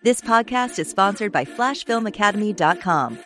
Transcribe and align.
This 0.00 0.20
podcast 0.20 0.78
is 0.78 0.88
sponsored 0.88 1.32
by 1.32 1.44
FlashFilmAcademy.com. 1.44 3.18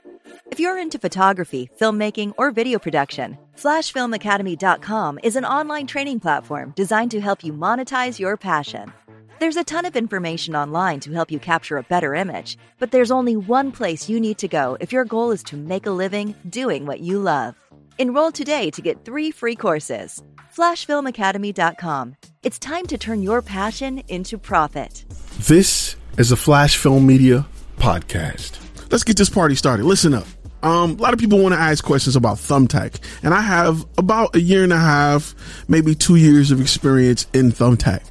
If 0.46 0.58
you're 0.58 0.78
into 0.78 0.98
photography, 0.98 1.68
filmmaking, 1.78 2.32
or 2.38 2.50
video 2.50 2.78
production, 2.78 3.36
FlashFilmAcademy.com 3.58 5.20
is 5.22 5.36
an 5.36 5.44
online 5.44 5.86
training 5.86 6.20
platform 6.20 6.72
designed 6.74 7.10
to 7.10 7.20
help 7.20 7.44
you 7.44 7.52
monetize 7.52 8.18
your 8.18 8.38
passion. 8.38 8.90
There's 9.38 9.58
a 9.58 9.64
ton 9.64 9.84
of 9.84 9.96
information 9.96 10.56
online 10.56 11.00
to 11.00 11.12
help 11.12 11.30
you 11.30 11.38
capture 11.38 11.76
a 11.76 11.82
better 11.82 12.14
image, 12.14 12.56
but 12.78 12.90
there's 12.90 13.10
only 13.10 13.36
one 13.36 13.70
place 13.70 14.08
you 14.08 14.18
need 14.18 14.38
to 14.38 14.48
go 14.48 14.78
if 14.80 14.94
your 14.94 15.04
goal 15.04 15.30
is 15.30 15.42
to 15.44 15.58
make 15.58 15.84
a 15.84 15.90
living 15.90 16.34
doing 16.48 16.86
what 16.86 17.00
you 17.00 17.18
love. 17.18 17.54
Enroll 17.98 18.32
today 18.32 18.70
to 18.70 18.80
get 18.80 19.04
three 19.04 19.30
free 19.30 19.56
courses. 19.56 20.22
FlashFilmAcademy.com. 20.56 22.16
It's 22.42 22.58
time 22.58 22.86
to 22.86 22.96
turn 22.96 23.20
your 23.20 23.42
passion 23.42 23.98
into 24.08 24.38
profit. 24.38 25.04
This 25.40 25.96
is 26.18 26.32
a 26.32 26.36
Flash 26.36 26.76
Film 26.76 27.06
Media 27.06 27.46
podcast. 27.78 28.58
Let's 28.90 29.04
get 29.04 29.16
this 29.16 29.30
party 29.30 29.54
started. 29.54 29.84
Listen 29.84 30.14
up. 30.14 30.26
Um, 30.62 30.92
a 30.92 30.94
lot 30.94 31.12
of 31.12 31.18
people 31.18 31.38
want 31.40 31.54
to 31.54 31.60
ask 31.60 31.82
questions 31.82 32.14
about 32.14 32.36
Thumbtack, 32.36 33.00
and 33.22 33.34
I 33.34 33.40
have 33.40 33.84
about 33.98 34.36
a 34.36 34.40
year 34.40 34.62
and 34.62 34.72
a 34.72 34.78
half, 34.78 35.34
maybe 35.68 35.94
two 35.94 36.16
years 36.16 36.50
of 36.50 36.60
experience 36.60 37.26
in 37.32 37.50
Thumbtack. 37.50 38.02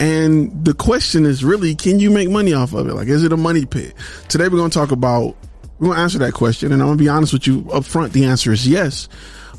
And 0.00 0.64
the 0.64 0.74
question 0.74 1.24
is 1.24 1.44
really, 1.44 1.74
can 1.74 2.00
you 2.00 2.10
make 2.10 2.28
money 2.28 2.52
off 2.52 2.74
of 2.74 2.88
it? 2.88 2.94
Like, 2.94 3.08
is 3.08 3.22
it 3.22 3.32
a 3.32 3.36
money 3.36 3.64
pit? 3.64 3.94
Today 4.28 4.44
we're 4.48 4.58
going 4.58 4.70
to 4.70 4.78
talk 4.78 4.90
about, 4.90 5.36
we're 5.78 5.86
going 5.86 5.96
to 5.96 6.02
answer 6.02 6.18
that 6.18 6.34
question. 6.34 6.72
And 6.72 6.82
I'm 6.82 6.88
going 6.88 6.98
to 6.98 7.04
be 7.04 7.08
honest 7.08 7.32
with 7.32 7.46
you 7.46 7.70
up 7.72 7.84
front. 7.84 8.12
The 8.12 8.24
answer 8.24 8.52
is 8.52 8.66
yes. 8.66 9.08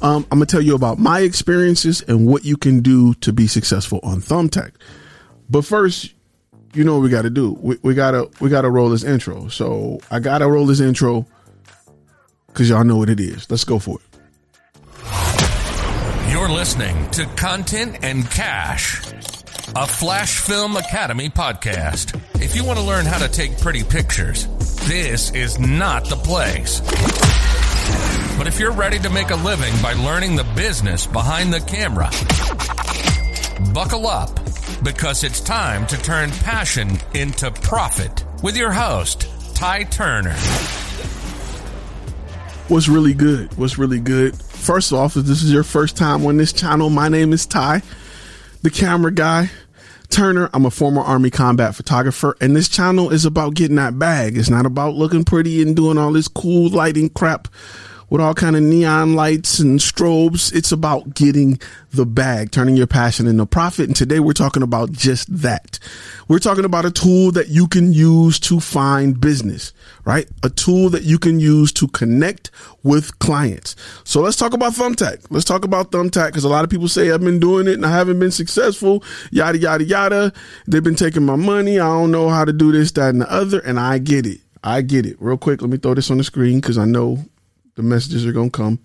Um, 0.02 0.28
I'm 0.30 0.40
going 0.40 0.48
to 0.48 0.52
tell 0.52 0.62
you 0.62 0.76
about 0.76 1.00
my 1.00 1.22
experiences 1.22 2.02
and 2.02 2.28
what 2.28 2.44
you 2.44 2.58
can 2.58 2.82
do 2.82 3.14
to 3.16 3.32
be 3.32 3.48
successful 3.48 4.02
on 4.04 4.20
Thumbtack. 4.20 4.74
But 5.50 5.64
first, 5.64 6.15
you 6.76 6.84
know 6.84 6.96
what 6.96 7.04
we 7.04 7.10
got 7.10 7.24
to 7.24 7.30
do. 7.30 7.58
We, 7.62 7.78
we 7.82 7.94
gotta, 7.94 8.30
we 8.40 8.50
gotta 8.50 8.70
roll 8.70 8.90
this 8.90 9.04
intro. 9.04 9.48
So 9.48 10.00
I 10.12 10.20
gotta 10.20 10.48
roll 10.48 10.66
this 10.66 10.80
intro 10.80 11.26
because 12.48 12.70
y'all 12.70 12.84
know 12.84 12.98
what 12.98 13.10
it 13.10 13.20
is. 13.20 13.50
Let's 13.50 13.64
go 13.64 13.80
for 13.80 14.00
it. 14.00 14.06
You're 16.32 16.50
listening 16.50 17.10
to 17.12 17.26
Content 17.36 18.00
and 18.04 18.30
Cash 18.30 19.02
a 19.76 19.86
Flash 19.86 20.40
Film 20.40 20.78
Academy 20.78 21.30
podcast. 21.30 22.16
If 22.42 22.56
you 22.56 22.64
want 22.64 22.80
to 22.80 22.86
learn 22.86 23.06
how 23.06 23.18
to 23.18 23.28
take 23.28 23.60
pretty 23.60 23.84
pictures, 23.84 24.48
this 24.88 25.32
is 25.32 25.60
not 25.60 26.08
the 26.08 26.16
place. 26.16 26.80
But 28.38 28.48
if 28.48 28.60
you're 28.60 28.72
ready 28.72 29.00
to 29.00 29.10
make 29.10 29.32
a 29.32 29.36
living 29.36 29.74
by 29.82 29.94
learning 29.94 30.36
the 30.36 30.46
business 30.56 31.08
behind 31.08 31.52
the 31.52 31.60
camera, 31.60 32.10
buckle 33.74 34.08
up 34.08 34.30
because 34.86 35.24
it's 35.24 35.42
time 35.42 35.88
to 35.88 35.98
turn 35.98 36.30
passion 36.30 37.00
into 37.16 37.50
profit 37.50 38.24
with 38.44 38.56
your 38.56 38.72
host, 38.72 39.28
Ty 39.56 39.86
Turner. 39.86 40.36
What's 42.68 42.88
really 42.88 43.16
good? 43.16 43.58
What's 43.58 43.80
really 43.80 44.00
good? 44.00 44.40
First 44.40 44.94
off, 44.94 45.18
if 45.18 45.26
this 45.26 45.42
is 45.42 45.52
your 45.52 45.64
first 45.64 45.98
time 45.98 46.24
on 46.24 46.38
this 46.38 46.54
channel, 46.54 46.92
my 46.92 47.10
name 47.10 47.34
is 47.34 47.48
Ty, 47.48 47.82
the 48.62 48.70
camera 48.70 49.12
guy. 49.12 49.50
Turner. 50.12 50.52
I'm 50.54 50.68
a 50.68 50.72
former 50.72 51.02
Army 51.02 51.32
combat 51.32 51.74
photographer, 51.74 52.38
and 52.40 52.56
this 52.56 52.70
channel 52.70 53.10
is 53.10 53.26
about 53.26 53.56
getting 53.56 53.78
that 53.78 53.98
bag. 53.98 54.38
It's 54.38 54.52
not 54.52 54.68
about 54.68 54.94
looking 54.94 55.24
pretty 55.24 55.64
and 55.64 55.76
doing 55.76 55.98
all 55.98 56.14
this 56.14 56.28
cool 56.28 56.70
lighting 56.70 57.10
crap 57.10 57.48
with 58.10 58.22
all 58.22 58.34
kind 58.34 58.56
of 58.56 58.64
neon 58.64 59.16
lights 59.16 59.60
and 59.60 59.80
strobes. 59.80 60.54
It's 60.54 60.72
about 60.72 61.14
getting 61.14 61.60
the 61.92 62.06
bag, 62.06 62.52
turning 62.52 62.76
your 62.76 62.88
passion 62.88 63.28
into 63.28 63.46
profit. 63.46 63.88
And 63.88 63.96
today 63.96 64.20
we're 64.20 64.34
talking 64.34 64.64
about 64.64 64.92
just 64.92 65.34
that. 65.42 65.80
We're 66.28 66.40
talking 66.40 66.66
about 66.66 66.86
a 66.86 66.92
tool 66.92 67.32
that 67.32 67.50
you 67.50 67.68
can 67.68 67.94
use 67.94 68.40
to 68.42 68.60
find 68.60 69.20
business, 69.20 69.74
right? 70.06 70.28
A 70.44 70.50
tool 70.50 70.90
that 70.90 71.04
you 71.04 71.18
can 71.18 71.40
use 71.40 71.72
to 71.74 71.88
connect 71.88 72.52
with 72.84 73.18
clients. 73.20 73.76
So 74.04 74.22
let's 74.22 74.38
talk 74.38 74.54
about 74.54 74.74
Thumbtack. 74.74 75.26
Let's 75.30 75.46
talk 75.46 75.66
about 75.66 75.92
Thumbtack 75.92 76.28
because 76.28 76.44
a 76.44 76.50
lot 76.50 76.64
of 76.64 76.70
people 76.70 76.88
say 76.88 77.12
I've 77.12 77.22
been 77.22 77.40
doing 77.40 77.68
it 77.68 77.74
and 77.74 77.86
I 77.86 77.92
haven't 77.92 78.20
been 78.20 78.32
successful, 78.32 79.04
yada, 79.32 79.58
yada, 79.58 79.84
yada. 79.84 80.34
They've 80.68 80.84
been 80.84 80.96
taking 80.96 81.24
my 81.24 81.36
money. 81.36 81.80
I 81.80 81.88
don't 81.88 82.12
know 82.12 82.30
how 82.30 82.46
to 82.46 82.54
do 82.54 82.72
this, 82.72 82.92
that, 82.94 83.10
and 83.10 83.22
the 83.22 83.32
other. 83.32 83.60
And 83.60 83.80
I 83.80 84.00
get 84.00 84.26
it. 84.26 84.42
I 84.64 84.82
get 84.82 85.06
it. 85.06 85.18
Real 85.20 85.38
quick, 85.38 85.62
let 85.62 85.70
me 85.70 85.78
throw 85.78 85.94
this 85.94 86.10
on 86.10 86.18
the 86.18 86.24
screen 86.24 86.60
because 86.60 86.80
I 86.80 86.86
know 86.86 87.24
the 87.76 87.84
messages 87.84 88.26
are 88.26 88.34
to 88.52 88.58
come. 88.58 88.80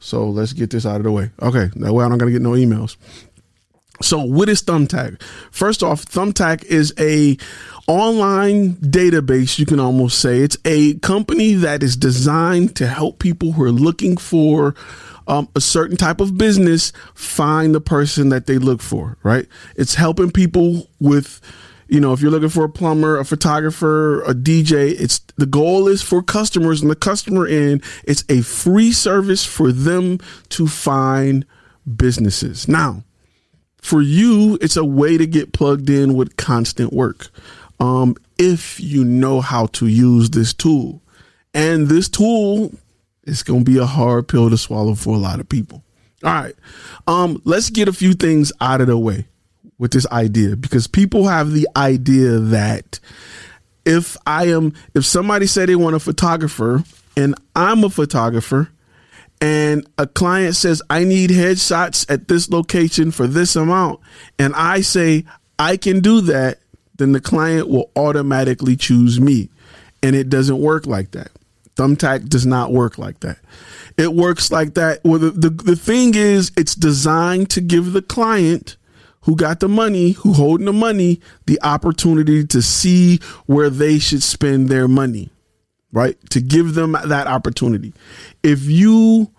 So 0.00 0.28
let's 0.28 0.52
get 0.52 0.70
this 0.70 0.84
out 0.84 0.96
of 0.96 1.04
the 1.04 1.12
way. 1.12 1.30
Okay, 1.40 1.70
that 1.76 1.92
way 1.92 2.04
not 2.10 2.18
going 2.18 2.32
to 2.32 2.38
get 2.38 2.42
no 2.42 2.52
emails. 2.52 2.96
So 4.02 4.22
what 4.22 4.48
is 4.48 4.62
Thumbtack? 4.62 5.22
First 5.50 5.82
off, 5.82 6.04
Thumbtack 6.04 6.64
is 6.64 6.92
a 6.98 7.38
online 7.86 8.74
database, 8.74 9.58
you 9.58 9.66
can 9.66 9.78
almost 9.78 10.18
say. 10.18 10.40
It's 10.40 10.58
a 10.64 10.94
company 10.98 11.54
that 11.54 11.82
is 11.82 11.96
designed 11.96 12.76
to 12.76 12.86
help 12.86 13.18
people 13.18 13.52
who 13.52 13.62
are 13.62 13.72
looking 13.72 14.16
for 14.16 14.74
um, 15.26 15.48
a 15.54 15.60
certain 15.60 15.96
type 15.96 16.20
of 16.20 16.36
business 16.36 16.92
find 17.14 17.74
the 17.74 17.80
person 17.80 18.30
that 18.30 18.46
they 18.46 18.58
look 18.58 18.82
for, 18.82 19.16
right? 19.22 19.46
It's 19.76 19.94
helping 19.94 20.30
people 20.30 20.88
with 21.00 21.40
you 21.94 22.00
know, 22.00 22.12
if 22.12 22.20
you're 22.20 22.30
looking 22.32 22.48
for 22.48 22.64
a 22.64 22.68
plumber, 22.68 23.18
a 23.18 23.24
photographer, 23.24 24.20
a 24.24 24.34
DJ, 24.34 25.00
it's 25.00 25.20
the 25.36 25.46
goal 25.46 25.86
is 25.86 26.02
for 26.02 26.22
customers 26.22 26.82
and 26.82 26.90
the 26.90 26.96
customer 26.96 27.46
end, 27.46 27.84
it's 28.02 28.24
a 28.28 28.42
free 28.42 28.90
service 28.90 29.44
for 29.44 29.70
them 29.70 30.18
to 30.48 30.66
find 30.66 31.46
businesses. 31.96 32.66
Now, 32.66 33.04
for 33.80 34.02
you, 34.02 34.58
it's 34.60 34.76
a 34.76 34.84
way 34.84 35.16
to 35.16 35.26
get 35.26 35.52
plugged 35.52 35.88
in 35.88 36.14
with 36.14 36.36
constant 36.36 36.92
work. 36.92 37.28
Um, 37.78 38.16
if 38.38 38.80
you 38.80 39.04
know 39.04 39.40
how 39.40 39.66
to 39.66 39.86
use 39.86 40.30
this 40.30 40.52
tool. 40.52 41.00
And 41.52 41.86
this 41.86 42.08
tool 42.08 42.72
is 43.22 43.44
going 43.44 43.64
to 43.64 43.70
be 43.70 43.78
a 43.78 43.86
hard 43.86 44.26
pill 44.26 44.50
to 44.50 44.58
swallow 44.58 44.96
for 44.96 45.14
a 45.14 45.18
lot 45.18 45.38
of 45.38 45.48
people. 45.48 45.84
All 46.24 46.32
right. 46.32 46.56
Um, 47.06 47.40
let's 47.44 47.70
get 47.70 47.86
a 47.86 47.92
few 47.92 48.14
things 48.14 48.52
out 48.60 48.80
of 48.80 48.88
the 48.88 48.98
way 48.98 49.26
with 49.78 49.92
this 49.92 50.06
idea 50.08 50.56
because 50.56 50.86
people 50.86 51.26
have 51.26 51.52
the 51.52 51.68
idea 51.76 52.38
that 52.38 53.00
if 53.84 54.16
I 54.26 54.46
am, 54.46 54.72
if 54.94 55.04
somebody 55.04 55.46
said 55.46 55.68
they 55.68 55.76
want 55.76 55.96
a 55.96 56.00
photographer 56.00 56.82
and 57.16 57.34
I'm 57.54 57.84
a 57.84 57.90
photographer 57.90 58.70
and 59.40 59.86
a 59.98 60.06
client 60.06 60.56
says, 60.56 60.80
I 60.88 61.04
need 61.04 61.30
headshots 61.30 62.10
at 62.10 62.28
this 62.28 62.50
location 62.50 63.10
for 63.10 63.26
this 63.26 63.56
amount, 63.56 64.00
and 64.38 64.54
I 64.54 64.80
say, 64.80 65.24
I 65.58 65.76
can 65.76 66.00
do 66.00 66.20
that, 66.22 66.58
then 66.96 67.12
the 67.12 67.20
client 67.20 67.68
will 67.68 67.90
automatically 67.96 68.76
choose 68.76 69.20
me. 69.20 69.50
And 70.02 70.14
it 70.14 70.28
doesn't 70.28 70.58
work 70.58 70.86
like 70.86 71.10
that. 71.12 71.30
Thumbtack 71.76 72.28
does 72.28 72.46
not 72.46 72.72
work 72.72 72.98
like 72.98 73.20
that. 73.20 73.38
It 73.96 74.14
works 74.14 74.50
like 74.50 74.74
that. 74.74 75.00
Well, 75.04 75.18
the, 75.18 75.30
the, 75.30 75.50
the 75.50 75.76
thing 75.76 76.14
is, 76.14 76.52
it's 76.56 76.74
designed 76.74 77.50
to 77.50 77.60
give 77.60 77.92
the 77.92 78.02
client 78.02 78.76
who 79.24 79.36
got 79.36 79.60
the 79.60 79.68
money, 79.68 80.12
who 80.12 80.32
holding 80.32 80.66
the 80.66 80.72
money, 80.72 81.20
the 81.46 81.60
opportunity 81.62 82.46
to 82.46 82.62
see 82.62 83.18
where 83.46 83.70
they 83.70 83.98
should 83.98 84.22
spend 84.22 84.68
their 84.68 84.86
money, 84.86 85.30
right? 85.92 86.16
To 86.30 86.40
give 86.40 86.74
them 86.74 86.92
that 86.92 87.26
opportunity. 87.26 87.92
If 88.42 88.64
you 88.64 89.30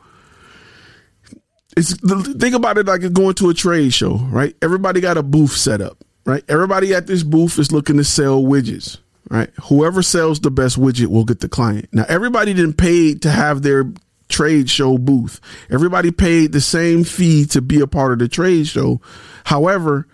it's 1.77 1.93
think 1.93 2.55
about 2.55 2.77
it 2.77 2.85
like 2.85 3.11
going 3.13 3.35
to 3.35 3.49
a 3.49 3.53
trade 3.53 3.93
show, 3.93 4.15
right? 4.15 4.55
Everybody 4.61 5.01
got 5.01 5.17
a 5.17 5.23
booth 5.23 5.51
set 5.51 5.81
up, 5.81 6.03
right? 6.25 6.43
Everybody 6.47 6.93
at 6.93 7.05
this 7.07 7.23
booth 7.23 7.59
is 7.59 7.71
looking 7.71 7.97
to 7.97 8.03
sell 8.03 8.41
widgets, 8.41 8.97
right? 9.29 9.49
Whoever 9.63 10.01
sells 10.01 10.39
the 10.39 10.51
best 10.51 10.79
widget 10.79 11.07
will 11.07 11.25
get 11.25 11.41
the 11.41 11.49
client. 11.49 11.89
Now, 11.91 12.05
everybody 12.07 12.53
didn't 12.53 12.77
pay 12.77 13.13
to 13.15 13.29
have 13.29 13.61
their 13.61 13.91
trade 14.29 14.69
show 14.69 14.97
booth. 14.97 15.39
Everybody 15.69 16.11
paid 16.11 16.51
the 16.51 16.61
same 16.61 17.03
fee 17.03 17.45
to 17.47 17.61
be 17.61 17.79
a 17.79 17.87
part 17.87 18.13
of 18.13 18.19
the 18.19 18.27
trade 18.27 18.67
show. 18.67 19.01
However, 19.45 20.07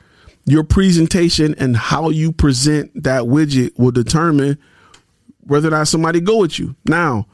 your 0.45 0.63
presentation 0.63 1.55
and 1.57 1.77
how 1.77 2.09
you 2.09 2.31
present 2.31 2.91
that 3.03 3.23
widget 3.23 3.77
will 3.77 3.91
determine 3.91 4.57
whether 5.41 5.67
or 5.67 5.71
not 5.71 5.87
somebody 5.87 6.19
go 6.19 6.39
with 6.39 6.59
you. 6.59 6.75
Now, 6.85 7.27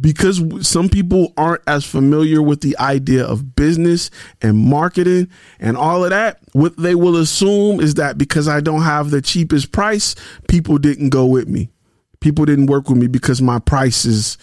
because 0.00 0.42
some 0.68 0.88
people 0.88 1.32
aren't 1.36 1.62
as 1.66 1.84
familiar 1.84 2.42
with 2.42 2.60
the 2.60 2.76
idea 2.78 3.24
of 3.24 3.56
business 3.56 4.10
and 4.42 4.58
marketing 4.58 5.28
and 5.58 5.76
all 5.76 6.04
of 6.04 6.10
that, 6.10 6.40
what 6.52 6.76
they 6.76 6.94
will 6.94 7.16
assume 7.16 7.80
is 7.80 7.94
that 7.94 8.18
because 8.18 8.48
I 8.48 8.60
don't 8.60 8.82
have 8.82 9.10
the 9.10 9.22
cheapest 9.22 9.72
price, 9.72 10.14
people 10.46 10.76
didn't 10.76 11.08
go 11.08 11.24
with 11.24 11.48
me. 11.48 11.70
People 12.20 12.44
didn't 12.44 12.66
work 12.66 12.88
with 12.88 12.98
me 12.98 13.06
because 13.06 13.40
my 13.40 13.58
price 13.58 14.04
is 14.04 14.36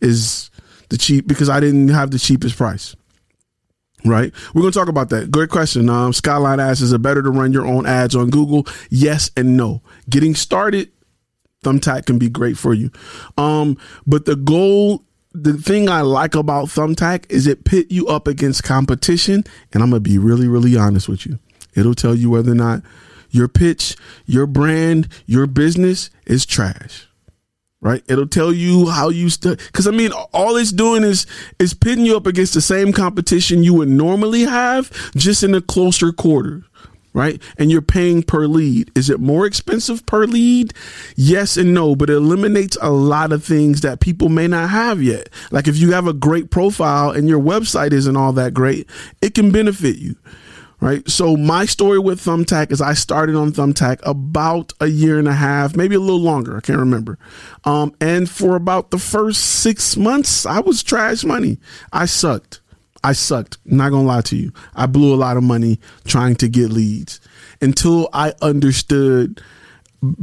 is 0.00 0.50
the 0.92 0.98
cheap 0.98 1.26
because 1.26 1.48
I 1.48 1.58
didn't 1.58 1.88
have 1.88 2.10
the 2.10 2.18
cheapest 2.18 2.56
price. 2.56 2.94
Right. 4.04 4.32
We're 4.52 4.60
going 4.60 4.72
to 4.72 4.78
talk 4.78 4.88
about 4.88 5.08
that. 5.10 5.30
Great 5.30 5.48
question. 5.48 5.88
Um, 5.88 6.12
Skyline 6.12 6.60
asks, 6.60 6.82
is 6.82 6.92
it 6.92 7.00
better 7.00 7.22
to 7.22 7.30
run 7.30 7.52
your 7.52 7.66
own 7.66 7.86
ads 7.86 8.14
on 8.14 8.30
Google? 8.30 8.66
Yes 8.90 9.30
and 9.36 9.56
no. 9.56 9.80
Getting 10.10 10.34
started, 10.34 10.90
Thumbtack 11.64 12.04
can 12.04 12.18
be 12.18 12.28
great 12.28 12.58
for 12.58 12.74
you. 12.74 12.90
Um, 13.38 13.78
but 14.06 14.26
the 14.26 14.36
goal, 14.36 15.04
the 15.32 15.54
thing 15.54 15.88
I 15.88 16.02
like 16.02 16.34
about 16.34 16.66
Thumbtack 16.66 17.30
is 17.30 17.46
it 17.46 17.64
pit 17.64 17.90
you 17.90 18.08
up 18.08 18.26
against 18.26 18.64
competition. 18.64 19.44
And 19.72 19.82
I'm 19.82 19.90
going 19.90 20.02
to 20.02 20.10
be 20.10 20.18
really, 20.18 20.48
really 20.48 20.76
honest 20.76 21.08
with 21.08 21.24
you. 21.24 21.38
It'll 21.74 21.94
tell 21.94 22.14
you 22.14 22.28
whether 22.28 22.52
or 22.52 22.56
not 22.56 22.82
your 23.30 23.48
pitch, 23.48 23.96
your 24.26 24.46
brand, 24.46 25.08
your 25.24 25.46
business 25.46 26.10
is 26.26 26.44
trash. 26.44 27.06
Right? 27.82 28.02
It'll 28.08 28.28
tell 28.28 28.52
you 28.52 28.88
how 28.88 29.08
you 29.10 29.28
st- 29.28 29.60
cuz 29.72 29.86
I 29.86 29.90
mean 29.90 30.12
all 30.32 30.56
it's 30.56 30.72
doing 30.72 31.02
is 31.02 31.26
is 31.58 31.74
pitting 31.74 32.06
you 32.06 32.16
up 32.16 32.26
against 32.26 32.54
the 32.54 32.60
same 32.60 32.92
competition 32.92 33.64
you 33.64 33.74
would 33.74 33.88
normally 33.88 34.42
have 34.42 34.90
just 35.16 35.42
in 35.42 35.54
a 35.54 35.60
closer 35.60 36.12
quarter 36.12 36.64
right? 37.14 37.42
And 37.58 37.70
you're 37.70 37.82
paying 37.82 38.22
per 38.22 38.46
lead. 38.46 38.90
Is 38.94 39.10
it 39.10 39.20
more 39.20 39.46
expensive 39.46 40.04
per 40.06 40.24
lead? 40.24 40.72
Yes 41.16 41.56
and 41.56 41.74
no, 41.74 41.94
but 41.94 42.10
it 42.10 42.16
eliminates 42.16 42.76
a 42.80 42.90
lot 42.90 43.32
of 43.32 43.44
things 43.44 43.82
that 43.82 44.00
people 44.00 44.28
may 44.28 44.46
not 44.46 44.70
have 44.70 45.02
yet. 45.02 45.28
Like 45.50 45.68
if 45.68 45.76
you 45.76 45.92
have 45.92 46.06
a 46.06 46.12
great 46.12 46.50
profile 46.50 47.10
and 47.10 47.28
your 47.28 47.40
website 47.40 47.92
isn't 47.92 48.16
all 48.16 48.32
that 48.34 48.54
great, 48.54 48.88
it 49.20 49.34
can 49.34 49.50
benefit 49.50 49.98
you 49.98 50.16
right? 50.82 51.08
So 51.08 51.36
my 51.36 51.64
story 51.64 52.00
with 52.00 52.20
Thumbtack 52.20 52.72
is 52.72 52.80
I 52.80 52.94
started 52.94 53.36
on 53.36 53.52
Thumbtack 53.52 54.00
about 54.02 54.72
a 54.80 54.88
year 54.88 55.16
and 55.16 55.28
a 55.28 55.32
half, 55.32 55.76
maybe 55.76 55.94
a 55.94 56.00
little 56.00 56.20
longer. 56.20 56.56
I 56.56 56.60
can't 56.60 56.80
remember. 56.80 57.20
Um, 57.64 57.94
and 58.00 58.28
for 58.28 58.56
about 58.56 58.90
the 58.90 58.98
first 58.98 59.42
six 59.42 59.96
months, 59.96 60.44
I 60.44 60.58
was 60.58 60.82
trash 60.82 61.22
money. 61.22 61.58
I 61.92 62.06
sucked. 62.06 62.60
I 63.04 63.12
sucked. 63.12 63.58
not 63.64 63.90
gonna 63.90 64.06
lie 64.06 64.22
to 64.22 64.36
you. 64.36 64.52
I 64.74 64.86
blew 64.86 65.14
a 65.14 65.16
lot 65.16 65.36
of 65.36 65.44
money 65.44 65.78
trying 66.04 66.34
to 66.36 66.48
get 66.48 66.70
leads 66.70 67.20
until 67.60 68.08
I 68.12 68.34
understood 68.42 69.40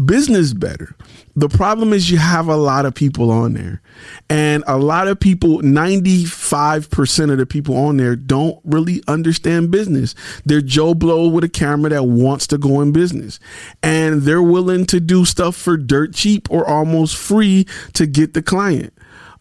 business 0.06 0.54
better. 0.54 0.96
The 1.36 1.50
problem 1.50 1.94
is 1.94 2.12
you 2.12 2.18
have 2.18 2.48
a 2.48 2.56
lot 2.56 2.86
of 2.86 2.94
people 2.94 3.32
on 3.32 3.54
there, 3.54 3.82
and 4.30 4.64
a 4.68 4.78
lot 4.78 5.08
of 5.08 5.20
people, 5.20 5.62
95% 5.62 7.32
of 7.32 7.38
the 7.38 7.46
people 7.46 7.78
on 7.78 7.98
there 7.98 8.16
don't 8.16 8.60
really 8.64 9.02
understand 9.08 9.72
business. 9.72 10.16
They're 10.46 10.62
Joe 10.62 10.94
Blow 10.94 11.30
with 11.30 11.44
a 11.44 11.50
camera 11.50 11.90
that 11.92 12.04
wants 12.04 12.46
to 12.48 12.58
go 12.58 12.82
in 12.82 12.92
business, 12.92 13.40
and 13.82 14.24
they're 14.24 14.44
willing 14.44 14.86
to 14.88 15.00
do 15.00 15.24
stuff 15.24 15.56
for 15.56 15.78
dirt 15.78 16.14
cheap 16.14 16.50
or 16.52 16.68
almost 16.68 17.16
free 17.16 17.66
to 17.94 18.06
get 18.06 18.34
the 18.34 18.42
client. 18.42 18.94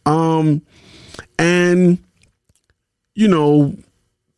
Um, 0.07 0.63
and 1.39 1.99
you 3.15 3.27
know, 3.27 3.75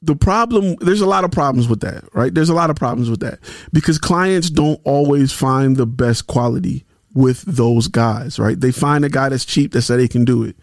the 0.02 0.17
problem 0.17 0.76
there's 0.81 1.00
a 1.00 1.06
lot 1.06 1.25
of 1.25 1.31
problems 1.31 1.69
with 1.69 1.81
that 1.81 2.05
right? 2.14 2.32
There's 2.35 2.49
a 2.49 2.55
lot 2.55 2.70
of 2.70 2.76
problems 2.76 3.11
with 3.11 3.20
that. 3.20 3.38
Because 3.73 3.99
clients 3.99 4.50
don't 4.50 4.81
always 4.85 5.32
find 5.32 5.76
the 5.76 5.87
best 5.87 6.26
quality 6.26 6.85
with 7.14 7.43
those 7.43 7.88
guys 7.88 8.38
right? 8.38 8.58
They 8.58 8.73
find 8.73 9.05
a 9.05 9.08
guy 9.08 9.29
that's 9.29 9.44
cheap 9.44 9.73
that 9.73 9.82
said 9.82 9.99
they 9.99 10.08
can 10.08 10.25
do 10.25 10.43
it. 10.44 10.56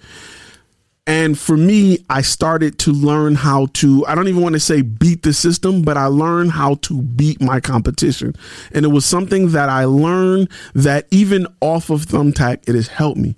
And 1.06 1.38
for 1.38 1.56
me 1.56 2.00
i 2.10 2.22
started 2.22 2.80
to 2.80 2.92
learn 2.92 3.36
how 3.36 3.68
to 3.74 4.06
i 4.07 4.16
don't 4.16 4.28
even 4.28 4.42
want 4.42 4.54
to 4.54 4.60
say 4.60 4.81
beat 4.81 5.24
the 5.24 5.34
system 5.34 5.81
but 5.84 5.98
i 5.98 6.06
learned 6.07 6.51
how 6.51 6.75
to 6.75 7.01
beat 7.01 7.39
my 7.39 7.60
competition. 7.60 8.34
And 8.72 8.86
it 8.86 8.89
was 8.89 9.06
something 9.06 9.50
that 9.50 9.69
i 9.69 9.86
learned 9.86 10.50
that 10.74 11.07
even 11.12 11.48
off 11.62 11.89
of 11.89 12.06
thumbtack 12.07 12.68
it 12.68 12.75
has 12.75 12.88
helped 12.88 13.19
me 13.19 13.36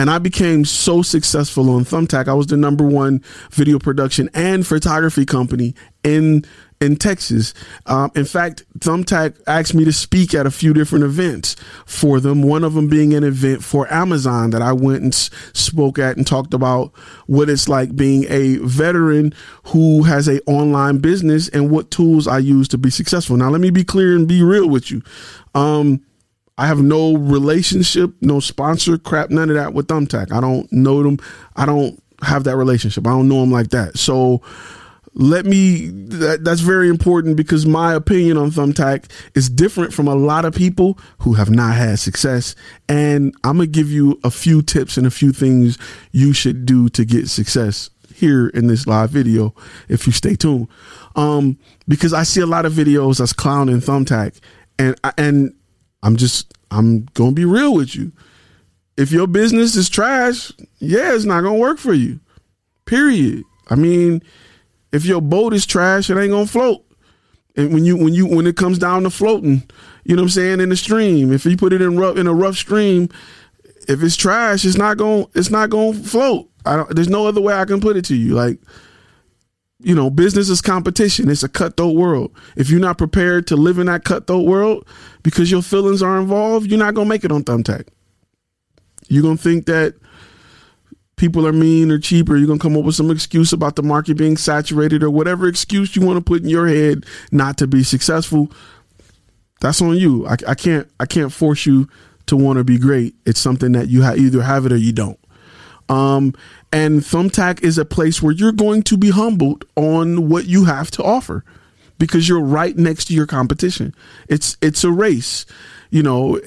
and 0.00 0.08
I 0.08 0.16
became 0.16 0.64
so 0.64 1.02
successful 1.02 1.68
on 1.68 1.84
Thumbtack. 1.84 2.26
I 2.26 2.32
was 2.32 2.46
the 2.46 2.56
number 2.56 2.86
one 2.86 3.22
video 3.50 3.78
production 3.78 4.30
and 4.32 4.66
photography 4.66 5.26
company 5.26 5.74
in 6.02 6.46
in 6.80 6.96
Texas. 6.96 7.52
Um, 7.84 8.10
in 8.14 8.24
fact, 8.24 8.64
Thumbtack 8.78 9.38
asked 9.46 9.74
me 9.74 9.84
to 9.84 9.92
speak 9.92 10.32
at 10.32 10.46
a 10.46 10.50
few 10.50 10.72
different 10.72 11.04
events 11.04 11.54
for 11.84 12.18
them. 12.18 12.42
One 12.42 12.64
of 12.64 12.72
them 12.72 12.88
being 12.88 13.12
an 13.12 13.24
event 13.24 13.62
for 13.62 13.92
Amazon 13.92 14.48
that 14.50 14.62
I 14.62 14.72
went 14.72 15.02
and 15.02 15.12
s- 15.12 15.28
spoke 15.52 15.98
at 15.98 16.16
and 16.16 16.26
talked 16.26 16.54
about 16.54 16.92
what 17.26 17.50
it's 17.50 17.68
like 17.68 17.94
being 17.94 18.24
a 18.30 18.56
veteran 18.62 19.34
who 19.64 20.04
has 20.04 20.28
a 20.28 20.40
online 20.44 20.96
business 20.96 21.50
and 21.50 21.70
what 21.70 21.90
tools 21.90 22.26
I 22.26 22.38
use 22.38 22.68
to 22.68 22.78
be 22.78 22.88
successful. 22.88 23.36
Now, 23.36 23.50
let 23.50 23.60
me 23.60 23.68
be 23.68 23.84
clear 23.84 24.16
and 24.16 24.26
be 24.26 24.42
real 24.42 24.70
with 24.70 24.90
you. 24.90 25.02
Um, 25.54 26.00
I 26.60 26.66
have 26.66 26.82
no 26.82 27.16
relationship, 27.16 28.12
no 28.20 28.38
sponsor, 28.38 28.98
crap, 28.98 29.30
none 29.30 29.48
of 29.48 29.56
that 29.56 29.72
with 29.72 29.88
Thumbtack. 29.88 30.30
I 30.30 30.42
don't 30.42 30.70
know 30.70 31.02
them. 31.02 31.18
I 31.56 31.64
don't 31.64 32.02
have 32.22 32.44
that 32.44 32.56
relationship. 32.58 33.06
I 33.06 33.10
don't 33.12 33.28
know 33.28 33.40
them 33.40 33.50
like 33.50 33.70
that. 33.70 33.96
So 33.96 34.42
let 35.14 35.46
me 35.46 35.86
that, 35.86 36.44
that's 36.44 36.60
very 36.60 36.90
important 36.90 37.38
because 37.38 37.64
my 37.64 37.94
opinion 37.94 38.36
on 38.36 38.50
Thumbtack 38.50 39.10
is 39.34 39.48
different 39.48 39.94
from 39.94 40.06
a 40.06 40.14
lot 40.14 40.44
of 40.44 40.54
people 40.54 40.98
who 41.20 41.32
have 41.32 41.48
not 41.48 41.76
had 41.76 41.98
success 41.98 42.54
and 42.90 43.34
I'm 43.42 43.58
to 43.58 43.66
give 43.66 43.90
you 43.90 44.20
a 44.22 44.30
few 44.30 44.60
tips 44.60 44.98
and 44.98 45.06
a 45.06 45.10
few 45.10 45.32
things 45.32 45.78
you 46.12 46.34
should 46.34 46.66
do 46.66 46.90
to 46.90 47.06
get 47.06 47.30
success 47.30 47.88
here 48.14 48.48
in 48.48 48.66
this 48.66 48.86
live 48.86 49.08
video 49.08 49.54
if 49.88 50.06
you 50.06 50.12
stay 50.12 50.36
tuned. 50.36 50.68
Um 51.16 51.58
because 51.88 52.12
I 52.12 52.22
see 52.22 52.42
a 52.42 52.46
lot 52.46 52.66
of 52.66 52.74
videos 52.74 53.18
that's 53.18 53.32
clowning 53.32 53.80
Thumbtack 53.80 54.38
and 54.78 54.94
and 55.16 55.54
I'm 56.02 56.16
just 56.16 56.52
I'm 56.70 57.04
gonna 57.14 57.32
be 57.32 57.44
real 57.44 57.74
with 57.74 57.94
you. 57.94 58.12
If 58.96 59.12
your 59.12 59.26
business 59.26 59.76
is 59.76 59.88
trash, 59.88 60.52
yeah, 60.78 61.14
it's 61.14 61.24
not 61.24 61.42
gonna 61.42 61.58
work 61.58 61.78
for 61.78 61.94
you. 61.94 62.20
Period. 62.84 63.44
I 63.68 63.74
mean, 63.74 64.22
if 64.92 65.04
your 65.04 65.20
boat 65.20 65.54
is 65.54 65.66
trash, 65.66 66.10
it 66.10 66.18
ain't 66.18 66.32
gonna 66.32 66.46
float. 66.46 66.84
And 67.56 67.72
when 67.72 67.84
you 67.84 67.96
when 67.96 68.14
you 68.14 68.26
when 68.26 68.46
it 68.46 68.56
comes 68.56 68.78
down 68.78 69.02
to 69.02 69.10
floating, 69.10 69.62
you 70.04 70.16
know 70.16 70.22
what 70.22 70.26
I'm 70.26 70.30
saying, 70.30 70.60
in 70.60 70.68
the 70.68 70.76
stream, 70.76 71.32
if 71.32 71.44
you 71.44 71.56
put 71.56 71.72
it 71.72 71.82
in 71.82 71.98
rough 71.98 72.16
in 72.16 72.26
a 72.26 72.34
rough 72.34 72.56
stream, 72.56 73.08
if 73.88 74.02
it's 74.02 74.16
trash, 74.16 74.64
it's 74.64 74.76
not 74.76 74.96
gonna 74.96 75.26
it's 75.34 75.50
not 75.50 75.70
to 75.70 75.92
float. 75.92 76.48
I 76.64 76.76
don't 76.76 76.94
there's 76.94 77.08
no 77.08 77.26
other 77.26 77.40
way 77.40 77.54
I 77.54 77.64
can 77.64 77.80
put 77.80 77.96
it 77.96 78.04
to 78.06 78.16
you. 78.16 78.34
Like 78.34 78.58
you 79.82 79.94
know, 79.94 80.10
business 80.10 80.48
is 80.48 80.60
competition. 80.60 81.30
It's 81.30 81.42
a 81.42 81.48
cutthroat 81.48 81.96
world. 81.96 82.32
If 82.56 82.70
you're 82.70 82.80
not 82.80 82.98
prepared 82.98 83.46
to 83.48 83.56
live 83.56 83.78
in 83.78 83.86
that 83.86 84.04
cutthroat 84.04 84.46
world 84.46 84.86
because 85.22 85.50
your 85.50 85.62
feelings 85.62 86.02
are 86.02 86.18
involved, 86.20 86.66
you're 86.66 86.78
not 86.78 86.94
going 86.94 87.06
to 87.06 87.08
make 87.08 87.24
it 87.24 87.32
on 87.32 87.44
Thumbtack. 87.44 87.88
You're 89.08 89.22
going 89.22 89.38
to 89.38 89.42
think 89.42 89.66
that 89.66 89.94
people 91.16 91.46
are 91.46 91.52
mean 91.52 91.90
or 91.90 91.98
cheap, 91.98 92.30
or 92.30 92.36
you're 92.36 92.46
going 92.46 92.58
to 92.58 92.62
come 92.62 92.76
up 92.76 92.84
with 92.84 92.94
some 92.94 93.10
excuse 93.10 93.52
about 93.52 93.76
the 93.76 93.82
market 93.82 94.16
being 94.16 94.36
saturated 94.36 95.02
or 95.02 95.10
whatever 95.10 95.46
excuse 95.48 95.94
you 95.96 96.02
want 96.02 96.16
to 96.16 96.24
put 96.24 96.42
in 96.42 96.48
your 96.48 96.66
head 96.66 97.04
not 97.32 97.58
to 97.58 97.66
be 97.66 97.82
successful. 97.82 98.50
That's 99.60 99.82
on 99.82 99.96
you. 99.96 100.26
I, 100.26 100.36
I 100.48 100.54
can't, 100.54 100.88
I 100.98 101.06
can't 101.06 101.32
force 101.32 101.66
you 101.66 101.88
to 102.26 102.36
want 102.36 102.58
to 102.58 102.64
be 102.64 102.78
great. 102.78 103.14
It's 103.26 103.40
something 103.40 103.72
that 103.72 103.88
you 103.88 104.02
ha- 104.02 104.14
either 104.14 104.40
have 104.42 104.64
it 104.64 104.72
or 104.72 104.76
you 104.76 104.92
don't. 104.92 105.18
Um, 105.90 106.32
and 106.72 107.00
Thumbtack 107.00 107.62
is 107.62 107.78
a 107.78 107.84
place 107.84 108.22
where 108.22 108.32
you're 108.32 108.52
going 108.52 108.82
to 108.84 108.96
be 108.96 109.10
humbled 109.10 109.64
on 109.76 110.28
what 110.28 110.46
you 110.46 110.64
have 110.64 110.90
to 110.92 111.02
offer 111.02 111.44
because 111.98 112.28
you're 112.28 112.40
right 112.40 112.76
next 112.76 113.06
to 113.06 113.14
your 113.14 113.26
competition. 113.26 113.94
It's 114.28 114.56
it's 114.62 114.84
a 114.84 114.90
race. 114.90 115.46
You 115.92 116.04
know, 116.04 116.40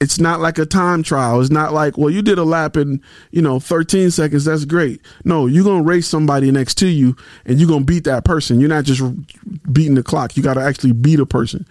it's 0.00 0.18
not 0.18 0.40
like 0.40 0.58
a 0.58 0.66
time 0.66 1.04
trial. 1.04 1.40
It's 1.40 1.48
not 1.48 1.72
like, 1.72 1.96
well, 1.96 2.10
you 2.10 2.22
did 2.22 2.38
a 2.38 2.44
lap 2.44 2.76
in, 2.76 3.00
you 3.30 3.40
know, 3.40 3.60
13 3.60 4.10
seconds. 4.10 4.46
That's 4.46 4.64
great. 4.64 5.00
No, 5.24 5.46
you're 5.46 5.62
going 5.62 5.84
to 5.84 5.88
race 5.88 6.08
somebody 6.08 6.50
next 6.50 6.74
to 6.78 6.88
you 6.88 7.16
and 7.44 7.60
you're 7.60 7.68
going 7.68 7.82
to 7.82 7.86
beat 7.86 8.02
that 8.04 8.24
person. 8.24 8.58
You're 8.58 8.68
not 8.68 8.82
just 8.82 9.00
beating 9.72 9.94
the 9.94 10.02
clock. 10.02 10.36
You 10.36 10.42
got 10.42 10.54
to 10.54 10.60
actually 10.60 10.90
beat 10.90 11.20
a 11.20 11.26
person. 11.26 11.68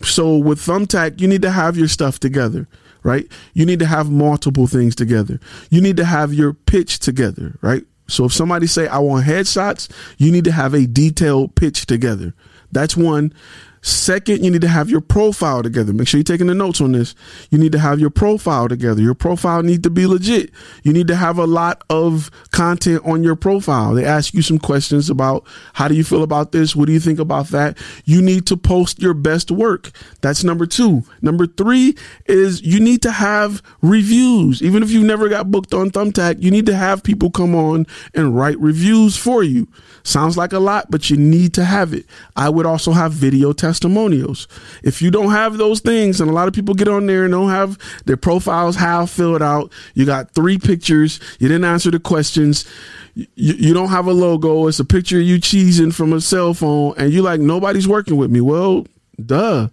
So 0.00 0.38
with 0.38 0.58
Thumbtack, 0.58 1.20
you 1.20 1.28
need 1.28 1.42
to 1.42 1.50
have 1.50 1.76
your 1.76 1.88
stuff 1.88 2.18
together 2.18 2.66
right? 3.04 3.30
You 3.52 3.64
need 3.64 3.78
to 3.78 3.86
have 3.86 4.10
multiple 4.10 4.66
things 4.66 4.96
together. 4.96 5.38
You 5.70 5.80
need 5.80 5.96
to 5.98 6.04
have 6.04 6.34
your 6.34 6.52
pitch 6.52 6.98
together, 6.98 7.56
right? 7.60 7.84
So 8.08 8.24
if 8.24 8.32
somebody 8.32 8.66
say 8.66 8.88
I 8.88 8.98
want 8.98 9.26
headshots, 9.26 9.88
you 10.18 10.32
need 10.32 10.44
to 10.44 10.52
have 10.52 10.74
a 10.74 10.86
detailed 10.86 11.54
pitch 11.54 11.86
together. 11.86 12.34
That's 12.72 12.96
one. 12.96 13.32
Second, 13.84 14.42
you 14.42 14.50
need 14.50 14.62
to 14.62 14.68
have 14.68 14.88
your 14.88 15.02
profile 15.02 15.62
together. 15.62 15.92
Make 15.92 16.08
sure 16.08 16.16
you're 16.16 16.24
taking 16.24 16.46
the 16.46 16.54
notes 16.54 16.80
on 16.80 16.92
this. 16.92 17.14
You 17.50 17.58
need 17.58 17.72
to 17.72 17.78
have 17.78 18.00
your 18.00 18.08
profile 18.08 18.66
together. 18.66 19.02
Your 19.02 19.14
profile 19.14 19.62
needs 19.62 19.82
to 19.82 19.90
be 19.90 20.06
legit. 20.06 20.50
You 20.84 20.94
need 20.94 21.06
to 21.08 21.16
have 21.16 21.36
a 21.36 21.44
lot 21.46 21.84
of 21.90 22.30
content 22.50 23.02
on 23.04 23.22
your 23.22 23.36
profile. 23.36 23.92
They 23.92 24.06
ask 24.06 24.32
you 24.32 24.40
some 24.40 24.58
questions 24.58 25.10
about 25.10 25.46
how 25.74 25.88
do 25.88 25.94
you 25.94 26.02
feel 26.02 26.22
about 26.22 26.50
this? 26.50 26.74
What 26.74 26.86
do 26.86 26.94
you 26.94 27.00
think 27.00 27.18
about 27.18 27.48
that? 27.48 27.76
You 28.06 28.22
need 28.22 28.46
to 28.46 28.56
post 28.56 29.02
your 29.02 29.12
best 29.12 29.50
work. 29.50 29.90
That's 30.22 30.42
number 30.44 30.64
two. 30.64 31.02
Number 31.20 31.46
three 31.46 31.94
is 32.24 32.62
you 32.62 32.80
need 32.80 33.02
to 33.02 33.10
have 33.10 33.62
reviews. 33.82 34.62
Even 34.62 34.82
if 34.82 34.90
you've 34.90 35.04
never 35.04 35.28
got 35.28 35.50
booked 35.50 35.74
on 35.74 35.90
Thumbtack, 35.90 36.42
you 36.42 36.50
need 36.50 36.64
to 36.66 36.74
have 36.74 37.02
people 37.02 37.30
come 37.30 37.54
on 37.54 37.86
and 38.14 38.34
write 38.34 38.58
reviews 38.58 39.14
for 39.14 39.42
you. 39.42 39.68
Sounds 40.04 40.38
like 40.38 40.54
a 40.54 40.58
lot, 40.58 40.90
but 40.90 41.10
you 41.10 41.18
need 41.18 41.52
to 41.52 41.66
have 41.66 41.92
it. 41.92 42.06
I 42.34 42.48
would 42.48 42.64
also 42.64 42.92
have 42.92 43.12
video 43.12 43.52
testimonials 43.52 43.73
testimonials. 43.74 44.46
If 44.84 45.02
you 45.02 45.10
don't 45.10 45.32
have 45.32 45.58
those 45.58 45.80
things, 45.80 46.20
and 46.20 46.30
a 46.30 46.32
lot 46.32 46.46
of 46.46 46.54
people 46.54 46.74
get 46.74 46.86
on 46.86 47.06
there 47.06 47.24
and 47.24 47.32
don't 47.32 47.50
have 47.50 47.76
their 48.04 48.16
profiles 48.16 48.76
half 48.76 49.10
filled 49.10 49.42
out, 49.42 49.72
you 49.94 50.06
got 50.06 50.30
three 50.30 50.58
pictures, 50.58 51.18
you 51.40 51.48
didn't 51.48 51.64
answer 51.64 51.90
the 51.90 51.98
questions, 51.98 52.64
you, 53.14 53.26
you 53.34 53.74
don't 53.74 53.88
have 53.88 54.06
a 54.06 54.12
logo, 54.12 54.68
it's 54.68 54.78
a 54.78 54.84
picture 54.84 55.18
of 55.18 55.24
you 55.24 55.38
cheesing 55.38 55.92
from 55.92 56.12
a 56.12 56.20
cell 56.20 56.54
phone, 56.54 56.94
and 56.96 57.12
you're 57.12 57.24
like, 57.24 57.40
nobody's 57.40 57.88
working 57.88 58.16
with 58.16 58.30
me. 58.30 58.40
Well, 58.40 58.86
duh. 59.24 59.68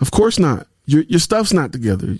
Of 0.00 0.10
course 0.10 0.38
not. 0.38 0.66
Your, 0.86 1.02
your 1.02 1.20
stuff's 1.20 1.52
not 1.52 1.72
together. 1.72 2.18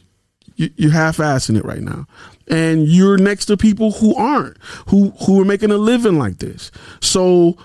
You, 0.57 0.71
you're 0.77 0.93
half-assing 0.93 1.59
it 1.59 1.65
right 1.65 1.83
now 1.83 2.07
and 2.49 2.89
you're 2.89 3.19
next 3.19 3.45
to 3.47 3.59
people 3.59 3.93
who 3.93 4.15
aren't 4.15 4.57
who 4.89 5.11
who 5.27 5.39
are 5.39 5.45
making 5.45 5.71
a 5.71 5.77
living 5.77 6.19
like 6.19 6.39
this 6.39 6.71
so 7.03 7.59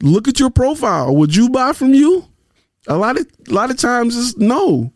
look 0.00 0.26
at 0.26 0.40
your 0.40 0.48
profile 0.48 1.14
would 1.14 1.36
you 1.36 1.50
buy 1.50 1.74
from 1.74 1.92
you 1.92 2.29
A 2.90 2.96
lot 2.98 3.18
of 3.18 3.26
a 3.48 3.54
lot 3.54 3.70
of 3.70 3.78
times 3.78 4.16
it's 4.16 4.36
no. 4.36 4.92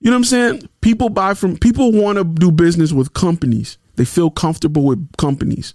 You 0.00 0.10
know 0.10 0.12
what 0.12 0.16
I'm 0.18 0.24
saying? 0.24 0.68
People 0.80 1.08
buy 1.08 1.34
from 1.34 1.56
people 1.56 1.90
want 1.90 2.18
to 2.18 2.24
do 2.24 2.52
business 2.52 2.92
with 2.92 3.14
companies. 3.14 3.78
They 3.96 4.04
feel 4.04 4.30
comfortable 4.30 4.84
with 4.84 5.16
companies 5.16 5.74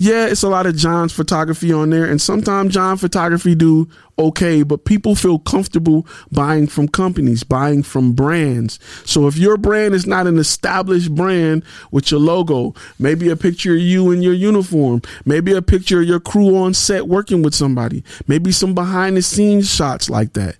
yeah, 0.00 0.26
it's 0.26 0.44
a 0.44 0.48
lot 0.48 0.66
of 0.66 0.76
John's 0.76 1.12
photography 1.12 1.72
on 1.72 1.90
there, 1.90 2.04
and 2.04 2.22
sometimes 2.22 2.72
John 2.72 2.96
photography 2.96 3.56
do 3.56 3.88
okay, 4.16 4.62
but 4.62 4.84
people 4.84 5.16
feel 5.16 5.40
comfortable 5.40 6.06
buying 6.30 6.68
from 6.68 6.86
companies, 6.86 7.42
buying 7.42 7.82
from 7.82 8.12
brands. 8.12 8.78
So 9.04 9.26
if 9.26 9.36
your 9.36 9.56
brand 9.56 9.94
is 9.94 10.06
not 10.06 10.28
an 10.28 10.38
established 10.38 11.12
brand 11.16 11.64
with 11.90 12.12
your 12.12 12.20
logo, 12.20 12.74
maybe 13.00 13.28
a 13.28 13.36
picture 13.36 13.72
of 13.72 13.80
you 13.80 14.12
in 14.12 14.22
your 14.22 14.34
uniform, 14.34 15.02
maybe 15.24 15.52
a 15.52 15.62
picture 15.62 16.00
of 16.00 16.06
your 16.06 16.20
crew 16.20 16.56
on 16.56 16.74
set 16.74 17.08
working 17.08 17.42
with 17.42 17.56
somebody, 17.56 18.04
maybe 18.28 18.52
some 18.52 18.74
behind 18.74 19.16
the 19.16 19.22
scenes 19.22 19.68
shots 19.74 20.08
like 20.08 20.34
that 20.34 20.54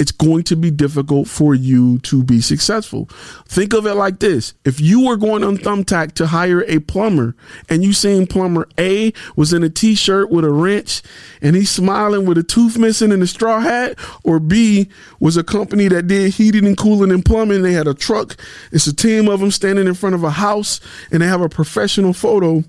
it's 0.00 0.12
going 0.12 0.42
to 0.44 0.56
be 0.56 0.70
difficult 0.70 1.28
for 1.28 1.54
you 1.54 1.98
to 1.98 2.24
be 2.24 2.40
successful. 2.40 3.04
Think 3.46 3.74
of 3.74 3.86
it 3.86 3.94
like 3.94 4.18
this. 4.18 4.54
If 4.64 4.80
you 4.80 5.06
were 5.06 5.18
going 5.18 5.44
on 5.44 5.58
Thumbtack 5.58 6.12
to 6.12 6.26
hire 6.26 6.64
a 6.64 6.78
plumber 6.78 7.36
and 7.68 7.84
you 7.84 7.92
seen 7.92 8.26
plumber 8.26 8.66
A 8.78 9.12
was 9.36 9.52
in 9.52 9.62
a 9.62 9.68
t-shirt 9.68 10.30
with 10.30 10.46
a 10.46 10.50
wrench 10.50 11.02
and 11.42 11.54
he's 11.54 11.68
smiling 11.68 12.24
with 12.24 12.38
a 12.38 12.42
tooth 12.42 12.78
missing 12.78 13.12
and 13.12 13.22
a 13.22 13.26
straw 13.26 13.60
hat, 13.60 13.98
or 14.24 14.40
B 14.40 14.88
was 15.20 15.36
a 15.36 15.44
company 15.44 15.86
that 15.88 16.06
did 16.06 16.32
heating 16.32 16.66
and 16.66 16.78
cooling 16.78 17.12
and 17.12 17.22
plumbing. 17.22 17.60
They 17.60 17.74
had 17.74 17.86
a 17.86 17.92
truck. 17.92 18.36
It's 18.72 18.86
a 18.86 18.96
team 18.96 19.28
of 19.28 19.40
them 19.40 19.50
standing 19.50 19.86
in 19.86 19.92
front 19.92 20.14
of 20.14 20.24
a 20.24 20.30
house 20.30 20.80
and 21.12 21.20
they 21.20 21.26
have 21.26 21.42
a 21.42 21.48
professional 21.50 22.14
photo. 22.14 22.64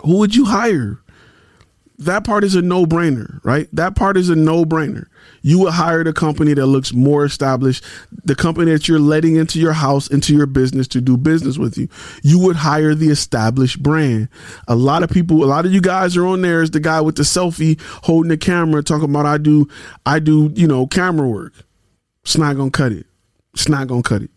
Who 0.00 0.18
would 0.18 0.34
you 0.34 0.46
hire? 0.46 0.98
That 1.98 2.24
part 2.24 2.44
is 2.44 2.54
a 2.54 2.62
no 2.62 2.86
brainer, 2.86 3.38
right? 3.44 3.68
That 3.72 3.94
part 3.94 4.16
is 4.16 4.28
a 4.28 4.36
no 4.36 4.64
brainer. 4.64 5.06
You 5.42 5.58
would 5.60 5.72
hire 5.72 6.02
the 6.04 6.12
company 6.12 6.54
that 6.54 6.66
looks 6.66 6.92
more 6.92 7.24
established, 7.24 7.84
the 8.24 8.34
company 8.34 8.72
that 8.72 8.88
you're 8.88 8.98
letting 8.98 9.36
into 9.36 9.60
your 9.60 9.72
house, 9.72 10.08
into 10.08 10.34
your 10.36 10.46
business 10.46 10.88
to 10.88 11.00
do 11.00 11.16
business 11.16 11.58
with 11.58 11.76
you. 11.76 11.88
You 12.22 12.38
would 12.40 12.56
hire 12.56 12.94
the 12.94 13.08
established 13.08 13.82
brand. 13.82 14.28
A 14.68 14.74
lot 14.74 15.02
of 15.02 15.10
people, 15.10 15.44
a 15.44 15.46
lot 15.46 15.66
of 15.66 15.72
you 15.72 15.80
guys 15.80 16.16
are 16.16 16.26
on 16.26 16.42
there 16.42 16.62
as 16.62 16.70
the 16.70 16.80
guy 16.80 17.00
with 17.00 17.16
the 17.16 17.22
selfie 17.22 17.80
holding 18.04 18.30
the 18.30 18.36
camera 18.36 18.82
talking 18.82 19.10
about 19.10 19.26
I 19.26 19.38
do, 19.38 19.68
I 20.06 20.18
do, 20.18 20.52
you 20.54 20.66
know, 20.66 20.86
camera 20.86 21.28
work. 21.28 21.52
It's 22.22 22.38
not 22.38 22.54
to 22.54 22.70
cut 22.70 22.92
it. 22.92 23.06
It's 23.54 23.68
not 23.68 23.88
to 23.88 24.02
cut 24.02 24.22
it. 24.22 24.30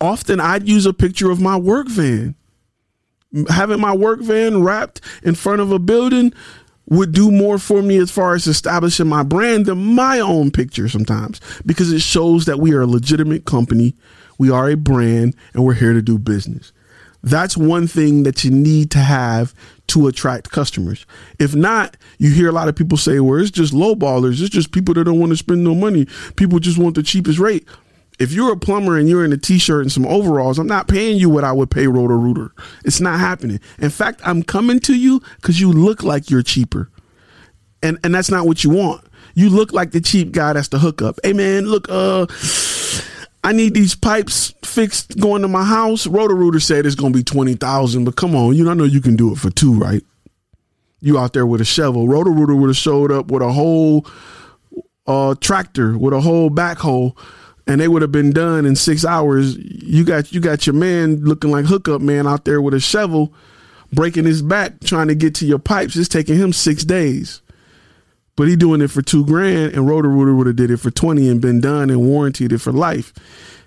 Often 0.00 0.40
I'd 0.40 0.68
use 0.68 0.86
a 0.86 0.92
picture 0.92 1.30
of 1.30 1.40
my 1.40 1.56
work 1.56 1.88
van 1.88 2.34
having 3.48 3.80
my 3.80 3.94
work 3.94 4.20
van 4.20 4.62
wrapped 4.62 5.00
in 5.22 5.34
front 5.34 5.60
of 5.60 5.72
a 5.72 5.78
building 5.78 6.32
would 6.88 7.12
do 7.12 7.30
more 7.30 7.58
for 7.58 7.82
me 7.82 7.98
as 7.98 8.10
far 8.10 8.34
as 8.34 8.46
establishing 8.46 9.08
my 9.08 9.22
brand 9.22 9.66
than 9.66 9.94
my 9.94 10.20
own 10.20 10.50
picture 10.50 10.88
sometimes 10.88 11.40
because 11.64 11.92
it 11.92 12.00
shows 12.00 12.44
that 12.44 12.60
we 12.60 12.72
are 12.72 12.82
a 12.82 12.86
legitimate 12.86 13.44
company, 13.44 13.94
we 14.38 14.50
are 14.50 14.70
a 14.70 14.76
brand, 14.76 15.34
and 15.52 15.64
we're 15.64 15.74
here 15.74 15.92
to 15.92 16.02
do 16.02 16.18
business. 16.18 16.72
That's 17.22 17.56
one 17.56 17.88
thing 17.88 18.22
that 18.22 18.44
you 18.44 18.52
need 18.52 18.92
to 18.92 19.00
have 19.00 19.52
to 19.88 20.06
attract 20.06 20.50
customers. 20.52 21.06
If 21.40 21.56
not, 21.56 21.96
you 22.18 22.30
hear 22.30 22.48
a 22.48 22.52
lot 22.52 22.68
of 22.68 22.76
people 22.76 22.98
say, 22.98 23.18
well, 23.18 23.40
it's 23.40 23.50
just 23.50 23.74
lowballers. 23.74 24.40
It's 24.40 24.50
just 24.50 24.70
people 24.70 24.94
that 24.94 25.04
don't 25.04 25.18
want 25.18 25.30
to 25.30 25.36
spend 25.36 25.64
no 25.64 25.74
money. 25.74 26.06
People 26.36 26.60
just 26.60 26.78
want 26.78 26.94
the 26.94 27.02
cheapest 27.02 27.40
rate 27.40 27.66
if 28.18 28.32
you're 28.32 28.52
a 28.52 28.56
plumber 28.56 28.96
and 28.96 29.08
you're 29.08 29.24
in 29.24 29.32
a 29.32 29.36
t-shirt 29.36 29.82
and 29.82 29.92
some 29.92 30.06
overalls, 30.06 30.58
I'm 30.58 30.66
not 30.66 30.88
paying 30.88 31.18
you 31.18 31.28
what 31.28 31.44
I 31.44 31.52
would 31.52 31.70
pay 31.70 31.86
Roto 31.86 32.14
Rooter. 32.14 32.52
It's 32.84 33.00
not 33.00 33.20
happening. 33.20 33.60
In 33.78 33.90
fact, 33.90 34.20
I'm 34.24 34.42
coming 34.42 34.80
to 34.80 34.94
you 34.94 35.20
because 35.36 35.60
you 35.60 35.70
look 35.72 36.02
like 36.02 36.30
you're 36.30 36.42
cheaper. 36.42 36.90
And 37.82 37.98
and 38.02 38.14
that's 38.14 38.30
not 38.30 38.46
what 38.46 38.64
you 38.64 38.70
want. 38.70 39.04
You 39.34 39.50
look 39.50 39.72
like 39.72 39.90
the 39.90 40.00
cheap 40.00 40.32
guy 40.32 40.54
that's 40.54 40.68
the 40.68 40.78
hookup. 40.78 41.18
Hey 41.22 41.34
man, 41.34 41.66
look, 41.66 41.86
uh 41.90 42.26
I 43.44 43.52
need 43.52 43.74
these 43.74 43.94
pipes 43.94 44.54
fixed 44.64 45.18
going 45.20 45.42
to 45.42 45.48
my 45.48 45.62
house. 45.62 46.06
Roto 46.06 46.34
Rooter 46.34 46.58
said 46.58 46.86
it's 46.86 46.94
gonna 46.96 47.12
be 47.12 47.22
twenty 47.22 47.54
thousand, 47.54 48.06
but 48.06 48.16
come 48.16 48.34
on, 48.34 48.54
you 48.54 48.64
know 48.64 48.70
I 48.70 48.74
know 48.74 48.84
you 48.84 49.02
can 49.02 49.14
do 49.14 49.32
it 49.32 49.38
for 49.38 49.50
two, 49.50 49.74
right? 49.74 50.02
You 51.00 51.18
out 51.18 51.34
there 51.34 51.46
with 51.46 51.60
a 51.60 51.66
shovel. 51.66 52.08
Roto 52.08 52.30
Rooter 52.30 52.56
would 52.56 52.68
have 52.68 52.76
showed 52.76 53.12
up 53.12 53.30
with 53.30 53.42
a 53.42 53.52
whole 53.52 54.06
uh 55.06 55.34
tractor 55.40 55.96
with 55.98 56.14
a 56.14 56.20
whole 56.20 56.50
backhoe 56.50 57.14
and 57.66 57.80
they 57.80 57.88
would 57.88 58.02
have 58.02 58.12
been 58.12 58.32
done 58.32 58.64
in 58.64 58.76
six 58.76 59.04
hours. 59.04 59.56
You 59.56 60.04
got 60.04 60.32
you 60.32 60.40
got 60.40 60.66
your 60.66 60.74
man 60.74 61.24
looking 61.24 61.50
like 61.50 61.64
hookup 61.64 62.00
man 62.00 62.26
out 62.26 62.44
there 62.44 62.60
with 62.60 62.74
a 62.74 62.80
shovel, 62.80 63.32
breaking 63.92 64.24
his 64.24 64.42
back 64.42 64.80
trying 64.80 65.08
to 65.08 65.14
get 65.14 65.34
to 65.36 65.46
your 65.46 65.58
pipes. 65.58 65.96
It's 65.96 66.08
taking 66.08 66.36
him 66.36 66.52
six 66.52 66.84
days, 66.84 67.42
but 68.36 68.48
he 68.48 68.56
doing 68.56 68.80
it 68.80 68.90
for 68.90 69.02
two 69.02 69.24
grand, 69.24 69.72
and 69.72 69.88
Roto 69.88 70.08
Rooter 70.08 70.34
would 70.34 70.46
have 70.46 70.56
did 70.56 70.70
it 70.70 70.78
for 70.78 70.90
twenty 70.90 71.28
and 71.28 71.40
been 71.40 71.60
done 71.60 71.90
and 71.90 72.00
warranted 72.00 72.52
it 72.52 72.58
for 72.58 72.72
life. 72.72 73.12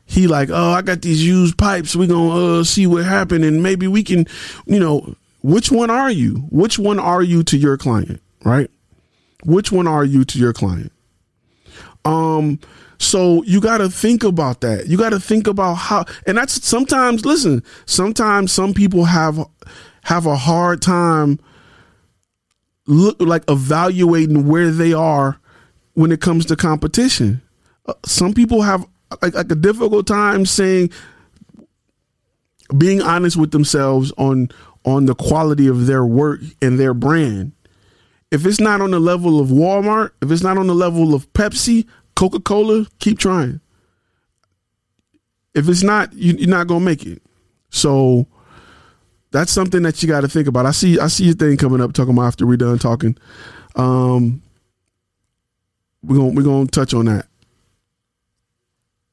He 0.05 0.25
like, 0.27 0.49
oh, 0.51 0.71
I 0.71 0.81
got 0.81 1.03
these 1.03 1.23
used 1.23 1.57
pipes. 1.57 1.95
We 1.95 2.07
gonna 2.07 2.59
uh, 2.59 2.63
see 2.63 2.87
what 2.87 3.05
happened, 3.05 3.45
and 3.45 3.61
maybe 3.61 3.87
we 3.87 4.03
can, 4.03 4.25
you 4.65 4.79
know, 4.79 5.15
which 5.43 5.71
one 5.71 5.91
are 5.91 6.09
you? 6.09 6.47
Which 6.49 6.79
one 6.79 6.99
are 6.99 7.21
you 7.21 7.43
to 7.43 7.57
your 7.57 7.77
client? 7.77 8.21
Right? 8.43 8.71
Which 9.43 9.71
one 9.71 9.85
are 9.87 10.03
you 10.03 10.25
to 10.25 10.39
your 10.39 10.51
client? 10.51 10.91
Um 12.05 12.59
so 12.99 13.43
you 13.43 13.61
got 13.61 13.77
to 13.77 13.89
think 13.89 14.23
about 14.23 14.59
that. 14.61 14.87
You 14.87 14.97
got 14.97 15.11
to 15.11 15.21
think 15.21 15.47
about 15.47 15.75
how, 15.75 16.05
and 16.27 16.37
that's 16.37 16.65
sometimes. 16.67 17.25
Listen, 17.25 17.63
sometimes 17.85 18.51
some 18.51 18.73
people 18.73 19.05
have 19.05 19.39
have 20.03 20.25
a 20.25 20.35
hard 20.35 20.81
time 20.81 21.39
look 22.85 23.15
like 23.21 23.43
evaluating 23.49 24.47
where 24.47 24.69
they 24.71 24.91
are 24.91 25.39
when 25.93 26.11
it 26.11 26.19
comes 26.19 26.45
to 26.47 26.55
competition. 26.55 27.41
Uh, 27.85 27.93
some 28.05 28.33
people 28.33 28.63
have 28.63 28.85
like, 29.21 29.33
like 29.33 29.51
a 29.51 29.55
difficult 29.55 30.05
time 30.05 30.45
saying 30.45 30.89
being 32.77 33.01
honest 33.01 33.37
with 33.37 33.51
themselves 33.51 34.11
on 34.17 34.49
on 34.83 35.05
the 35.05 35.15
quality 35.15 35.67
of 35.67 35.87
their 35.87 36.05
work 36.05 36.41
and 36.61 36.77
their 36.77 36.93
brand. 36.93 37.53
If 38.31 38.45
it's 38.45 38.59
not 38.59 38.81
on 38.81 38.91
the 38.91 38.99
level 38.99 39.39
of 39.39 39.49
Walmart, 39.49 40.11
if 40.21 40.31
it's 40.31 40.43
not 40.43 40.57
on 40.57 40.67
the 40.67 40.75
level 40.75 41.15
of 41.15 41.31
Pepsi, 41.33 41.87
Coca 42.15 42.39
Cola, 42.39 42.85
keep 42.99 43.17
trying. 43.17 43.59
If 45.55 45.67
it's 45.67 45.83
not, 45.83 46.13
you, 46.13 46.43
are 46.43 46.49
not 46.49 46.67
gonna 46.67 46.85
make 46.85 47.05
it. 47.05 47.21
So 47.71 48.27
that's 49.31 49.51
something 49.51 49.81
that 49.83 50.01
you 50.01 50.07
got 50.07 50.21
to 50.21 50.27
think 50.27 50.47
about. 50.47 50.65
I 50.65 50.71
see, 50.71 50.99
I 50.99 51.07
see 51.07 51.25
your 51.25 51.33
thing 51.33 51.57
coming 51.57 51.81
up. 51.81 51.93
Talking 51.93 52.13
about 52.13 52.27
after 52.27 52.45
we're 52.45 52.57
done 52.57 52.77
talking. 52.77 53.17
Um, 53.75 54.41
we're 56.03 56.17
gonna 56.17 56.33
we're 56.33 56.43
gonna 56.43 56.67
touch 56.67 56.93
on 56.93 57.05
that. 57.05 57.27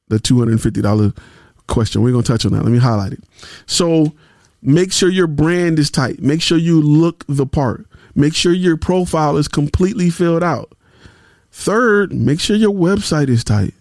The 0.09 0.19
two 0.19 0.37
hundred 0.37 0.53
and 0.53 0.61
fifty 0.61 0.81
dollar 0.81 1.13
question. 1.67 2.01
We're 2.01 2.11
gonna 2.11 2.23
touch 2.23 2.45
on 2.45 2.53
that. 2.53 2.63
Let 2.63 2.71
me 2.71 2.79
highlight 2.79 3.13
it. 3.13 3.23
So 3.65 4.13
make 4.61 4.91
sure 4.91 5.09
your 5.09 5.27
brand 5.27 5.79
is 5.79 5.91
tight. 5.91 6.21
Make 6.21 6.41
sure 6.41 6.57
you 6.57 6.81
look 6.81 7.25
the 7.27 7.45
part. 7.45 7.85
Make 8.17 8.33
sure 8.33 8.51
your 8.51 8.77
profile 8.77 9.37
is 9.37 9.47
completely 9.47 10.09
filled 10.09 10.43
out. 10.43 10.73
Third, 11.51 12.11
make 12.11 12.39
sure 12.39 12.55
your 12.55 12.73
website 12.73 13.29
is 13.29 13.43
tight. 13.43 13.75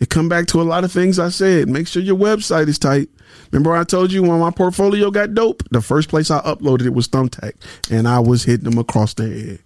It 0.00 0.10
come 0.10 0.28
back 0.28 0.48
to 0.48 0.60
a 0.60 0.64
lot 0.64 0.82
of 0.82 0.90
things 0.90 1.20
I 1.20 1.28
said. 1.28 1.68
Make 1.68 1.86
sure 1.86 2.02
your 2.02 2.18
website 2.18 2.66
is 2.66 2.76
tight. 2.76 3.08
Remember 3.52 3.72
I 3.72 3.84
told 3.84 4.10
you 4.10 4.24
when 4.24 4.40
my 4.40 4.50
portfolio 4.50 5.12
got 5.12 5.34
dope, 5.34 5.62
the 5.70 5.80
first 5.80 6.08
place 6.08 6.28
I 6.28 6.40
uploaded 6.40 6.86
it 6.86 6.94
was 6.94 7.06
Thumbtack, 7.06 7.52
and 7.88 8.08
I 8.08 8.18
was 8.18 8.42
hitting 8.42 8.68
them 8.68 8.78
across 8.78 9.14
the 9.14 9.28
head. 9.28 9.58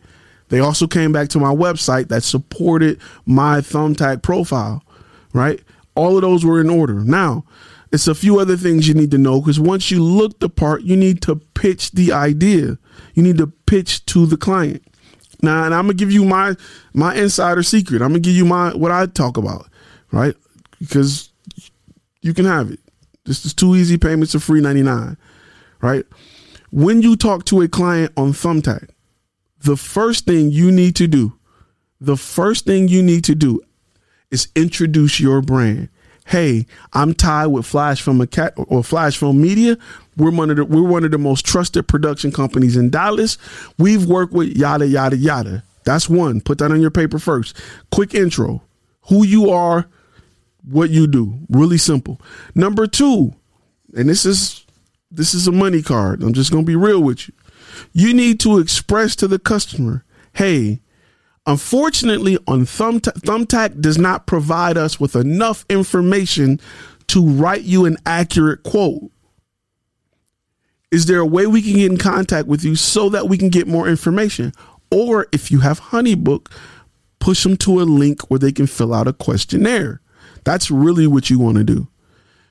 They 0.51 0.61
also 0.61 0.87
came 0.87 1.11
back 1.11 1.31
to 1.31 1.39
my 1.39 1.55
website 1.55 2.09
that 2.09 2.23
supported 2.23 3.01
my 3.25 3.63
Thumbtack 3.63 4.23
profile, 4.23 4.85
right? 5.33 5.59
All 5.95 6.17
of 6.17 6.23
those 6.23 6.45
were 6.45 6.61
in 6.61 6.69
order. 6.69 7.03
Now, 7.03 7.45
it's 7.93 8.09
a 8.09 8.15
few 8.15 8.39
other 8.39 8.59
things 8.59 8.87
you 8.87 8.93
need 8.93 9.11
to 9.13 9.19
know 9.19 9.41
because 9.41 9.59
once 9.59 9.91
you 9.91 10.03
look 10.03 10.39
the 10.39 10.51
part, 10.51 10.83
you 10.83 10.97
need 10.97 11.23
to 11.23 11.41
pitch 11.57 11.91
the 11.93 12.13
idea. 12.13 12.79
You 13.15 13.23
need 13.23 13.39
to 13.39 13.49
pitch 13.49 14.07
to 14.07 14.27
the 14.27 14.37
client. 14.37 14.85
Now, 15.43 15.65
and 15.65 15.75
I'm 15.75 15.85
gonna 15.85 15.95
give 15.95 16.13
you 16.13 16.25
my 16.25 16.55
my 16.95 17.15
insider 17.17 17.65
secret. 17.65 18.03
I'm 18.03 18.11
gonna 18.11 18.21
give 18.21 18.35
you 18.35 18.45
my 18.45 18.71
what 18.75 18.93
I 18.93 19.07
talk 19.07 19.37
about, 19.37 19.67
right? 20.13 20.35
Because 20.79 21.31
you 22.21 22.33
can 22.33 22.45
have 22.45 22.71
it. 22.71 22.81
This 23.25 23.45
is 23.45 23.53
two 23.53 23.75
easy 23.75 23.99
payments 23.99 24.35
of 24.35 24.43
free 24.45 24.61
99, 24.61 25.17
right? 25.81 26.05
When 26.71 27.03
you 27.03 27.17
talk 27.17 27.45
to 27.47 27.61
a 27.63 27.69
client 27.69 28.13
on 28.17 28.33
Thumbtack, 28.33 28.91
the 29.61 29.77
first 29.77 30.27
thing 30.27 30.51
you 30.51 30.71
need 30.71 30.95
to 30.97 31.09
do, 31.09 31.33
the 32.01 32.17
first 32.17 32.67
thing 32.67 32.89
you 32.89 33.03
need 33.03 33.25
to 33.25 33.35
do 33.35 33.61
is 34.31 34.49
introduce 34.55 35.19
your 35.19 35.41
brand 35.43 35.89
hey, 36.27 36.67
I'm 36.93 37.15
Ty 37.15 37.47
with 37.47 37.67
Flash 37.67 38.05
cat 38.31 38.55
or 38.57 38.83
Flash 38.83 39.17
Film 39.17 39.41
Media. 39.41 39.79
We're 40.17 40.31
one 40.31 40.51
of 40.51 40.57
the 40.57 40.65
we're 40.65 40.83
one 40.83 41.05
of 41.05 41.11
the 41.11 41.19
most 41.19 41.47
trusted 41.47 41.89
production 41.89 42.33
companies 42.33 42.77
in 42.77 42.91
Dallas. 42.91 43.39
We've 43.79 44.05
worked 44.05 44.33
with 44.33 44.57
yada 44.57 44.87
yada 44.87 45.17
yada. 45.17 45.63
That's 45.85 46.09
one. 46.09 46.41
Put 46.41 46.59
that 46.59 46.73
on 46.73 46.81
your 46.81 46.91
paper 46.91 47.19
first. 47.19 47.57
Quick 47.91 48.15
intro. 48.15 48.63
Who 49.09 49.25
you 49.25 49.51
are, 49.51 49.87
what 50.65 50.91
you 50.91 51.07
do. 51.07 51.39
Really 51.49 51.79
simple. 51.79 52.21
Number 52.55 52.87
two, 52.87 53.35
and 53.97 54.09
this 54.09 54.27
is 54.27 54.65
this 55.11 55.33
is 55.33 55.47
a 55.47 55.53
money 55.53 55.83
card. 55.83 56.23
I'm 56.23 56.33
just 56.35 56.51
gonna 56.51 56.65
be 56.65 56.77
real 56.77 57.03
with 57.03 57.29
you. 57.29 57.35
You 57.93 58.13
need 58.13 58.41
to 58.41 58.59
express 58.59 59.15
to 59.17 59.29
the 59.29 59.39
customer, 59.39 60.05
hey, 60.33 60.81
Unfortunately, 61.47 62.39
on 62.49 62.63
Thumbtack, 62.63 63.21
Thumbtack 63.21 63.81
does 63.81 63.99
not 63.99 64.27
provide 64.27 64.77
us 64.77 64.99
with 64.99 65.15
enough 65.15 65.65
information 65.69 66.61
to 67.09 67.25
write 67.25 67.63
you 67.63 67.85
an 67.85 67.97
accurate 68.05 68.65
quote. 68.65 69.11
Is 70.91 71.07
there 71.07 71.21
a 71.21 71.27
way 71.27 71.47
we 71.47 71.63
can 71.63 71.75
get 71.75 71.91
in 71.91 71.99
contact 71.99 72.49
with 72.49 72.65
you 72.65 72.75
so 72.75 73.09
that 73.11 73.29
we 73.29 73.39
can 73.39 73.49
get 73.49 73.69
more 73.69 73.89
information? 73.89 74.53
Or 74.91 75.27
if 75.33 75.51
you 75.51 75.61
have 75.61 75.81
HoneyBook, 75.81 76.51
push 77.21 77.43
them 77.43 77.57
to 77.59 77.81
a 77.81 77.85
link 77.85 78.29
where 78.31 78.39
they 78.39 78.53
can 78.53 78.67
fill 78.67 78.95
out 78.95 79.09
a 79.09 79.13
questionnaire. 79.13 80.01
That's 80.45 80.71
really 80.71 81.07
what 81.07 81.31
you 81.31 81.39
want 81.39 81.59
to 81.59 81.65
do. 81.65 81.89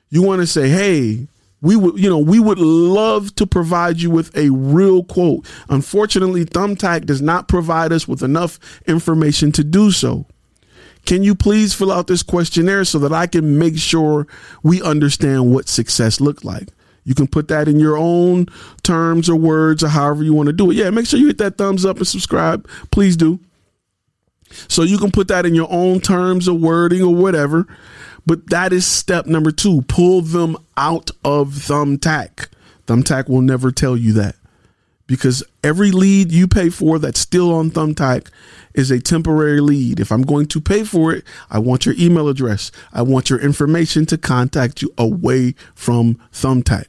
You 0.08 0.22
want 0.22 0.40
to 0.40 0.46
say, 0.46 0.68
hey, 0.68 1.28
we 1.62 1.76
would 1.76 1.98
you 1.98 2.08
know 2.08 2.18
we 2.18 2.38
would 2.38 2.58
love 2.58 3.34
to 3.36 3.46
provide 3.46 4.00
you 4.00 4.10
with 4.10 4.36
a 4.36 4.50
real 4.50 5.02
quote. 5.02 5.46
Unfortunately 5.68 6.44
thumbtack 6.44 7.06
does 7.06 7.22
not 7.22 7.48
provide 7.48 7.92
us 7.92 8.06
with 8.06 8.22
enough 8.22 8.58
information 8.86 9.52
to 9.52 9.64
do 9.64 9.90
so. 9.90 10.26
Can 11.06 11.22
you 11.22 11.34
please 11.34 11.72
fill 11.72 11.92
out 11.92 12.08
this 12.08 12.22
questionnaire 12.22 12.84
so 12.84 12.98
that 12.98 13.12
i 13.12 13.28
can 13.28 13.58
make 13.58 13.78
sure 13.78 14.26
we 14.64 14.82
understand 14.82 15.52
what 15.52 15.68
success 15.68 16.20
looked 16.20 16.44
like? 16.44 16.68
You 17.04 17.14
can 17.14 17.28
put 17.28 17.48
that 17.48 17.68
in 17.68 17.78
your 17.78 17.96
own 17.96 18.46
terms 18.82 19.30
or 19.30 19.36
words 19.36 19.84
or 19.84 19.88
however 19.88 20.24
you 20.24 20.34
want 20.34 20.48
to 20.48 20.52
do 20.52 20.70
it. 20.70 20.74
Yeah 20.74 20.90
make 20.90 21.06
sure 21.06 21.18
you 21.18 21.28
hit 21.28 21.38
that 21.38 21.56
thumbs 21.56 21.84
up 21.84 21.96
and 21.96 22.06
subscribe. 22.06 22.68
Please 22.90 23.16
do. 23.16 23.40
So 24.68 24.82
you 24.82 24.98
can 24.98 25.10
put 25.10 25.28
that 25.28 25.46
in 25.46 25.54
your 25.54 25.70
own 25.70 26.00
terms 26.00 26.48
or 26.48 26.56
wording 26.56 27.02
or 27.02 27.14
whatever 27.14 27.66
but 28.26 28.50
that 28.50 28.72
is 28.72 28.86
step 28.86 29.26
number 29.26 29.50
two. 29.50 29.82
Pull 29.82 30.22
them 30.22 30.56
out 30.76 31.10
of 31.24 31.50
Thumbtack. 31.50 32.48
Thumbtack 32.86 33.28
will 33.28 33.40
never 33.40 33.70
tell 33.70 33.96
you 33.96 34.12
that 34.14 34.36
because 35.06 35.42
every 35.62 35.90
lead 35.90 36.32
you 36.32 36.46
pay 36.46 36.68
for 36.68 36.98
that's 36.98 37.20
still 37.20 37.54
on 37.54 37.70
Thumbtack 37.70 38.28
is 38.74 38.90
a 38.90 39.00
temporary 39.00 39.60
lead. 39.60 40.00
If 40.00 40.12
I'm 40.12 40.22
going 40.22 40.46
to 40.46 40.60
pay 40.60 40.84
for 40.84 41.12
it, 41.12 41.24
I 41.50 41.58
want 41.58 41.86
your 41.86 41.94
email 41.98 42.28
address. 42.28 42.70
I 42.92 43.02
want 43.02 43.30
your 43.30 43.40
information 43.40 44.06
to 44.06 44.18
contact 44.18 44.82
you 44.82 44.92
away 44.98 45.54
from 45.74 46.18
Thumbtack. 46.32 46.86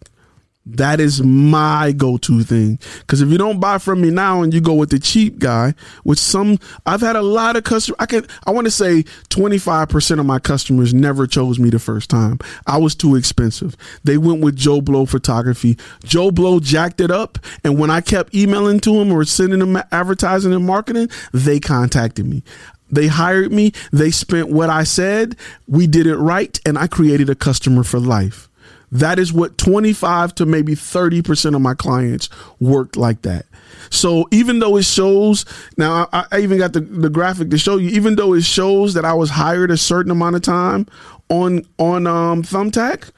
That 0.76 1.00
is 1.00 1.24
my 1.24 1.94
go-to 1.94 2.44
thing. 2.44 2.80
Cause 3.08 3.22
if 3.22 3.30
you 3.30 3.38
don't 3.38 3.60
buy 3.60 3.78
from 3.78 4.02
me 4.02 4.10
now 4.10 4.42
and 4.42 4.54
you 4.54 4.60
go 4.60 4.74
with 4.74 4.90
the 4.90 5.00
cheap 5.00 5.40
guy, 5.40 5.74
which 6.04 6.20
some 6.20 6.60
I've 6.86 7.02
had 7.02 7.16
a 7.16 7.22
lot 7.22 7.56
of 7.56 7.64
customers, 7.64 7.96
I 8.00 8.06
can 8.06 8.28
I 8.46 8.52
want 8.52 8.66
to 8.66 8.72
say 8.72 9.04
25% 9.30 10.20
of 10.20 10.26
my 10.26 10.40
customers 10.40 10.94
never 10.94 11.26
chose 11.26 11.58
me 11.58 11.70
the 11.70 11.80
first 11.80 12.10
time. 12.10 12.40
I 12.66 12.78
was 12.78 12.96
too 12.96 13.16
expensive. 13.16 13.78
They 14.04 14.18
went 14.18 14.42
with 14.42 14.56
Joe 14.56 14.82
Blow 14.82 15.06
photography. 15.06 15.78
Joe 16.04 16.32
Blow 16.32 16.60
jacked 16.60 17.00
it 17.00 17.12
up. 17.12 17.40
And 17.64 17.80
when 17.80 17.90
I 17.90 18.02
kept 18.02 18.36
emailing 18.36 18.80
to 18.82 19.00
him 19.00 19.12
or 19.12 19.24
sending 19.26 19.60
them 19.60 19.82
advertising 19.92 20.54
and 20.54 20.66
marketing, 20.66 21.10
they 21.34 21.60
contacted 21.60 22.26
me. 22.26 22.44
They 22.90 23.08
hired 23.08 23.52
me. 23.52 23.74
They 23.92 24.12
spent 24.12 24.50
what 24.50 24.70
I 24.70 24.84
said. 24.84 25.36
We 25.68 25.88
did 25.88 26.08
it 26.08 26.18
right. 26.18 26.60
And 26.66 26.78
I 26.78 26.88
created 26.88 27.30
a 27.30 27.36
customer 27.36 27.84
for 27.84 28.00
life. 28.00 28.47
That 28.92 29.20
is 29.20 29.34
what 29.34 29.58
25 29.58 30.36
to 30.36 30.46
maybe 30.46 30.74
30% 30.74 31.56
of 31.56 31.62
my 31.62 31.74
clients 31.74 32.30
worked 32.60 32.96
like 32.96 33.24
that. 33.24 33.46
So 33.90 34.28
even 34.32 34.60
though 34.60 34.78
it 34.78 34.86
shows, 34.86 35.46
now 35.78 36.08
I, 36.14 36.26
I, 36.32 36.40
even 36.40 36.58
got 36.58 36.74
the, 36.74 36.82
the 36.82 37.10
graphic 37.10 37.50
to 37.50 37.58
show 37.58 37.78
you, 37.78 37.90
even 37.90 38.16
though 38.16 38.34
it 38.34 38.44
shows 38.44 38.94
that 38.94 39.06
I 39.06 39.14
was 39.14 39.30
hired 39.30 39.72
a 39.72 39.78
certain 39.78 40.12
amount 40.12 40.38
of 40.38 40.42
time 40.42 40.88
on, 41.30 41.66
on, 41.78 42.08
um, 42.08 42.44
Thumbtack, 42.44 43.12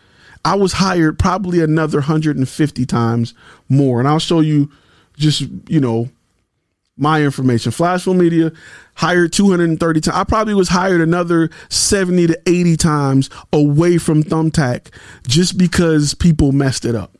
I 0.43 0.55
was 0.55 0.73
hired 0.73 1.19
probably 1.19 1.61
another 1.61 1.99
150 1.99 2.85
times 2.85 3.33
more. 3.67 3.99
And 3.99 4.07
I'll 4.07 4.19
show 4.19 4.39
you 4.39 4.71
just, 5.17 5.41
you 5.67 5.79
know, 5.79 6.09
my 6.99 7.23
information. 7.23 7.71
Flashfilm 7.71 8.17
Media 8.17 8.51
hired 8.95 9.33
230 9.33 10.01
times. 10.01 10.17
I 10.17 10.23
probably 10.23 10.53
was 10.53 10.69
hired 10.69 11.01
another 11.01 11.49
70 11.69 12.27
to 12.27 12.41
80 12.45 12.77
times 12.77 13.29
away 13.53 13.97
from 13.97 14.23
Thumbtack 14.23 14.93
just 15.27 15.57
because 15.57 16.13
people 16.13 16.51
messed 16.51 16.85
it 16.85 16.95
up. 16.95 17.17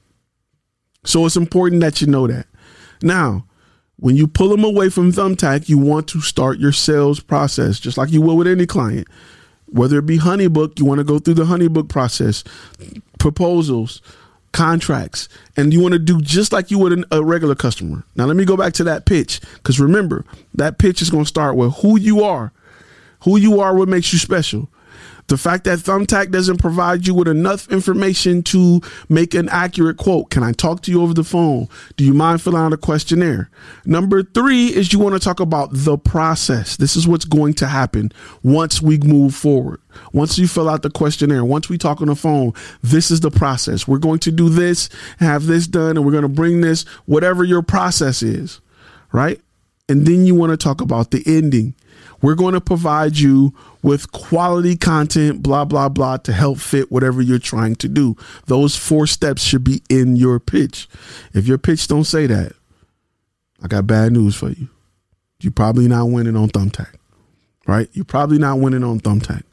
So 1.06 1.26
it's 1.26 1.38
important 1.38 1.82
that 1.82 2.02
you 2.02 2.08
know 2.08 2.28
that. 2.28 2.48
Now, 3.02 3.46
when 3.96 4.16
you 4.16 4.28
pull 4.28 4.50
them 4.50 4.64
away 4.64 4.90
from 4.90 5.12
Thumbtack, 5.12 5.70
you 5.70 5.78
want 5.78 6.08
to 6.10 6.22
start 6.22 6.60
your 6.60 6.72
sales 6.72 7.20
process 7.20 7.80
just 7.80 7.98
like 7.98 8.12
you 8.12 8.22
will 8.22 8.38
with 8.38 8.48
any 8.48 8.66
client. 8.66 9.08
Whether 9.68 10.00
it 10.00 10.06
be 10.06 10.18
Honeybook, 10.18 10.80
you 10.80 10.86
want 10.86 11.00
to 11.00 11.04
go 11.04 11.20
through 11.20 11.36
the 11.36 11.46
Honeybook 11.46 11.90
process, 11.90 12.44
proposals, 13.20 14.02
contracts 14.52 15.30
and 15.56 15.72
you 15.74 15.80
want 15.80 15.94
to 15.94 16.00
do 16.00 16.22
just 16.22 16.52
like 16.52 16.72
you 16.72 16.80
would 16.80 17.06
a 17.12 17.24
regular 17.24 17.56
customer. 17.56 18.04
Now 18.16 18.26
let 18.26 18.36
me 18.36 18.46
go 18.46 18.58
back 18.58 18.74
to 18.74 18.84
that 18.86 19.06
pitch 19.06 19.40
cuz 19.64 19.80
remember, 19.80 20.26
that 20.54 20.78
pitch 20.78 21.02
is 21.02 21.10
going 21.10 21.24
to 21.24 21.30
start 21.30 21.56
with 21.56 21.76
who 21.78 22.00
you 22.00 22.24
are. 22.24 22.52
Who 23.24 23.38
you 23.38 23.60
are 23.60 23.76
what 23.76 23.90
makes 23.90 24.14
you 24.14 24.20
special. 24.20 24.70
The 25.30 25.38
fact 25.38 25.66
that 25.66 25.78
Thumbtack 25.78 26.32
doesn't 26.32 26.58
provide 26.58 27.06
you 27.06 27.14
with 27.14 27.28
enough 27.28 27.72
information 27.72 28.42
to 28.44 28.82
make 29.10 29.36
an 29.36 29.48
accurate 29.50 29.98
quote. 29.98 30.32
Can 30.32 30.42
I 30.42 30.54
talk 30.54 30.82
to 30.82 30.92
you 30.92 31.04
over 31.04 31.14
the 31.14 31.24
phone? 31.24 31.68
Do 31.98 32.04
you 32.04 32.16
mind 32.16 32.42
filling 32.42 32.60
out 32.60 32.74
a 32.74 32.78
questionnaire? 32.78 33.52
Number 33.86 34.24
three 34.24 34.68
is 34.68 34.92
you 34.92 34.98
want 34.98 35.14
to 35.14 35.20
talk 35.20 35.40
about 35.40 35.70
the 35.72 36.00
process. 36.00 36.78
This 36.78 36.96
is 36.96 37.08
what's 37.08 37.26
going 37.26 37.54
to 37.56 37.68
happen 37.68 38.12
once 38.42 38.82
we 38.82 38.98
move 38.98 39.36
forward. 39.36 39.80
Once 40.14 40.40
you 40.40 40.48
fill 40.48 40.68
out 40.68 40.82
the 40.82 40.90
questionnaire, 40.90 41.46
once 41.46 41.70
we 41.70 41.78
talk 41.78 42.02
on 42.02 42.08
the 42.08 42.16
phone, 42.16 42.54
this 42.82 43.12
is 43.12 43.20
the 43.20 43.30
process. 43.30 43.88
We're 43.88 44.00
going 44.00 44.20
to 44.20 44.32
do 44.32 44.50
this, 44.50 44.90
have 45.20 45.46
this 45.46 45.68
done, 45.68 45.96
and 45.96 46.04
we're 46.04 46.12
going 46.12 46.24
to 46.24 46.28
bring 46.28 46.62
this, 46.62 46.84
whatever 47.06 47.44
your 47.44 47.62
process 47.62 48.24
is, 48.24 48.62
right? 49.12 49.40
And 49.88 50.08
then 50.08 50.26
you 50.26 50.34
want 50.34 50.52
to 50.52 50.58
talk 50.58 50.82
about 50.82 51.12
the 51.12 51.22
ending. 51.28 51.76
We're 52.22 52.36
going 52.36 52.54
to 52.54 52.62
provide 52.62 53.18
you 53.18 53.54
with 53.82 54.12
quality 54.12 54.76
content, 54.76 55.42
blah, 55.42 55.66
blah, 55.66 55.90
blah, 55.90 56.18
to 56.18 56.34
help 56.34 56.60
fit 56.60 56.92
whatever 56.92 57.22
you're 57.22 57.40
trying 57.40 57.76
to 57.78 57.88
do. 57.88 58.16
Those 58.48 58.76
four 58.76 59.08
steps 59.08 59.42
should 59.42 59.64
be 59.64 59.82
in 59.90 60.16
your 60.16 60.40
pitch. 60.40 60.90
If 61.34 61.48
your 61.48 61.58
pitch 61.58 61.88
don't 61.88 62.04
say 62.04 62.28
that, 62.28 62.54
I 63.62 63.68
got 63.68 63.88
bad 63.88 64.12
news 64.12 64.36
for 64.36 64.50
you. 64.50 64.70
You're 65.42 65.52
probably 65.52 65.88
not 65.88 66.06
winning 66.10 66.36
on 66.36 66.50
Thumbtack, 66.50 66.96
right? 67.66 67.88
You're 67.94 68.06
probably 68.06 68.38
not 68.38 68.60
winning 68.60 68.84
on 68.84 69.00
Thumbtack. 69.00 69.44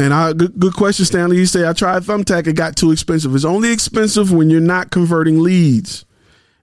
And 0.00 0.12
I 0.12 0.32
good, 0.32 0.58
good 0.58 0.74
question, 0.74 1.04
Stanley. 1.04 1.36
You 1.36 1.46
say 1.46 1.68
I 1.68 1.74
tried 1.74 2.02
Thumbtack, 2.02 2.46
it 2.46 2.54
got 2.54 2.74
too 2.74 2.90
expensive. 2.90 3.34
It's 3.34 3.44
only 3.44 3.72
expensive 3.72 4.32
when 4.32 4.50
you're 4.50 4.60
not 4.60 4.90
converting 4.90 5.40
leads. 5.40 6.04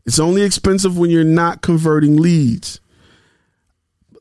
It's 0.05 0.19
only 0.19 0.41
expensive 0.41 0.97
when 0.97 1.11
you're 1.11 1.23
not 1.23 1.61
converting 1.61 2.17
leads 2.17 2.81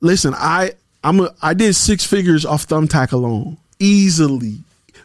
listen, 0.00 0.34
I 0.36 0.72
I'm 1.04 1.20
a 1.20 1.34
I 1.42 1.54
did 1.54 1.74
six 1.74 2.04
figures 2.04 2.44
off 2.44 2.66
Thumbtack 2.66 3.12
alone, 3.12 3.56
easily, 3.78 4.58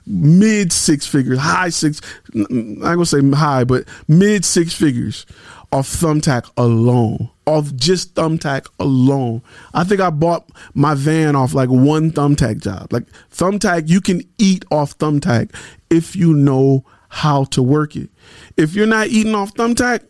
mid 0.06 0.72
six 0.72 1.06
figures, 1.06 1.40
high 1.40 1.70
six. 1.70 2.02
I'm 2.34 2.80
gonna 2.80 3.06
say 3.06 3.28
high, 3.32 3.64
but 3.64 3.86
mid 4.08 4.46
six 4.46 4.74
figures 4.74 5.26
off 5.72 5.88
Thumbtack 5.88 6.50
alone, 6.58 7.30
off 7.46 7.74
just 7.76 8.16
Thumbtack 8.16 8.68
alone. 8.80 9.42
I 9.74 9.84
think 9.84 10.02
I 10.02 10.10
bought 10.10 10.50
my 10.74 10.94
van 10.96 11.36
off 11.36 11.54
like 11.54 11.70
one 11.70 12.12
Thumbtack 12.12 12.62
job. 12.62 12.92
Like 12.92 13.06
Thumbtack, 13.32 13.90
you 13.90 14.02
can 14.02 14.22
eat 14.38 14.66
off 14.72 14.98
Thumbtack 14.98 15.54
if 15.90 16.16
you 16.16 16.34
know 16.34 16.86
how 17.10 17.44
to 17.46 17.62
work 17.62 17.96
it. 17.96 18.10
If 18.58 18.74
you're 18.74 18.88
not 18.88 19.08
eating 19.08 19.36
off 19.36 19.54
Thumbtack, 19.54 20.06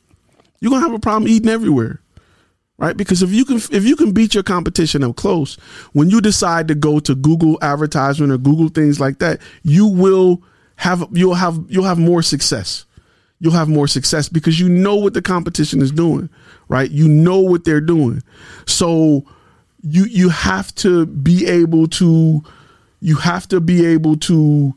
you're 0.59 0.71
gonna 0.71 0.85
have 0.85 0.93
a 0.93 0.99
problem 0.99 1.29
eating 1.29 1.49
everywhere 1.49 1.99
right? 2.77 2.97
Because 2.97 3.21
if 3.21 3.31
you 3.31 3.45
can 3.45 3.57
if 3.57 3.83
you 3.83 3.95
can 3.95 4.11
beat 4.11 4.33
your 4.33 4.43
competition 4.43 5.03
up 5.03 5.15
close, 5.15 5.55
when 5.93 6.09
you 6.09 6.21
decide 6.21 6.67
to 6.67 6.75
go 6.75 6.99
to 6.99 7.15
Google 7.15 7.57
advertisement 7.61 8.31
or 8.31 8.37
Google 8.37 8.69
things 8.69 8.99
like 8.99 9.19
that, 9.19 9.39
you 9.63 9.87
will 9.87 10.41
have 10.77 11.07
you'll 11.11 11.35
have 11.35 11.63
you'll 11.69 11.85
have 11.85 11.99
more 11.99 12.21
success. 12.21 12.85
You'll 13.39 13.53
have 13.53 13.67
more 13.67 13.87
success 13.87 14.29
because 14.29 14.59
you 14.59 14.69
know 14.69 14.95
what 14.95 15.13
the 15.13 15.21
competition 15.21 15.81
is 15.81 15.91
doing, 15.91 16.29
right? 16.69 16.89
You 16.89 17.09
know 17.09 17.39
what 17.39 17.65
they're 17.65 17.81
doing. 17.81 18.23
So 18.65 19.25
you 19.81 20.05
you 20.05 20.29
have 20.29 20.73
to 20.75 21.05
be 21.05 21.45
able 21.45 21.87
to 21.87 22.43
you 23.01 23.17
have 23.17 23.47
to 23.49 23.59
be 23.59 23.85
able 23.85 24.15
to 24.17 24.73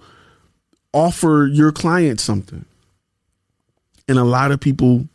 offer 0.93 1.49
your 1.53 1.71
client 1.71 2.21
something. 2.21 2.65
And 4.09 4.19
a 4.19 4.25
lot 4.25 4.51
of 4.51 4.61
people 4.61 5.09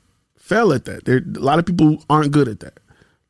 fail 0.51 0.73
at 0.73 0.83
that. 0.85 1.05
There, 1.05 1.17
a 1.17 1.39
lot 1.39 1.59
of 1.59 1.65
people 1.65 2.03
aren't 2.09 2.31
good 2.31 2.49
at 2.49 2.59
that. 2.59 2.79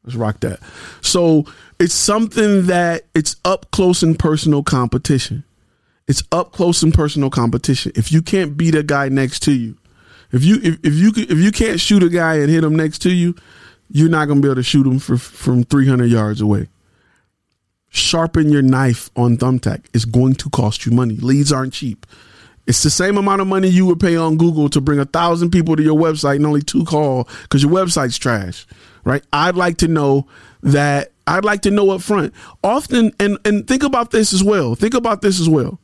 Let's 0.03 0.15
rock 0.15 0.39
that. 0.39 0.59
So 1.01 1.45
it's 1.79 1.93
something 1.93 2.65
that 2.65 3.03
it's 3.13 3.35
up 3.45 3.69
close 3.69 4.01
and 4.01 4.17
personal 4.17 4.63
competition. 4.63 5.43
It's 6.07 6.23
up 6.31 6.51
close 6.51 6.81
and 6.81 6.91
personal 6.91 7.29
competition. 7.29 7.91
If 7.95 8.11
you 8.11 8.23
can't 8.23 8.57
beat 8.57 8.73
a 8.73 8.81
guy 8.81 9.09
next 9.09 9.41
to 9.43 9.51
you, 9.51 9.77
if 10.31 10.43
you 10.43 10.55
if, 10.63 10.79
if 10.83 10.95
you 10.95 11.11
if 11.15 11.37
you 11.37 11.51
can't 11.51 11.79
shoot 11.79 12.01
a 12.01 12.09
guy 12.09 12.37
and 12.37 12.49
hit 12.49 12.63
him 12.63 12.75
next 12.75 12.99
to 13.03 13.11
you, 13.11 13.35
you're 13.89 14.09
not 14.09 14.27
gonna 14.27 14.41
be 14.41 14.47
able 14.47 14.55
to 14.55 14.63
shoot 14.63 14.87
him 14.87 14.97
for, 14.97 15.17
from 15.17 15.63
300 15.63 16.05
yards 16.05 16.41
away. 16.41 16.69
Sharpen 17.89 18.49
your 18.49 18.63
knife 18.63 19.11
on 19.15 19.37
thumbtack. 19.37 19.85
It's 19.93 20.05
going 20.05 20.35
to 20.35 20.49
cost 20.49 20.85
you 20.85 20.91
money. 20.91 21.17
Leads 21.17 21.51
aren't 21.51 21.73
cheap. 21.73 22.07
It's 22.67 22.83
the 22.83 22.89
same 22.89 23.17
amount 23.17 23.41
of 23.41 23.47
money 23.47 23.67
you 23.67 23.85
would 23.87 23.99
pay 23.99 24.15
on 24.15 24.37
Google 24.37 24.69
to 24.69 24.81
bring 24.81 24.99
a 24.99 25.05
thousand 25.05 25.51
people 25.51 25.75
to 25.75 25.83
your 25.83 25.97
website 25.97 26.37
and 26.37 26.45
only 26.45 26.61
two 26.61 26.85
call 26.85 27.27
because 27.43 27.63
your 27.63 27.71
website's 27.71 28.17
trash, 28.17 28.67
right? 29.03 29.23
I'd 29.33 29.55
like 29.55 29.77
to 29.77 29.87
know 29.87 30.27
that 30.61 31.11
I'd 31.27 31.45
like 31.45 31.61
to 31.63 31.71
know 31.71 31.89
up 31.91 32.01
front. 32.01 32.33
Often, 32.63 33.13
and 33.19 33.37
and 33.45 33.67
think 33.67 33.83
about 33.83 34.11
this 34.11 34.33
as 34.33 34.43
well. 34.43 34.75
Think 34.75 34.93
about 34.93 35.21
this 35.21 35.39
as 35.39 35.49
well. 35.49 35.79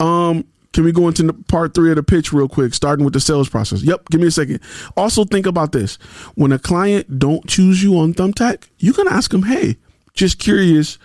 Um, 0.00 0.44
can 0.72 0.84
we 0.84 0.92
go 0.92 1.06
into 1.06 1.32
part 1.32 1.74
three 1.74 1.90
of 1.90 1.96
the 1.96 2.02
pitch 2.02 2.32
real 2.32 2.48
quick, 2.48 2.74
starting 2.74 3.04
with 3.04 3.14
the 3.14 3.20
sales 3.20 3.48
process? 3.48 3.82
Yep, 3.82 4.08
give 4.10 4.20
me 4.20 4.26
a 4.26 4.32
second. 4.32 4.60
Also, 4.96 5.24
think 5.24 5.46
about 5.46 5.72
this: 5.72 5.96
when 6.34 6.50
a 6.50 6.58
client 6.58 7.18
don't 7.18 7.46
choose 7.46 7.82
you 7.82 7.96
on 7.98 8.14
Thumbtack, 8.14 8.64
you 8.78 8.92
can 8.92 9.06
ask 9.08 9.30
them, 9.30 9.44
"Hey, 9.44 9.76
just 10.14 10.38
curious, 10.38 10.98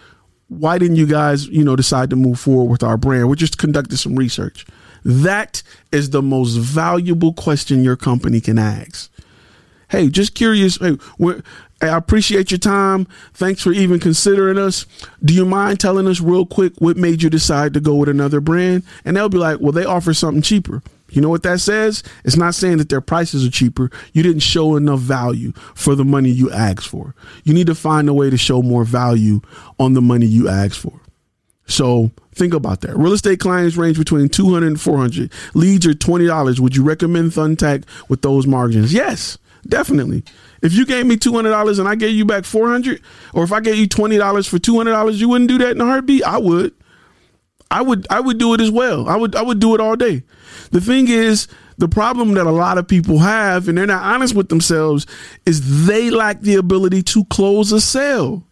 why 0.50 0.78
didn't 0.78 0.98
you 0.98 1.06
guys, 1.08 1.48
you 1.48 1.64
know, 1.64 1.76
decide 1.76 2.10
to 2.10 2.16
move 2.16 2.40
forward 2.40 2.70
with 2.70 2.84
our 2.84 2.98
brand? 2.98 3.30
We're 3.30 3.36
just 3.36 3.58
conducting 3.58 3.98
some 3.98 4.16
research." 4.16 4.66
That 5.06 5.64
is 5.92 6.10
the 6.10 6.22
most 6.22 6.56
valuable 6.58 7.34
question 7.34 7.84
your 7.84 7.96
company 7.96 8.42
can 8.42 8.60
ask. 8.60 9.10
Hey, 9.88 10.10
just 10.10 10.36
curious. 10.36 10.78
Hey, 10.78 10.98
I 11.82 11.88
appreciate 11.88 12.52
your 12.52 12.60
time. 12.60 13.08
Thanks 13.34 13.62
for 13.62 13.72
even 13.72 14.00
considering 14.00 14.58
us. 14.58 14.86
Do 15.24 15.34
you 15.34 15.46
mind 15.46 15.80
telling 15.80 16.08
us 16.08 16.20
real 16.20 16.46
quick 16.46 16.74
what 16.80 16.98
made 16.98 17.24
you 17.24 17.30
decide 17.30 17.74
to 17.74 17.80
go 17.80 17.96
with 17.96 18.10
another 18.10 18.42
brand? 18.42 18.84
And 19.06 19.16
they'll 19.16 19.30
be 19.30 19.38
like, 19.38 19.60
well, 19.62 19.72
they 19.72 19.86
offer 19.86 20.14
something 20.14 20.42
cheaper. 20.42 20.84
You 21.12 21.22
know 21.22 21.30
what 21.30 21.43
that 21.43 21.60
says? 21.60 22.04
It's 22.24 22.38
not 22.38 22.56
saying 22.56 22.78
that 22.78 22.89
their 22.89 23.02
prices 23.02 23.45
are 23.45 23.52
cheaper. 23.52 23.89
You 24.13 24.24
didn't 24.24 24.41
show 24.41 24.76
enough 24.76 25.00
value 25.00 25.54
for 25.76 25.95
the 25.95 26.06
money 26.06 26.30
you 26.30 26.52
asked 26.52 26.88
for. 26.88 27.15
You 27.43 27.54
need 27.54 27.67
to 27.67 27.76
find 27.76 28.10
a 28.10 28.13
way 28.13 28.30
to 28.30 28.38
show 28.38 28.62
more 28.62 28.84
value 28.84 29.41
on 29.80 29.93
the 29.93 30.02
money 30.02 30.26
you 30.26 30.48
asked 30.48 30.80
for. 30.80 31.00
So 31.65 32.12
think 32.34 32.54
about 32.54 32.82
that. 32.82 32.98
Real 32.98 33.13
estate 33.13 33.39
clients 33.39 33.78
range 33.78 33.98
between 33.98 34.28
200 34.28 34.65
and 34.65 34.82
400. 34.82 35.32
Leads 35.54 35.86
are 35.86 35.93
$20. 35.93 36.60
Would 36.60 36.76
you 36.76 36.84
recommend 36.84 37.32
Thumbtack 37.32 37.84
with 38.10 38.24
those 38.24 38.48
margins? 38.48 38.91
Yes, 38.91 39.38
definitely. 39.67 40.24
If 40.62 40.74
you 40.74 40.86
gave 40.86 41.06
me 41.06 41.15
$200 41.15 41.80
and 41.80 41.88
I 41.88 41.95
gave 41.95 42.15
you 42.15 42.26
back 42.26 42.43
400 42.43 43.02
or 43.34 43.43
if 43.43 43.54
I 43.54 43.60
gave 43.60 43.76
you 43.76 43.88
$20 43.88 44.50
for 44.50 44.58
$200, 44.58 45.13
you 45.15 45.30
wouldn't 45.30 45.50
do 45.50 45.58
that 45.60 45.72
in 45.72 45.82
a 45.82 45.86
heartbeat? 45.86 46.24
I 46.24 46.38
would. 46.39 46.74
I 47.72 47.82
would 47.82 48.08
I 48.10 48.20
would 48.20 48.38
do 48.38 48.54
it 48.54 48.62
as 48.62 48.72
well. 48.72 49.08
I 49.08 49.16
would 49.16 49.36
I 49.36 49.42
would 49.42 49.60
do 49.60 49.76
it 49.76 49.82
all 49.82 49.96
day. 49.96 50.24
The 50.72 50.82
thing 50.82 51.08
is, 51.08 51.48
the 51.78 51.88
problem 51.88 52.34
that 52.34 52.48
a 52.48 52.52
lot 52.52 52.78
of 52.78 52.88
people 52.88 53.20
have 53.20 53.68
and 53.68 53.78
they're 53.78 53.86
not 53.86 54.04
honest 54.04 54.36
with 54.36 54.50
themselves 54.50 55.06
is 55.46 55.86
they 55.86 56.10
lack 56.10 56.42
the 56.42 56.56
ability 56.56 57.04
to 57.04 57.26
close 57.26 57.72
a 57.72 57.80
sale. 57.80 58.44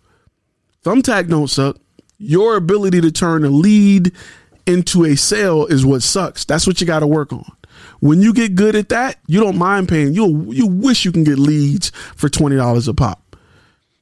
Thumbtack 0.83 1.27
don't 1.27 1.49
suck. 1.49 1.77
Your 2.19 2.55
ability 2.55 3.01
to 3.01 3.11
turn 3.11 3.43
a 3.43 3.49
lead 3.49 4.11
into 4.65 5.05
a 5.05 5.15
sale 5.15 5.65
is 5.65 5.85
what 5.85 6.03
sucks. 6.03 6.45
That's 6.45 6.67
what 6.67 6.79
you 6.79 6.87
got 6.87 6.99
to 6.99 7.07
work 7.07 7.33
on. 7.33 7.51
When 7.99 8.21
you 8.21 8.33
get 8.33 8.55
good 8.55 8.75
at 8.75 8.89
that, 8.89 9.17
you 9.27 9.39
don't 9.39 9.57
mind 9.57 9.89
paying. 9.89 10.13
You 10.13 10.51
you 10.51 10.67
wish 10.67 11.05
you 11.05 11.11
can 11.11 11.23
get 11.23 11.39
leads 11.39 11.89
for 12.15 12.29
twenty 12.29 12.55
dollars 12.55 12.87
a 12.87 12.93
pop. 12.93 13.35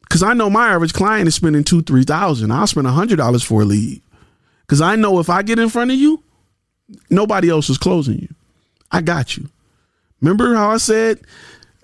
Because 0.01 0.21
I 0.23 0.33
know 0.33 0.49
my 0.49 0.69
average 0.69 0.93
client 0.93 1.27
is 1.27 1.35
spending 1.35 1.63
two 1.63 1.81
three 1.81 2.03
thousand. 2.03 2.51
I'll 2.51 2.67
spend 2.67 2.87
hundred 2.87 3.17
dollars 3.17 3.43
for 3.43 3.61
a 3.61 3.65
lead. 3.65 4.01
Because 4.65 4.81
I 4.81 4.95
know 4.95 5.19
if 5.19 5.29
I 5.29 5.41
get 5.43 5.59
in 5.59 5.69
front 5.69 5.91
of 5.91 5.97
you, 5.97 6.23
nobody 7.09 7.49
else 7.49 7.69
is 7.69 7.77
closing 7.77 8.19
you. 8.19 8.29
I 8.91 9.01
got 9.01 9.37
you. 9.37 9.49
Remember 10.21 10.55
how 10.55 10.71
I 10.71 10.77
said 10.77 11.19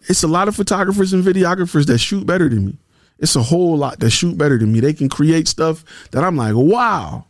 it's 0.07 0.23
a 0.23 0.27
lot 0.27 0.47
of 0.47 0.55
photographers 0.55 1.13
and 1.13 1.23
videographers 1.23 1.85
that 1.87 1.99
shoot 1.99 2.25
better 2.25 2.49
than 2.49 2.65
me. 2.65 2.77
It's 3.19 3.35
a 3.35 3.43
whole 3.43 3.77
lot 3.77 3.99
that 3.99 4.09
shoot 4.09 4.37
better 4.37 4.57
than 4.57 4.71
me. 4.71 4.79
They 4.79 4.93
can 4.93 5.09
create 5.09 5.47
stuff 5.47 5.85
that 6.11 6.23
I'm 6.23 6.35
like, 6.35 6.55
wow. 6.55 7.25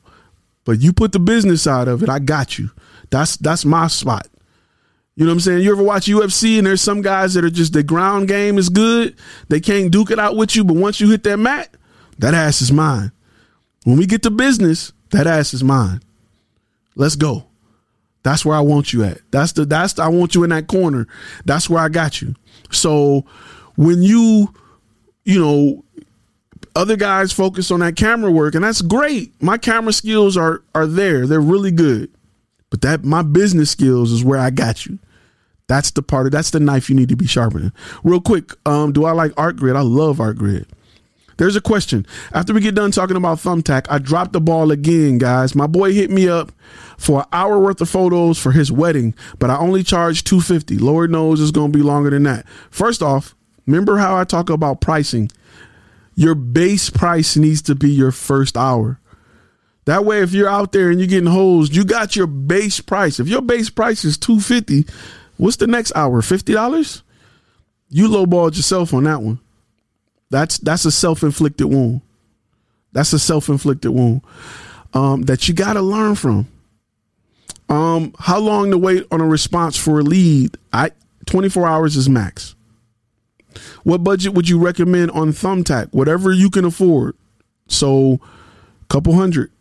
But 0.64 0.80
you 0.80 0.94
put 0.94 1.12
the 1.12 1.20
business 1.20 1.64
side 1.64 1.88
of 1.88 2.02
it, 2.02 2.10
I 2.10 2.20
got 2.20 2.58
you. 2.58 2.70
That's 3.10 3.36
that's 3.38 3.66
my 3.66 3.88
spot. 3.88 4.28
You 5.16 5.26
know 5.26 5.32
what 5.32 5.36
I'm 5.36 5.40
saying? 5.42 5.64
You 5.64 5.74
ever 5.74 5.84
watch 5.84 6.06
UFC 6.06 6.58
and 6.58 6.66
there's 6.66 6.82
some 6.82 7.02
guys 7.02 7.34
that 7.34 7.44
are 7.44 7.50
just 7.50 7.74
the 7.74 7.84
ground 7.84 8.30
game 8.30 8.58
is 8.58 8.70
good. 8.70 9.16
They 9.50 9.60
can't 9.60 9.92
duke 9.92 10.12
it 10.12 10.20
out 10.20 10.38
with 10.38 10.56
you, 10.56 10.64
but 10.64 10.78
once 10.78 11.02
you 11.02 11.10
hit 11.10 11.24
that 11.24 11.38
mat, 11.38 11.76
that 12.20 12.34
ass 12.34 12.62
is 12.62 12.72
mine. 12.72 13.12
When 13.84 13.98
we 13.98 14.06
get 14.06 14.24
to 14.24 14.32
business, 14.32 14.94
that 15.12 15.28
ass 15.28 15.54
is 15.54 15.64
mine. 15.64 16.02
Let's 16.96 17.16
go. 17.16 17.46
That's 18.24 18.46
where 18.46 18.56
I 18.56 18.62
want 18.62 18.94
you 18.94 19.04
at. 19.04 19.20
That's 19.32 19.54
the 19.54 19.66
that's 19.66 19.94
the, 19.94 20.04
I 20.04 20.08
want 20.10 20.36
you 20.36 20.44
in 20.44 20.52
that 20.52 20.68
corner. 20.68 21.08
That's 21.46 21.70
where 21.70 21.82
I 21.82 21.90
got 21.90 22.22
you. 22.22 22.36
So 22.70 23.26
when 23.76 24.04
you 24.04 24.54
you 25.24 25.40
know, 25.40 25.84
other 26.76 26.96
guys 26.96 27.32
focus 27.32 27.72
on 27.72 27.82
that 27.82 27.96
camera 27.96 28.32
work, 28.32 28.56
and 28.56 28.64
that's 28.64 28.82
great. 28.82 29.34
My 29.42 29.58
camera 29.58 29.94
skills 29.94 30.38
are 30.38 30.64
are 30.74 30.88
there; 30.88 31.28
they're 31.28 31.42
really 31.42 31.72
good. 31.72 32.10
But 32.70 32.82
that 32.82 33.04
my 33.04 33.22
business 33.22 33.70
skills 33.72 34.12
is 34.12 34.24
where 34.24 34.40
I 34.40 34.50
got 34.50 34.86
you. 34.86 35.00
That's 35.68 35.92
the 35.92 36.02
part 36.02 36.26
of 36.26 36.32
that's 36.32 36.52
the 36.52 36.60
knife 36.60 36.90
you 36.90 36.96
need 36.96 37.10
to 37.10 37.16
be 37.16 37.28
sharpening. 37.28 37.72
Real 38.04 38.22
quick, 38.22 38.52
um, 38.66 38.92
do 38.92 39.06
I 39.06 39.12
like 39.12 39.34
Art 39.38 39.58
Grid? 39.58 39.76
I 39.76 39.82
love 39.82 40.18
ArtGrid. 40.18 40.68
There's 41.42 41.56
a 41.56 41.62
question. 41.62 42.06
After 42.32 42.54
we 42.54 42.62
get 42.62 42.76
done 42.76 42.92
talking 42.92 43.18
about 43.18 43.40
Thumbtack, 43.40 43.88
I 43.90 43.98
dropped 43.98 44.34
the 44.34 44.40
ball 44.40 44.70
again, 44.70 45.18
guys. 45.18 45.56
My 45.56 45.66
boy 45.66 45.92
hit 45.92 46.12
me 46.12 46.30
up 46.30 46.52
for 46.98 47.22
an 47.22 47.26
hour 47.34 47.60
worth 47.60 47.82
of 47.82 47.90
photos 47.90 48.38
for 48.38 48.52
his 48.52 48.72
wedding, 48.72 49.16
but 49.40 49.50
I 49.50 49.58
only 49.58 49.84
charged 49.84 50.28
250. 50.28 50.78
Lord 50.78 51.10
knows 51.10 51.42
it's 51.42 51.50
going 51.50 51.72
to 51.72 51.78
be 51.78 51.84
longer 51.84 52.12
than 52.12 52.24
that. 52.24 52.48
First 52.70 53.02
off, 53.02 53.34
Remember 53.66 53.98
how 53.98 54.18
I 54.18 54.24
talk 54.24 54.50
about 54.50 54.82
pricing? 54.82 55.32
Your 56.16 56.36
base 56.36 56.90
price 56.90 57.38
needs 57.38 57.62
to 57.64 57.76
be 57.76 57.90
your 57.90 58.12
first 58.12 58.58
hour. 58.58 59.00
That 59.86 60.06
way, 60.06 60.22
if 60.22 60.34
you're 60.34 60.50
out 60.50 60.72
there 60.72 60.90
and 60.90 61.00
you're 61.00 61.08
getting 61.08 61.32
hosed, 61.32 61.76
you 61.76 61.84
got 61.84 62.16
your 62.16 62.28
base 62.28 62.82
price. 62.82 63.20
If 63.20 63.28
your 63.28 63.42
base 63.42 63.70
price 63.70 64.04
is 64.04 64.18
250, 64.18 64.86
what's 65.38 65.58
the 65.58 65.68
next 65.68 65.94
hour? 65.96 66.22
$50? 66.22 67.02
You 67.90 68.08
lowballed 68.08 68.56
yourself 68.56 68.94
on 68.94 69.06
that 69.06 69.22
one. 69.22 69.40
That's 70.32 70.58
that's 70.58 70.86
a 70.86 70.92
self-inflicted 70.92 71.68
wound. 71.68 72.02
That's 72.94 73.14
a 73.14 73.20
self-inflicted 73.20 73.92
wound 73.92 74.22
um, 74.94 75.24
that 75.24 75.48
you 75.48 75.54
got 75.54 75.74
to 75.74 75.82
learn 75.82 76.16
from. 76.16 76.48
Um, 77.70 78.14
how 78.18 78.40
long 78.40 78.72
to 78.72 78.78
wait 78.78 79.06
on 79.12 79.22
a 79.22 79.28
response 79.28 79.78
for 79.78 80.00
a 80.00 80.04
lead? 80.04 80.58
I 80.74 80.92
24 81.26 81.68
hours 81.68 81.96
is 81.96 82.10
max. 82.10 82.56
What 83.84 84.04
budget 84.04 84.34
would 84.34 84.48
you 84.48 84.58
recommend 84.58 85.12
on 85.12 85.32
Thumbtack? 85.32 85.94
Whatever 85.94 86.32
you 86.32 86.50
can 86.50 86.66
afford. 86.66 87.16
So, 87.68 88.20
couple 88.90 89.14
hundred. 89.14 89.52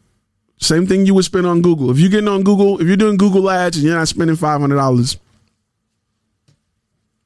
Same 0.59 0.87
thing 0.87 1.07
you 1.07 1.15
would 1.15 1.25
spend 1.25 1.47
on 1.47 1.63
Google. 1.63 1.91
If 1.91 1.99
you're 1.99 2.11
getting 2.11 2.29
on 2.29 2.43
Google, 2.43 2.81
if 2.81 2.87
you're 2.87 2.97
doing 2.97 3.17
Google 3.17 3.51
ads 3.51 3.77
and 3.77 3.87
you're 3.87 3.97
not 3.97 4.09
spending 4.09 4.37
five 4.37 4.61
hundred 4.61 4.77
dollars, 4.77 5.17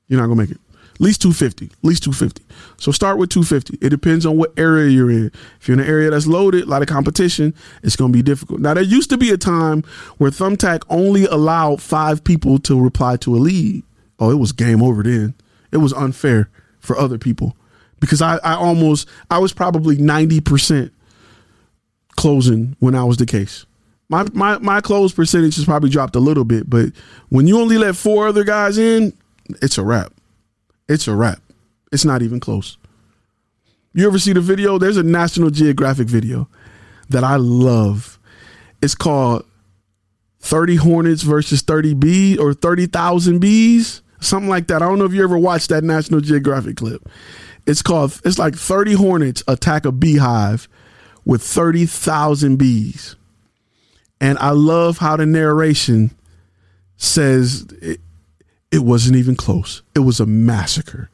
you're 0.08 0.20
not 0.20 0.28
gonna 0.28 0.40
make 0.40 0.50
it. 0.50 0.60
At 0.94 1.00
least 1.00 1.20
two 1.20 1.32
fifty. 1.32 1.66
At 1.66 1.84
least 1.84 2.04
two 2.04 2.12
fifty. 2.12 2.44
So 2.76 2.92
start 2.92 3.18
with 3.18 3.28
two 3.28 3.42
fifty. 3.42 3.76
It 3.80 3.90
depends 3.90 4.24
on 4.24 4.36
what 4.36 4.52
area 4.56 4.88
you're 4.88 5.10
in. 5.10 5.32
If 5.60 5.66
you're 5.66 5.74
in 5.74 5.80
an 5.80 5.88
area 5.88 6.10
that's 6.10 6.26
loaded, 6.26 6.64
a 6.64 6.66
lot 6.66 6.82
of 6.82 6.88
competition, 6.88 7.52
it's 7.82 7.96
gonna 7.96 8.12
be 8.12 8.22
difficult. 8.22 8.60
Now 8.60 8.74
there 8.74 8.84
used 8.84 9.10
to 9.10 9.18
be 9.18 9.30
a 9.30 9.36
time 9.36 9.82
where 10.18 10.30
Thumbtack 10.30 10.84
only 10.88 11.24
allowed 11.26 11.82
five 11.82 12.22
people 12.22 12.58
to 12.60 12.80
reply 12.80 13.16
to 13.18 13.34
a 13.34 13.38
lead. 13.38 13.82
Oh, 14.20 14.30
it 14.30 14.36
was 14.36 14.52
game 14.52 14.82
over 14.82 15.02
then. 15.02 15.34
It 15.72 15.78
was 15.78 15.92
unfair 15.92 16.48
for 16.78 16.96
other 16.96 17.18
people 17.18 17.56
because 17.98 18.22
I, 18.22 18.36
I 18.36 18.54
almost 18.54 19.08
I 19.30 19.38
was 19.38 19.52
probably 19.52 19.96
ninety 19.96 20.40
percent 20.40 20.92
closing 22.16 22.76
when 22.78 22.94
I 22.94 23.02
was 23.02 23.16
the 23.16 23.26
case. 23.26 23.66
My 24.08 24.24
my 24.32 24.58
my 24.58 24.80
close 24.80 25.12
percentage 25.12 25.56
has 25.56 25.64
probably 25.64 25.90
dropped 25.90 26.14
a 26.14 26.20
little 26.20 26.44
bit, 26.44 26.70
but 26.70 26.92
when 27.30 27.48
you 27.48 27.58
only 27.58 27.78
let 27.78 27.96
four 27.96 28.28
other 28.28 28.44
guys 28.44 28.78
in, 28.78 29.12
it's 29.60 29.76
a 29.76 29.82
wrap. 29.82 30.12
It's 30.88 31.08
a 31.08 31.14
wrap. 31.14 31.40
It's 31.92 32.04
not 32.04 32.22
even 32.22 32.40
close. 32.40 32.76
You 33.92 34.06
ever 34.06 34.18
see 34.18 34.32
the 34.32 34.40
video? 34.40 34.78
There's 34.78 34.96
a 34.96 35.02
National 35.02 35.50
Geographic 35.50 36.08
video 36.08 36.48
that 37.08 37.24
I 37.24 37.36
love. 37.36 38.18
It's 38.82 38.94
called 38.94 39.44
30 40.40 40.76
Hornets 40.76 41.22
versus 41.22 41.62
30 41.62 41.94
Bees 41.94 42.38
or 42.38 42.52
30,000 42.54 43.38
Bees 43.38 44.02
something 44.24 44.48
like 44.48 44.66
that. 44.68 44.82
I 44.82 44.88
don't 44.88 44.98
know 44.98 45.04
if 45.04 45.12
you 45.12 45.22
ever 45.22 45.38
watched 45.38 45.68
that 45.70 45.84
National 45.84 46.20
Geographic 46.20 46.76
clip. 46.76 47.08
It's 47.66 47.82
called, 47.82 48.20
it's 48.24 48.38
like 48.38 48.54
30 48.54 48.94
hornets 48.94 49.42
attack 49.48 49.84
a 49.86 49.92
beehive 49.92 50.68
with 51.24 51.42
30,000 51.42 52.56
bees. 52.56 53.16
And 54.20 54.38
I 54.38 54.50
love 54.50 54.98
how 54.98 55.16
the 55.16 55.26
narration 55.26 56.10
says 56.96 57.66
it, 58.74 58.84
wasn't 58.84 59.16
even 59.16 59.36
close. 59.36 59.82
It 59.94 60.00
was 60.00 60.20
a 60.20 60.26
massacre. 60.26 61.10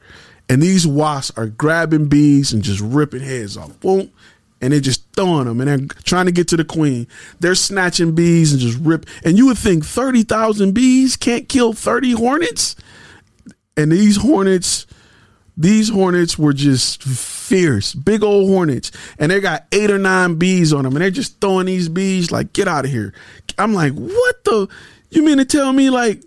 And 0.49 0.61
these 0.61 0.85
wasps 0.85 1.37
are 1.37 1.47
grabbing 1.47 2.07
bees 2.07 2.51
and 2.51 2.61
just 2.63 2.81
ripping 2.81 3.21
heads 3.21 3.55
off. 3.57 3.79
Boom. 3.79 4.11
And 4.59 4.73
they're 4.73 4.79
just 4.79 5.03
throwing 5.13 5.45
them 5.45 5.61
and 5.61 5.67
they're 5.67 6.03
trying 6.03 6.27
to 6.27 6.31
get 6.31 6.49
to 6.49 6.57
the 6.57 6.65
queen. 6.65 7.07
They're 7.39 7.55
snatching 7.55 8.13
bees 8.13 8.51
and 8.51 8.61
just 8.61 8.77
rip. 8.79 9.05
And 9.23 9.37
you 9.37 9.47
would 9.47 9.57
think 9.57 9.85
30,000 9.85 10.73
bees 10.73 11.15
can't 11.15 11.49
kill 11.49 11.73
30 11.73 12.11
hornets? 12.11 12.75
and 13.77 13.91
these 13.91 14.17
hornets 14.17 14.85
these 15.57 15.89
hornets 15.89 16.39
were 16.39 16.53
just 16.53 17.03
fierce 17.03 17.93
big 17.93 18.23
old 18.23 18.49
hornets 18.49 18.91
and 19.19 19.31
they 19.31 19.39
got 19.39 19.65
eight 19.71 19.91
or 19.91 19.97
nine 19.97 20.35
bees 20.35 20.73
on 20.73 20.83
them 20.83 20.93
and 20.93 21.01
they're 21.01 21.11
just 21.11 21.39
throwing 21.41 21.65
these 21.65 21.89
bees 21.89 22.31
like 22.31 22.53
get 22.53 22.67
out 22.67 22.85
of 22.85 22.91
here 22.91 23.13
i'm 23.57 23.73
like 23.73 23.93
what 23.93 24.43
the 24.45 24.67
you 25.09 25.23
mean 25.23 25.37
to 25.37 25.45
tell 25.45 25.73
me 25.73 25.89
like 25.89 26.23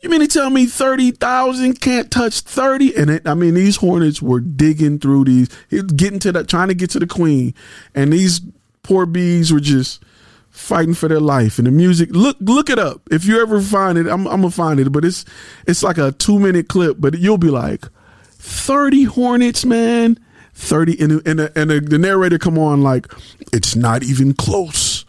You 0.00 0.10
mean 0.10 0.20
to 0.20 0.28
tell 0.28 0.50
me 0.50 0.66
30,000 0.66 1.80
can't 1.80 2.10
touch 2.10 2.40
30? 2.40 2.96
And 2.96 3.10
it, 3.10 3.26
I 3.26 3.34
mean, 3.34 3.54
these 3.54 3.76
Hornets 3.76 4.22
were 4.22 4.40
digging 4.40 5.00
through 5.00 5.24
these, 5.24 5.48
getting 5.70 6.20
to 6.20 6.32
the, 6.32 6.44
trying 6.44 6.68
to 6.68 6.74
get 6.74 6.90
to 6.90 7.00
the 7.00 7.06
queen. 7.06 7.52
And 7.94 8.12
these 8.12 8.40
poor 8.84 9.06
bees 9.06 9.52
were 9.52 9.60
just 9.60 10.02
fighting 10.50 10.94
for 10.94 11.08
their 11.08 11.20
life. 11.20 11.58
And 11.58 11.66
the 11.66 11.72
music, 11.72 12.10
look, 12.12 12.36
look 12.40 12.70
it 12.70 12.78
up. 12.78 13.02
If 13.10 13.24
you 13.24 13.42
ever 13.42 13.60
find 13.60 13.98
it, 13.98 14.06
I'm, 14.06 14.26
I'm 14.28 14.42
gonna 14.42 14.50
find 14.50 14.78
it, 14.78 14.90
but 14.90 15.04
it's, 15.04 15.24
it's 15.66 15.82
like 15.82 15.98
a 15.98 16.12
two 16.12 16.38
minute 16.38 16.68
clip, 16.68 16.96
but 17.00 17.18
you'll 17.18 17.38
be 17.38 17.50
like, 17.50 17.86
30 18.24 19.04
Hornets, 19.04 19.64
man. 19.64 20.18
30 20.54 21.00
and, 21.00 21.26
and, 21.26 21.40
and 21.40 21.88
the 21.88 21.98
narrator 21.98 22.36
come 22.36 22.58
on 22.58 22.82
like 22.82 23.06
it's 23.52 23.76
not 23.76 24.02
even 24.02 24.34
close 24.34 25.04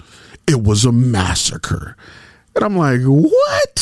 it 0.45 0.61
was 0.61 0.85
a 0.85 0.91
massacre 0.91 1.97
and 2.55 2.63
i'm 2.63 2.77
like 2.77 3.01
what 3.01 3.78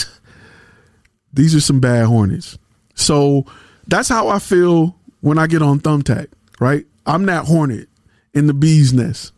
these 1.38 1.56
are 1.56 1.62
some 1.62 1.80
bad 1.80 2.06
hornets. 2.06 2.58
So 2.96 3.46
that's 3.88 4.10
how 4.10 4.28
i 4.28 4.38
feel 4.38 4.98
when 5.22 5.38
i 5.38 5.48
get 5.48 5.62
on 5.62 5.80
thumbtack 5.80 6.28
right? 6.60 6.86
I'm 7.06 7.26
that 7.28 7.46
hornet 7.46 7.88
in 8.34 8.48
the 8.48 8.54
bee's 8.54 8.94
nest 8.94 9.32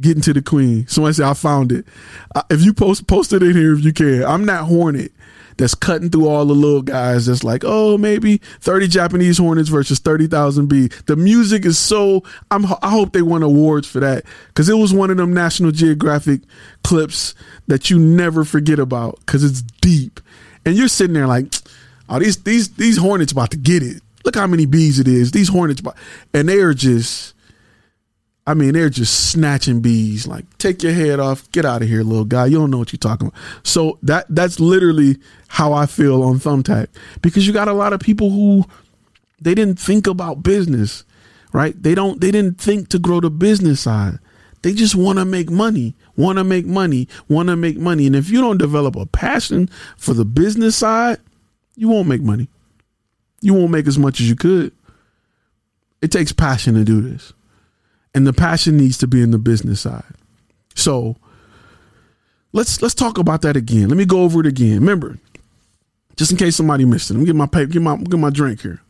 getting 0.00 0.22
to 0.22 0.32
the 0.32 0.42
queen. 0.42 0.86
Somebody 0.88 1.14
say 1.14 1.24
i 1.24 1.34
found 1.34 1.70
it. 1.70 1.86
If 2.50 2.64
you 2.64 2.72
post 2.72 3.06
post 3.06 3.32
it 3.32 3.42
in 3.42 3.54
here 3.54 3.74
if 3.74 3.84
you 3.84 3.92
can 3.92 4.24
i'm 4.24 4.46
that 4.46 4.64
hornet 4.64 5.12
that's 5.56 5.74
cutting 5.74 6.10
through 6.10 6.28
all 6.28 6.46
the 6.46 6.54
little 6.54 6.82
guys 6.82 7.26
that's 7.26 7.44
like, 7.44 7.62
oh, 7.64 7.98
maybe 7.98 8.38
30 8.60 8.88
Japanese 8.88 9.36
Hornets 9.36 9.68
versus 9.68 9.98
30,000 9.98 10.66
B. 10.66 10.88
The 11.06 11.14
music 11.14 11.66
is 11.66 11.78
so, 11.78 12.22
I'm, 12.50 12.64
I 12.80 12.90
hope 12.90 13.12
they 13.12 13.20
won 13.20 13.42
awards 13.42 13.86
for 13.86 14.00
that 14.00 14.24
because 14.48 14.70
it 14.70 14.76
was 14.76 14.94
one 14.94 15.10
of 15.10 15.18
them 15.18 15.34
National 15.34 15.70
Geographic 15.70 16.40
clips 16.82 17.34
that 17.66 17.90
you 17.90 17.98
never 17.98 18.44
forget 18.44 18.78
about 18.78 19.18
because 19.20 19.44
it's 19.44 19.60
deep. 19.62 20.20
And 20.64 20.76
you're 20.76 20.88
sitting 20.88 21.14
there 21.14 21.26
like, 21.26 21.46
oh, 22.08 22.18
these, 22.18 22.42
these, 22.42 22.70
these 22.74 22.96
Hornets 22.96 23.32
about 23.32 23.50
to 23.52 23.56
get 23.56 23.82
it. 23.82 24.02
Look 24.24 24.36
how 24.36 24.46
many 24.46 24.66
bees 24.66 24.98
it 24.98 25.08
is. 25.08 25.32
These 25.32 25.48
Hornets, 25.48 25.82
and 26.32 26.48
they 26.48 26.60
are 26.60 26.74
just, 26.74 27.34
I 28.46 28.54
mean, 28.54 28.72
they're 28.72 28.90
just 28.90 29.30
snatching 29.30 29.80
bees. 29.80 30.26
Like, 30.26 30.44
take 30.58 30.82
your 30.82 30.92
head 30.92 31.20
off, 31.20 31.50
get 31.52 31.64
out 31.64 31.82
of 31.82 31.88
here, 31.88 32.02
little 32.02 32.24
guy. 32.24 32.46
You 32.46 32.58
don't 32.58 32.70
know 32.70 32.78
what 32.78 32.92
you're 32.92 32.98
talking 32.98 33.28
about. 33.28 33.40
So 33.62 33.98
that 34.02 34.26
that's 34.28 34.58
literally 34.58 35.18
how 35.48 35.72
I 35.72 35.86
feel 35.86 36.22
on 36.22 36.38
Thumbtack 36.38 36.88
because 37.20 37.46
you 37.46 37.52
got 37.52 37.68
a 37.68 37.72
lot 37.72 37.92
of 37.92 38.00
people 38.00 38.30
who 38.30 38.64
they 39.40 39.54
didn't 39.54 39.78
think 39.78 40.06
about 40.06 40.42
business, 40.42 41.04
right? 41.52 41.80
They 41.80 41.94
don't 41.94 42.20
they 42.20 42.32
didn't 42.32 42.60
think 42.60 42.88
to 42.88 42.98
grow 42.98 43.20
the 43.20 43.30
business 43.30 43.80
side. 43.80 44.18
They 44.62 44.72
just 44.72 44.94
want 44.94 45.18
to 45.18 45.24
make 45.24 45.50
money, 45.50 45.94
want 46.16 46.38
to 46.38 46.44
make 46.44 46.66
money, 46.66 47.08
want 47.28 47.48
to 47.48 47.56
make 47.56 47.76
money. 47.76 48.06
And 48.06 48.16
if 48.16 48.30
you 48.30 48.40
don't 48.40 48.58
develop 48.58 48.96
a 48.96 49.06
passion 49.06 49.68
for 49.96 50.14
the 50.14 50.24
business 50.24 50.76
side, 50.76 51.18
you 51.74 51.88
won't 51.88 52.08
make 52.08 52.22
money. 52.22 52.48
You 53.40 53.54
won't 53.54 53.72
make 53.72 53.88
as 53.88 53.98
much 53.98 54.20
as 54.20 54.28
you 54.28 54.36
could. 54.36 54.72
It 56.00 56.12
takes 56.12 56.32
passion 56.32 56.74
to 56.74 56.84
do 56.84 57.00
this 57.00 57.32
and 58.14 58.26
the 58.26 58.32
passion 58.32 58.76
needs 58.76 58.98
to 58.98 59.06
be 59.06 59.22
in 59.22 59.30
the 59.30 59.38
business 59.38 59.80
side. 59.80 60.04
So 60.74 61.16
let's 62.52 62.82
let's 62.82 62.94
talk 62.94 63.18
about 63.18 63.42
that 63.42 63.56
again. 63.56 63.88
Let 63.88 63.96
me 63.96 64.04
go 64.04 64.22
over 64.22 64.40
it 64.40 64.46
again. 64.46 64.74
Remember, 64.74 65.18
just 66.16 66.30
in 66.30 66.36
case 66.36 66.56
somebody 66.56 66.84
missed 66.84 67.10
it. 67.10 67.14
Let 67.14 67.20
me 67.20 67.26
get 67.26 67.36
my 67.36 67.46
paper, 67.46 67.72
get 67.72 67.82
my 67.82 67.96
get 67.96 68.18
my 68.18 68.30
drink 68.30 68.60
here. 68.60 68.80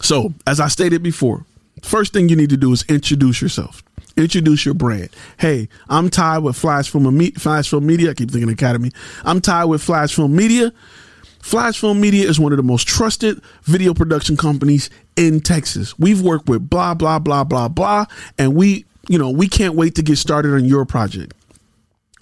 So, 0.00 0.34
as 0.46 0.60
I 0.60 0.68
stated 0.68 1.02
before, 1.02 1.46
first 1.84 2.12
thing 2.12 2.28
you 2.28 2.36
need 2.36 2.50
to 2.50 2.56
do 2.56 2.72
is 2.72 2.84
introduce 2.88 3.40
yourself. 3.40 3.82
Introduce 4.16 4.64
your 4.64 4.74
brand. 4.74 5.10
Hey, 5.38 5.68
I'm 5.88 6.08
Ty 6.08 6.38
with 6.38 6.56
Flash 6.56 6.88
Film, 6.90 7.20
Flash 7.32 7.70
Film 7.70 7.86
Media. 7.86 8.10
I 8.10 8.14
keep 8.14 8.30
thinking 8.30 8.48
Academy. 8.48 8.90
I'm 9.24 9.40
Ty 9.40 9.66
with 9.66 9.82
Flash 9.82 10.14
Film 10.14 10.34
Media. 10.34 10.72
Flash 11.42 11.78
Film 11.78 12.00
Media 12.00 12.28
is 12.28 12.40
one 12.40 12.52
of 12.52 12.56
the 12.56 12.62
most 12.62 12.88
trusted 12.88 13.40
video 13.64 13.92
production 13.92 14.36
companies 14.36 14.88
in 15.16 15.40
Texas. 15.40 15.98
We've 15.98 16.22
worked 16.22 16.48
with 16.48 16.70
blah, 16.70 16.94
blah, 16.94 17.18
blah, 17.18 17.44
blah, 17.44 17.68
blah, 17.68 18.06
and 18.38 18.54
we, 18.54 18.86
you 19.08 19.18
know, 19.18 19.30
we 19.30 19.48
can't 19.48 19.74
wait 19.74 19.96
to 19.96 20.02
get 20.02 20.16
started 20.16 20.54
on 20.54 20.64
your 20.64 20.86
project. 20.86 21.34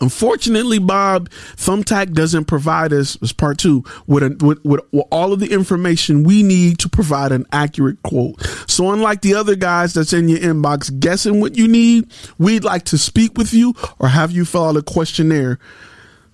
Unfortunately, 0.02 0.80
Bob, 0.80 1.30
Thumbtack 1.30 2.12
doesn't 2.12 2.46
provide 2.46 2.92
us, 2.92 3.16
as 3.22 3.32
part 3.32 3.56
two, 3.56 3.84
with, 4.08 4.24
a, 4.24 4.36
with, 4.44 4.62
with, 4.64 4.80
with, 4.90 5.06
all 5.10 5.32
of 5.32 5.38
the 5.38 5.52
information 5.52 6.24
we 6.24 6.42
need 6.42 6.80
to 6.80 6.88
provide 6.88 7.30
an 7.30 7.46
accurate 7.52 8.02
quote. 8.02 8.44
So, 8.66 8.90
unlike 8.90 9.22
the 9.22 9.34
other 9.34 9.54
guys 9.54 9.94
that's 9.94 10.12
in 10.12 10.28
your 10.28 10.40
inbox 10.40 10.98
guessing 10.98 11.40
what 11.40 11.56
you 11.56 11.68
need, 11.68 12.10
we'd 12.36 12.64
like 12.64 12.82
to 12.86 12.98
speak 12.98 13.38
with 13.38 13.54
you 13.54 13.74
or 14.00 14.08
have 14.08 14.32
you 14.32 14.44
fill 14.44 14.64
out 14.64 14.76
a 14.76 14.82
questionnaire 14.82 15.60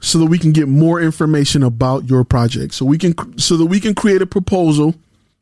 so 0.00 0.18
that 0.18 0.26
we 0.26 0.38
can 0.38 0.52
get 0.52 0.66
more 0.66 1.00
information 1.00 1.62
about 1.62 2.08
your 2.08 2.24
project. 2.24 2.72
So 2.72 2.86
we 2.86 2.96
can 2.96 3.38
so 3.38 3.58
that 3.58 3.66
we 3.66 3.80
can 3.80 3.94
create 3.94 4.22
a 4.22 4.26
proposal 4.26 4.94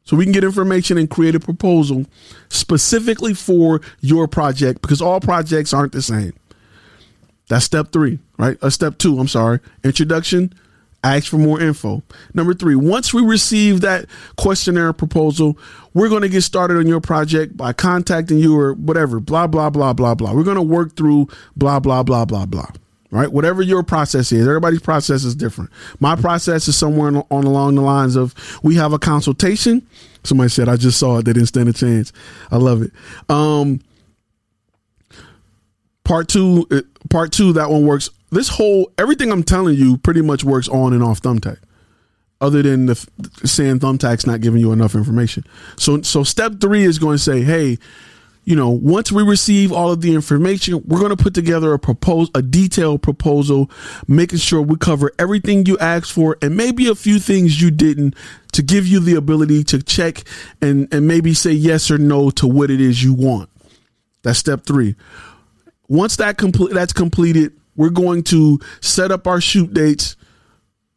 so 0.03 0.17
we 0.17 0.25
can 0.25 0.33
get 0.33 0.45
information 0.45 0.99
and 0.99 1.11
create 1.11 1.35
a 1.35 1.41
proposal 1.41 2.07
specifically 2.49 3.35
for 3.35 3.81
your 4.01 4.29
project 4.29 4.81
because 4.81 5.03
all 5.03 5.21
projects 5.21 5.75
aren't 5.75 5.93
the 5.93 6.01
same. 6.01 6.33
That's 7.49 7.65
step 7.65 7.93
3, 7.93 8.19
right? 8.39 8.57
A 8.63 8.67
uh, 8.67 8.71
step 8.71 8.99
2, 8.99 9.19
I'm 9.19 9.29
sorry. 9.29 9.61
Introduction, 9.85 10.53
ask 11.05 11.29
for 11.29 11.39
more 11.39 11.61
info. 11.61 12.03
Number 12.35 12.55
3, 12.55 12.75
once 12.75 13.15
we 13.15 13.23
receive 13.23 13.81
that 13.83 14.07
questionnaire 14.37 14.93
proposal, 14.93 15.57
we're 15.95 16.09
going 16.09 16.23
to 16.23 16.29
get 16.29 16.43
started 16.43 16.77
on 16.77 16.87
your 16.87 17.01
project 17.01 17.57
by 17.57 17.73
contacting 17.73 18.39
you 18.39 18.59
or 18.59 18.75
whatever, 18.75 19.21
blah 19.21 19.47
blah 19.47 19.71
blah 19.71 19.93
blah 19.93 20.15
blah. 20.15 20.35
We're 20.35 20.43
going 20.45 20.57
to 20.57 20.63
work 20.63 20.97
through 20.97 21.29
blah 21.57 21.81
blah 21.81 22.03
blah 22.03 22.25
blah 22.25 22.47
blah 22.47 22.69
right? 23.11 23.33
Whatever 23.33 23.63
your 23.63 23.83
process 23.83 24.33
is, 24.33 24.47
everybody's 24.47 24.81
process 24.81 25.25
is 25.25 25.35
different. 25.35 25.71
My 26.01 26.17
process 26.17 26.69
is 26.69 26.77
somewhere 26.77 27.09
on, 27.09 27.17
on, 27.31 27.45
along 27.45 27.77
the 27.77 27.81
lines 27.81 28.17
of 28.17 28.35
we 28.63 28.75
have 28.77 28.93
a 28.93 28.99
consultation. 28.99 29.87
Somebody 30.25 30.51
said 30.51 30.69
I 30.69 30.77
just 30.77 30.99
saw 30.99 31.19
it; 31.19 31.25
they 31.25 31.33
didn't 31.33 31.49
stand 31.49 31.69
a 31.69 31.73
chance. 31.73 32.13
I 32.51 32.57
love 32.57 32.83
it. 32.83 32.93
Um, 33.29 33.81
part 36.07 36.29
two, 36.29 36.66
uh, 36.71 36.81
part 37.11 37.33
two, 37.33 37.53
that 37.55 37.71
one 37.71 37.85
works. 37.87 38.11
This 38.31 38.49
whole 38.49 38.90
everything 38.97 39.31
I'm 39.31 39.42
telling 39.42 39.77
you 39.77 39.99
pretty 39.99 40.23
much 40.23 40.45
works 40.45 40.69
on 40.69 40.92
and 40.92 41.03
off 41.03 41.21
Thumbtack. 41.21 41.59
Other 42.40 42.62
than 42.62 42.87
the 42.87 42.95
saying 43.45 43.81
Thumbtack's 43.81 44.27
not 44.27 44.40
giving 44.40 44.61
you 44.61 44.73
enough 44.73 44.95
information. 44.95 45.45
So, 45.79 46.03
so 46.03 46.23
step 46.23 46.61
three 46.61 46.85
is 46.85 46.99
going 46.99 47.16
to 47.16 47.23
say, 47.23 47.42
hey 47.42 47.79
you 48.47 48.55
know, 48.55 48.71
once 48.71 49.11
we 49.11 49.25
receive 49.25 49.73
all 49.73 49.90
of 49.90 50.01
the 50.01 50.14
information, 50.14 50.81
we're 50.87 51.01
going 51.01 51.14
to 51.14 51.23
put 51.23 51.35
together 51.35 51.73
a 51.73 51.81
propose, 51.81 52.31
a 52.33 52.40
detailed 52.40 53.03
proposal, 53.03 53.69
making 54.07 54.38
sure 54.38 54.62
we 54.62 54.77
cover 54.77 55.11
everything 55.19 55.66
you 55.66 55.77
asked 55.79 56.12
for 56.12 56.38
and 56.40 56.57
maybe 56.57 56.87
a 56.87 56.95
few 56.95 57.19
things 57.19 57.61
you 57.61 57.73
didn't 57.73 58.14
to 58.53 58.62
give 58.62 58.87
you 58.87 59.01
the 59.01 59.16
ability 59.16 59.64
to 59.64 59.83
check 59.83 60.23
and, 60.62 60.87
and 60.95 61.09
maybe 61.09 61.35
say 61.35 61.51
yes 61.51 61.90
or 61.90 61.99
no 61.99 62.31
to 62.31 62.47
what 62.47 62.71
it 62.71 62.81
is 62.81 63.03
you 63.03 63.12
want. 63.12 63.51
That's 64.23 64.38
step 64.38 64.64
three. 64.64 64.95
Once 65.88 66.16
that 66.16 66.37
complete, 66.38 66.72
that's 66.72 66.92
completed, 66.92 67.53
we're 67.77 67.90
going 67.90 68.22
to 68.25 68.59
set 68.81 69.11
up 69.11 69.27
our 69.27 69.40
shoot 69.40 69.72
dates, 69.72 70.16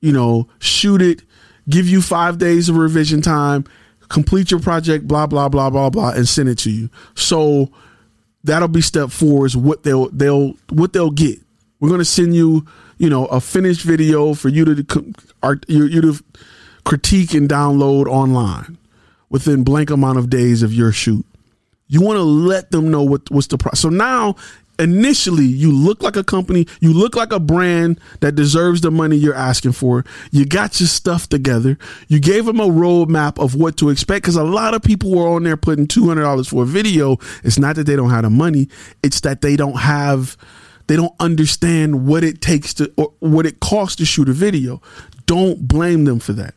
you 0.02 0.12
know, 0.12 0.48
shoot 0.60 1.02
it, 1.02 1.24
give 1.68 1.88
you 1.88 2.02
five 2.02 2.38
days 2.38 2.70
of 2.70 2.78
revision 2.78 3.22
time 3.22 3.66
complete 4.10 4.52
your 4.52 4.60
project, 4.60 5.08
blah, 5.08 5.28
blah, 5.28 5.48
blah, 5.48 5.70
blah, 5.70 5.90
blah, 5.90 6.10
and 6.10 6.28
send 6.28 6.50
it 6.50 6.58
to 6.60 6.72
you. 6.72 6.90
So 7.16 7.72
that'll 8.44 8.68
be 8.68 8.82
step 8.82 9.12
four 9.12 9.46
is 9.46 9.56
what 9.56 9.84
they'll 9.84 10.10
they'll 10.10 10.54
what 10.70 10.94
they'll 10.94 11.12
get. 11.12 11.40
We're 11.80 11.90
gonna 11.90 12.06
send 12.06 12.36
you, 12.36 12.66
you 12.98 13.10
know, 13.10 13.26
a 13.28 13.40
finished 13.40 13.82
video 13.82 14.34
for 14.34 14.50
you 14.50 14.66
to 14.66 15.14
you, 15.68 15.86
you 15.86 16.02
to 16.02 16.24
critique 16.84 17.34
and 17.34 17.48
download 17.48 18.08
online 18.08 18.78
within 19.30 19.64
blank 19.64 19.90
amount 19.90 20.18
of 20.18 20.30
days 20.30 20.64
of 20.64 20.74
your 20.74 20.92
shoot. 20.92 21.26
You 21.88 22.02
want 22.02 22.18
to 22.18 22.24
let 22.24 22.72
them 22.72 22.92
know 22.92 23.04
what 23.04 23.30
what's 23.32 23.48
the 23.48 23.58
process. 23.58 23.80
So 23.80 23.90
now 23.90 24.36
initially 24.80 25.46
you 25.46 25.72
look 25.72 26.02
like 26.02 26.16
a 26.16 26.24
company, 26.24 26.66
you 26.80 26.94
look 26.94 27.16
like 27.16 27.32
a 27.32 27.40
brand 27.40 28.00
that 28.22 28.36
deserves 28.36 28.82
the 28.82 28.90
money 28.90 29.18
you're 29.18 29.36
asking 29.36 29.74
for. 29.74 30.06
You 30.32 30.46
got 30.46 30.80
your 30.80 30.88
stuff 30.88 31.28
together. 31.30 31.78
You 32.08 32.20
gave 32.20 32.46
them 32.46 32.60
a 32.60 32.68
roadmap 32.68 33.38
of 33.44 33.56
what 33.56 33.78
to 33.78 33.90
expect 33.90 34.24
because 34.24 34.36
a 34.36 34.44
lot 34.44 34.74
of 34.74 34.82
people 34.82 35.12
were 35.12 35.28
on 35.28 35.44
there 35.44 35.58
putting 35.58 35.88
$200 35.88 36.50
for 36.50 36.64
a 36.64 36.66
video. 36.66 37.18
It's 37.44 37.60
not 37.60 37.76
that 37.76 37.86
they 37.86 37.96
don't 37.96 38.10
have 38.10 38.24
the 38.24 38.30
money, 38.30 38.70
it's 39.04 39.20
that 39.22 39.42
they 39.42 39.56
don't 39.56 39.78
have, 39.78 40.38
they 40.88 40.96
don't 40.96 41.14
understand 41.20 42.08
what 42.08 42.24
it 42.24 42.42
takes 42.42 42.74
to, 42.76 42.92
or 42.98 43.14
what 43.20 43.46
it 43.46 43.60
costs 43.60 43.98
to 43.98 44.06
shoot 44.06 44.30
a 44.30 44.34
video. 44.34 44.82
Don't 45.26 45.68
blame 45.68 46.06
them 46.06 46.20
for 46.20 46.34
that. 46.34 46.56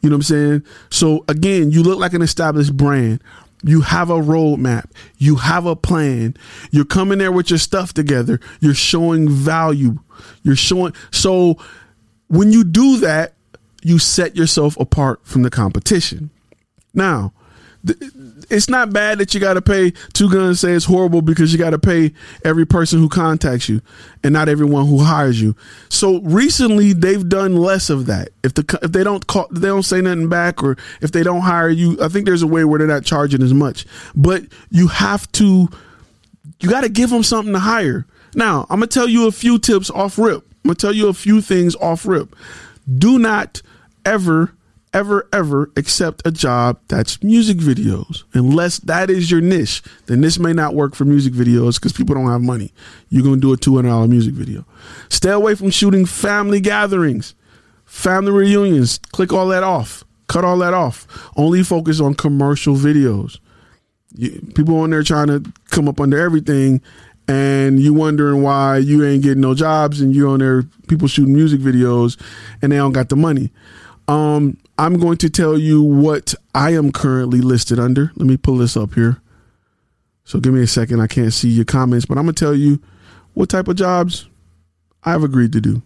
You 0.00 0.10
know 0.10 0.16
what 0.16 0.30
I'm 0.30 0.62
saying? 0.62 0.62
So 0.90 1.24
again, 1.28 1.70
you 1.70 1.82
look 1.82 1.98
like 1.98 2.12
an 2.12 2.22
established 2.22 2.76
brand. 2.76 3.22
You 3.62 3.82
have 3.82 4.10
a 4.10 4.18
roadmap. 4.18 4.90
You 5.18 5.36
have 5.36 5.66
a 5.66 5.76
plan. 5.76 6.36
You're 6.70 6.84
coming 6.84 7.18
there 7.18 7.32
with 7.32 7.50
your 7.50 7.58
stuff 7.58 7.92
together. 7.92 8.40
You're 8.60 8.74
showing 8.74 9.28
value. 9.28 10.00
You're 10.42 10.56
showing. 10.56 10.94
So 11.10 11.58
when 12.28 12.52
you 12.52 12.64
do 12.64 12.98
that, 12.98 13.34
you 13.82 13.98
set 13.98 14.36
yourself 14.36 14.78
apart 14.78 15.20
from 15.24 15.42
the 15.42 15.50
competition. 15.50 16.30
Now, 16.94 17.32
it's 17.84 18.68
not 18.68 18.92
bad 18.92 19.18
that 19.18 19.34
you 19.34 19.40
got 19.40 19.54
to 19.54 19.62
pay. 19.62 19.92
Two 20.12 20.30
Guns 20.30 20.60
say 20.60 20.72
it's 20.72 20.84
horrible 20.84 21.22
because 21.22 21.52
you 21.52 21.58
got 21.58 21.70
to 21.70 21.78
pay 21.78 22.12
every 22.44 22.64
person 22.64 22.98
who 22.98 23.08
contacts 23.08 23.68
you, 23.68 23.80
and 24.22 24.32
not 24.32 24.48
everyone 24.48 24.86
who 24.86 24.98
hires 24.98 25.40
you. 25.40 25.56
So 25.88 26.20
recently, 26.20 26.92
they've 26.92 27.28
done 27.28 27.56
less 27.56 27.90
of 27.90 28.06
that. 28.06 28.30
If 28.44 28.54
the 28.54 28.78
if 28.82 28.92
they 28.92 29.04
don't 29.04 29.26
call, 29.26 29.48
they 29.50 29.68
don't 29.68 29.82
say 29.82 30.00
nothing 30.00 30.28
back, 30.28 30.62
or 30.62 30.76
if 31.00 31.12
they 31.12 31.22
don't 31.22 31.40
hire 31.40 31.70
you, 31.70 31.98
I 32.00 32.08
think 32.08 32.26
there's 32.26 32.42
a 32.42 32.46
way 32.46 32.64
where 32.64 32.78
they're 32.78 32.88
not 32.88 33.04
charging 33.04 33.42
as 33.42 33.54
much. 33.54 33.84
But 34.14 34.44
you 34.70 34.88
have 34.88 35.30
to, 35.32 35.68
you 36.60 36.68
got 36.68 36.82
to 36.82 36.88
give 36.88 37.10
them 37.10 37.22
something 37.22 37.52
to 37.52 37.60
hire. 37.60 38.06
Now, 38.34 38.62
I'm 38.70 38.78
gonna 38.78 38.86
tell 38.86 39.08
you 39.08 39.26
a 39.26 39.32
few 39.32 39.58
tips 39.58 39.90
off 39.90 40.18
rip. 40.18 40.44
I'm 40.64 40.68
gonna 40.68 40.74
tell 40.76 40.92
you 40.92 41.08
a 41.08 41.14
few 41.14 41.40
things 41.40 41.74
off 41.76 42.06
rip. 42.06 42.34
Do 42.98 43.18
not 43.18 43.60
ever 44.04 44.54
ever, 44.92 45.28
ever 45.32 45.70
accept 45.76 46.22
a 46.24 46.30
job 46.30 46.78
that's 46.88 47.22
music 47.22 47.58
videos. 47.58 48.24
Unless 48.34 48.80
that 48.80 49.10
is 49.10 49.30
your 49.30 49.40
niche, 49.40 49.82
then 50.06 50.20
this 50.20 50.38
may 50.38 50.52
not 50.52 50.74
work 50.74 50.94
for 50.94 51.04
music 51.04 51.32
videos 51.32 51.76
because 51.76 51.92
people 51.92 52.14
don't 52.14 52.30
have 52.30 52.42
money. 52.42 52.72
You're 53.08 53.22
going 53.22 53.40
to 53.40 53.40
do 53.40 53.52
a 53.52 53.56
$200 53.56 54.08
music 54.08 54.34
video. 54.34 54.64
Stay 55.08 55.30
away 55.30 55.54
from 55.54 55.70
shooting 55.70 56.06
family 56.06 56.60
gatherings, 56.60 57.34
family 57.84 58.32
reunions. 58.32 58.98
Click 59.12 59.32
all 59.32 59.48
that 59.48 59.62
off. 59.62 60.04
Cut 60.28 60.44
all 60.44 60.58
that 60.58 60.74
off. 60.74 61.06
Only 61.36 61.62
focus 61.62 62.00
on 62.00 62.14
commercial 62.14 62.74
videos. 62.74 63.38
You, 64.14 64.40
people 64.54 64.78
on 64.80 64.90
there 64.90 65.02
trying 65.02 65.28
to 65.28 65.42
come 65.70 65.88
up 65.88 66.00
under 66.00 66.18
everything 66.18 66.80
and 67.28 67.80
you 67.80 67.94
wondering 67.94 68.42
why 68.42 68.78
you 68.78 69.04
ain't 69.04 69.22
getting 69.22 69.40
no 69.40 69.54
jobs 69.54 70.00
and 70.00 70.14
you 70.14 70.28
on 70.28 70.40
there 70.40 70.64
people 70.88 71.08
shooting 71.08 71.34
music 71.34 71.60
videos 71.60 72.20
and 72.60 72.72
they 72.72 72.76
don't 72.76 72.92
got 72.92 73.08
the 73.08 73.16
money. 73.16 73.50
Um, 74.08 74.58
I'm 74.78 74.98
going 74.98 75.18
to 75.18 75.30
tell 75.30 75.56
you 75.56 75.82
what 75.82 76.34
I 76.54 76.70
am 76.74 76.92
currently 76.92 77.40
listed 77.40 77.78
under. 77.78 78.12
Let 78.16 78.26
me 78.26 78.36
pull 78.36 78.56
this 78.56 78.76
up 78.76 78.94
here. 78.94 79.20
So 80.24 80.40
give 80.40 80.54
me 80.54 80.62
a 80.62 80.66
second. 80.66 81.00
I 81.00 81.06
can't 81.06 81.32
see 81.32 81.48
your 81.48 81.64
comments, 81.64 82.06
but 82.06 82.18
I'm 82.18 82.24
going 82.24 82.34
to 82.34 82.44
tell 82.44 82.54
you 82.54 82.80
what 83.34 83.48
type 83.48 83.68
of 83.68 83.76
jobs 83.76 84.28
I've 85.04 85.22
agreed 85.22 85.52
to 85.52 85.60
do. 85.60 85.82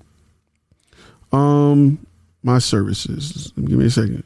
Um, 1.32 2.06
my 2.42 2.58
services. 2.58 3.52
Give 3.56 3.78
me 3.78 3.86
a 3.86 3.90
second. 3.90 4.24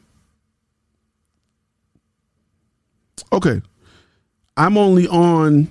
Okay. 3.33 3.61
I'm 4.57 4.77
only 4.77 5.07
on 5.07 5.69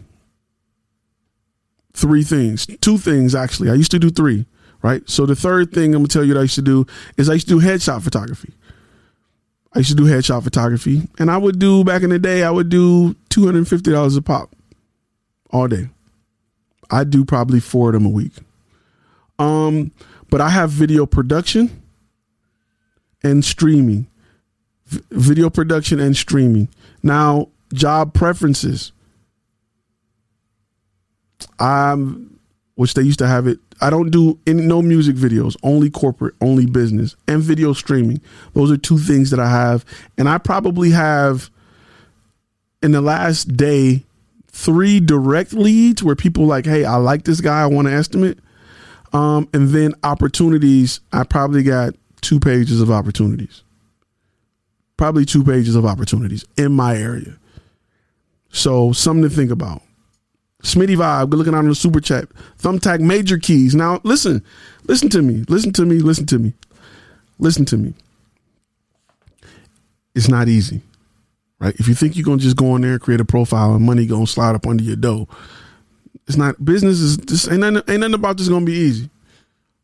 three 1.93 2.23
things, 2.23 2.67
two 2.81 2.99
things 2.99 3.35
actually. 3.35 3.71
I 3.71 3.75
used 3.75 3.91
to 3.91 3.99
do 3.99 4.11
three, 4.11 4.47
right? 4.83 5.09
So 5.09 5.27
the 5.27 5.37
third 5.37 5.73
thing 5.73 5.95
I'm 5.95 6.01
gonna 6.01 6.09
tell 6.09 6.25
you 6.25 6.35
that 6.35 6.41
I 6.41 6.43
used 6.43 6.55
to 6.57 6.63
do 6.63 6.87
is 7.17 7.29
I 7.29 7.35
used 7.35 7.49
to 7.49 7.61
do 7.61 7.67
headshot 7.67 8.03
photography. 8.03 8.53
I 9.73 9.79
used 9.79 9.91
to 9.91 9.97
do 9.97 10.05
headshot 10.05 10.43
photography, 10.43 11.09
and 11.19 11.31
I 11.31 11.37
would 11.37 11.59
do 11.59 11.85
back 11.85 12.03
in 12.03 12.11
the 12.11 12.19
day. 12.19 12.43
I 12.43 12.51
would 12.51 12.69
do 12.69 13.15
two 13.29 13.45
hundred 13.45 13.59
and 13.59 13.69
fifty 13.69 13.93
dollars 13.93 14.17
a 14.17 14.23
pop, 14.23 14.55
all 15.51 15.69
day. 15.69 15.89
I 16.91 17.05
do 17.05 17.25
probably 17.25 17.61
four 17.61 17.91
of 17.91 17.95
them 17.95 18.07
a 18.07 18.09
week. 18.09 18.33
Um, 19.39 19.93
but 20.29 20.41
I 20.41 20.49
have 20.49 20.71
video 20.71 21.07
production 21.07 21.83
and 23.23 23.45
streaming, 23.45 24.09
v- 24.87 25.03
video 25.11 25.51
production 25.51 26.01
and 26.01 26.17
streaming. 26.17 26.69
Now, 27.03 27.49
job 27.73 28.13
preferences. 28.13 28.91
I'm, 31.61 32.40
which 32.81 32.95
they 32.95 33.03
used 33.03 33.19
to 33.19 33.27
have 33.27 33.47
it 33.47 33.59
I 33.81 33.91
don't 33.91 34.11
do 34.11 34.39
any, 34.47 34.63
no 34.63 34.83
music 34.83 35.17
videos, 35.17 35.57
only 35.63 35.89
corporate, 35.91 36.35
only 36.41 36.67
business, 36.67 37.17
and 37.27 37.43
video 37.43 37.73
streaming. 37.73 38.21
Those 38.53 38.71
are 38.71 38.77
two 38.77 38.99
things 38.99 39.31
that 39.31 39.41
I 39.41 39.49
have, 39.49 39.85
and 40.19 40.29
I 40.29 40.39
probably 40.39 40.91
have 40.91 41.51
in 42.83 42.93
the 42.93 43.01
last 43.01 43.57
day 43.57 44.05
three 44.49 45.01
direct 45.01 45.53
leads 45.53 46.03
where 46.03 46.17
people 46.17 46.45
like, 46.45 46.67
hey, 46.67 46.85
I 46.85 46.97
like 46.97 47.25
this 47.25 47.41
guy, 47.41 47.63
I 47.63 47.67
want 47.67 47.89
to 47.89 47.95
estimate, 47.95 48.39
um, 49.13 49.49
and 49.55 49.71
then 49.71 49.95
opportunities. 50.03 51.01
I 51.13 51.25
probably 51.25 51.63
got 51.63 51.95
two 52.21 52.39
pages 52.39 52.83
of 52.83 52.91
opportunities, 52.91 53.63
probably 54.99 55.25
two 55.25 55.43
pages 55.43 55.75
of 55.75 55.87
opportunities 55.87 56.45
in 56.59 56.73
my 56.73 56.97
area. 56.97 57.39
So 58.53 58.93
something 58.93 59.23
to 59.23 59.35
think 59.35 59.51
about. 59.51 59.83
Smitty 60.63 60.97
Vibe, 60.97 61.31
good 61.31 61.39
looking 61.39 61.55
out 61.55 61.61
on 61.61 61.69
the 61.69 61.75
super 61.75 62.01
chat. 62.01 62.29
Thumbtack 62.59 63.01
Major 63.01 63.39
Keys. 63.39 63.75
Now, 63.75 64.01
listen, 64.03 64.45
listen 64.85 65.09
to 65.11 65.23
me, 65.23 65.45
listen 65.49 65.73
to 65.73 65.87
me, 65.87 66.01
listen 66.01 66.27
to 66.27 66.39
me, 66.39 66.53
listen 67.39 67.65
to 67.67 67.77
me. 67.77 67.95
It's 70.15 70.29
not 70.29 70.49
easy, 70.49 70.83
right? 71.59 71.75
If 71.79 71.89
you 71.89 71.95
think 71.95 72.17
you're 72.17 72.25
gonna 72.25 72.39
just 72.39 72.57
go 72.57 72.77
in 72.77 72.83
there 72.83 72.93
and 72.93 73.01
create 73.01 73.21
a 73.21 73.25
profile 73.25 73.75
and 73.75 73.85
money 73.85 74.07
gonna 74.07 74.27
slide 74.27 74.55
up 74.55 74.67
under 74.67 74.83
your 74.83 74.97
dough, 74.97 75.29
it's 76.27 76.37
not. 76.37 76.63
Business 76.65 77.01
is 77.01 77.17
just 77.17 77.51
ain't 77.51 77.61
nothing, 77.61 77.83
ain't 77.89 78.01
nothing 78.01 78.15
about 78.15 78.37
this 78.37 78.49
gonna 78.49 78.65
be 78.65 78.73
easy. 78.73 79.09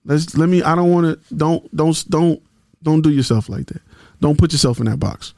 Let's 0.05 0.37
let 0.37 0.49
me. 0.49 0.63
I 0.63 0.75
don't 0.75 0.93
want 0.93 1.07
to. 1.07 1.35
Don't 1.35 1.75
don't 1.75 2.05
don't 2.11 2.43
don't 2.83 3.03
do 3.03 3.11
yourself 3.11 3.49
like 3.49 3.67
that. 3.67 3.83
Don't 4.21 4.39
put 4.39 4.53
yourself 4.53 4.79
in 4.79 4.87
that 4.87 4.99
box, 4.99 5.35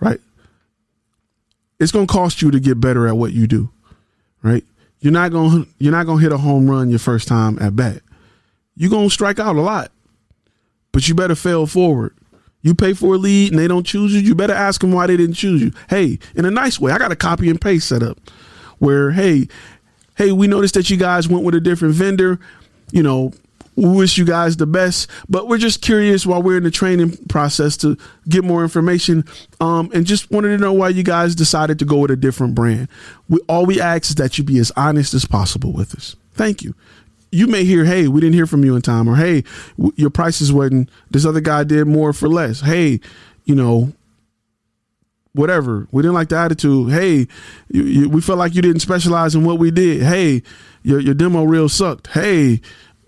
right? 0.00 0.20
It's 1.78 1.92
gonna 1.92 2.06
cost 2.06 2.40
you 2.40 2.50
to 2.50 2.60
get 2.60 2.80
better 2.80 3.06
at 3.06 3.16
what 3.16 3.32
you 3.32 3.46
do, 3.46 3.68
right? 4.42 4.64
You're 5.06 5.12
not 5.12 5.30
gonna 5.30 5.64
you're 5.78 5.92
not 5.92 6.06
gonna 6.06 6.20
hit 6.20 6.32
a 6.32 6.36
home 6.36 6.68
run 6.68 6.90
your 6.90 6.98
first 6.98 7.28
time 7.28 7.60
at 7.60 7.76
bat. 7.76 8.02
You're 8.74 8.90
gonna 8.90 9.08
strike 9.08 9.38
out 9.38 9.54
a 9.54 9.60
lot, 9.60 9.92
but 10.90 11.06
you 11.06 11.14
better 11.14 11.36
fail 11.36 11.68
forward. 11.68 12.12
You 12.62 12.74
pay 12.74 12.92
for 12.92 13.14
a 13.14 13.16
lead 13.16 13.52
and 13.52 13.60
they 13.60 13.68
don't 13.68 13.86
choose 13.86 14.12
you. 14.12 14.18
You 14.18 14.34
better 14.34 14.52
ask 14.52 14.80
them 14.80 14.90
why 14.90 15.06
they 15.06 15.16
didn't 15.16 15.36
choose 15.36 15.62
you. 15.62 15.70
Hey, 15.88 16.18
in 16.34 16.44
a 16.44 16.50
nice 16.50 16.80
way, 16.80 16.90
I 16.90 16.98
got 16.98 17.12
a 17.12 17.16
copy 17.16 17.48
and 17.48 17.60
paste 17.60 17.88
set 17.88 18.02
up 18.02 18.18
where 18.80 19.12
hey, 19.12 19.46
hey, 20.16 20.32
we 20.32 20.48
noticed 20.48 20.74
that 20.74 20.90
you 20.90 20.96
guys 20.96 21.28
went 21.28 21.44
with 21.44 21.54
a 21.54 21.60
different 21.60 21.94
vendor. 21.94 22.40
You 22.90 23.04
know, 23.04 23.32
we 23.76 23.88
wish 23.90 24.16
you 24.16 24.24
guys 24.24 24.56
the 24.56 24.66
best, 24.66 25.08
but 25.28 25.48
we're 25.48 25.58
just 25.58 25.82
curious 25.82 26.24
while 26.26 26.42
we're 26.42 26.56
in 26.56 26.64
the 26.64 26.70
training 26.70 27.16
process 27.28 27.76
to 27.78 27.96
get 28.28 28.42
more 28.42 28.62
information. 28.62 29.24
Um, 29.60 29.90
and 29.94 30.06
just 30.06 30.30
wanted 30.30 30.48
to 30.48 30.58
know 30.58 30.72
why 30.72 30.88
you 30.88 31.02
guys 31.02 31.34
decided 31.34 31.78
to 31.80 31.84
go 31.84 31.98
with 31.98 32.10
a 32.10 32.16
different 32.16 32.54
brand. 32.54 32.88
We, 33.28 33.38
all 33.48 33.66
we 33.66 33.80
ask 33.80 34.08
is 34.08 34.14
that 34.16 34.38
you 34.38 34.44
be 34.44 34.58
as 34.58 34.72
honest 34.76 35.12
as 35.14 35.26
possible 35.26 35.72
with 35.72 35.94
us. 35.94 36.16
Thank 36.32 36.62
you. 36.62 36.74
You 37.30 37.48
may 37.48 37.64
hear, 37.64 37.84
hey, 37.84 38.08
we 38.08 38.20
didn't 38.20 38.34
hear 38.34 38.46
from 38.46 38.64
you 38.64 38.76
in 38.76 38.82
time, 38.82 39.08
or 39.08 39.16
hey, 39.16 39.44
w- 39.76 39.92
your 39.96 40.10
prices 40.10 40.52
wasn't, 40.52 40.88
this 41.10 41.26
other 41.26 41.40
guy 41.40 41.64
did 41.64 41.86
more 41.86 42.12
for 42.12 42.28
less. 42.28 42.60
Hey, 42.60 43.00
you 43.44 43.54
know, 43.54 43.92
whatever. 45.32 45.86
We 45.90 46.02
didn't 46.02 46.14
like 46.14 46.30
the 46.30 46.38
attitude. 46.38 46.92
Hey, 46.92 47.26
you, 47.68 47.82
you, 47.82 48.08
we 48.08 48.22
felt 48.22 48.38
like 48.38 48.54
you 48.54 48.62
didn't 48.62 48.80
specialize 48.80 49.34
in 49.34 49.44
what 49.44 49.58
we 49.58 49.70
did. 49.70 50.02
Hey, 50.02 50.42
your, 50.82 50.98
your 50.98 51.14
demo 51.14 51.44
reel 51.44 51.68
sucked. 51.68 52.06
Hey, 52.06 52.62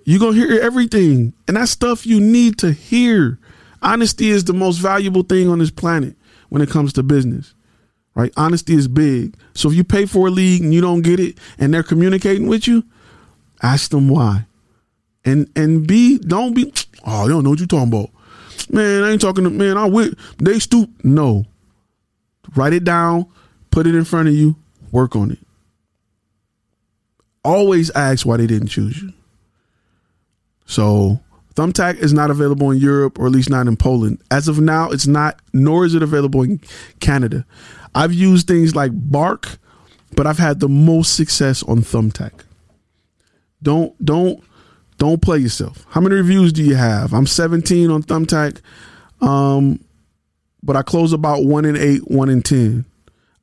you're 0.08 0.18
going 0.18 0.32
to 0.32 0.40
hear 0.40 0.58
everything. 0.62 1.34
And 1.46 1.58
that 1.58 1.68
stuff 1.68 2.06
you 2.06 2.18
need 2.18 2.56
to 2.60 2.72
hear. 2.72 3.38
Honesty 3.82 4.30
is 4.30 4.44
the 4.44 4.54
most 4.54 4.78
valuable 4.78 5.22
thing 5.22 5.50
on 5.50 5.58
this 5.58 5.70
planet 5.70 6.16
when 6.48 6.62
it 6.62 6.70
comes 6.70 6.94
to 6.94 7.02
business, 7.02 7.52
right? 8.14 8.32
Honesty 8.34 8.72
is 8.72 8.88
big. 8.88 9.36
So 9.52 9.68
if 9.68 9.74
you 9.74 9.84
pay 9.84 10.06
for 10.06 10.28
a 10.28 10.30
league 10.30 10.62
and 10.62 10.72
you 10.72 10.80
don't 10.80 11.02
get 11.02 11.20
it 11.20 11.36
and 11.58 11.74
they're 11.74 11.82
communicating 11.82 12.46
with 12.46 12.66
you, 12.66 12.84
ask 13.62 13.90
them 13.90 14.08
why. 14.08 14.46
And 15.26 15.50
and 15.54 15.86
be 15.86 16.16
don't 16.16 16.54
be 16.54 16.72
oh 17.06 17.24
you 17.24 17.28
don't 17.28 17.44
know 17.44 17.50
what 17.50 17.58
you're 17.58 17.68
talking 17.68 17.92
about. 17.92 18.08
Man, 18.70 19.04
I 19.04 19.10
ain't 19.10 19.20
talking 19.20 19.44
to 19.44 19.50
man, 19.50 19.76
I 19.76 19.84
with 19.84 20.18
they 20.38 20.58
stoop. 20.58 20.88
No. 21.04 21.44
Write 22.56 22.72
it 22.72 22.84
down, 22.84 23.26
put 23.70 23.86
it 23.86 23.94
in 23.94 24.06
front 24.06 24.28
of 24.28 24.34
you, 24.34 24.56
work 24.90 25.14
on 25.14 25.32
it. 25.32 25.38
Always 27.44 27.90
ask 27.90 28.24
why 28.24 28.38
they 28.38 28.46
didn't 28.46 28.68
choose 28.68 29.02
you. 29.02 29.12
So 30.68 31.18
Thumbtack 31.56 31.96
is 31.96 32.12
not 32.12 32.30
available 32.30 32.70
in 32.70 32.78
Europe, 32.78 33.18
or 33.18 33.26
at 33.26 33.32
least 33.32 33.50
not 33.50 33.66
in 33.66 33.76
Poland. 33.76 34.20
As 34.30 34.46
of 34.46 34.60
now, 34.60 34.90
it's 34.90 35.08
not, 35.08 35.40
nor 35.52 35.84
is 35.84 35.94
it 35.94 36.02
available 36.04 36.42
in 36.42 36.60
Canada. 37.00 37.44
I've 37.96 38.12
used 38.12 38.46
things 38.46 38.76
like 38.76 38.92
Bark, 38.94 39.58
but 40.14 40.26
I've 40.26 40.38
had 40.38 40.60
the 40.60 40.68
most 40.68 41.16
success 41.16 41.64
on 41.64 41.78
Thumbtack. 41.78 42.32
Don't 43.60 43.92
don't 44.04 44.40
don't 44.98 45.20
play 45.20 45.38
yourself. 45.38 45.84
How 45.88 46.00
many 46.00 46.14
reviews 46.14 46.52
do 46.52 46.62
you 46.62 46.76
have? 46.76 47.12
I'm 47.12 47.26
17 47.26 47.90
on 47.90 48.02
Thumbtack, 48.02 48.60
um, 49.20 49.82
but 50.62 50.76
I 50.76 50.82
close 50.82 51.12
about 51.12 51.44
one 51.44 51.64
in 51.64 51.76
eight, 51.76 52.08
one 52.08 52.28
in 52.28 52.42
ten. 52.42 52.84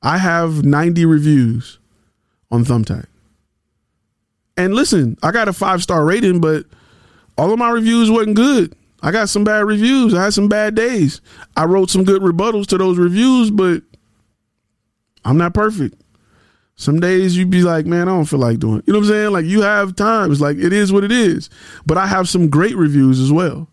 I 0.02 0.20
have 0.20 0.64
90 0.64 1.06
reviews 1.06 1.80
on 2.52 2.64
Thumbtack. 2.64 3.08
And 4.56 4.74
listen, 4.74 5.18
I 5.22 5.32
got 5.32 5.50
a 5.50 5.54
five 5.54 5.84
star 5.84 6.06
rating, 6.06 6.40
but 6.40 6.66
all 7.38 7.52
of 7.52 7.60
my 7.60 7.70
reviews 7.70 8.10
wasn't 8.10 8.36
good. 8.36 8.76
I 9.02 9.12
got 9.12 9.30
some 9.30 9.44
bad 9.44 9.66
reviews. 9.66 10.14
I 10.14 10.24
had 10.24 10.34
some 10.34 10.48
bad 10.48 10.76
days. 10.76 11.22
I 11.56 11.66
wrote 11.66 11.90
some 11.90 12.04
good 12.04 12.22
rebuttals 12.22 12.66
to 12.68 12.78
those 12.78 12.98
reviews, 12.98 13.52
but 13.52 13.84
I'm 15.24 15.38
not 15.38 15.54
perfect. 15.54 16.02
Some 16.78 17.00
days 17.00 17.38
you'd 17.38 17.50
be 17.50 17.62
like, 17.62 17.86
man, 17.86 18.10
I 18.10 18.12
don't 18.12 18.26
feel 18.26 18.40
like 18.40 18.60
doing 18.60 18.80
it. 18.80 18.84
You 18.88 18.94
know 18.94 19.00
what 19.00 19.06
I'm 19.06 19.12
saying? 19.12 19.32
Like 19.32 19.46
you 19.46 19.62
have 19.62 19.96
times, 19.96 20.42
like 20.42 20.58
it 20.58 20.74
is 20.74 20.92
what 20.92 21.04
it 21.04 21.12
is. 21.12 21.50
But 21.86 21.98
I 21.98 22.08
have 22.08 22.28
some 22.28 22.50
great 22.50 22.76
reviews 22.76 23.20
as 23.20 23.32
well. 23.32 23.70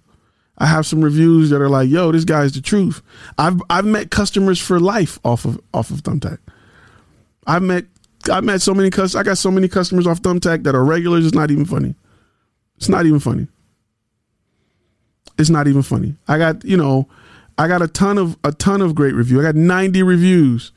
I 0.58 0.66
have 0.66 0.86
some 0.86 1.02
reviews 1.02 1.50
that 1.50 1.60
are 1.60 1.68
like, 1.68 1.88
"Yo, 1.88 2.12
this 2.12 2.24
guy's 2.24 2.52
the 2.52 2.60
truth." 2.60 3.02
I've 3.38 3.60
I've 3.68 3.86
met 3.86 4.10
customers 4.10 4.60
for 4.60 4.78
life 4.78 5.18
off 5.24 5.44
of 5.44 5.60
off 5.74 5.90
of 5.90 6.02
Thumbtack. 6.02 6.38
I've 7.46 7.62
met 7.62 7.86
I've 8.30 8.44
met 8.44 8.62
so 8.62 8.74
many 8.74 8.90
customers. 8.90 9.16
I 9.16 9.24
got 9.24 9.38
so 9.38 9.50
many 9.50 9.66
customers 9.66 10.06
off 10.06 10.22
Thumbtack 10.22 10.62
that 10.62 10.74
are 10.74 10.84
regulars. 10.84 11.26
It's 11.26 11.34
not 11.34 11.50
even 11.50 11.64
funny. 11.64 11.96
It's 12.76 12.88
not 12.88 13.06
even 13.06 13.18
funny. 13.18 13.48
It's 15.38 15.50
not 15.50 15.66
even 15.66 15.82
funny. 15.82 16.16
I 16.28 16.38
got 16.38 16.64
you 16.64 16.76
know, 16.76 17.08
I 17.58 17.68
got 17.68 17.82
a 17.82 17.88
ton 17.88 18.18
of 18.18 18.36
a 18.44 18.52
ton 18.52 18.80
of 18.80 18.94
great 18.94 19.14
review. 19.14 19.40
I 19.40 19.42
got 19.42 19.54
ninety 19.54 20.02
reviews. 20.02 20.72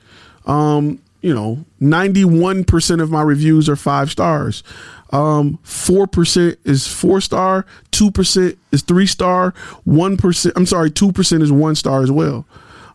Um, 0.45 1.01
you 1.22 1.34
know, 1.34 1.66
ninety 1.80 2.26
one 2.26 2.64
percent 2.64 3.01
of 3.01 3.10
my 3.12 3.22
reviews 3.22 3.68
are 3.70 3.76
five 3.76 4.12
stars. 4.12 4.64
Um, 5.12 5.60
4% 5.64 6.58
is 6.66 6.88
four 6.88 7.22
star, 7.22 7.66
2% 7.91 8.58
is 8.72 8.82
three 8.82 9.06
star, 9.06 9.53
1%, 9.88 10.51
I'm 10.56 10.66
sorry, 10.66 10.89
2% 10.89 11.41
is 11.41 11.51
one 11.51 11.76
star 11.76 12.01
as 12.01 12.12
well. 12.12 12.45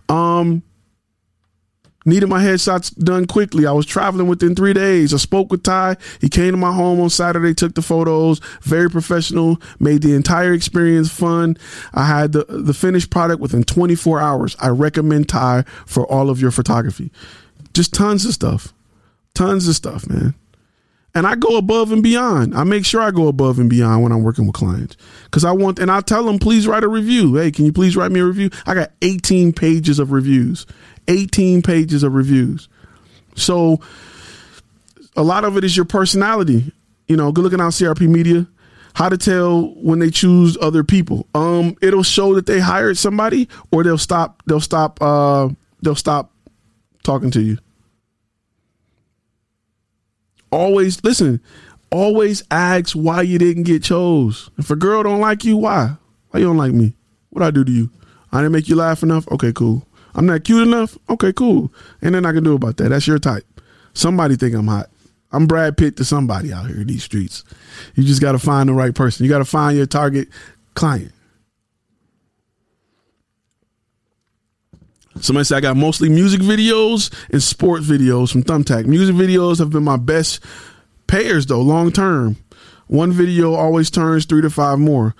Um, 0.09 0.63
needed 2.11 2.29
my 2.29 2.43
headshots 2.43 2.95
done 2.97 3.27
quickly. 3.27 3.67
I 3.67 3.73
was 3.73 3.87
traveling 3.87 4.27
within 4.27 4.55
three 4.55 4.75
days. 4.75 5.15
I 5.15 5.17
spoke 5.17 5.51
with 5.51 5.63
Ty. 5.63 5.97
He 6.21 6.29
came 6.29 6.51
to 6.53 6.57
my 6.59 6.73
home 6.73 7.01
on 7.01 7.09
Saturday, 7.09 7.55
took 7.55 7.75
the 7.75 7.83
photos, 7.83 8.41
very 8.63 8.91
professional, 8.91 9.61
made 9.79 10.03
the 10.03 10.15
entire 10.15 10.53
experience 10.53 11.11
fun. 11.11 11.57
I 11.95 12.07
had 12.07 12.33
the, 12.33 12.45
the 12.49 12.75
finished 12.75 13.11
product 13.11 13.41
within 13.41 13.65
24 13.65 14.21
hours. 14.21 14.57
I 14.61 14.69
recommend 14.69 15.29
Ty 15.29 15.63
for 15.87 16.07
all 16.07 16.29
of 16.29 16.41
your 16.41 16.51
photography. 16.51 17.11
Just 17.73 17.95
tons 17.95 18.27
of 18.27 18.35
stuff. 18.35 18.75
Tons 19.35 19.69
of 19.69 19.77
stuff, 19.77 20.09
man 20.09 20.35
and 21.15 21.27
I 21.27 21.35
go 21.35 21.57
above 21.57 21.93
and 21.93 22.03
beyond. 22.03 22.55
I 22.55 22.65
make 22.65 22.85
sure 22.85 23.01
I 23.01 23.11
go 23.11 23.29
above 23.29 23.59
and 23.59 23.69
beyond 23.69 24.03
when 24.03 24.13
I'm 24.13 24.23
working 24.23 24.47
with 24.47 24.55
clients 24.55 24.97
because 25.25 25.45
I 25.45 25.53
want, 25.53 25.79
and 25.79 25.91
I 25.91 26.01
tell 26.01 26.25
them, 26.25 26.39
please 26.39 26.67
write 26.67 26.85
a 26.85 26.89
review. 26.89 27.37
Hey, 27.37 27.51
can 27.51 27.65
you 27.65 27.73
please 27.73 27.97
write 27.97 28.13
me 28.13 28.21
a 28.21 28.25
review? 28.25 28.51
I 28.67 28.75
got 28.75 28.93
18 29.03 29.53
pages 29.53 29.99
of 29.99 30.13
reviews, 30.13 30.67
18 31.09 31.63
pages 31.63 32.03
of 32.03 32.15
reviews. 32.15 32.69
So 33.35 33.81
a 35.17 35.23
lot 35.23 35.45
of 35.45 35.57
it 35.57 35.65
is 35.65 35.77
your 35.77 35.87
personality. 35.87 36.73
You 37.09 37.17
know, 37.17 37.33
good 37.33 37.43
looking 37.43 37.61
out 37.61 37.73
CRP 37.73 38.09
Media. 38.09 38.47
How 38.93 39.09
to 39.09 39.17
tell 39.17 39.69
when 39.77 40.01
they 40.01 40.11
choose 40.11 40.57
other 40.61 40.85
people? 40.85 41.27
Um, 41.35 41.77
it'll 41.81 42.03
show 42.03 42.35
that 42.35 42.47
they 42.47 42.61
hired 42.61 42.99
somebody, 42.99 43.49
or 43.73 43.83
they'll 43.83 43.99
stop. 43.99 44.43
They'll 44.47 44.61
stop. 44.61 45.01
Uh, 45.01 45.49
they'll 45.83 45.95
stop 45.95 46.33
talking 47.03 47.31
to 47.33 47.41
you 47.41 47.59
always 50.51 51.03
listen. 51.05 51.41
Always 51.91 52.45
ask 52.51 52.95
why 52.95 53.23
you 53.23 53.39
didn't 53.39 53.65
get 53.65 53.83
chose. 53.83 54.51
If 54.59 54.71
a 54.71 54.77
girl 54.77 55.03
don't 55.03 55.21
like 55.21 55.45
you, 55.45 55.57
why? 55.57 55.97
Why 56.31 56.41
you 56.41 56.47
don't 56.47 56.57
like 56.57 56.73
me? 56.73 56.95
What 57.31 57.43
I 57.43 57.51
do 57.51 57.65
to 57.65 57.73
you? 57.73 57.91
I 58.33 58.39
didn't 58.39 58.53
make 58.53 58.69
you 58.69 58.77
laugh 58.77 59.03
enough. 59.03 59.27
Okay, 59.29 59.53
cool. 59.53 59.87
I'm 60.15 60.27
not 60.27 60.45
cute 60.45 60.67
enough. 60.67 60.97
Okay, 61.09 61.33
cool. 61.33 61.73
And 62.01 62.15
then 62.15 62.25
I 62.27 62.33
can 62.33 62.45
do 62.45 62.55
about 62.55 62.77
that. 62.77 62.91
That's 62.91 63.07
your 63.07 63.19
type. 63.19 63.45
Somebody 63.93 64.37
think 64.37 64.55
I'm 64.55 64.69
hot. 64.69 64.89
I'm 65.33 65.47
Brad 65.47 65.77
Pitt 65.77 65.97
to 65.97 66.05
somebody 66.05 66.53
out 66.53 66.67
here 66.67 66.81
in 66.81 66.87
these 66.87 67.05
streets. 67.05 67.45
You 67.95 68.05
just 68.05 68.21
got 68.21 68.33
to 68.33 68.39
find 68.39 68.69
the 68.69 68.73
right 68.73 68.95
person. 68.95 69.25
You 69.25 69.31
got 69.31 69.39
to 69.39 69.45
find 69.45 69.77
your 69.77 69.87
target 69.87 70.29
client. 70.75 71.13
Somebody 75.21 75.45
said 75.45 75.59
I 75.59 75.61
got 75.61 75.77
mostly 75.77 76.09
music 76.09 76.41
videos 76.41 77.13
and 77.31 77.43
sport 77.43 77.83
videos 77.83 78.31
from 78.31 78.43
Thumbtack. 78.43 78.87
Music 78.87 79.15
videos 79.15 79.59
have 79.59 79.71
been 79.71 79.83
my 79.83 79.97
best 79.97 80.43
payers 81.07 81.47
though, 81.47 81.61
long 81.61 81.91
term. 81.91 82.37
One 82.87 83.13
video 83.13 83.55
always 83.55 83.91
turns 83.91 84.25
three 84.25 84.43
to 84.43 84.51
five 84.51 84.79
more. 84.79 85.15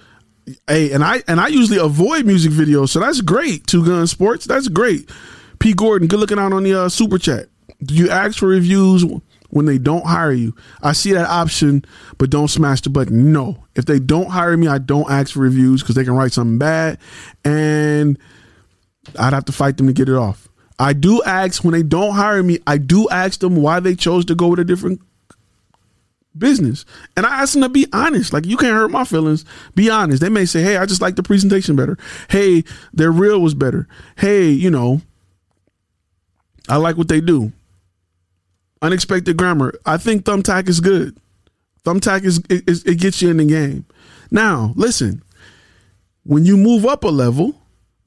Hey, 0.67 0.93
and 0.93 1.05
I 1.05 1.23
and 1.29 1.41
I 1.41 1.49
usually 1.49 1.79
avoid 1.79 2.27
music 2.27 2.53
videos, 2.53 2.89
so 2.89 3.01
that's 3.01 3.21
great. 3.21 3.67
Two 3.67 3.85
Gun 3.85 4.07
Sports, 4.07 4.45
that's 4.47 4.69
great. 4.69 5.11
P. 5.59 5.75
Gordon, 5.75 6.09
good 6.09 6.21
looking 6.21 6.39
out 6.39 6.53
on 6.53 6.63
the 6.63 6.75
uh, 6.75 6.89
super 6.89 7.19
chat. 7.19 7.49
Do 7.83 7.95
you 7.95 8.11
ask 8.11 8.39
for 8.39 8.47
reviews 8.47 9.05
when 9.51 9.67
they 9.67 9.79
don't 9.79 10.07
hire 10.07 10.33
you? 10.33 10.55
I 10.83 10.93
see 10.93 11.13
that 11.13 11.29
option, 11.29 11.85
but 12.19 12.31
don't 12.31 12.49
smash 12.49 12.81
the 12.81 12.91
button. 12.91 13.33
No, 13.33 13.65
if 13.75 13.85
they 13.85 13.99
don't 13.99 14.31
hire 14.31 14.57
me, 14.57 14.69
I 14.69 14.79
don't 14.79 15.11
ask 15.11 15.35
for 15.35 15.41
reviews 15.41 15.83
because 15.83 15.95
they 15.95 16.05
can 16.05 16.15
write 16.15 16.33
something 16.33 16.59
bad 16.59 16.99
and 17.45 18.19
I'd 19.19 19.33
have 19.33 19.45
to 19.47 19.53
fight 19.53 19.77
them 19.77 19.87
to 19.87 19.93
get 19.93 20.09
it 20.09 20.17
off. 20.17 20.49
I 20.79 20.95
do 20.95 21.23
ask 21.25 21.63
when 21.63 21.73
they 21.73 21.83
don't 21.83 22.15
hire 22.15 22.43
me, 22.43 22.59
I 22.67 22.79
do 22.79 23.09
ask 23.11 23.41
them 23.41 23.57
why 23.57 23.81
they 23.81 23.95
chose 23.95 24.25
to 24.27 24.35
go 24.35 24.49
with 24.49 24.61
a 24.61 24.65
different 24.65 25.01
business. 26.37 26.87
And 27.17 27.27
I 27.27 27.43
ask 27.43 27.53
them 27.53 27.63
to 27.63 27.69
be 27.69 27.87
honest. 27.93 28.33
Like 28.33 28.47
you 28.47 28.57
can't 28.57 28.75
hurt 28.75 28.91
my 28.91 29.05
feelings. 29.05 29.45
Be 29.75 29.91
honest. 29.91 30.23
They 30.23 30.29
may 30.29 30.47
say, 30.47 30.63
Hey, 30.63 30.77
I 30.77 30.87
just 30.87 31.03
like 31.03 31.17
the 31.17 31.23
presentation 31.23 31.77
better. 31.77 31.99
Hey, 32.29 32.65
their 32.93 33.13
reel 33.13 33.41
was 33.41 33.55
better. 33.55 33.87
Hey, 34.17 34.49
you 34.49 34.71
know, 34.71 35.03
I 36.69 36.77
like 36.77 36.97
what 36.97 37.09
they 37.09 37.21
do. 37.21 37.53
Unexpected 38.83 39.37
grammar. 39.37 39.79
I 39.85 39.99
think 39.99 40.25
Thumbtack 40.25 40.69
is 40.69 40.81
good. 40.81 41.19
Thumbtack 41.85 42.25
is, 42.25 42.41
is 42.49 42.85
it 42.85 42.99
gets 42.99 43.21
you 43.21 43.31
in 43.31 43.37
the 43.39 43.45
game. 43.45 43.85
Now, 44.31 44.73
listen, 44.77 45.23
when 46.25 46.45
you 46.45 46.57
move 46.57 46.87
up 46.87 47.05
a 47.05 47.09
level, 47.09 47.60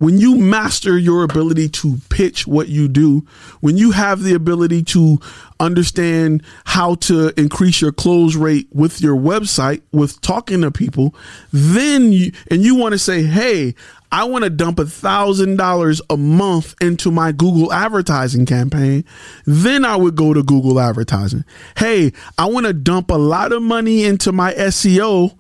when 0.04 0.18
you 0.18 0.36
master 0.36 0.97
your 0.97 1.24
ability 1.24 1.70
to 1.70 1.97
pitch 2.10 2.45
what 2.45 2.68
you 2.68 2.89
do, 2.89 3.26
when 3.62 3.78
you 3.78 3.91
have 3.91 4.22
the 4.22 4.34
ability 4.34 4.84
to 4.84 5.18
understand 5.62 6.43
how 6.66 6.95
to 6.95 7.32
increase 7.39 7.80
your 7.80 7.93
close 7.93 8.36
rate 8.36 8.68
with 8.74 8.99
your 8.99 9.16
website, 9.16 9.82
with 9.93 10.20
talking 10.20 10.60
to 10.60 10.72
people, 10.72 11.16
then 11.54 12.12
you, 12.12 12.34
and 12.51 12.64
you 12.64 12.76
want 12.76 12.91
to 12.91 12.99
say, 12.99 13.24
Hey, 13.24 13.76
I 14.12 14.26
want 14.26 14.43
to 14.43 14.49
dump 14.49 14.78
a 14.78 14.86
thousand 14.86 15.56
dollars 15.56 16.01
a 16.10 16.18
month 16.18 16.76
into 16.82 17.10
my 17.10 17.32
Google 17.32 17.72
advertising 17.72 18.45
campaign. 18.45 19.06
Then 19.45 19.86
I 19.86 19.95
would 19.95 20.18
go 20.18 20.34
to 20.34 20.43
Google 20.43 20.82
advertising. 20.82 21.45
Hey, 21.78 22.12
I 22.38 22.47
want 22.47 22.66
to 22.66 22.74
dump 22.74 23.10
a 23.10 23.16
lot 23.16 23.54
of 23.54 23.62
money 23.62 24.04
into 24.04 24.34
my 24.34 24.54
SEO. 24.54 25.34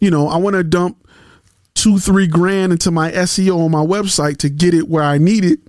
You 0.00 0.10
know, 0.10 0.28
I 0.28 0.38
want 0.38 0.56
to 0.56 0.64
dump 0.64 1.03
two, 1.84 1.98
three 1.98 2.26
grand 2.26 2.72
into 2.72 2.90
my 2.90 3.12
SEO 3.12 3.62
on 3.62 3.70
my 3.70 3.84
website 3.84 4.38
to 4.38 4.48
get 4.48 4.72
it 4.72 4.88
where 4.88 5.02
I 5.02 5.18
need 5.18 5.44
it 5.44 5.60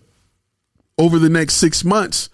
over 0.97 1.19
the 1.19 1.27
next 1.27 1.55
six 1.55 1.83
months, 1.83 2.29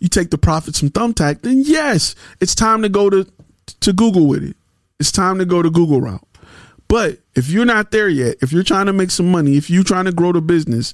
you 0.00 0.08
take 0.08 0.30
the 0.30 0.38
profits 0.38 0.80
from 0.80 0.90
Thumbtack, 0.90 1.42
then 1.42 1.62
yes, 1.64 2.16
it's 2.40 2.56
time 2.56 2.82
to 2.82 2.88
go 2.88 3.08
to 3.08 3.24
to 3.82 3.92
Google 3.92 4.26
with 4.26 4.42
it. 4.42 4.56
It's 4.98 5.12
time 5.12 5.38
to 5.38 5.44
go 5.44 5.62
to 5.62 5.70
Google 5.70 6.00
route. 6.00 6.26
But 6.88 7.20
if 7.36 7.48
you're 7.48 7.64
not 7.64 7.92
there 7.92 8.08
yet, 8.08 8.34
if 8.42 8.52
you're 8.52 8.64
trying 8.64 8.86
to 8.86 8.92
make 8.92 9.12
some 9.12 9.30
money, 9.30 9.56
if 9.56 9.70
you're 9.70 9.84
trying 9.84 10.06
to 10.06 10.12
grow 10.12 10.32
the 10.32 10.40
business, 10.40 10.92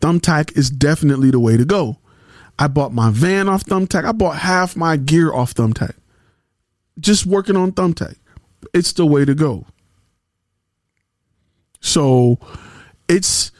Thumbtack 0.00 0.58
is 0.58 0.70
definitely 0.70 1.30
the 1.30 1.38
way 1.38 1.56
to 1.56 1.64
go. 1.64 1.98
I 2.58 2.66
bought 2.66 2.92
my 2.92 3.10
van 3.12 3.48
off 3.48 3.62
Thumbtack. 3.62 4.04
I 4.04 4.10
bought 4.10 4.38
half 4.38 4.74
my 4.74 4.96
gear 4.96 5.32
off 5.32 5.54
Thumbtack. 5.54 5.94
Just 6.98 7.26
working 7.26 7.54
on 7.54 7.70
Thumbtack. 7.70 8.16
It's 8.74 8.92
the 8.92 9.06
way 9.06 9.24
to 9.24 9.36
go. 9.36 9.66
So 11.80 12.38
it's 13.08 13.50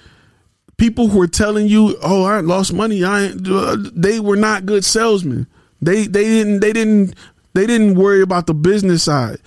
people 0.77 1.09
who 1.09 1.21
are 1.21 1.29
telling 1.29 1.67
you, 1.67 1.97
"Oh, 2.03 2.25
I 2.25 2.41
lost 2.41 2.73
money." 2.73 3.05
I 3.05 3.27
uh, 3.49 3.77
they 3.95 4.21
were 4.21 4.37
not 4.37 4.67
good 4.67 4.85
salesmen. 4.85 5.47
They 5.81 6.07
they 6.07 6.25
didn't 6.25 6.61
they 6.61 6.73
didn't 6.73 7.15
they 7.55 7.67
didn't 7.67 7.95
worry 7.95 8.23
about 8.23 8.47
the 8.47 8.55
business 8.55 9.05
side. 9.05 9.39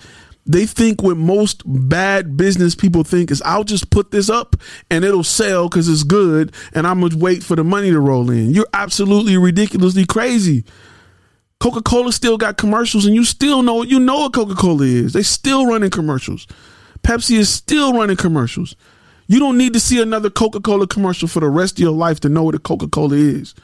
They 0.46 0.66
think 0.66 1.02
what 1.02 1.16
most 1.16 1.62
bad 1.64 2.36
business 2.36 2.74
people 2.74 3.02
think 3.02 3.30
is 3.30 3.40
I'll 3.46 3.64
just 3.64 3.88
put 3.88 4.10
this 4.10 4.28
up 4.28 4.56
and 4.90 5.02
it'll 5.02 5.24
sell 5.24 5.70
because 5.70 5.88
it's 5.88 6.02
good 6.02 6.54
and 6.74 6.86
I'm 6.86 7.00
gonna 7.00 7.16
wait 7.16 7.42
for 7.42 7.56
the 7.56 7.64
money 7.64 7.90
to 7.90 8.00
roll 8.00 8.30
in. 8.30 8.50
You're 8.52 8.68
absolutely 8.74 9.38
ridiculously 9.38 10.04
crazy. 10.04 10.64
Coca 11.60 11.80
Cola 11.80 12.12
still 12.12 12.36
got 12.36 12.58
commercials 12.58 13.06
and 13.06 13.14
you 13.14 13.24
still 13.24 13.62
know 13.62 13.82
you 13.82 13.98
know 13.98 14.18
what 14.20 14.34
Coca 14.34 14.54
Cola 14.54 14.84
is. 14.84 15.14
They 15.14 15.22
still 15.22 15.66
running 15.66 15.90
commercials. 15.90 16.46
Pepsi 17.04 17.38
is 17.38 17.48
still 17.48 17.92
running 17.92 18.16
commercials. 18.16 18.74
You 19.26 19.38
don't 19.38 19.56
need 19.56 19.72
to 19.74 19.80
see 19.80 20.02
another 20.02 20.30
Coca-Cola 20.30 20.86
commercial 20.86 21.28
for 21.28 21.40
the 21.40 21.48
rest 21.48 21.74
of 21.74 21.78
your 21.80 21.92
life 21.92 22.20
to 22.20 22.28
know 22.28 22.42
what 22.42 22.54
a 22.54 22.58
Coca-Cola 22.58 23.16
is. 23.16 23.54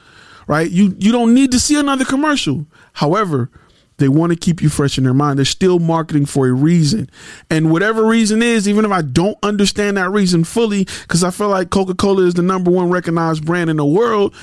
Right? 0.46 0.70
You 0.70 0.94
you 0.98 1.12
don't 1.12 1.34
need 1.34 1.52
to 1.52 1.60
see 1.60 1.78
another 1.78 2.04
commercial. 2.04 2.66
However, 2.94 3.50
they 3.98 4.08
want 4.08 4.32
to 4.32 4.38
keep 4.38 4.62
you 4.62 4.68
fresh 4.68 4.98
in 4.98 5.04
their 5.04 5.14
mind. 5.14 5.38
They're 5.38 5.44
still 5.44 5.78
marketing 5.78 6.26
for 6.26 6.48
a 6.48 6.52
reason. 6.52 7.10
And 7.50 7.70
whatever 7.70 8.04
reason 8.06 8.42
is, 8.42 8.66
even 8.66 8.84
if 8.84 8.90
I 8.90 9.02
don't 9.02 9.38
understand 9.42 9.96
that 9.96 10.10
reason 10.10 10.42
fully, 10.42 10.86
because 11.02 11.22
I 11.22 11.30
feel 11.30 11.50
like 11.50 11.70
Coca-Cola 11.70 12.22
is 12.24 12.34
the 12.34 12.42
number 12.42 12.70
one 12.70 12.90
recognized 12.90 13.44
brand 13.44 13.70
in 13.70 13.76
the 13.76 13.84
world, 13.84 14.34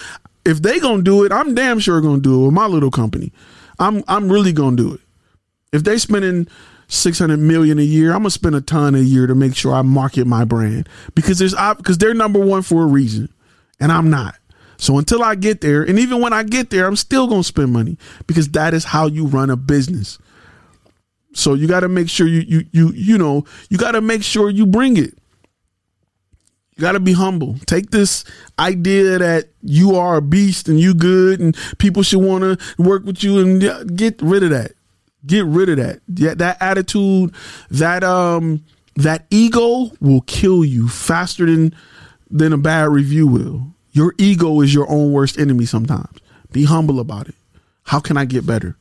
if 0.45 0.61
they 0.61 0.79
gonna 0.79 1.01
do 1.01 1.25
it, 1.25 1.31
I'm 1.31 1.55
damn 1.55 1.79
sure 1.79 1.99
gonna 1.99 2.21
do 2.21 2.41
it 2.41 2.45
with 2.45 2.53
my 2.53 2.67
little 2.67 2.91
company. 2.91 3.33
I'm 3.79 4.03
I'm 4.07 4.31
really 4.31 4.53
gonna 4.53 4.77
do 4.77 4.93
it. 4.93 5.01
If 5.73 5.83
they 5.83 5.97
spending 5.97 6.47
600 6.87 7.37
million 7.37 7.79
a 7.79 7.83
year 7.83 8.11
i'm 8.11 8.19
gonna 8.19 8.29
spend 8.29 8.55
a 8.55 8.61
ton 8.61 8.95
a 8.95 8.99
year 8.99 9.27
to 9.27 9.35
make 9.35 9.55
sure 9.55 9.73
i 9.73 9.81
market 9.81 10.25
my 10.25 10.45
brand 10.45 10.87
because 11.15 11.37
there's 11.39 11.55
because 11.77 11.97
they're 11.97 12.13
number 12.13 12.39
one 12.39 12.61
for 12.61 12.83
a 12.83 12.87
reason 12.87 13.27
and 13.79 13.91
i'm 13.91 14.09
not 14.09 14.35
so 14.77 14.97
until 14.97 15.21
i 15.21 15.35
get 15.35 15.61
there 15.61 15.83
and 15.83 15.99
even 15.99 16.21
when 16.21 16.33
i 16.33 16.43
get 16.43 16.69
there 16.69 16.85
i'm 16.85 16.95
still 16.95 17.27
gonna 17.27 17.43
spend 17.43 17.71
money 17.73 17.97
because 18.25 18.49
that 18.49 18.73
is 18.73 18.85
how 18.85 19.05
you 19.05 19.25
run 19.25 19.49
a 19.49 19.57
business 19.57 20.17
so 21.33 21.53
you 21.53 21.67
got 21.67 21.81
to 21.81 21.89
make 21.89 22.09
sure 22.09 22.25
you 22.25 22.39
you 22.47 22.63
you 22.71 22.91
you 22.93 23.17
know 23.17 23.43
you 23.69 23.77
got 23.77 23.91
to 23.91 24.01
make 24.01 24.23
sure 24.23 24.49
you 24.49 24.65
bring 24.65 24.97
it 24.97 25.13
You 26.77 26.81
got 26.81 26.93
to 26.93 26.99
be 26.99 27.13
humble. 27.13 27.57
Take 27.65 27.89
this 27.89 28.23
idea 28.59 29.17
that 29.17 29.49
you 29.61 29.95
are 29.95 30.17
a 30.17 30.21
beast 30.21 30.67
and 30.69 30.79
you 30.79 30.93
good 30.93 31.39
and 31.39 31.55
people 31.79 32.03
should 32.03 32.21
want 32.21 32.43
to 32.43 32.81
work 32.81 33.03
with 33.03 33.23
you 33.23 33.39
and 33.39 33.97
get 33.97 34.21
rid 34.21 34.43
of 34.43 34.51
that. 34.51 34.71
Get 35.25 35.45
rid 35.45 35.69
of 35.69 35.77
that. 35.77 36.01
Yeah, 36.07 36.35
that 36.35 36.61
attitude, 36.61 37.33
that 37.71 38.03
um 38.03 38.63
that 38.95 39.25
ego 39.29 39.91
will 39.99 40.21
kill 40.21 40.63
you 40.63 40.87
faster 40.87 41.45
than 41.45 41.73
than 42.29 42.53
a 42.53 42.57
bad 42.57 42.89
review 42.89 43.27
will. 43.27 43.73
Your 43.91 44.13
ego 44.17 44.61
is 44.61 44.73
your 44.73 44.89
own 44.89 45.11
worst 45.11 45.39
enemy 45.39 45.65
sometimes. 45.65 46.19
Be 46.51 46.65
humble 46.65 46.99
about 46.99 47.27
it. 47.27 47.35
How 47.83 47.99
can 47.99 48.17
I 48.17 48.25
get 48.25 48.45
better? 48.45 48.77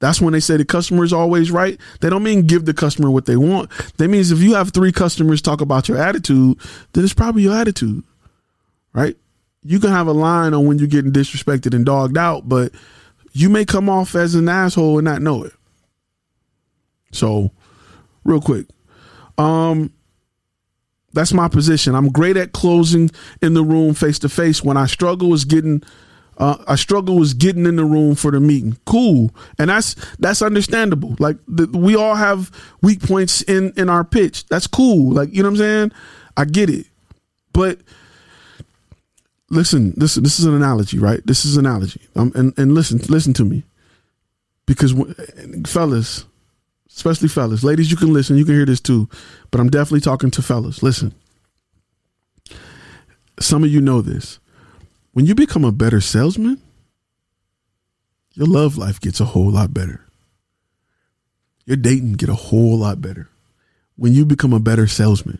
That's 0.00 0.20
when 0.20 0.32
they 0.32 0.40
say 0.40 0.56
the 0.56 0.64
customer 0.64 1.04
is 1.04 1.12
always 1.12 1.52
right. 1.52 1.78
They 2.00 2.10
don't 2.10 2.24
mean 2.24 2.48
give 2.48 2.64
the 2.64 2.74
customer 2.74 3.08
what 3.08 3.26
they 3.26 3.36
want. 3.36 3.70
That 3.98 4.08
means 4.08 4.32
if 4.32 4.40
you 4.40 4.54
have 4.54 4.70
three 4.70 4.90
customers 4.90 5.40
talk 5.40 5.60
about 5.60 5.88
your 5.88 5.98
attitude, 5.98 6.58
then 6.92 7.04
it's 7.04 7.14
probably 7.14 7.44
your 7.44 7.54
attitude, 7.54 8.02
right? 8.92 9.16
You 9.62 9.78
can 9.78 9.90
have 9.90 10.08
a 10.08 10.12
line 10.12 10.54
on 10.54 10.66
when 10.66 10.80
you're 10.80 10.88
getting 10.88 11.12
disrespected 11.12 11.72
and 11.72 11.86
dogged 11.86 12.18
out, 12.18 12.48
but 12.48 12.72
you 13.32 13.48
may 13.48 13.64
come 13.64 13.88
off 13.88 14.14
as 14.14 14.34
an 14.34 14.48
asshole 14.48 14.98
and 14.98 15.04
not 15.04 15.22
know 15.22 15.44
it. 15.44 15.52
So, 17.12 17.50
real 18.24 18.40
quick, 18.40 18.66
um, 19.38 19.92
that's 21.12 21.32
my 21.32 21.48
position. 21.48 21.94
I'm 21.94 22.10
great 22.10 22.36
at 22.36 22.52
closing 22.52 23.10
in 23.40 23.54
the 23.54 23.62
room 23.62 23.94
face 23.94 24.18
to 24.20 24.28
face. 24.28 24.62
When 24.62 24.76
I 24.76 24.86
struggle 24.86 25.34
is 25.34 25.44
getting 25.44 25.82
uh, 26.38 26.56
I 26.66 26.76
struggle 26.76 27.18
with 27.18 27.38
getting 27.38 27.66
in 27.66 27.76
the 27.76 27.84
room 27.84 28.14
for 28.14 28.30
the 28.30 28.40
meeting. 28.40 28.78
Cool, 28.86 29.30
and 29.58 29.68
that's 29.70 29.94
that's 30.18 30.42
understandable. 30.42 31.14
Like 31.18 31.36
the, 31.46 31.66
we 31.66 31.94
all 31.94 32.14
have 32.14 32.50
weak 32.80 33.02
points 33.02 33.42
in 33.42 33.72
in 33.76 33.90
our 33.90 34.04
pitch. 34.04 34.46
That's 34.46 34.66
cool. 34.66 35.12
Like 35.12 35.32
you 35.32 35.42
know 35.42 35.50
what 35.50 35.54
I'm 35.54 35.58
saying. 35.58 35.92
I 36.36 36.46
get 36.46 36.70
it, 36.70 36.86
but 37.52 37.78
listen, 39.52 39.94
listen. 39.96 40.22
This 40.22 40.40
is 40.40 40.46
an 40.46 40.54
analogy, 40.54 40.98
right? 40.98 41.24
This 41.24 41.44
is 41.44 41.56
an 41.56 41.66
analogy. 41.66 42.00
Um, 42.16 42.32
and 42.34 42.52
and 42.58 42.74
listen, 42.74 42.98
listen 43.08 43.32
to 43.34 43.44
me, 43.44 43.62
because 44.66 44.94
fellas, 45.66 46.24
especially 46.88 47.28
fellas, 47.28 47.62
ladies, 47.62 47.90
you 47.90 47.96
can 47.96 48.12
listen. 48.12 48.36
You 48.36 48.44
can 48.44 48.54
hear 48.54 48.66
this 48.66 48.80
too, 48.80 49.08
but 49.50 49.60
I'm 49.60 49.70
definitely 49.70 50.00
talking 50.00 50.30
to 50.32 50.42
fellas. 50.42 50.82
Listen, 50.82 51.14
some 53.38 53.62
of 53.62 53.70
you 53.70 53.80
know 53.80 54.00
this 54.00 54.40
when 55.12 55.26
you 55.26 55.34
become 55.34 55.64
a 55.64 55.72
better 55.72 56.00
salesman, 56.00 56.60
your 58.32 58.46
love 58.46 58.78
life 58.78 59.00
gets 59.00 59.20
a 59.20 59.26
whole 59.26 59.50
lot 59.50 59.74
better. 59.74 60.00
Your 61.64 61.76
dating 61.76 62.14
get 62.14 62.28
a 62.28 62.34
whole 62.34 62.78
lot 62.78 63.00
better 63.00 63.28
when 63.96 64.14
you 64.14 64.24
become 64.24 64.52
a 64.52 64.60
better 64.60 64.86
salesman. 64.86 65.38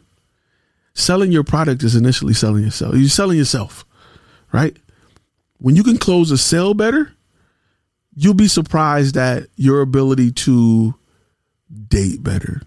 Selling 0.95 1.33
your 1.33 1.43
product 1.43 1.83
is 1.83 1.97
initially 1.97 2.35
selling 2.35 2.63
yourself. 2.63 2.95
You're 2.95 3.09
selling 3.09 3.39
yourself, 3.39 3.85
right? 4.53 4.77
When 5.59 5.77
you 5.77 5.83
can 5.83 5.99
close 5.99 6.31
a 6.31 6.39
sale 6.39 6.75
better, 6.75 7.13
you'll 8.15 8.35
be 8.35 8.49
surprised 8.49 9.17
at 9.17 9.45
your 9.57 9.81
ability 9.81 10.33
to 10.33 10.95
date 11.89 12.23
better. 12.23 12.63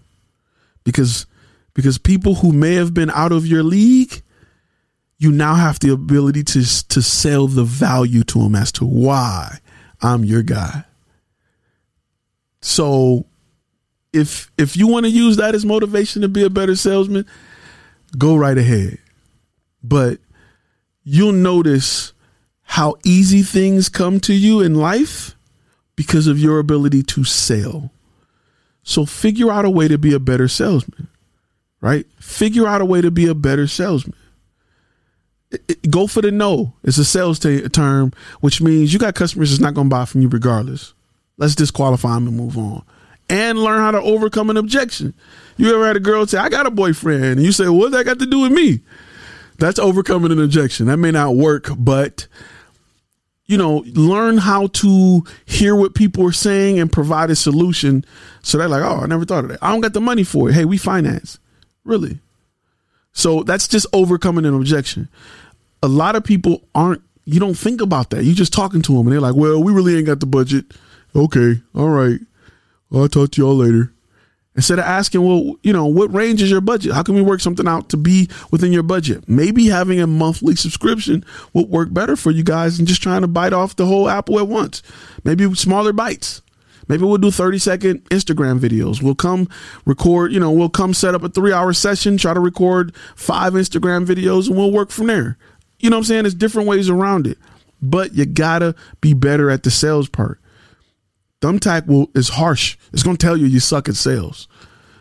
Because 0.84 1.26
because 1.74 1.98
people 1.98 2.36
who 2.36 2.52
may 2.52 2.74
have 2.74 2.94
been 2.94 3.10
out 3.10 3.32
of 3.32 3.46
your 3.46 3.62
league 3.62 4.22
you 5.18 5.32
now 5.32 5.54
have 5.54 5.78
the 5.78 5.92
ability 5.92 6.44
to 6.44 6.88
to 6.88 7.02
sell 7.02 7.46
the 7.46 7.64
value 7.64 8.22
to 8.24 8.38
them 8.38 8.54
as 8.54 8.70
to 8.72 8.84
why 8.84 9.58
I'm 10.02 10.24
your 10.24 10.42
guy. 10.42 10.84
So 12.60 13.26
if 14.12 14.50
if 14.58 14.76
you 14.76 14.86
want 14.86 15.06
to 15.06 15.10
use 15.10 15.36
that 15.36 15.54
as 15.54 15.64
motivation 15.64 16.22
to 16.22 16.28
be 16.28 16.44
a 16.44 16.50
better 16.50 16.76
salesman, 16.76 17.26
go 18.18 18.36
right 18.36 18.58
ahead. 18.58 18.98
But 19.82 20.18
you'll 21.06 21.32
notice 21.32 22.12
how 22.62 22.96
easy 23.04 23.42
things 23.42 23.88
come 23.88 24.20
to 24.20 24.34
you 24.34 24.60
in 24.60 24.74
life 24.74 25.34
because 25.94 26.26
of 26.26 26.38
your 26.38 26.58
ability 26.58 27.02
to 27.04 27.24
sell. 27.24 27.90
So 28.82 29.06
figure 29.06 29.50
out 29.50 29.64
a 29.64 29.70
way 29.70 29.88
to 29.88 29.96
be 29.96 30.12
a 30.12 30.20
better 30.20 30.48
salesman, 30.48 31.08
right? 31.80 32.04
Figure 32.20 32.66
out 32.66 32.82
a 32.82 32.84
way 32.84 33.00
to 33.00 33.10
be 33.10 33.26
a 33.26 33.34
better 33.34 33.66
salesman 33.66 34.14
go 35.88 36.06
for 36.06 36.22
the 36.22 36.30
no. 36.30 36.72
It's 36.82 36.98
a 36.98 37.04
sales 37.04 37.38
t- 37.38 37.68
term, 37.68 38.12
which 38.40 38.60
means 38.60 38.92
you 38.92 38.98
got 38.98 39.14
customers 39.14 39.50
that's 39.50 39.60
not 39.60 39.74
going 39.74 39.88
to 39.88 39.94
buy 39.94 40.04
from 40.04 40.22
you 40.22 40.28
regardless. 40.28 40.94
Let's 41.36 41.54
disqualify 41.54 42.14
them 42.14 42.28
and 42.28 42.36
move 42.36 42.58
on. 42.58 42.82
And 43.28 43.58
learn 43.58 43.80
how 43.80 43.90
to 43.90 44.00
overcome 44.00 44.50
an 44.50 44.56
objection. 44.56 45.12
You 45.56 45.74
ever 45.74 45.86
had 45.86 45.96
a 45.96 46.00
girl 46.00 46.26
say, 46.26 46.38
I 46.38 46.48
got 46.48 46.66
a 46.66 46.70
boyfriend, 46.70 47.24
and 47.24 47.42
you 47.42 47.50
say, 47.50 47.68
What 47.68 47.90
that 47.92 48.04
got 48.04 48.20
to 48.20 48.26
do 48.26 48.40
with 48.40 48.52
me? 48.52 48.80
That's 49.58 49.78
overcoming 49.78 50.32
an 50.32 50.42
objection. 50.42 50.86
That 50.86 50.98
may 50.98 51.10
not 51.10 51.36
work, 51.36 51.68
but 51.78 52.26
you 53.46 53.56
know, 53.56 53.84
learn 53.94 54.38
how 54.38 54.66
to 54.68 55.24
hear 55.44 55.76
what 55.76 55.94
people 55.94 56.26
are 56.26 56.32
saying 56.32 56.80
and 56.80 56.90
provide 56.92 57.30
a 57.30 57.36
solution. 57.36 58.04
So 58.42 58.58
they're 58.58 58.68
like, 58.68 58.82
oh, 58.82 59.02
I 59.02 59.06
never 59.06 59.24
thought 59.24 59.44
of 59.44 59.50
that. 59.50 59.62
I 59.62 59.70
don't 59.70 59.80
got 59.80 59.92
the 59.92 60.00
money 60.00 60.24
for 60.24 60.48
it. 60.48 60.54
Hey, 60.54 60.64
we 60.64 60.78
finance. 60.78 61.38
Really? 61.84 62.18
So 63.12 63.44
that's 63.44 63.68
just 63.68 63.86
overcoming 63.92 64.44
an 64.44 64.54
objection. 64.54 65.08
A 65.82 65.88
lot 65.88 66.16
of 66.16 66.24
people 66.24 66.64
aren't, 66.74 67.02
you 67.24 67.38
don't 67.38 67.54
think 67.54 67.80
about 67.80 68.10
that. 68.10 68.24
You're 68.24 68.34
just 68.34 68.52
talking 68.52 68.82
to 68.82 68.92
them 68.92 69.06
and 69.06 69.12
they're 69.12 69.20
like, 69.20 69.36
well, 69.36 69.62
we 69.62 69.72
really 69.72 69.96
ain't 69.96 70.06
got 70.06 70.20
the 70.20 70.26
budget. 70.26 70.64
Okay. 71.14 71.62
All 71.74 71.88
right. 71.88 72.18
Well, 72.90 73.02
I'll 73.02 73.08
talk 73.08 73.30
to 73.32 73.42
y'all 73.42 73.54
later. 73.56 73.92
Instead 74.56 74.78
of 74.78 74.86
asking, 74.86 75.22
well, 75.22 75.54
you 75.62 75.72
know, 75.72 75.86
what 75.86 76.12
range 76.12 76.42
is 76.42 76.50
your 76.50 76.62
budget? 76.62 76.92
How 76.92 77.02
can 77.02 77.14
we 77.14 77.20
work 77.20 77.40
something 77.40 77.68
out 77.68 77.90
to 77.90 77.98
be 77.98 78.28
within 78.50 78.72
your 78.72 78.82
budget? 78.82 79.28
Maybe 79.28 79.66
having 79.66 80.00
a 80.00 80.06
monthly 80.06 80.56
subscription 80.56 81.24
would 81.52 81.68
work 81.68 81.92
better 81.92 82.16
for 82.16 82.30
you 82.30 82.42
guys 82.42 82.78
than 82.78 82.86
just 82.86 83.02
trying 83.02 83.20
to 83.20 83.28
bite 83.28 83.52
off 83.52 83.76
the 83.76 83.84
whole 83.84 84.08
apple 84.08 84.38
at 84.38 84.48
once. 84.48 84.82
Maybe 85.24 85.54
smaller 85.54 85.92
bites. 85.92 86.40
Maybe 86.88 87.04
we'll 87.04 87.18
do 87.18 87.30
30 87.30 87.58
second 87.58 88.04
Instagram 88.10 88.58
videos. 88.58 89.02
We'll 89.02 89.14
come 89.14 89.48
record, 89.84 90.32
you 90.32 90.40
know, 90.40 90.50
we'll 90.50 90.70
come 90.70 90.94
set 90.94 91.14
up 91.14 91.22
a 91.22 91.28
three 91.28 91.52
hour 91.52 91.72
session, 91.72 92.16
try 92.16 92.32
to 92.32 92.40
record 92.40 92.94
five 93.14 93.52
Instagram 93.54 94.06
videos, 94.06 94.48
and 94.48 94.56
we'll 94.56 94.72
work 94.72 94.90
from 94.90 95.08
there. 95.08 95.36
You 95.80 95.90
know 95.90 95.96
what 95.96 96.02
I'm 96.02 96.04
saying? 96.04 96.22
There's 96.22 96.34
different 96.34 96.68
ways 96.68 96.88
around 96.88 97.26
it, 97.26 97.38
but 97.82 98.14
you 98.14 98.24
gotta 98.24 98.74
be 99.00 99.12
better 99.12 99.50
at 99.50 99.64
the 99.64 99.70
sales 99.70 100.08
part. 100.08 100.40
Thumbtack 101.40 101.86
will 101.86 102.10
is 102.14 102.28
harsh. 102.30 102.76
It's 102.92 103.02
gonna 103.02 103.16
tell 103.16 103.36
you 103.36 103.46
you 103.46 103.60
suck 103.60 103.88
at 103.88 103.96
sales. 103.96 104.48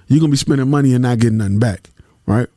You're 0.08 0.20
gonna 0.20 0.32
be 0.32 0.38
spending 0.38 0.70
money 0.70 0.94
and 0.94 1.02
not 1.02 1.20
getting 1.20 1.38
nothing 1.38 1.60
back, 1.60 1.90
right? 2.26 2.48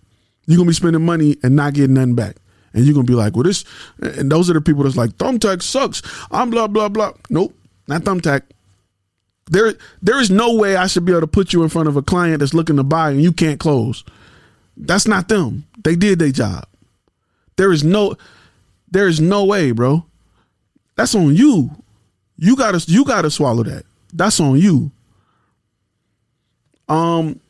You're 0.47 0.57
gonna 0.57 0.69
be 0.69 0.75
spending 0.75 1.05
money 1.05 1.37
and 1.43 1.57
not 1.57 1.75
getting 1.75 1.95
nothing 1.95 2.15
back. 2.15 2.37
And 2.75 2.85
you're 2.85 2.95
gonna 2.95 3.07
be 3.07 3.15
like, 3.15 3.35
well, 3.35 3.45
this 3.45 3.65
and 4.01 4.31
those 4.31 4.51
are 4.51 4.55
the 4.55 4.61
people 4.61 4.83
that's 4.83 4.97
like, 4.97 5.11
Thumbtack 5.13 5.63
sucks. 5.63 6.03
I'm 6.31 6.51
blah 6.51 6.67
blah 6.67 6.89
blah. 6.89 7.13
Nope, 7.31 7.55
not 7.87 8.03
Thumbtack. 8.03 8.43
There, 9.51 9.75
there 10.03 10.21
is 10.21 10.31
no 10.31 10.55
way 10.55 10.77
I 10.77 10.87
should 10.87 11.05
be 11.05 11.13
able 11.13 11.23
to 11.23 11.27
put 11.27 11.53
you 11.53 11.63
in 11.63 11.69
front 11.69 11.89
of 11.89 11.97
a 11.97 12.03
client 12.03 12.41
that's 12.41 12.55
looking 12.55 12.77
to 12.77 12.83
buy 12.85 13.11
and 13.11 13.23
you 13.23 13.33
can't 13.33 13.59
close. 13.59 14.05
That's 14.77 15.09
not 15.09 15.29
them. 15.29 15.67
They 15.83 15.97
did 15.97 16.19
their 16.19 16.31
job. 16.31 16.67
There 17.57 17.73
is 17.73 17.83
no, 17.83 18.17
there 18.91 19.09
is 19.09 19.21
no 19.21 19.45
way, 19.45 19.73
bro. 19.73 20.05
That's 20.97 21.15
on 21.15 21.35
you. 21.35 21.71
You 22.39 22.57
gotta, 22.57 22.83
you 22.87 23.05
gotta 23.05 23.31
swallow 23.31 23.65
that. 23.65 23.85
That's 24.13 24.41
on 24.41 24.59
you. 24.59 24.91
Um, 26.89 27.41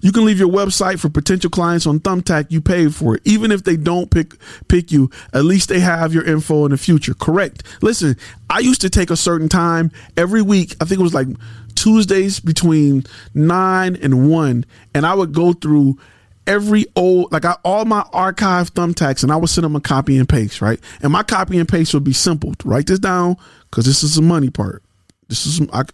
you 0.00 0.12
can 0.12 0.24
leave 0.24 0.38
your 0.38 0.48
website 0.48 1.00
for 1.00 1.08
potential 1.08 1.50
clients 1.50 1.86
on 1.86 2.00
Thumbtack. 2.00 2.50
You 2.50 2.60
paid 2.60 2.94
for 2.94 3.16
it. 3.16 3.22
Even 3.24 3.50
if 3.50 3.64
they 3.64 3.76
don't 3.76 4.10
pick 4.10 4.34
pick 4.68 4.92
you, 4.92 5.10
at 5.32 5.44
least 5.44 5.68
they 5.68 5.80
have 5.80 6.14
your 6.14 6.24
info 6.24 6.64
in 6.64 6.70
the 6.70 6.78
future. 6.78 7.14
Correct. 7.14 7.64
Listen, 7.82 8.16
I 8.48 8.60
used 8.60 8.80
to 8.82 8.90
take 8.90 9.10
a 9.10 9.16
certain 9.16 9.48
time 9.48 9.90
every 10.16 10.42
week. 10.42 10.76
I 10.80 10.84
think 10.84 11.00
it 11.00 11.02
was 11.02 11.14
like 11.14 11.28
Tuesdays 11.74 12.40
between 12.40 13.04
nine 13.34 13.96
and 13.96 14.30
one, 14.30 14.64
and 14.94 15.04
I 15.04 15.14
would 15.14 15.32
go 15.32 15.52
through 15.52 15.98
every 16.46 16.86
old 16.96 17.30
like 17.30 17.44
I, 17.44 17.56
all 17.64 17.84
my 17.84 18.04
archive 18.12 18.72
thumbtacks 18.72 19.22
and 19.22 19.30
I 19.30 19.36
would 19.36 19.50
send 19.50 19.64
them 19.64 19.76
a 19.76 19.80
copy 19.80 20.16
and 20.16 20.28
paste, 20.28 20.62
right? 20.62 20.80
And 21.02 21.12
my 21.12 21.22
copy 21.22 21.58
and 21.58 21.68
paste 21.68 21.92
would 21.92 22.04
be 22.04 22.14
simple. 22.14 22.54
Write 22.64 22.86
this 22.86 22.98
down 22.98 23.36
because 23.70 23.86
this 23.86 24.02
is 24.02 24.14
the 24.14 24.22
money 24.22 24.50
part. 24.50 24.82
This 25.28 25.46
is 25.46 25.60
I, 25.72 25.84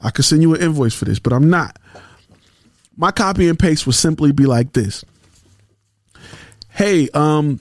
I 0.00 0.10
could 0.10 0.24
send 0.24 0.42
you 0.42 0.54
an 0.54 0.62
invoice 0.62 0.94
for 0.94 1.04
this, 1.04 1.18
but 1.18 1.32
I'm 1.32 1.50
not 1.50 1.78
my 3.00 3.10
copy 3.10 3.48
and 3.48 3.58
paste 3.58 3.86
would 3.86 3.94
simply 3.94 4.30
be 4.30 4.44
like 4.44 4.74
this. 4.74 5.06
Hey, 6.68 7.08
um, 7.14 7.58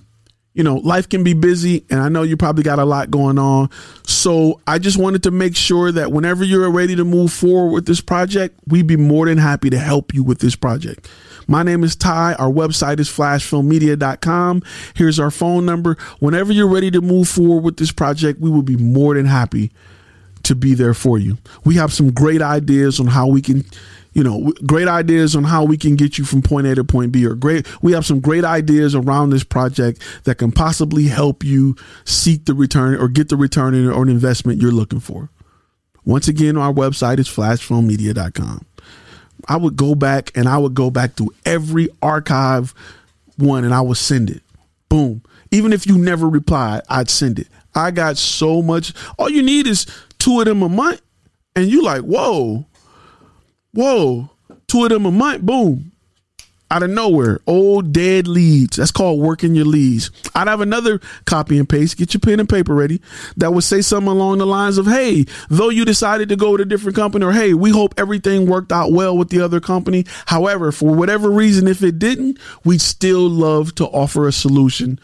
you 0.53 0.63
know, 0.63 0.75
life 0.75 1.07
can 1.07 1.23
be 1.23 1.33
busy 1.33 1.85
and 1.89 2.01
I 2.01 2.09
know 2.09 2.23
you 2.23 2.35
probably 2.35 2.63
got 2.63 2.77
a 2.77 2.83
lot 2.83 3.09
going 3.09 3.39
on. 3.39 3.69
So 4.05 4.59
I 4.67 4.79
just 4.79 4.97
wanted 4.97 5.23
to 5.23 5.31
make 5.31 5.55
sure 5.55 5.93
that 5.93 6.11
whenever 6.11 6.43
you're 6.43 6.69
ready 6.69 6.97
to 6.97 7.05
move 7.05 7.31
forward 7.31 7.71
with 7.71 7.85
this 7.85 8.01
project, 8.01 8.59
we'd 8.67 8.85
be 8.85 8.97
more 8.97 9.27
than 9.27 9.37
happy 9.37 9.69
to 9.69 9.79
help 9.79 10.13
you 10.13 10.23
with 10.23 10.39
this 10.39 10.57
project. 10.57 11.09
My 11.49 11.63
name 11.63 11.83
is 11.83 11.95
Ty. 11.95 12.35
Our 12.35 12.51
website 12.51 12.99
is 12.99 13.09
flashfilmmedia.com. 13.09 14.61
Here's 14.93 15.19
our 15.19 15.31
phone 15.31 15.65
number. 15.65 15.97
Whenever 16.19 16.53
you're 16.53 16.67
ready 16.67 16.91
to 16.91 17.01
move 17.01 17.27
forward 17.27 17.63
with 17.63 17.77
this 17.77 17.91
project, 17.91 18.39
we 18.39 18.51
will 18.51 18.61
be 18.61 18.77
more 18.77 19.15
than 19.15 19.25
happy 19.25 19.71
to 20.43 20.53
be 20.53 20.75
there 20.75 20.93
for 20.93 21.17
you. 21.17 21.39
We 21.65 21.73
have 21.73 21.91
some 21.91 22.11
great 22.11 22.43
ideas 22.43 22.99
on 22.99 23.07
how 23.07 23.27
we 23.27 23.41
can 23.41 23.65
you 24.13 24.23
know, 24.23 24.51
great 24.65 24.87
ideas 24.87 25.35
on 25.35 25.43
how 25.43 25.63
we 25.63 25.77
can 25.77 25.95
get 25.95 26.17
you 26.17 26.25
from 26.25 26.41
point 26.41 26.67
A 26.67 26.75
to 26.75 26.83
point 26.83 27.11
B 27.11 27.25
or 27.25 27.35
great 27.35 27.67
we 27.81 27.93
have 27.93 28.05
some 28.05 28.19
great 28.19 28.43
ideas 28.43 28.93
around 28.95 29.29
this 29.29 29.43
project 29.43 30.01
that 30.23 30.35
can 30.35 30.51
possibly 30.51 31.05
help 31.05 31.43
you 31.43 31.75
seek 32.05 32.45
the 32.45 32.53
return 32.53 32.95
or 32.99 33.07
get 33.07 33.29
the 33.29 33.37
return 33.37 33.73
or 33.87 34.01
an 34.01 34.09
investment 34.09 34.61
you're 34.61 34.71
looking 34.71 34.99
for. 34.99 35.29
Once 36.05 36.27
again, 36.27 36.57
our 36.57 36.73
website 36.73 37.19
is 37.19 37.27
flashfilmmedia.com. 37.27 38.65
I 39.47 39.57
would 39.57 39.75
go 39.75 39.95
back 39.95 40.31
and 40.35 40.47
I 40.47 40.57
would 40.57 40.73
go 40.73 40.89
back 40.89 41.13
through 41.13 41.33
every 41.45 41.89
archive 42.01 42.73
one 43.37 43.63
and 43.63 43.73
I 43.73 43.81
would 43.81 43.97
send 43.97 44.29
it. 44.29 44.41
Boom. 44.89 45.21
Even 45.51 45.73
if 45.73 45.87
you 45.87 45.97
never 45.97 46.27
replied, 46.27 46.81
I'd 46.89 47.09
send 47.09 47.39
it. 47.39 47.47
I 47.73 47.91
got 47.91 48.17
so 48.17 48.61
much. 48.61 48.93
All 49.17 49.29
you 49.29 49.41
need 49.41 49.67
is 49.67 49.85
two 50.17 50.39
of 50.39 50.45
them 50.45 50.61
a 50.61 50.69
month, 50.69 51.01
and 51.55 51.67
you 51.67 51.83
like, 51.83 52.01
whoa, 52.01 52.65
whoa, 53.73 54.29
two 54.67 54.83
of 54.83 54.89
them 54.89 55.05
a 55.05 55.11
month, 55.11 55.43
boom 55.43 55.91
out 56.71 56.83
of 56.83 56.89
nowhere, 56.89 57.39
old 57.47 57.91
dead 57.91 58.27
leads. 58.27 58.77
That's 58.77 58.91
called 58.91 59.19
working 59.19 59.55
your 59.55 59.65
leads. 59.65 60.11
I'd 60.35 60.47
have 60.47 60.61
another 60.61 60.99
copy 61.25 61.57
and 61.57 61.67
paste. 61.67 61.97
Get 61.97 62.13
your 62.13 62.21
pen 62.21 62.39
and 62.39 62.47
paper 62.47 62.75
ready. 62.75 63.01
That 63.37 63.53
would 63.53 63.63
say 63.63 63.81
something 63.81 64.11
along 64.11 64.37
the 64.37 64.45
lines 64.45 64.77
of, 64.77 64.85
"Hey, 64.85 65.25
though 65.49 65.69
you 65.69 65.83
decided 65.83 66.29
to 66.29 66.35
go 66.35 66.51
with 66.51 66.61
a 66.61 66.65
different 66.65 66.95
company, 66.95 67.25
or 67.25 67.31
hey, 67.31 67.53
we 67.53 67.71
hope 67.71 67.95
everything 67.97 68.45
worked 68.45 68.71
out 68.71 68.91
well 68.91 69.17
with 69.17 69.29
the 69.29 69.41
other 69.41 69.59
company. 69.59 70.05
However, 70.27 70.71
for 70.71 70.93
whatever 70.93 71.31
reason, 71.31 71.67
if 71.67 71.81
it 71.83 71.97
didn't, 71.97 72.37
we'd 72.63 72.81
still 72.81 73.27
love 73.27 73.73
to 73.75 73.85
offer 73.85 74.27
a 74.27 74.31
solution 74.31 74.99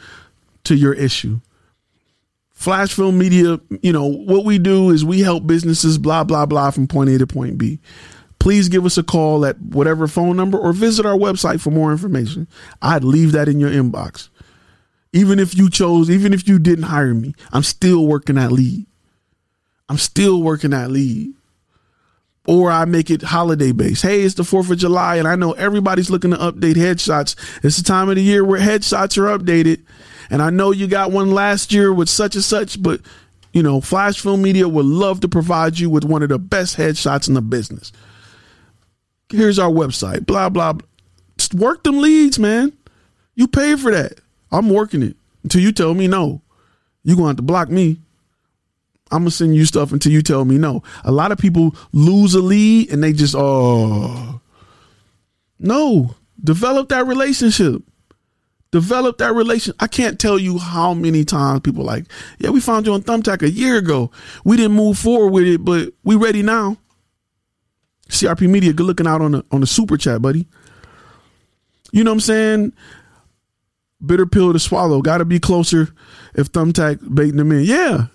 to 0.66 0.76
your 0.76 0.94
issue." 0.94 1.40
Flash 2.54 2.94
Film 2.94 3.18
Media, 3.18 3.60
you 3.82 3.92
know, 3.92 4.06
what 4.06 4.46
we 4.46 4.58
do 4.58 4.90
is 4.90 5.04
we 5.04 5.20
help 5.20 5.46
businesses, 5.46 5.98
blah 5.98 6.24
blah 6.24 6.46
blah, 6.46 6.72
from 6.72 6.88
point 6.88 7.10
A 7.10 7.18
to 7.18 7.28
point 7.28 7.58
B 7.58 7.80
please 8.46 8.70
give 8.70 8.86
us 8.86 8.96
a 8.96 9.02
call 9.02 9.44
at 9.44 9.60
whatever 9.60 10.08
phone 10.08 10.38
number 10.38 10.56
or 10.56 10.72
visit 10.72 11.04
our 11.04 11.18
website 11.18 11.60
for 11.60 11.72
more 11.72 11.92
information. 11.92 12.48
I'd 12.80 13.04
leave 13.04 13.32
that 13.32 13.48
in 13.48 13.60
your 13.60 13.72
inbox. 13.72 14.30
Even 15.14 15.40
if 15.40 15.58
you 15.58 15.68
chose, 15.68 16.12
even 16.12 16.32
if 16.32 16.48
you 16.48 16.60
didn't 16.60 16.84
hire 16.84 17.16
me, 17.16 17.34
I'm 17.52 17.64
still 17.64 18.06
working 18.06 18.36
that 18.36 18.52
lead. 18.52 18.86
I'm 19.90 19.98
still 19.98 20.44
working 20.44 20.70
that 20.70 20.92
lead. 20.92 21.34
Or 22.46 22.70
I 22.70 22.86
make 22.86 23.10
it 23.10 23.24
holiday 23.24 23.72
based. 23.72 24.04
Hey, 24.04 24.22
it's 24.22 24.36
the 24.36 24.44
4th 24.44 24.70
of 24.70 24.78
July, 24.78 25.16
and 25.16 25.28
I 25.28 25.36
know 25.36 25.54
everybody's 25.54 26.12
looking 26.12 26.30
to 26.30 26.38
update 26.38 26.76
headshots. 26.76 27.36
It's 27.64 27.78
the 27.78 27.84
time 27.84 28.10
of 28.10 28.16
the 28.16 28.22
year 28.22 28.46
where 28.46 28.62
headshots 28.62 29.18
are 29.18 29.36
updated. 29.36 29.84
And 30.30 30.44
I 30.44 30.52
know 30.52 30.70
you 30.70 30.86
got 30.86 31.12
one 31.12 31.32
last 31.32 31.74
year 31.74 31.92
with 31.92 32.10
such 32.10 32.36
and 32.36 32.44
such, 32.44 32.80
but 32.80 33.02
you 33.54 33.64
know, 33.64 33.82
Flash 33.82 34.20
Film 34.20 34.44
Media 34.44 34.70
would 34.70 34.86
love 34.86 35.22
to 35.22 35.28
provide 35.28 35.80
you 35.80 35.90
with 35.90 36.06
one 36.06 36.22
of 36.22 36.30
the 36.30 36.38
best 36.38 36.78
headshots 36.78 37.28
in 37.28 37.34
the 37.34 37.42
business 37.42 37.92
here's 39.30 39.60
our 39.60 39.70
website, 39.70 40.26
blah, 40.26 40.50
blah, 40.50 40.74
blah. 40.74 40.88
Just 41.38 41.54
work 41.54 41.84
them 41.84 42.00
leads, 42.00 42.40
man. 42.40 42.74
You 43.36 43.48
pay 43.48 43.76
for 43.76 43.92
that. 43.92 44.20
I'm 44.52 44.70
working 44.70 45.04
it 45.04 45.16
until 45.44 45.62
you 45.62 45.72
tell 45.72 45.94
me 45.94 46.08
no. 46.08 46.42
You're 47.04 47.16
going 47.16 47.26
to 47.26 47.30
have 47.30 47.38
to 47.38 47.44
block 47.44 47.70
me. 47.70 48.00
I'm 49.12 49.22
going 49.22 49.30
to 49.30 49.36
send 49.36 49.56
you 49.56 49.66
stuff 49.66 49.92
until 49.92 50.12
you 50.12 50.22
tell 50.22 50.46
me 50.46 50.58
no. 50.58 50.82
A 51.04 51.12
lot 51.12 51.32
of 51.32 51.38
people 51.38 51.76
lose 51.92 52.34
a 52.34 52.40
lead 52.40 52.92
and 52.92 53.04
they 53.04 53.14
just, 53.14 53.36
oh, 53.38 54.42
no. 55.60 56.16
Develop 56.44 56.90
that 56.90 57.06
relationship. 57.06 57.82
Develop 58.72 59.20
that 59.20 59.34
relation. 59.34 59.74
I 59.80 59.88
can't 59.88 60.20
tell 60.20 60.38
you 60.38 60.58
how 60.58 60.94
many 60.94 61.24
times 61.24 61.62
people 61.62 61.84
like, 61.84 62.06
yeah, 62.40 62.50
we 62.50 62.60
found 62.60 62.86
you 62.86 62.94
on 62.94 63.04
Thumbtack 63.04 63.42
a 63.42 63.50
year 63.50 63.78
ago. 63.78 64.12
We 64.44 64.58
didn't 64.58 64.76
move 64.76 64.98
forward 64.98 65.32
with 65.32 65.46
it, 65.46 65.64
but 65.64 65.94
we 66.04 66.16
ready 66.16 66.42
now. 66.44 66.78
CRP 68.10 68.50
Media, 68.50 68.74
good 68.74 68.86
looking 68.86 69.08
out 69.08 69.22
on 69.22 69.32
the 69.32 69.46
on 69.52 69.62
the 69.62 69.68
super 69.68 69.98
chat, 69.98 70.22
buddy. 70.22 70.48
You 71.92 72.04
know 72.04 72.12
what 72.12 72.16
I'm 72.16 72.22
saying? 72.22 72.74
Bitter 74.06 74.26
pill 74.26 74.54
to 74.54 74.60
swallow. 74.60 75.02
Got 75.02 75.20
to 75.20 75.26
be 75.26 75.40
closer 75.40 75.90
if 76.36 76.52
Thumbtack 76.52 77.00
baiting 77.14 77.38
them 77.38 77.52
in. 77.52 77.64
Yeah, 77.64 78.08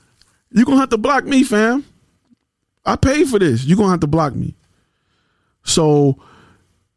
you're 0.51 0.65
gonna 0.65 0.79
have 0.79 0.91
to 0.91 0.99
block 0.99 1.25
me, 1.25 1.43
fam. 1.43 1.85
I 2.85 2.97
paid 2.97 3.29
for 3.29 3.39
this. 3.39 3.65
You're 3.65 3.77
gonna 3.77 3.91
have 3.91 4.01
to 4.01 4.07
block 4.07 4.35
me. 4.35 4.55
So, 5.65 6.19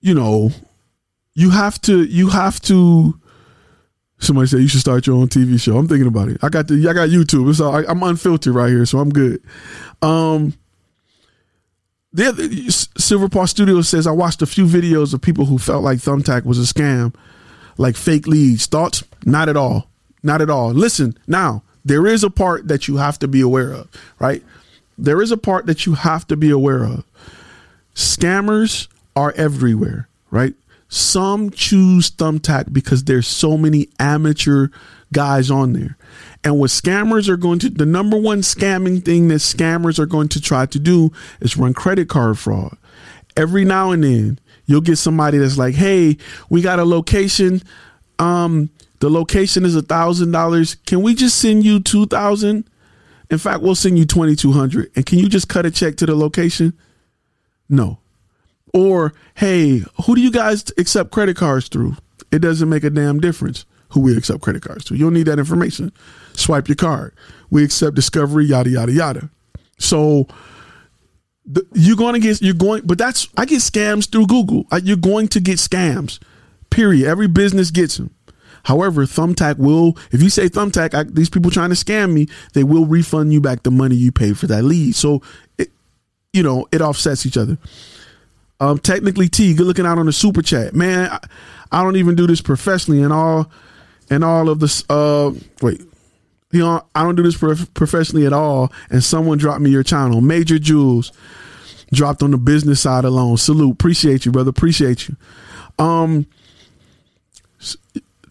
you 0.01 0.13
know, 0.13 0.51
you 1.33 1.49
have 1.49 1.81
to. 1.81 2.03
You 2.03 2.29
have 2.29 2.59
to. 2.61 3.19
Somebody 4.19 4.47
said 4.47 4.61
you 4.61 4.67
should 4.67 4.79
start 4.79 5.05
your 5.05 5.17
own 5.17 5.27
TV 5.27 5.59
show. 5.59 5.77
I'm 5.77 5.87
thinking 5.87 6.07
about 6.07 6.29
it. 6.29 6.37
I 6.41 6.49
got 6.49 6.67
the. 6.67 6.75
I 6.87 6.93
got 6.93 7.09
YouTube. 7.09 7.59
All, 7.59 7.75
I, 7.75 7.83
I'm 7.87 8.03
unfiltered 8.03 8.53
right 8.53 8.69
here, 8.69 8.85
so 8.85 8.99
I'm 8.99 9.09
good. 9.09 9.43
Um, 10.01 10.53
the 12.13 12.87
Silver 12.97 13.27
Paw 13.27 13.45
Studios 13.45 13.89
says 13.89 14.05
I 14.05 14.11
watched 14.11 14.41
a 14.41 14.45
few 14.45 14.65
videos 14.65 15.13
of 15.13 15.21
people 15.21 15.45
who 15.45 15.57
felt 15.57 15.83
like 15.83 15.99
Thumbtack 15.99 16.45
was 16.45 16.59
a 16.59 16.73
scam, 16.73 17.13
like 17.77 17.95
fake 17.97 18.27
leads. 18.27 18.67
Thoughts? 18.67 19.03
Not 19.25 19.49
at 19.49 19.57
all. 19.57 19.89
Not 20.21 20.41
at 20.41 20.49
all. 20.49 20.71
Listen, 20.71 21.17
now 21.27 21.63
there 21.83 22.05
is 22.05 22.23
a 22.23 22.29
part 22.29 22.67
that 22.67 22.87
you 22.87 22.97
have 22.97 23.19
to 23.19 23.27
be 23.27 23.41
aware 23.41 23.73
of, 23.73 23.89
right? 24.19 24.43
There 24.97 25.21
is 25.21 25.31
a 25.31 25.37
part 25.37 25.65
that 25.65 25.85
you 25.85 25.95
have 25.95 26.27
to 26.27 26.37
be 26.37 26.49
aware 26.49 26.83
of. 26.85 27.03
Scammers 27.95 28.87
are 29.15 29.33
everywhere, 29.35 30.07
right? 30.31 30.53
Some 30.87 31.49
choose 31.49 32.11
Thumbtack 32.11 32.71
because 32.71 33.05
there's 33.05 33.27
so 33.27 33.57
many 33.57 33.89
amateur 33.99 34.67
guys 35.11 35.49
on 35.49 35.73
there. 35.73 35.97
And 36.43 36.59
what 36.59 36.69
scammers 36.69 37.29
are 37.29 37.37
going 37.37 37.59
to, 37.59 37.69
the 37.69 37.85
number 37.85 38.17
one 38.17 38.41
scamming 38.41 39.03
thing 39.03 39.27
that 39.29 39.35
scammers 39.35 39.99
are 39.99 40.05
going 40.05 40.29
to 40.29 40.41
try 40.41 40.65
to 40.65 40.79
do 40.79 41.11
is 41.41 41.57
run 41.57 41.73
credit 41.73 42.09
card 42.09 42.37
fraud. 42.37 42.77
Every 43.35 43.65
now 43.65 43.91
and 43.91 44.03
then, 44.03 44.39
you'll 44.65 44.81
get 44.81 44.97
somebody 44.97 45.37
that's 45.37 45.57
like, 45.57 45.75
hey, 45.75 46.17
we 46.49 46.61
got 46.61 46.79
a 46.79 46.85
location. 46.85 47.61
Um, 48.19 48.69
the 48.99 49.09
location 49.09 49.65
is 49.65 49.75
a 49.75 49.81
thousand 49.81 50.31
dollars. 50.31 50.75
Can 50.85 51.01
we 51.01 51.15
just 51.15 51.39
send 51.39 51.65
you 51.65 51.79
two 51.79 52.05
thousand? 52.05 52.69
In 53.29 53.37
fact, 53.37 53.61
we'll 53.61 53.75
send 53.75 53.97
you 53.97 54.05
twenty 54.05 54.35
two 54.35 54.51
hundred. 54.51 54.91
And 54.95 55.05
can 55.05 55.19
you 55.19 55.27
just 55.27 55.49
cut 55.49 55.65
a 55.65 55.71
check 55.71 55.97
to 55.97 56.05
the 56.05 56.15
location? 56.15 56.73
No. 57.67 57.99
Or, 58.73 59.13
hey, 59.35 59.83
who 60.05 60.15
do 60.15 60.21
you 60.21 60.31
guys 60.31 60.65
accept 60.77 61.11
credit 61.11 61.37
cards 61.37 61.67
through? 61.67 61.95
It 62.31 62.39
doesn't 62.39 62.69
make 62.69 62.83
a 62.83 62.89
damn 62.89 63.19
difference 63.19 63.65
who 63.93 64.01
we 64.01 64.17
accept 64.17 64.41
credit 64.41 64.61
cards 64.61 64.85
to. 64.85 64.95
You 64.95 65.05
don't 65.05 65.13
need 65.13 65.27
that 65.27 65.39
information. 65.39 65.91
Swipe 66.33 66.67
your 66.67 66.75
card. 66.75 67.13
We 67.49 67.63
accept 67.63 67.95
Discovery, 67.95 68.45
yada 68.45 68.69
yada 68.69 68.91
yada. 68.91 69.29
So 69.77 70.27
the, 71.45 71.65
you're 71.73 71.97
going 71.97 72.13
to 72.13 72.19
get 72.19 72.41
you're 72.41 72.53
going, 72.53 72.83
but 72.85 72.97
that's 72.97 73.27
I 73.37 73.45
get 73.45 73.59
scams 73.59 74.09
through 74.11 74.27
Google. 74.27 74.65
You're 74.81 74.97
going 74.97 75.27
to 75.29 75.39
get 75.39 75.57
scams. 75.57 76.19
Period. 76.69 77.07
Every 77.07 77.27
business 77.27 77.69
gets 77.71 77.97
them. 77.97 78.13
However, 78.63 79.05
Thumbtack 79.05 79.57
will, 79.57 79.97
if 80.11 80.23
you 80.23 80.29
say 80.29 80.47
Thumbtack, 80.47 80.93
I, 80.93 81.03
these 81.03 81.29
people 81.29 81.51
trying 81.51 81.69
to 81.69 81.75
scam 81.75 82.13
me, 82.13 82.27
they 82.53 82.63
will 82.63 82.85
refund 82.85 83.33
you 83.33 83.41
back 83.41 83.63
the 83.63 83.71
money 83.71 83.95
you 83.95 84.11
paid 84.11 84.37
for 84.37 84.47
that 84.47 84.63
lead. 84.63 84.95
So, 84.95 85.21
it, 85.57 85.69
you 86.31 86.43
know, 86.43 86.65
it 86.71 86.81
offsets 86.81 87.25
each 87.25 87.35
other. 87.35 87.57
Um, 88.61 88.79
technically, 88.79 89.27
T, 89.27 89.53
good 89.53 89.67
looking 89.67 89.85
out 89.85 89.97
on 89.97 90.05
the 90.05 90.13
super 90.13 90.41
chat, 90.41 90.73
man. 90.73 91.09
I, 91.11 91.19
I 91.73 91.83
don't 91.83 91.97
even 91.97 92.15
do 92.15 92.25
this 92.25 92.41
professionally, 92.41 93.01
and 93.03 93.11
all 93.11 93.51
and 94.09 94.23
all 94.23 94.49
of 94.49 94.59
this. 94.59 94.83
Uh, 94.89 95.31
wait, 95.61 95.81
you 96.51 96.59
know, 96.59 96.85
I 96.93 97.03
don't 97.03 97.15
do 97.15 97.23
this 97.23 97.37
prof- 97.37 97.73
professionally 97.73 98.25
at 98.25 98.33
all. 98.33 98.71
And 98.89 99.03
someone 99.03 99.37
dropped 99.37 99.61
me 99.61 99.69
your 99.71 99.83
channel, 99.83 100.21
Major 100.21 100.59
Jules, 100.59 101.11
dropped 101.91 102.23
on 102.23 102.31
the 102.31 102.37
business 102.37 102.81
side 102.81 103.05
alone. 103.05 103.37
Salute, 103.37 103.73
appreciate 103.73 104.25
you, 104.25 104.31
brother, 104.31 104.49
appreciate 104.49 105.07
you. 105.07 105.15
Um, 105.83 106.27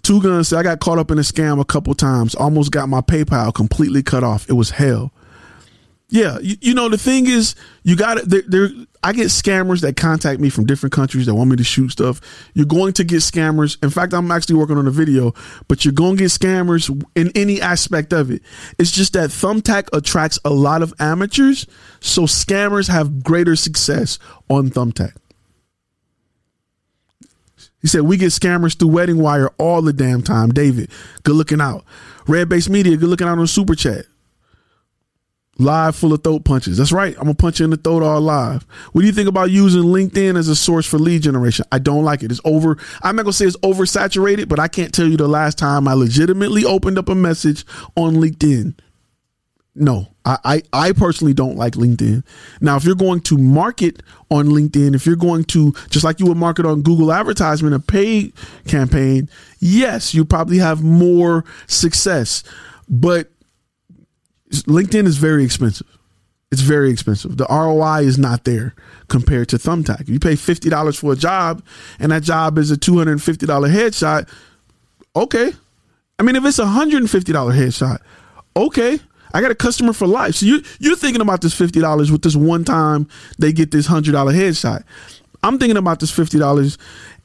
two 0.02 0.22
guns. 0.22 0.52
I 0.52 0.62
got 0.62 0.80
caught 0.80 0.98
up 0.98 1.10
in 1.10 1.18
a 1.18 1.22
scam 1.22 1.60
a 1.60 1.64
couple 1.64 1.94
times. 1.94 2.34
Almost 2.34 2.70
got 2.70 2.88
my 2.88 3.00
PayPal 3.00 3.54
completely 3.54 4.02
cut 4.02 4.24
off. 4.24 4.48
It 4.48 4.54
was 4.54 4.70
hell. 4.70 5.12
Yeah, 6.12 6.38
you, 6.42 6.56
you 6.60 6.74
know 6.74 6.90
the 6.90 6.98
thing 6.98 7.26
is, 7.26 7.54
you 7.84 7.96
got 7.96 8.18
it. 8.18 8.28
There, 8.28 8.42
there, 8.46 8.68
I 9.02 9.14
get 9.14 9.28
scammers 9.28 9.80
that 9.80 9.96
contact 9.96 10.40
me 10.40 10.50
from 10.50 10.66
different 10.66 10.92
countries 10.92 11.24
that 11.24 11.34
want 11.34 11.48
me 11.48 11.56
to 11.56 11.64
shoot 11.64 11.88
stuff. 11.88 12.20
You're 12.52 12.66
going 12.66 12.92
to 12.92 13.04
get 13.04 13.20
scammers. 13.20 13.82
In 13.82 13.88
fact, 13.88 14.12
I'm 14.12 14.30
actually 14.30 14.56
working 14.56 14.76
on 14.76 14.86
a 14.86 14.90
video, 14.90 15.32
but 15.68 15.86
you're 15.86 15.94
going 15.94 16.18
to 16.18 16.24
get 16.24 16.30
scammers 16.30 16.90
in 17.14 17.32
any 17.34 17.62
aspect 17.62 18.12
of 18.12 18.30
it. 18.30 18.42
It's 18.78 18.90
just 18.90 19.14
that 19.14 19.30
Thumbtack 19.30 19.88
attracts 19.94 20.38
a 20.44 20.50
lot 20.50 20.82
of 20.82 20.92
amateurs, 20.98 21.66
so 22.00 22.24
scammers 22.24 22.90
have 22.90 23.24
greater 23.24 23.56
success 23.56 24.18
on 24.50 24.68
Thumbtack. 24.68 25.16
He 27.80 27.88
said, 27.88 28.02
We 28.02 28.18
get 28.18 28.32
scammers 28.32 28.78
through 28.78 28.88
Wedding 28.88 29.16
Wire 29.16 29.48
all 29.56 29.80
the 29.80 29.94
damn 29.94 30.20
time. 30.20 30.50
David, 30.50 30.90
good 31.22 31.36
looking 31.36 31.62
out. 31.62 31.86
Red 32.28 32.50
Base 32.50 32.68
Media, 32.68 32.98
good 32.98 33.08
looking 33.08 33.26
out 33.26 33.38
on 33.38 33.46
Super 33.46 33.74
Chat. 33.74 34.04
Live 35.58 35.94
full 35.96 36.12
of 36.14 36.24
throat 36.24 36.44
punches. 36.44 36.78
That's 36.78 36.92
right. 36.92 37.14
I'm 37.16 37.24
gonna 37.24 37.34
punch 37.34 37.60
you 37.60 37.64
in 37.64 37.70
the 37.70 37.76
throat 37.76 38.02
all 38.02 38.20
live. 38.20 38.64
What 38.92 39.02
do 39.02 39.06
you 39.06 39.12
think 39.12 39.28
about 39.28 39.50
using 39.50 39.82
LinkedIn 39.82 40.36
as 40.36 40.48
a 40.48 40.56
source 40.56 40.86
for 40.86 40.98
lead 40.98 41.22
generation? 41.22 41.66
I 41.70 41.78
don't 41.78 42.04
like 42.04 42.22
it. 42.22 42.30
It's 42.30 42.40
over. 42.44 42.78
I'm 43.02 43.16
not 43.16 43.24
gonna 43.24 43.34
say 43.34 43.44
it's 43.44 43.56
oversaturated, 43.58 44.48
but 44.48 44.58
I 44.58 44.68
can't 44.68 44.94
tell 44.94 45.06
you 45.06 45.16
the 45.18 45.28
last 45.28 45.58
time 45.58 45.86
I 45.86 45.92
legitimately 45.92 46.64
opened 46.64 46.98
up 46.98 47.08
a 47.10 47.14
message 47.14 47.64
on 47.96 48.14
LinkedIn. 48.14 48.74
no, 49.74 50.08
I, 50.24 50.38
I, 50.44 50.62
I 50.72 50.92
personally 50.92 51.32
don't 51.34 51.56
like 51.56 51.74
LinkedIn. 51.74 52.24
Now, 52.60 52.76
if 52.76 52.84
you're 52.84 52.94
going 52.94 53.20
to 53.22 53.38
market 53.38 54.02
on 54.30 54.46
LinkedIn, 54.48 54.94
if 54.94 55.06
you're 55.06 55.16
going 55.16 55.44
to 55.44 55.72
just 55.90 56.04
like 56.04 56.20
you 56.20 56.26
would 56.26 56.36
market 56.36 56.64
on 56.66 56.82
Google 56.82 57.12
advertisement, 57.12 57.74
a 57.74 57.80
paid 57.80 58.32
campaign, 58.68 59.28
yes, 59.60 60.14
you 60.14 60.24
probably 60.24 60.58
have 60.58 60.82
more 60.82 61.44
success. 61.66 62.42
But 62.88 63.31
LinkedIn 64.52 65.06
is 65.06 65.16
very 65.16 65.44
expensive. 65.44 65.86
It's 66.50 66.60
very 66.60 66.90
expensive. 66.90 67.38
The 67.38 67.46
ROI 67.48 68.02
is 68.02 68.18
not 68.18 68.44
there 68.44 68.74
compared 69.08 69.48
to 69.50 69.56
Thumbtack. 69.56 70.06
You 70.08 70.20
pay 70.20 70.36
fifty 70.36 70.68
dollars 70.68 70.98
for 70.98 71.12
a 71.12 71.16
job 71.16 71.64
and 71.98 72.12
that 72.12 72.22
job 72.22 72.58
is 72.58 72.70
a 72.70 72.76
two 72.76 72.98
hundred 72.98 73.12
and 73.12 73.22
fifty 73.22 73.46
dollar 73.46 73.68
headshot, 73.68 74.28
okay. 75.16 75.52
I 76.18 76.22
mean, 76.22 76.36
if 76.36 76.44
it's 76.44 76.58
a 76.58 76.66
hundred 76.66 76.98
and 76.98 77.10
fifty 77.10 77.32
dollar 77.32 77.52
headshot, 77.52 77.98
okay. 78.54 79.00
I 79.34 79.40
got 79.40 79.50
a 79.50 79.54
customer 79.54 79.94
for 79.94 80.06
life. 80.06 80.34
So 80.36 80.46
you 80.46 80.62
you're 80.78 80.96
thinking 80.96 81.22
about 81.22 81.40
this 81.40 81.54
fifty 81.54 81.80
dollars 81.80 82.12
with 82.12 82.20
this 82.20 82.36
one 82.36 82.64
time 82.64 83.08
they 83.38 83.52
get 83.52 83.70
this 83.70 83.86
hundred 83.86 84.12
dollar 84.12 84.32
headshot. 84.32 84.84
I'm 85.42 85.58
thinking 85.58 85.78
about 85.78 86.00
this 86.00 86.10
fifty 86.10 86.38
dollars 86.38 86.76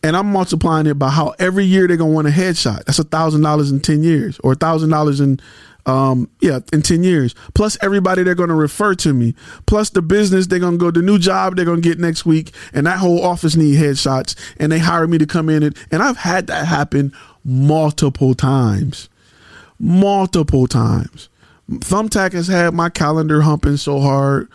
and 0.03 0.15
I'm 0.15 0.31
multiplying 0.31 0.87
it 0.87 0.93
by 0.93 1.09
how 1.09 1.35
every 1.39 1.65
year 1.65 1.87
they're 1.87 1.97
gonna 1.97 2.13
want 2.13 2.27
a 2.27 2.31
headshot. 2.31 2.85
That's 2.85 2.99
a 2.99 3.03
thousand 3.03 3.41
dollars 3.41 3.71
in 3.71 3.81
ten 3.81 4.03
years, 4.03 4.39
or 4.43 4.53
a 4.53 4.55
thousand 4.55 4.89
dollars 4.89 5.19
in 5.19 5.39
um, 5.87 6.29
yeah, 6.41 6.59
in 6.73 6.81
10 6.81 7.01
years, 7.03 7.33
plus 7.55 7.77
everybody 7.81 8.21
they're 8.21 8.35
going 8.35 8.49
to 8.49 8.55
refer 8.55 8.93
to 8.95 9.13
me, 9.13 9.33
plus 9.65 9.89
the 9.89 10.01
business 10.01 10.47
they're 10.47 10.59
going 10.59 10.73
to 10.73 10.77
go, 10.77 10.91
the 10.91 11.01
new 11.01 11.17
job 11.17 11.55
they're 11.55 11.65
going 11.65 11.81
to 11.81 11.89
get 11.89 11.97
next 11.97 12.25
week, 12.25 12.53
and 12.73 12.85
that 12.85 12.99
whole 12.99 13.23
office 13.23 13.55
need 13.55 13.79
headshots, 13.79 14.35
and 14.59 14.69
they 14.69 14.79
hire 14.79 15.07
me 15.07 15.17
to 15.17 15.25
come 15.25 15.47
in. 15.49 15.63
And, 15.63 15.77
and 15.89 16.03
I've 16.03 16.17
had 16.17 16.47
that 16.47 16.67
happen 16.67 17.13
multiple 17.45 18.35
times. 18.35 19.07
Multiple 19.79 20.67
times. 20.67 21.29
Thumbtack 21.69 22.33
has 22.33 22.47
had 22.47 22.73
my 22.73 22.89
calendar 22.89 23.41
humping 23.41 23.77
so 23.77 24.01
hard. 24.01 24.49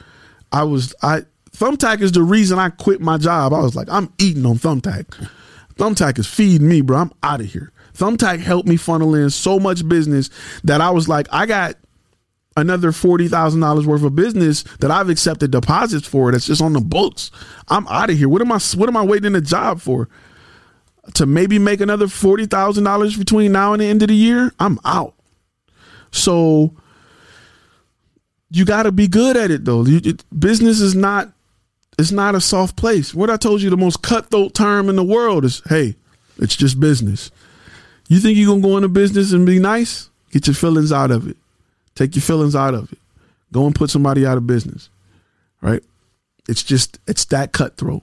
I 0.52 0.64
was, 0.64 0.94
I, 1.02 1.22
Thumbtack 1.52 2.02
is 2.02 2.12
the 2.12 2.22
reason 2.22 2.58
I 2.58 2.68
quit 2.68 3.00
my 3.00 3.16
job. 3.16 3.54
I 3.54 3.60
was 3.60 3.74
like, 3.74 3.88
I'm 3.90 4.12
eating 4.18 4.44
on 4.44 4.56
Thumbtack. 4.58 5.28
Thumbtack 5.82 6.16
is 6.20 6.28
feeding 6.28 6.68
me, 6.68 6.80
bro. 6.80 6.98
I'm 6.98 7.12
out 7.24 7.40
of 7.40 7.46
here. 7.46 7.72
Thumbtack 7.94 8.38
helped 8.38 8.68
me 8.68 8.76
funnel 8.76 9.16
in 9.16 9.30
so 9.30 9.58
much 9.58 9.88
business 9.88 10.30
that 10.62 10.80
I 10.80 10.90
was 10.90 11.08
like, 11.08 11.26
I 11.32 11.44
got 11.44 11.74
another 12.56 12.92
forty 12.92 13.26
thousand 13.26 13.62
dollars 13.62 13.84
worth 13.84 14.04
of 14.04 14.14
business 14.14 14.62
that 14.78 14.92
I've 14.92 15.08
accepted 15.08 15.50
deposits 15.50 16.06
for. 16.06 16.30
That's 16.30 16.46
just 16.46 16.62
on 16.62 16.72
the 16.72 16.80
books. 16.80 17.32
I'm 17.66 17.88
out 17.88 18.10
of 18.10 18.16
here. 18.16 18.28
What 18.28 18.40
am 18.42 18.52
I? 18.52 18.60
What 18.76 18.88
am 18.88 18.96
I 18.96 19.02
waiting 19.02 19.34
a 19.34 19.40
job 19.40 19.80
for? 19.80 20.08
To 21.14 21.26
maybe 21.26 21.58
make 21.58 21.80
another 21.80 22.06
forty 22.06 22.46
thousand 22.46 22.84
dollars 22.84 23.16
between 23.16 23.50
now 23.50 23.72
and 23.72 23.82
the 23.82 23.86
end 23.86 24.02
of 24.02 24.08
the 24.08 24.14
year. 24.14 24.52
I'm 24.60 24.78
out. 24.84 25.14
So 26.12 26.76
you 28.50 28.64
got 28.64 28.84
to 28.84 28.92
be 28.92 29.08
good 29.08 29.36
at 29.36 29.50
it 29.50 29.64
though. 29.64 29.84
You, 29.84 30.00
it, 30.04 30.24
business 30.38 30.80
is 30.80 30.94
not. 30.94 31.32
It's 31.98 32.12
not 32.12 32.34
a 32.34 32.40
soft 32.40 32.76
place. 32.76 33.14
What 33.14 33.30
I 33.30 33.36
told 33.36 33.62
you, 33.62 33.70
the 33.70 33.76
most 33.76 34.02
cutthroat 34.02 34.54
term 34.54 34.88
in 34.88 34.96
the 34.96 35.04
world 35.04 35.44
is, 35.44 35.62
"Hey, 35.66 35.96
it's 36.38 36.56
just 36.56 36.80
business." 36.80 37.30
You 38.08 38.18
think 38.18 38.36
you're 38.36 38.48
gonna 38.48 38.62
go 38.62 38.76
into 38.76 38.88
business 38.88 39.32
and 39.32 39.46
be 39.46 39.58
nice? 39.58 40.08
Get 40.32 40.46
your 40.46 40.54
feelings 40.54 40.92
out 40.92 41.10
of 41.10 41.28
it. 41.28 41.36
Take 41.94 42.16
your 42.16 42.22
feelings 42.22 42.56
out 42.56 42.74
of 42.74 42.92
it. 42.92 42.98
Go 43.52 43.66
and 43.66 43.74
put 43.74 43.90
somebody 43.90 44.26
out 44.26 44.38
of 44.38 44.46
business. 44.46 44.88
Right? 45.60 45.82
It's 46.48 46.62
just 46.62 46.98
it's 47.06 47.24
that 47.26 47.52
cutthroat. 47.52 48.02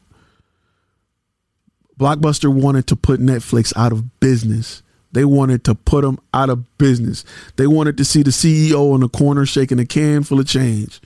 Blockbuster 2.00 2.54
wanted 2.54 2.88
to 2.88 2.96
put 2.96 3.20
Netflix 3.20 3.74
out 3.76 3.92
of 3.92 4.20
business. 4.20 4.82
They 5.12 5.26
wanted 5.26 5.64
to 5.66 5.76
put 5.76 6.04
them 6.04 6.20
out 6.34 6.50
of 6.50 6.78
business. 6.78 7.26
They 7.58 7.68
wanted 7.68 7.98
to 7.98 8.06
see 8.06 8.22
the 8.24 8.32
CEO 8.32 8.96
in 8.96 9.02
the 9.02 9.10
corner 9.10 9.46
shaking 9.46 9.80
a 9.80 9.86
can 9.86 10.24
full 10.24 10.40
of 10.40 10.48
change. 10.48 11.02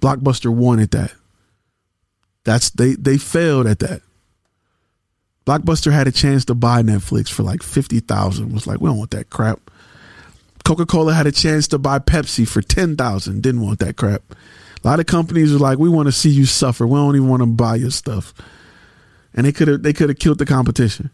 Blockbuster 0.00 0.54
wanted 0.54 0.90
that. 0.92 1.12
That's 2.46 2.70
they 2.70 2.94
they 2.94 3.18
failed 3.18 3.66
at 3.66 3.80
that. 3.80 4.02
Blockbuster 5.44 5.92
had 5.92 6.06
a 6.06 6.12
chance 6.12 6.44
to 6.44 6.54
buy 6.54 6.80
Netflix 6.82 7.28
for 7.28 7.42
like 7.42 7.62
50,000. 7.62 8.52
Was 8.52 8.66
like, 8.66 8.80
we 8.80 8.88
don't 8.88 8.98
want 8.98 9.10
that 9.10 9.30
crap. 9.30 9.70
Coca-Cola 10.64 11.12
had 11.12 11.26
a 11.26 11.32
chance 11.32 11.68
to 11.68 11.78
buy 11.78 11.98
Pepsi 12.00 12.46
for 12.48 12.62
10,000. 12.62 13.42
Didn't 13.42 13.60
want 13.60 13.80
that 13.80 13.96
crap. 13.96 14.22
A 14.82 14.86
lot 14.86 14.98
of 15.00 15.06
companies 15.06 15.54
are 15.54 15.58
like, 15.58 15.78
we 15.78 15.88
want 15.88 16.06
to 16.06 16.12
see 16.12 16.30
you 16.30 16.46
suffer. 16.46 16.86
We 16.86 16.94
don't 16.94 17.16
even 17.16 17.28
want 17.28 17.42
to 17.42 17.46
buy 17.46 17.76
your 17.76 17.90
stuff. 17.90 18.32
And 19.34 19.44
they 19.44 19.52
could 19.52 19.68
have 19.68 19.82
they 19.82 19.92
could 19.92 20.08
have 20.08 20.18
killed 20.18 20.38
the 20.38 20.46
competition. 20.46 21.10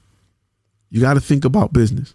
You 0.91 1.01
got 1.01 1.15
to 1.15 1.21
think 1.21 1.47
about 1.47 1.73
business. 1.73 2.15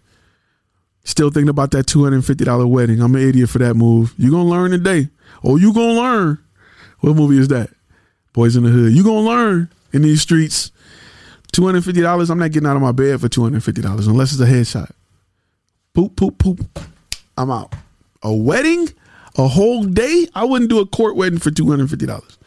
Still 1.02 1.30
thinking 1.30 1.48
about 1.48 1.72
that 1.72 1.86
$250 1.86 2.70
wedding. 2.70 3.00
I'm 3.00 3.16
an 3.16 3.28
idiot 3.28 3.50
for 3.50 3.58
that 3.58 3.74
move. 3.74 4.14
you 4.16 4.30
to 4.30 4.38
learn 4.38 4.70
today. 4.70 5.08
Oh, 5.42 5.56
you 5.56 5.72
to 5.72 5.80
learn. 5.80 6.38
What 7.00 7.16
movie 7.16 7.38
is 7.38 7.48
that? 7.48 7.70
Boyz 8.38 8.56
n 8.56 8.62
the 8.62 8.70
Hood. 8.70 8.92
you 8.92 9.02
to 9.02 9.12
learn 9.12 9.68
in 9.92 10.02
these 10.02 10.22
streets 10.22 10.70
Two 11.52 11.64
hundred 11.66 11.84
fifty 11.84 12.02
dollars. 12.02 12.30
I'm 12.30 12.38
not 12.38 12.52
getting 12.52 12.68
out 12.68 12.76
of 12.76 12.82
my 12.82 12.92
bed 12.92 13.20
for 13.20 13.28
two 13.28 13.42
hundred 13.42 13.64
fifty 13.64 13.80
dollars 13.80 14.06
unless 14.06 14.32
it's 14.32 14.40
a 14.40 14.46
headshot. 14.46 14.90
Poop, 15.94 16.14
poop, 16.16 16.38
poop. 16.38 16.60
I'm 17.36 17.50
out. 17.50 17.74
A 18.22 18.32
wedding, 18.32 18.88
a 19.36 19.48
whole 19.48 19.84
day. 19.84 20.28
I 20.34 20.44
wouldn't 20.44 20.70
do 20.70 20.80
a 20.80 20.86
court 20.86 21.16
wedding 21.16 21.38
for 21.38 21.50
two 21.50 21.68
hundred 21.68 21.90
fifty 21.90 22.06
dollars. 22.06 22.38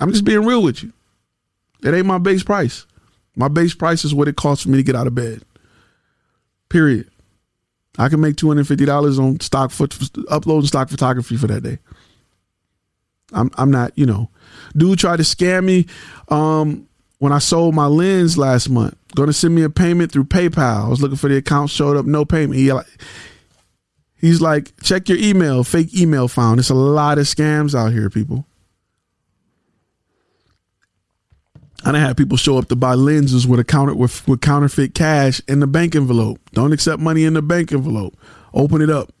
I'm 0.00 0.10
just 0.10 0.24
being 0.24 0.44
real 0.44 0.62
with 0.62 0.82
you. 0.82 0.92
It 1.82 1.94
ain't 1.94 2.06
my 2.06 2.18
base 2.18 2.42
price. 2.42 2.86
My 3.36 3.48
base 3.48 3.74
price 3.74 4.04
is 4.04 4.14
what 4.14 4.28
it 4.28 4.36
costs 4.36 4.64
for 4.64 4.70
me 4.70 4.78
to 4.78 4.82
get 4.82 4.96
out 4.96 5.06
of 5.06 5.14
bed. 5.14 5.42
Period. 6.68 7.10
I 7.98 8.08
can 8.08 8.20
make 8.20 8.36
two 8.36 8.48
hundred 8.48 8.66
fifty 8.66 8.86
dollars 8.86 9.18
on 9.18 9.38
stock 9.40 9.70
foot 9.70 9.96
uploading 10.30 10.66
stock 10.66 10.88
photography 10.88 11.36
for 11.36 11.46
that 11.48 11.62
day. 11.62 11.78
I'm 13.34 13.50
I'm 13.56 13.70
not, 13.70 13.92
you 13.96 14.06
know, 14.06 14.30
dude 14.76 14.98
tried 14.98 15.16
to 15.16 15.22
scam 15.22 15.64
me. 15.64 15.86
Um, 16.28 16.88
when 17.24 17.32
I 17.32 17.38
sold 17.38 17.74
my 17.74 17.86
lens 17.86 18.36
last 18.36 18.68
month. 18.68 18.96
Going 19.14 19.28
to 19.28 19.32
send 19.32 19.54
me 19.54 19.62
a 19.62 19.70
payment 19.70 20.12
through 20.12 20.24
PayPal. 20.24 20.84
I 20.84 20.88
was 20.88 21.00
looking 21.00 21.16
for 21.16 21.28
the 21.28 21.38
account, 21.38 21.70
showed 21.70 21.96
up, 21.96 22.04
no 22.04 22.26
payment. 22.26 22.60
He, 22.60 22.70
like, 22.70 22.86
he's 24.20 24.42
like, 24.42 24.78
check 24.82 25.08
your 25.08 25.16
email, 25.16 25.64
fake 25.64 25.96
email 25.98 26.28
found. 26.28 26.60
It's 26.60 26.68
a 26.68 26.74
lot 26.74 27.16
of 27.16 27.24
scams 27.24 27.74
out 27.74 27.92
here, 27.92 28.10
people. 28.10 28.44
I 31.82 31.92
done 31.92 32.00
had 32.02 32.18
people 32.18 32.36
show 32.36 32.58
up 32.58 32.68
to 32.68 32.76
buy 32.76 32.92
lenses 32.92 33.46
with 33.46 33.58
a 33.58 33.64
counter 33.64 33.94
with, 33.94 34.28
with 34.28 34.42
counterfeit 34.42 34.94
cash 34.94 35.40
in 35.48 35.60
the 35.60 35.66
bank 35.66 35.94
envelope. 35.94 36.40
Don't 36.52 36.72
accept 36.74 37.00
money 37.00 37.24
in 37.24 37.32
the 37.32 37.42
bank 37.42 37.72
envelope. 37.72 38.18
Open 38.52 38.82
it 38.82 38.90
up. 38.90 39.14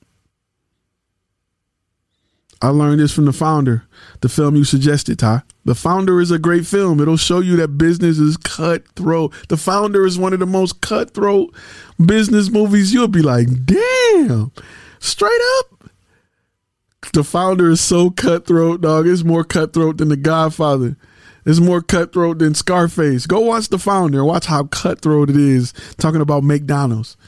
I 2.64 2.68
learned 2.68 2.98
this 2.98 3.12
from 3.12 3.26
the 3.26 3.32
founder, 3.34 3.84
the 4.22 4.28
film 4.30 4.56
you 4.56 4.64
suggested, 4.64 5.18
Ty. 5.18 5.42
The 5.66 5.74
founder 5.74 6.18
is 6.18 6.30
a 6.30 6.38
great 6.38 6.64
film. 6.64 6.98
It'll 6.98 7.18
show 7.18 7.40
you 7.40 7.56
that 7.56 7.76
business 7.76 8.18
is 8.18 8.38
cutthroat. 8.38 9.34
The 9.50 9.58
founder 9.58 10.06
is 10.06 10.18
one 10.18 10.32
of 10.32 10.38
the 10.38 10.46
most 10.46 10.80
cutthroat 10.80 11.54
business 12.02 12.48
movies. 12.48 12.94
You'll 12.94 13.08
be 13.08 13.20
like, 13.20 13.48
damn, 13.66 14.50
straight 14.98 15.40
up. 15.58 15.90
The 17.12 17.22
founder 17.22 17.68
is 17.68 17.82
so 17.82 18.08
cutthroat, 18.08 18.80
dog. 18.80 19.06
It's 19.06 19.24
more 19.24 19.44
cutthroat 19.44 19.98
than 19.98 20.08
The 20.08 20.16
Godfather. 20.16 20.96
It's 21.44 21.60
more 21.60 21.82
cutthroat 21.82 22.38
than 22.38 22.54
Scarface. 22.54 23.26
Go 23.26 23.40
watch 23.40 23.68
The 23.68 23.78
Founder. 23.78 24.24
Watch 24.24 24.46
how 24.46 24.64
cutthroat 24.64 25.28
it 25.28 25.36
is. 25.36 25.74
Talking 25.98 26.22
about 26.22 26.44
McDonald's. 26.44 27.18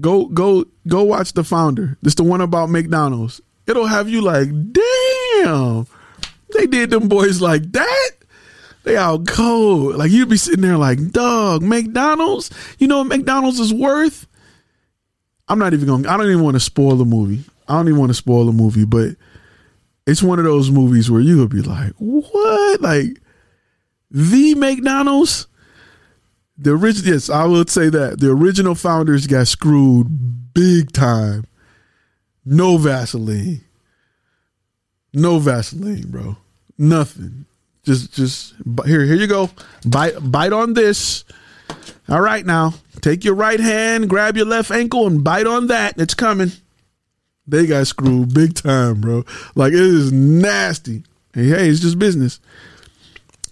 Go 0.00 0.26
go 0.26 0.64
go 0.88 1.02
watch 1.04 1.32
the 1.32 1.44
founder. 1.44 1.98
It's 2.02 2.14
the 2.14 2.24
one 2.24 2.40
about 2.40 2.70
McDonald's. 2.70 3.40
It'll 3.66 3.86
have 3.86 4.08
you 4.08 4.22
like, 4.22 4.48
damn, 4.72 5.86
they 6.54 6.66
did 6.66 6.90
them 6.90 7.08
boys 7.08 7.40
like 7.40 7.70
that. 7.72 8.10
They 8.82 8.96
out 8.96 9.26
cold. 9.26 9.96
Like 9.96 10.10
you'd 10.10 10.28
be 10.28 10.36
sitting 10.36 10.62
there 10.62 10.78
like, 10.78 11.10
dog, 11.10 11.62
McDonald's. 11.62 12.50
You 12.78 12.88
know 12.88 12.98
what 12.98 13.08
McDonald's 13.08 13.60
is 13.60 13.74
worth? 13.74 14.26
I'm 15.48 15.58
not 15.58 15.74
even 15.74 15.86
going. 15.86 16.06
I 16.06 16.16
don't 16.16 16.26
even 16.26 16.42
want 16.42 16.54
to 16.54 16.60
spoil 16.60 16.96
the 16.96 17.04
movie. 17.04 17.44
I 17.68 17.74
don't 17.74 17.88
even 17.88 17.98
want 17.98 18.10
to 18.10 18.14
spoil 18.14 18.46
the 18.46 18.52
movie, 18.52 18.84
but 18.84 19.16
it's 20.06 20.22
one 20.22 20.38
of 20.38 20.44
those 20.44 20.70
movies 20.70 21.10
where 21.10 21.20
you'll 21.20 21.48
be 21.48 21.62
like, 21.62 21.92
what? 21.98 22.80
Like 22.80 23.20
the 24.10 24.54
McDonald's? 24.54 25.46
The 26.60 26.72
original 26.72 27.14
yes 27.14 27.30
i 27.30 27.44
would 27.44 27.70
say 27.70 27.88
that 27.88 28.20
the 28.20 28.30
original 28.30 28.74
founders 28.74 29.26
got 29.26 29.48
screwed 29.48 30.30
big 30.54 30.92
time. 30.92 31.46
No 32.44 32.76
vaseline. 32.76 33.62
No 35.12 35.38
vaseline 35.38 36.10
bro. 36.10 36.36
Nothing. 36.78 37.46
Just 37.84 38.12
just 38.12 38.54
here 38.86 39.04
here 39.04 39.16
you 39.16 39.26
go. 39.26 39.50
Bite 39.86 40.14
bite 40.20 40.52
on 40.52 40.74
this. 40.74 41.24
All 42.08 42.20
right 42.20 42.44
now 42.44 42.74
take 43.00 43.24
your 43.24 43.34
right 43.34 43.60
hand 43.60 44.10
grab 44.10 44.36
your 44.36 44.44
left 44.44 44.70
ankle 44.70 45.06
and 45.06 45.22
bite 45.24 45.46
on 45.46 45.68
that. 45.68 45.98
It's 45.98 46.14
coming. 46.14 46.52
They 47.46 47.66
got 47.66 47.86
screwed 47.86 48.34
big 48.34 48.54
time 48.54 49.00
bro. 49.00 49.24
Like 49.54 49.72
it 49.72 49.80
is 49.80 50.12
nasty. 50.12 51.04
Hey 51.34 51.48
hey 51.48 51.68
it's 51.68 51.80
just 51.80 51.98
business. 51.98 52.40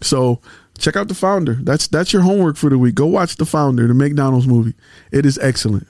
So 0.01 0.41
check 0.79 0.97
out 0.97 1.09
the 1.09 1.14
founder. 1.14 1.55
That's 1.55 1.87
that's 1.89 2.12
your 2.12 2.22
homework 2.22 2.57
for 2.57 2.70
the 2.70 2.79
week. 2.79 2.95
Go 2.95 3.07
watch 3.07 3.37
the 3.37 3.47
founder, 3.47 3.87
the 3.87 3.95
McDonald's 3.95 4.47
movie. 4.47 4.74
It 5.12 5.26
is 5.26 5.39
excellent. 5.39 5.87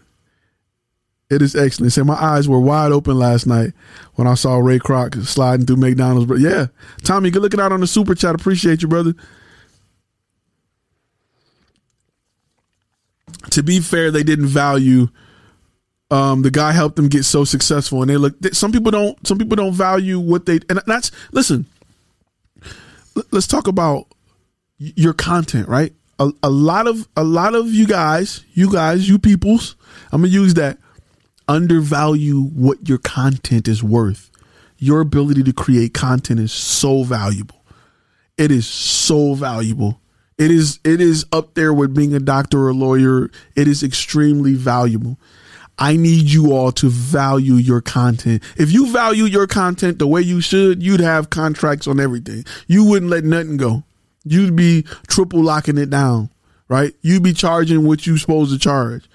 It 1.31 1.43
is 1.43 1.55
excellent. 1.55 1.93
Say 1.93 2.03
my 2.03 2.15
eyes 2.15 2.49
were 2.49 2.61
wide 2.61 2.91
open 2.91 3.19
last 3.19 3.47
night 3.47 3.73
when 4.15 4.27
I 4.27 4.35
saw 4.35 4.57
Ray 4.57 4.79
Kroc 4.79 5.27
sliding 5.27 5.67
through 5.67 5.77
McDonald's. 5.77 6.27
But 6.27 6.39
yeah, 6.41 6.69
Tommy, 7.05 7.31
good 7.31 7.43
looking 7.43 7.61
out 7.61 7.73
on 7.73 7.81
the 7.81 7.87
super 7.87 8.15
chat. 8.15 8.35
Appreciate 8.35 8.81
you, 8.81 8.89
brother. 8.89 9.15
To 13.51 13.63
be 13.63 13.81
fair, 13.81 14.11
they 14.11 14.23
didn't 14.23 14.47
value. 14.47 15.09
Um, 16.11 16.41
the 16.41 16.51
guy 16.51 16.73
helped 16.73 16.97
them 16.97 17.09
get 17.09 17.25
so 17.25 17.45
successful, 17.45 18.01
and 18.01 18.11
they 18.11 18.17
look. 18.17 18.35
Some 18.53 18.73
people 18.73 18.91
don't. 18.91 19.27
Some 19.27 19.37
people 19.37 19.57
don't 19.57 19.75
value 19.75 20.19
what 20.19 20.47
they. 20.47 20.61
And 20.71 20.81
that's 20.87 21.11
listen. 21.33 21.67
Let's 23.31 23.47
talk 23.47 23.67
about 23.67 24.07
your 24.79 25.13
content, 25.13 25.69
right? 25.69 25.93
A, 26.19 26.31
a 26.43 26.51
lot 26.51 26.87
of 26.87 27.09
a 27.17 27.25
lot 27.25 27.55
of 27.55 27.69
you 27.69 27.87
guys, 27.87 28.45
you 28.55 28.73
guys, 28.73 29.09
you 29.09 29.19
peoples. 29.19 29.77
I'm 30.13 30.23
gonna 30.23 30.33
use 30.33 30.55
that 30.55 30.79
undervalue 31.47 32.43
what 32.43 32.89
your 32.89 32.99
content 32.99 33.69
is 33.69 33.83
worth. 33.83 34.31
Your 34.79 35.01
ability 35.01 35.43
to 35.45 35.53
create 35.53 35.95
content 35.95 36.41
is 36.41 36.53
so 36.53 37.03
valuable. 37.03 37.65
It 38.37 38.53
is 38.53 38.67
so 38.67 39.35
valuable. 39.35 40.01
It 40.39 40.53
is 40.53 40.79
it 40.85 41.01
is 41.01 41.27
up 41.33 41.55
there 41.55 41.75
with 41.75 41.95
being 41.95 42.15
a 42.15 42.21
doctor 42.21 42.61
or 42.61 42.69
a 42.69 42.75
lawyer. 42.75 43.31
It 43.57 43.67
is 43.67 43.83
extremely 43.83 44.55
valuable. 44.55 45.19
I 45.81 45.97
need 45.97 46.31
you 46.31 46.53
all 46.53 46.73
to 46.73 46.89
value 46.89 47.55
your 47.55 47.81
content. 47.81 48.43
If 48.57 48.73
you 48.73 48.91
value 48.93 49.25
your 49.25 49.47
content 49.47 50.01
the 50.01 50.09
way 50.09 50.21
you 50.23 50.41
should, 50.41 50.83
you'd 50.83 51.01
have 51.01 51.31
contracts 51.31 51.87
on 51.87 52.01
everything. 52.01 52.45
You 52.67 52.85
wouldn't 52.85 53.11
let 53.11 53.25
nothing 53.25 53.57
go. 53.57 53.85
You'd 54.31 54.57
be 54.57 54.83
triple 55.07 55.43
locking 55.43 55.79
it 55.79 55.91
down, 55.91 56.31
right? 56.69 56.95
You'd 57.03 57.23
be 57.23 57.33
charging 57.33 57.87
what 57.87 58.07
you're 58.07 58.19
supposed 58.19 58.53
to 58.53 58.59
charge. 58.59 59.09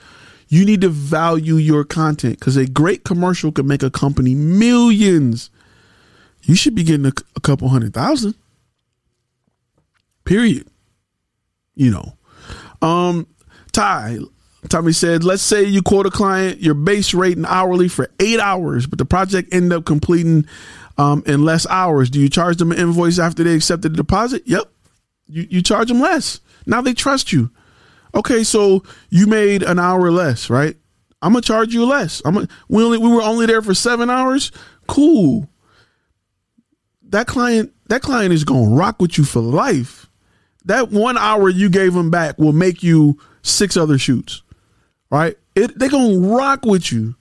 You 0.47 0.66
need 0.66 0.82
to 0.82 0.89
value 0.89 1.55
your 1.55 1.84
content 1.84 2.39
because 2.39 2.57
a 2.57 2.68
great 2.68 3.03
commercial 3.03 3.51
could 3.51 3.66
make 3.66 3.82
a 3.82 3.89
company 3.89 4.36
millions. 4.36 5.49
You 6.43 6.55
should 6.55 6.76
be 6.76 6.84
getting 6.84 7.05
a, 7.05 7.14
a 7.36 7.39
couple 7.39 7.70
hundred 7.70 7.93
thousand. 7.93 8.36
Period. 10.26 10.68
You 11.76 11.91
know. 11.91 12.18
Um, 12.88 13.28
Ty, 13.72 14.20
Tommy 14.70 14.91
said, 14.91 15.24
let's 15.24 15.41
say 15.41 15.64
you 15.64 15.82
quote 15.82 16.05
a 16.05 16.11
client 16.11 16.59
your 16.59 16.74
base 16.74 17.14
rate 17.14 17.38
and 17.38 17.45
hourly 17.45 17.88
for 17.88 18.09
eight 18.20 18.39
hours, 18.39 18.86
but 18.86 18.99
the 18.99 19.05
project 19.05 19.53
end 19.53 19.74
up 19.74 19.86
completing 19.86 20.45
um, 20.97 21.24
in 21.26 21.43
less 21.43 21.66
hours. 21.68 22.09
Do 22.09 22.20
you 22.20 22.30
charge 22.30 22.57
them 22.57 22.72
an 22.72 22.78
invoice 22.78 23.20
after 23.20 23.43
they 23.43 23.55
accepted 23.55 23.93
the 23.93 23.97
deposit? 23.97 24.43
Yep. 24.45 24.70
You, 25.28 25.47
you 25.49 25.61
charge 25.61 25.88
them 25.88 25.99
less. 25.99 26.39
Now 26.65 26.82
they 26.82 26.93
trust 26.93 27.32
you. 27.34 27.51
Okay, 28.15 28.43
so 28.43 28.84
you 29.09 29.28
made 29.28 29.63
an 29.63 29.80
hour 29.80 30.11
less, 30.11 30.49
right? 30.49 30.76
I'm 31.21 31.34
gonna 31.34 31.41
charge 31.41 31.74
you 31.74 31.86
less. 31.86 32.21
I'm 32.26 32.36
gonna, 32.36 32.47
we 32.67 32.84
only 32.84 32.97
we 32.97 33.09
were 33.09 33.21
only 33.21 33.45
there 33.45 33.61
for 33.61 33.74
seven 33.74 34.09
hours. 34.09 34.51
Cool. 34.88 35.49
That 37.09 37.28
client 37.28 37.74
that 37.88 38.01
client 38.01 38.34
is 38.34 38.43
gonna 38.43 38.76
rock 38.76 39.01
with 39.01 39.17
you 39.17 39.24
for 39.24 39.39
life. 39.39 40.09
That 40.65 40.91
one 40.91 41.17
hour 41.17 41.49
you 41.49 41.69
gave 41.69 41.93
them 41.93 42.11
back 42.11 42.38
will 42.38 42.53
make 42.53 42.84
you 42.84 43.17
six 43.41 43.78
other 43.78 43.97
shoots, 43.97 44.43
right? 45.09 45.38
It 45.55 45.78
they 45.80 45.88
gonna 45.88 46.19
rock 46.19 46.65
with 46.65 46.91
you. 46.91 47.15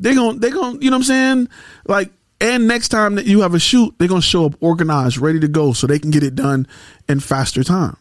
They 0.00 0.14
gonna 0.14 0.38
they 0.38 0.50
gonna 0.50 0.78
you 0.80 0.90
know 0.90 0.96
what 0.96 1.00
I'm 1.00 1.04
saying? 1.04 1.48
Like 1.86 2.10
and 2.40 2.68
next 2.68 2.88
time 2.88 3.16
that 3.16 3.26
you 3.26 3.40
have 3.40 3.54
a 3.54 3.58
shoot, 3.58 3.94
they're 3.98 4.08
gonna 4.08 4.22
show 4.22 4.46
up 4.46 4.54
organized, 4.60 5.18
ready 5.18 5.40
to 5.40 5.48
go, 5.48 5.72
so 5.72 5.86
they 5.86 5.98
can 5.98 6.10
get 6.10 6.22
it 6.22 6.34
done 6.34 6.66
in 7.08 7.20
faster 7.20 7.64
time. 7.64 7.96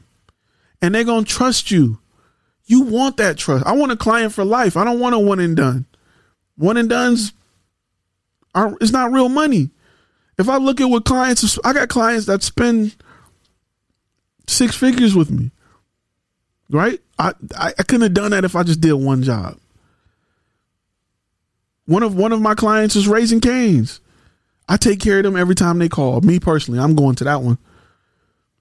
And 0.82 0.94
they're 0.94 1.04
gonna 1.04 1.26
trust 1.26 1.72
you. 1.72 2.00
You 2.66 2.82
want 2.82 3.18
that 3.18 3.38
trust. 3.38 3.66
I 3.66 3.72
want 3.72 3.92
a 3.92 3.98
client 3.98 4.34
for 4.34 4.44
life. 4.44 4.78
I 4.78 4.84
don't 4.84 5.00
want 5.00 5.16
a 5.16 5.20
one 5.20 5.40
and 5.40 5.56
done. 5.56 5.86
One 6.58 6.78
and 6.78 6.90
done's 6.90 7.34
are 8.54 8.76
it's 8.82 8.92
not 8.92 9.12
real 9.12 9.30
money. 9.30 9.70
If 10.38 10.50
I 10.50 10.58
look 10.58 10.80
at 10.80 10.90
what 10.90 11.06
clients, 11.06 11.58
I 11.64 11.74
got 11.74 11.90
clients 11.90 12.28
that 12.28 12.44
spend 12.44 12.96
six 14.48 14.76
figures 14.76 15.16
with 15.16 15.32
me. 15.32 15.52
Right? 16.70 17.00
I, 17.18 17.34
I, 17.56 17.74
I 17.80 17.84
couldn't 17.84 18.02
have 18.02 18.14
done 18.14 18.32
that 18.32 18.46
if 18.46 18.56
I 18.56 18.64
just 18.64 18.82
did 18.82 18.94
one 18.94 19.24
job. 19.24 19.58
One 21.86 22.04
of 22.04 22.16
one 22.16 22.34
of 22.34 22.42
my 22.42 22.54
clients 22.54 22.96
is 22.96 23.08
Raising 23.08 23.40
Cane's. 23.40 24.02
I 24.68 24.78
take 24.78 25.00
care 25.00 25.18
of 25.18 25.24
them 25.24 25.38
every 25.38 25.56
time 25.56 25.80
they 25.80 25.90
call. 25.90 26.22
Me 26.22 26.40
personally, 26.40 26.80
I'm 26.80 26.96
going 26.96 27.16
to 27.16 27.24
that 27.24 27.42
one. 27.42 27.58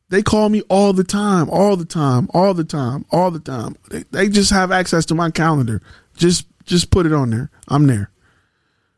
They 0.09 0.22
call 0.22 0.48
me 0.48 0.62
all 0.68 0.92
the 0.92 1.02
time, 1.02 1.50
all 1.50 1.76
the 1.76 1.84
time, 1.84 2.28
all 2.32 2.54
the 2.54 2.64
time, 2.64 3.04
all 3.11 3.30
the 3.32 3.40
time. 3.40 3.76
They, 3.90 4.04
they 4.12 4.28
just 4.28 4.52
have 4.52 4.70
access 4.70 5.04
to 5.07 5.14
my 5.16 5.30
calendar. 5.30 5.82
Just 6.16 6.46
just 6.64 6.90
put 6.90 7.07
it 7.07 7.12
on 7.12 7.30
there. 7.30 7.50
I'm 7.68 7.86
there. 7.86 8.11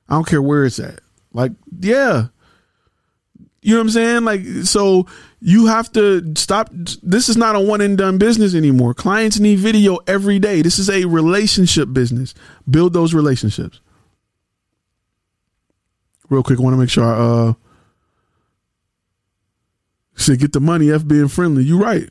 I 0.08 0.14
don't 0.14 0.26
care 0.26 0.42
where 0.42 0.64
it's 0.64 0.78
at. 0.78 1.00
Like, 1.32 1.52
yeah. 1.80 2.26
You 3.60 3.74
know 3.74 3.80
what 3.80 3.84
I'm 3.84 3.90
saying? 3.90 4.24
Like, 4.24 4.44
so 4.64 5.06
you 5.40 5.66
have 5.66 5.92
to 5.92 6.34
stop. 6.36 6.70
This 6.72 7.28
is 7.28 7.36
not 7.36 7.56
a 7.56 7.60
one 7.60 7.80
and 7.80 7.98
done 7.98 8.18
business 8.18 8.54
anymore. 8.54 8.94
Clients 8.94 9.38
need 9.38 9.58
video 9.58 9.98
every 10.06 10.38
day. 10.38 10.62
This 10.62 10.78
is 10.78 10.88
a 10.88 11.04
relationship 11.04 11.92
business. 11.92 12.34
Build 12.68 12.92
those 12.92 13.14
relationships. 13.14 13.80
Real 16.28 16.42
quick, 16.42 16.58
I 16.58 16.62
want 16.62 16.74
to 16.74 16.78
make 16.78 16.90
sure 16.90 17.04
I 17.04 17.16
uh, 17.16 17.52
Said 20.18 20.40
get 20.40 20.52
the 20.52 20.60
money, 20.60 20.90
F 20.90 21.06
being 21.06 21.28
friendly. 21.28 21.62
You 21.62 21.80
right. 21.80 22.10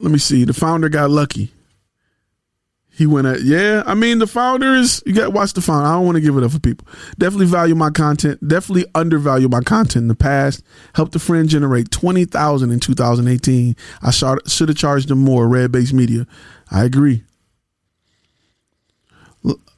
Let 0.00 0.10
me 0.10 0.18
see. 0.18 0.44
The 0.44 0.52
founder 0.52 0.88
got 0.88 1.08
lucky. 1.08 1.52
He 2.90 3.06
went 3.06 3.28
at 3.28 3.42
yeah. 3.42 3.84
I 3.86 3.94
mean, 3.94 4.18
the 4.18 4.26
founder 4.26 4.74
is 4.74 5.04
you 5.06 5.14
got 5.14 5.32
watch 5.32 5.52
the 5.52 5.60
founder. 5.60 5.86
I 5.86 5.92
don't 5.92 6.04
want 6.04 6.16
to 6.16 6.20
give 6.20 6.36
it 6.36 6.42
up 6.42 6.50
for 6.50 6.58
people. 6.58 6.88
Definitely 7.16 7.46
value 7.46 7.76
my 7.76 7.90
content. 7.90 8.46
Definitely 8.46 8.86
undervalue 8.94 9.48
my 9.48 9.60
content 9.60 10.02
in 10.02 10.08
the 10.08 10.16
past. 10.16 10.64
Helped 10.94 11.14
a 11.14 11.20
friend 11.20 11.48
generate 11.48 11.92
twenty 11.92 12.24
thousand 12.24 12.72
in 12.72 12.80
2018. 12.80 13.76
I 14.02 14.10
should 14.10 14.68
have 14.68 14.76
charged 14.76 15.08
them 15.08 15.18
more. 15.18 15.46
Red 15.46 15.70
Base 15.70 15.92
Media. 15.92 16.26
I 16.72 16.84
agree. 16.84 17.22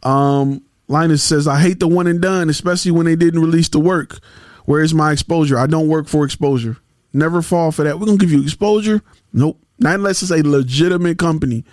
Um, 0.03 0.63
Linus 0.89 1.23
says 1.23 1.47
I 1.47 1.61
hate 1.61 1.81
the 1.81 1.89
one 1.89 2.07
and 2.07 2.21
done, 2.21 2.49
especially 2.49 2.91
when 2.91 3.07
they 3.07 3.17
didn't 3.17 3.41
release 3.41 3.69
the 3.69 3.79
work. 3.79 4.19
Where's 4.65 4.95
my 4.95 5.13
exposure? 5.13 5.59
I 5.59 5.67
don't 5.67 5.89
work 5.89 6.09
for 6.09 6.25
exposure. 6.25 6.79
Never 7.13 7.41
fall 7.43 7.73
for 7.73 7.85
that. 7.85 7.99
We're 7.99 8.07
gonna 8.07 8.19
give 8.19 8.33
you 8.33 8.43
exposure. 8.43 9.03
Nope. 9.33 9.61
Not 9.79 9.95
unless 9.95 10.23
it's 10.23 10.33
a 10.33 10.43
legitimate 10.43 11.19
company. 11.19 11.65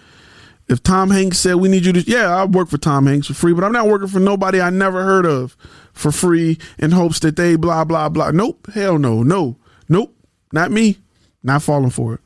If 0.67 0.81
Tom 0.81 1.11
Hanks 1.11 1.37
said 1.37 1.55
we 1.55 1.69
need 1.69 1.85
you 1.85 1.93
to, 1.93 2.01
yeah, 2.01 2.35
I 2.35 2.45
work 2.45 2.69
for 2.69 2.77
Tom 2.77 3.05
Hanks 3.05 3.27
for 3.27 3.33
free, 3.33 3.53
but 3.53 3.63
I'm 3.63 3.71
not 3.71 3.87
working 3.87 4.07
for 4.07 4.19
nobody 4.19 4.59
I 4.59 4.69
never 4.69 5.03
heard 5.03 5.25
of 5.25 5.55
for 5.93 6.11
free 6.11 6.57
in 6.79 6.91
hopes 6.91 7.19
that 7.19 7.35
they 7.35 7.55
blah 7.55 7.83
blah 7.83 8.09
blah. 8.09 8.31
Nope. 8.31 8.67
Hell 8.73 8.97
no. 8.97 9.23
No. 9.23 9.57
Nope. 9.87 10.15
Not 10.51 10.71
me. 10.71 10.97
Not 11.43 11.61
falling 11.61 11.91
for 11.91 12.15
it. 12.15 12.21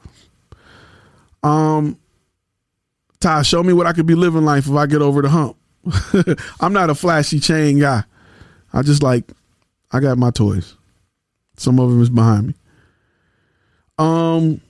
Um, 1.44 1.98
Ty, 3.20 3.42
show 3.42 3.64
me 3.64 3.74
what 3.74 3.88
I 3.88 3.94
could 3.94 4.06
be 4.06 4.16
living 4.16 4.46
life 4.46 4.68
if 4.68 4.74
I 4.74 4.86
get 4.86 5.02
over 5.02 5.22
the 5.22 5.30
hump. 5.30 5.58
I'm 6.60 6.74
not 6.74 6.90
a 6.90 6.96
flashy 6.96 7.40
chain 7.40 7.80
guy. 7.80 8.04
I 8.74 8.82
just 8.82 9.04
like 9.04 9.26
I 9.92 10.00
got 10.00 10.18
my 10.18 10.32
toys. 10.32 10.76
Some 11.58 11.80
of 11.80 11.90
them 11.90 12.02
is 12.02 12.10
behind 12.10 12.48
me. 12.48 12.54
Um, 13.98 14.62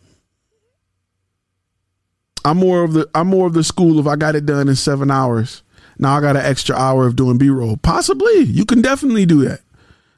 I'm 2.43 2.57
more 2.57 2.83
of 2.83 2.93
the 2.93 3.09
I'm 3.13 3.27
more 3.27 3.47
of 3.47 3.53
the 3.53 3.63
school. 3.63 3.99
of 3.99 4.07
I 4.07 4.15
got 4.15 4.35
it 4.35 4.45
done 4.45 4.69
in 4.69 4.75
seven 4.75 5.11
hours, 5.11 5.61
now 5.99 6.15
I 6.15 6.21
got 6.21 6.37
an 6.37 6.45
extra 6.45 6.75
hour 6.75 7.05
of 7.05 7.15
doing 7.15 7.37
B 7.37 7.49
roll. 7.49 7.77
Possibly, 7.77 8.39
you 8.39 8.65
can 8.65 8.81
definitely 8.81 9.25
do 9.25 9.45
that. 9.45 9.59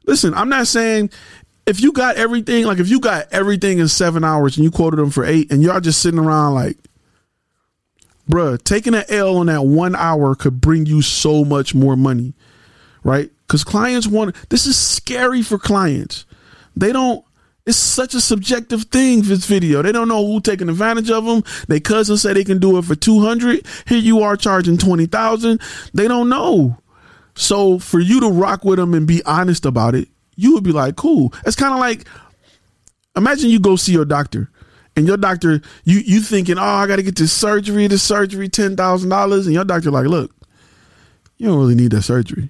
Listen, 0.06 0.34
I'm 0.34 0.50
not 0.50 0.68
saying 0.68 1.10
if 1.66 1.82
you 1.82 1.92
got 1.92 2.16
everything, 2.16 2.66
like 2.66 2.80
if 2.80 2.90
you 2.90 3.00
got 3.00 3.28
everything 3.32 3.80
in 3.80 3.88
seven 3.88 4.24
hours 4.24 4.58
and 4.58 4.64
you 4.64 4.72
quoted 4.72 4.98
them 4.98 5.10
for 5.10 5.26
eight, 5.26 5.52
and 5.52 5.62
y'all 5.62 5.80
just 5.80 6.02
sitting 6.02 6.20
around 6.20 6.54
like, 6.54 6.78
bruh, 8.32 8.64
taking 8.64 8.96
an 8.96 9.04
L 9.10 9.38
on 9.38 9.48
that 9.48 9.66
one 9.66 9.96
hour 9.96 10.34
could 10.34 10.62
bring 10.62 10.86
you 10.86 11.02
so 11.02 11.44
much 11.46 11.76
more 11.76 11.96
money, 11.96 12.34
right? 13.04 13.30
because 13.52 13.66
clients 13.66 14.08
want 14.08 14.34
this 14.50 14.66
is 14.66 14.78
scary 14.78 15.42
for 15.42 15.60
clients. 15.60 16.26
They 16.74 16.94
don't. 16.94 17.26
It's 17.66 17.78
such 17.78 18.16
a 18.16 18.22
subjective 18.22 18.84
thing. 18.84 19.24
This 19.24 19.46
video, 19.46 19.82
they 19.82 19.92
don't 19.92 20.08
know 20.08 20.26
who 20.26 20.40
taking 20.40 20.70
advantage 20.70 21.12
of 21.12 21.26
them. 21.26 21.44
They 21.68 21.82
cousin 21.82 22.16
say 22.16 22.32
they 22.32 22.46
can 22.46 22.60
do 22.60 22.78
it 22.78 22.86
for 22.86 22.96
two 22.96 23.20
hundred. 23.20 23.66
Here 23.88 23.98
you 23.98 24.22
are 24.22 24.38
charging 24.38 24.78
twenty 24.78 25.06
thousand. 25.06 25.62
They 25.94 26.08
don't 26.08 26.30
know. 26.30 26.78
So 27.36 27.78
for 27.78 28.00
you 28.00 28.22
to 28.22 28.30
rock 28.30 28.64
with 28.64 28.80
them 28.80 28.94
and 28.94 29.06
be 29.06 29.22
honest 29.26 29.66
about 29.66 29.96
it, 29.96 30.08
you 30.38 30.54
would 30.54 30.64
be 30.64 30.72
like, 30.72 30.96
cool. 30.96 31.34
It's 31.46 31.56
kind 31.58 31.74
of 31.74 31.80
like, 31.80 32.08
imagine 33.18 33.50
you 33.50 33.60
go 33.60 33.76
see 33.76 33.92
your 33.92 34.06
doctor 34.06 34.50
and 34.96 35.08
your 35.08 35.18
doctor, 35.18 35.62
you 35.84 36.00
you 36.00 36.22
thinking, 36.22 36.58
oh, 36.58 36.62
I 36.62 36.88
got 36.88 36.98
to 36.98 37.04
get 37.04 37.16
this 37.16 37.32
surgery, 37.32 37.88
this 37.88 38.04
surgery, 38.04 38.50
ten 38.50 38.76
thousand 38.76 39.10
dollars, 39.10 39.46
and 39.48 39.54
your 39.54 39.66
doctor 39.66 39.92
like, 39.92 40.08
look, 40.08 40.32
you 41.38 41.48
don't 41.48 41.58
really 41.58 41.76
need 41.76 41.92
that 41.92 42.04
surgery. 42.04 42.50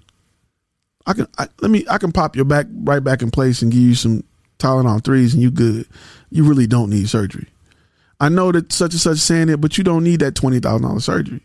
I 1.06 1.14
can 1.14 1.28
I, 1.38 1.48
let 1.62 1.72
me 1.72 1.86
I 1.90 1.98
can 1.98 2.12
pop 2.12 2.36
your 2.36 2.46
back 2.46 2.68
right 2.72 3.04
back 3.04 3.22
in 3.22 3.32
place 3.32 3.62
and 3.62 3.72
give 3.72 3.82
you 3.82 3.96
some 3.96 4.24
Tylenol 4.60 5.04
threes 5.04 5.34
and 5.34 5.42
you 5.42 5.52
good. 5.52 5.88
You 6.30 6.44
really 6.44 6.68
don't 6.68 6.90
need 6.90 7.10
surgery. 7.10 7.48
I 8.20 8.30
know 8.30 8.52
that 8.52 8.72
such 8.72 8.94
and 8.94 9.02
such 9.02 9.18
saying 9.18 9.50
it, 9.50 9.60
but 9.60 9.78
you 9.78 9.84
don't 9.84 10.04
need 10.04 10.20
that 10.20 10.36
twenty 10.36 10.60
thousand 10.60 10.88
dollar 10.88 11.00
surgery. 11.00 11.42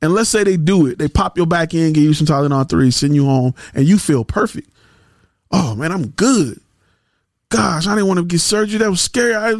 And 0.00 0.12
let's 0.12 0.30
say 0.30 0.44
they 0.44 0.56
do 0.56 0.86
it. 0.86 0.98
They 0.98 1.08
pop 1.08 1.36
your 1.36 1.46
back 1.46 1.74
in, 1.74 1.92
give 1.92 2.04
you 2.04 2.14
some 2.14 2.26
Tylenol 2.26 2.68
3, 2.68 2.92
send 2.92 3.16
you 3.16 3.24
home, 3.24 3.52
and 3.74 3.84
you 3.84 3.98
feel 3.98 4.24
perfect. 4.24 4.70
Oh 5.50 5.74
man, 5.74 5.90
I'm 5.90 6.08
good. 6.08 6.60
Gosh, 7.48 7.86
I 7.86 7.94
didn't 7.94 8.06
want 8.06 8.18
to 8.18 8.24
get 8.24 8.40
surgery. 8.40 8.78
That 8.78 8.90
was 8.90 9.00
scary. 9.00 9.34
I, 9.34 9.54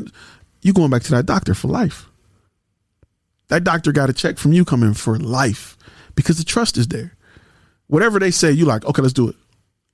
you 0.63 0.73
going 0.73 0.91
back 0.91 1.03
to 1.05 1.11
that 1.13 1.27
doctor 1.27 1.55
for 1.55 1.69
life. 1.69 2.07
That 3.49 3.65
doctor 3.65 3.93
got 3.93 4.11
a 4.11 4.13
check 4.13 4.39
from 4.39 4.53
you 4.53 4.65
coming 4.65 4.95
for 4.95 5.19
life 5.19 5.77
because 6.15 6.39
the 6.39 6.45
trust 6.45 6.77
is 6.77 6.89
there. 6.89 7.17
Whatever 7.87 8.19
they 8.19 8.31
say, 8.31 8.53
you 8.53 8.67
like, 8.67 8.85
okay, 8.85 9.01
let's 9.01 9.15
do 9.15 9.29
it. 9.29 9.37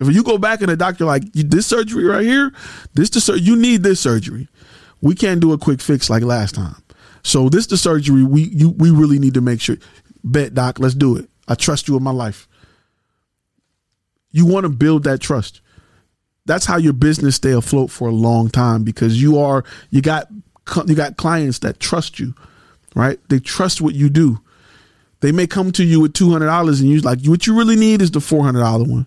If 0.01 0.13
you 0.13 0.25
go 0.25 0.39
back 0.39 0.61
and 0.61 0.69
the 0.69 0.77
doctor 0.77 1.05
like 1.05 1.23
this 1.33 1.67
surgery 1.67 2.05
right 2.05 2.25
here, 2.25 2.53
this 2.95 3.11
the 3.11 3.21
sur- 3.21 3.37
you 3.37 3.55
need 3.57 3.83
this 3.83 4.01
surgery. 4.01 4.49
We 5.01 5.15
can't 5.15 5.41
do 5.41 5.53
a 5.53 5.59
quick 5.59 5.81
fix 5.81 6.11
like 6.11 6.23
last 6.23 6.57
time. 6.57 6.77
So 7.23 7.49
this 7.49 7.67
the 7.67 7.77
surgery 7.77 8.25
we 8.25 8.43
you 8.43 8.71
we 8.71 8.91
really 8.91 9.19
need 9.19 9.35
to 9.35 9.41
make 9.41 9.61
sure. 9.61 9.77
Bet 10.25 10.55
doc, 10.55 10.81
let's 10.81 10.95
do 10.95 11.17
it. 11.17 11.29
I 11.47 11.55
trust 11.55 11.87
you 11.87 11.95
with 11.95 12.03
my 12.03 12.11
life. 12.11 12.49
You 14.33 14.47
want 14.47 14.65
to 14.65 14.71
build 14.71 15.05
that 15.05 15.21
trust. 15.21 15.61
That's 16.47 16.67
how 16.67 16.77
your 16.77 16.93
business 16.93 17.37
stay 17.37 17.53
afloat 17.53 17.91
for 17.91 18.09
a 18.09 18.13
long 18.13 18.51
time 18.51 18.83
because 18.83 19.23
you 19.23 19.39
are 19.39 19.65
you 19.91 20.03
got 20.03 20.27
you 20.87 20.95
got 20.95 21.17
clients 21.17 21.61
that 21.61 21.81
trust 21.81 22.19
you, 22.19 22.35
right? 22.95 23.19
They 23.29 23.39
trust 23.39 23.81
what 23.81 23.95
you 23.95 24.09
do. 24.09 24.41
They 25.21 25.33
may 25.33 25.47
come 25.47 25.73
to 25.73 25.85
you 25.85 26.01
with 26.01 26.13
two 26.13 26.31
hundred 26.31 26.47
dollars 26.47 26.81
and 26.81 26.91
you're 26.91 27.01
like 27.01 27.25
what 27.25 27.47
you 27.47 27.57
really 27.57 27.77
need 27.77 28.03
is 28.03 28.11
the 28.11 28.21
four 28.21 28.45
hundred 28.45 28.61
dollar 28.61 28.85
one. 28.85 29.07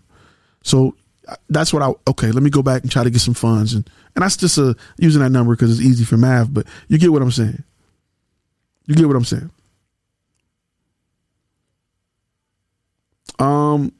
So 0.63 0.95
uh, 1.27 1.35
that's 1.49 1.71
what 1.71 1.83
I 1.83 1.93
okay. 2.09 2.31
Let 2.31 2.41
me 2.41 2.49
go 2.49 2.63
back 2.63 2.81
and 2.81 2.91
try 2.91 3.03
to 3.03 3.09
get 3.09 3.21
some 3.21 3.35
funds 3.35 3.73
and 3.73 3.87
and 4.15 4.23
that's 4.23 4.35
just 4.35 4.57
a 4.57 4.75
using 4.97 5.21
that 5.21 5.29
number 5.29 5.55
because 5.55 5.71
it's 5.71 5.87
easy 5.87 6.05
for 6.05 6.17
math. 6.17 6.51
But 6.51 6.65
you 6.87 6.97
get 6.97 7.11
what 7.11 7.21
I'm 7.21 7.29
saying. 7.29 7.63
You 8.87 8.95
get 8.95 9.07
what 9.07 9.15
I'm 9.15 9.25
saying. 9.25 9.51
Um, 13.37 13.93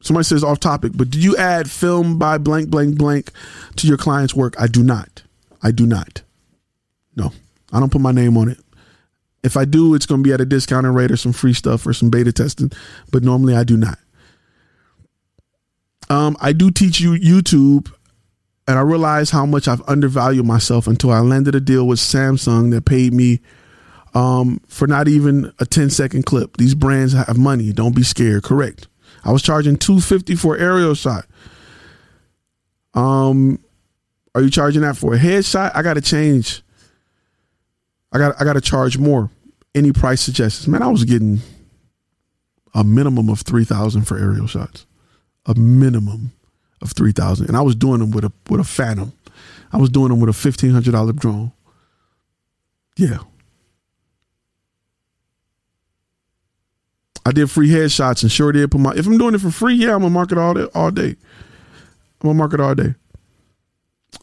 somebody 0.00 0.24
says 0.24 0.42
off 0.42 0.58
topic, 0.58 0.90
but 0.96 1.08
do 1.10 1.20
you 1.20 1.36
add 1.36 1.70
film 1.70 2.18
by 2.18 2.38
blank 2.38 2.68
blank 2.68 2.98
blank 2.98 3.30
to 3.76 3.86
your 3.86 3.96
client's 3.96 4.34
work? 4.34 4.54
I 4.58 4.66
do 4.66 4.82
not. 4.82 5.22
I 5.62 5.70
do 5.70 5.86
not. 5.86 6.23
No, 7.16 7.32
I 7.72 7.80
don't 7.80 7.90
put 7.90 8.00
my 8.00 8.12
name 8.12 8.36
on 8.36 8.48
it. 8.48 8.58
If 9.42 9.56
I 9.56 9.66
do, 9.66 9.94
it's 9.94 10.06
going 10.06 10.22
to 10.22 10.26
be 10.26 10.32
at 10.32 10.40
a 10.40 10.46
discounted 10.46 10.94
rate 10.94 11.10
or 11.10 11.16
some 11.16 11.32
free 11.32 11.52
stuff 11.52 11.86
or 11.86 11.92
some 11.92 12.08
beta 12.08 12.32
testing, 12.32 12.72
but 13.10 13.22
normally 13.22 13.54
I 13.54 13.64
do 13.64 13.76
not. 13.76 13.98
Um, 16.08 16.36
I 16.40 16.52
do 16.52 16.70
teach 16.70 17.00
you 17.00 17.12
YouTube, 17.12 17.92
and 18.66 18.78
I 18.78 18.82
realize 18.82 19.30
how 19.30 19.44
much 19.44 19.68
I've 19.68 19.86
undervalued 19.88 20.46
myself 20.46 20.86
until 20.86 21.10
I 21.10 21.20
landed 21.20 21.54
a 21.54 21.60
deal 21.60 21.86
with 21.86 21.98
Samsung 21.98 22.70
that 22.70 22.86
paid 22.86 23.12
me 23.12 23.40
um, 24.14 24.60
for 24.68 24.86
not 24.86 25.08
even 25.08 25.52
a 25.58 25.66
10 25.66 25.90
second 25.90 26.24
clip. 26.24 26.56
These 26.56 26.74
brands 26.74 27.12
have 27.12 27.36
money. 27.36 27.72
Don't 27.72 27.94
be 27.94 28.02
scared. 28.02 28.44
Correct. 28.44 28.88
I 29.24 29.32
was 29.32 29.42
charging 29.42 29.76
250 29.76 30.36
for 30.36 30.56
aerial 30.56 30.94
shot. 30.94 31.26
Um, 32.94 33.58
are 34.34 34.42
you 34.42 34.50
charging 34.50 34.82
that 34.82 34.96
for 34.96 35.14
a 35.14 35.18
headshot? 35.18 35.72
I 35.74 35.82
got 35.82 35.94
to 35.94 36.00
change. 36.00 36.62
I 38.14 38.18
got 38.18 38.40
I 38.40 38.44
got 38.44 38.54
to 38.54 38.60
charge 38.60 38.96
more. 38.96 39.30
Any 39.74 39.92
price 39.92 40.20
suggestions? 40.20 40.68
Man, 40.68 40.82
I 40.82 40.86
was 40.86 41.04
getting 41.04 41.40
a 42.72 42.84
minimum 42.84 43.28
of 43.28 43.40
3000 43.40 44.02
for 44.02 44.16
aerial 44.16 44.46
shots. 44.46 44.86
A 45.46 45.54
minimum 45.54 46.32
of 46.80 46.92
3000 46.92 47.48
and 47.48 47.56
I 47.56 47.60
was 47.60 47.74
doing 47.74 47.98
them 47.98 48.12
with 48.12 48.24
a 48.24 48.32
with 48.48 48.60
a 48.60 48.64
Phantom. 48.64 49.12
I 49.72 49.78
was 49.78 49.90
doing 49.90 50.10
them 50.10 50.20
with 50.20 50.30
a 50.30 50.32
$1500 50.32 51.16
drone. 51.16 51.52
Yeah. 52.96 53.18
I 57.26 57.32
did 57.32 57.50
free 57.50 57.68
headshots 57.68 58.22
and 58.22 58.30
sure 58.30 58.52
did 58.52 58.70
put 58.70 58.80
my. 58.80 58.92
If 58.94 59.06
I'm 59.06 59.18
doing 59.18 59.34
it 59.34 59.40
for 59.40 59.50
free, 59.50 59.74
yeah, 59.74 59.94
I'm 59.94 60.00
gonna 60.00 60.10
market 60.10 60.38
all 60.38 60.54
day. 60.54 60.66
All 60.74 60.90
day, 60.90 61.08
I'm 61.08 61.16
gonna 62.20 62.34
market 62.34 62.60
all 62.60 62.74
day. 62.74 62.94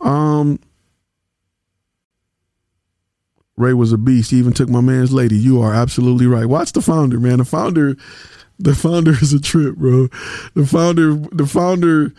Um, 0.02 0.60
Ray 3.62 3.74
was 3.74 3.94
a 3.94 3.98
beast. 3.98 4.32
He 4.32 4.38
even 4.38 4.54
took 4.54 4.70
my 4.70 4.82
man's 4.82 5.14
lady. 5.14 5.38
You 5.38 5.62
are 5.62 5.74
absolutely 5.74 6.28
right. 6.28 6.46
Watch 6.46 6.74
the 6.74 6.82
founder, 6.82 7.20
man. 7.20 7.38
The 7.38 7.46
founder, 7.46 7.96
the 8.60 8.76
founder 8.76 9.12
is 9.12 9.34
a 9.34 9.40
trip, 9.40 9.76
bro. 9.78 10.08
The 10.54 10.66
founder, 10.66 11.16
the 11.16 11.48
founder, 11.48 12.14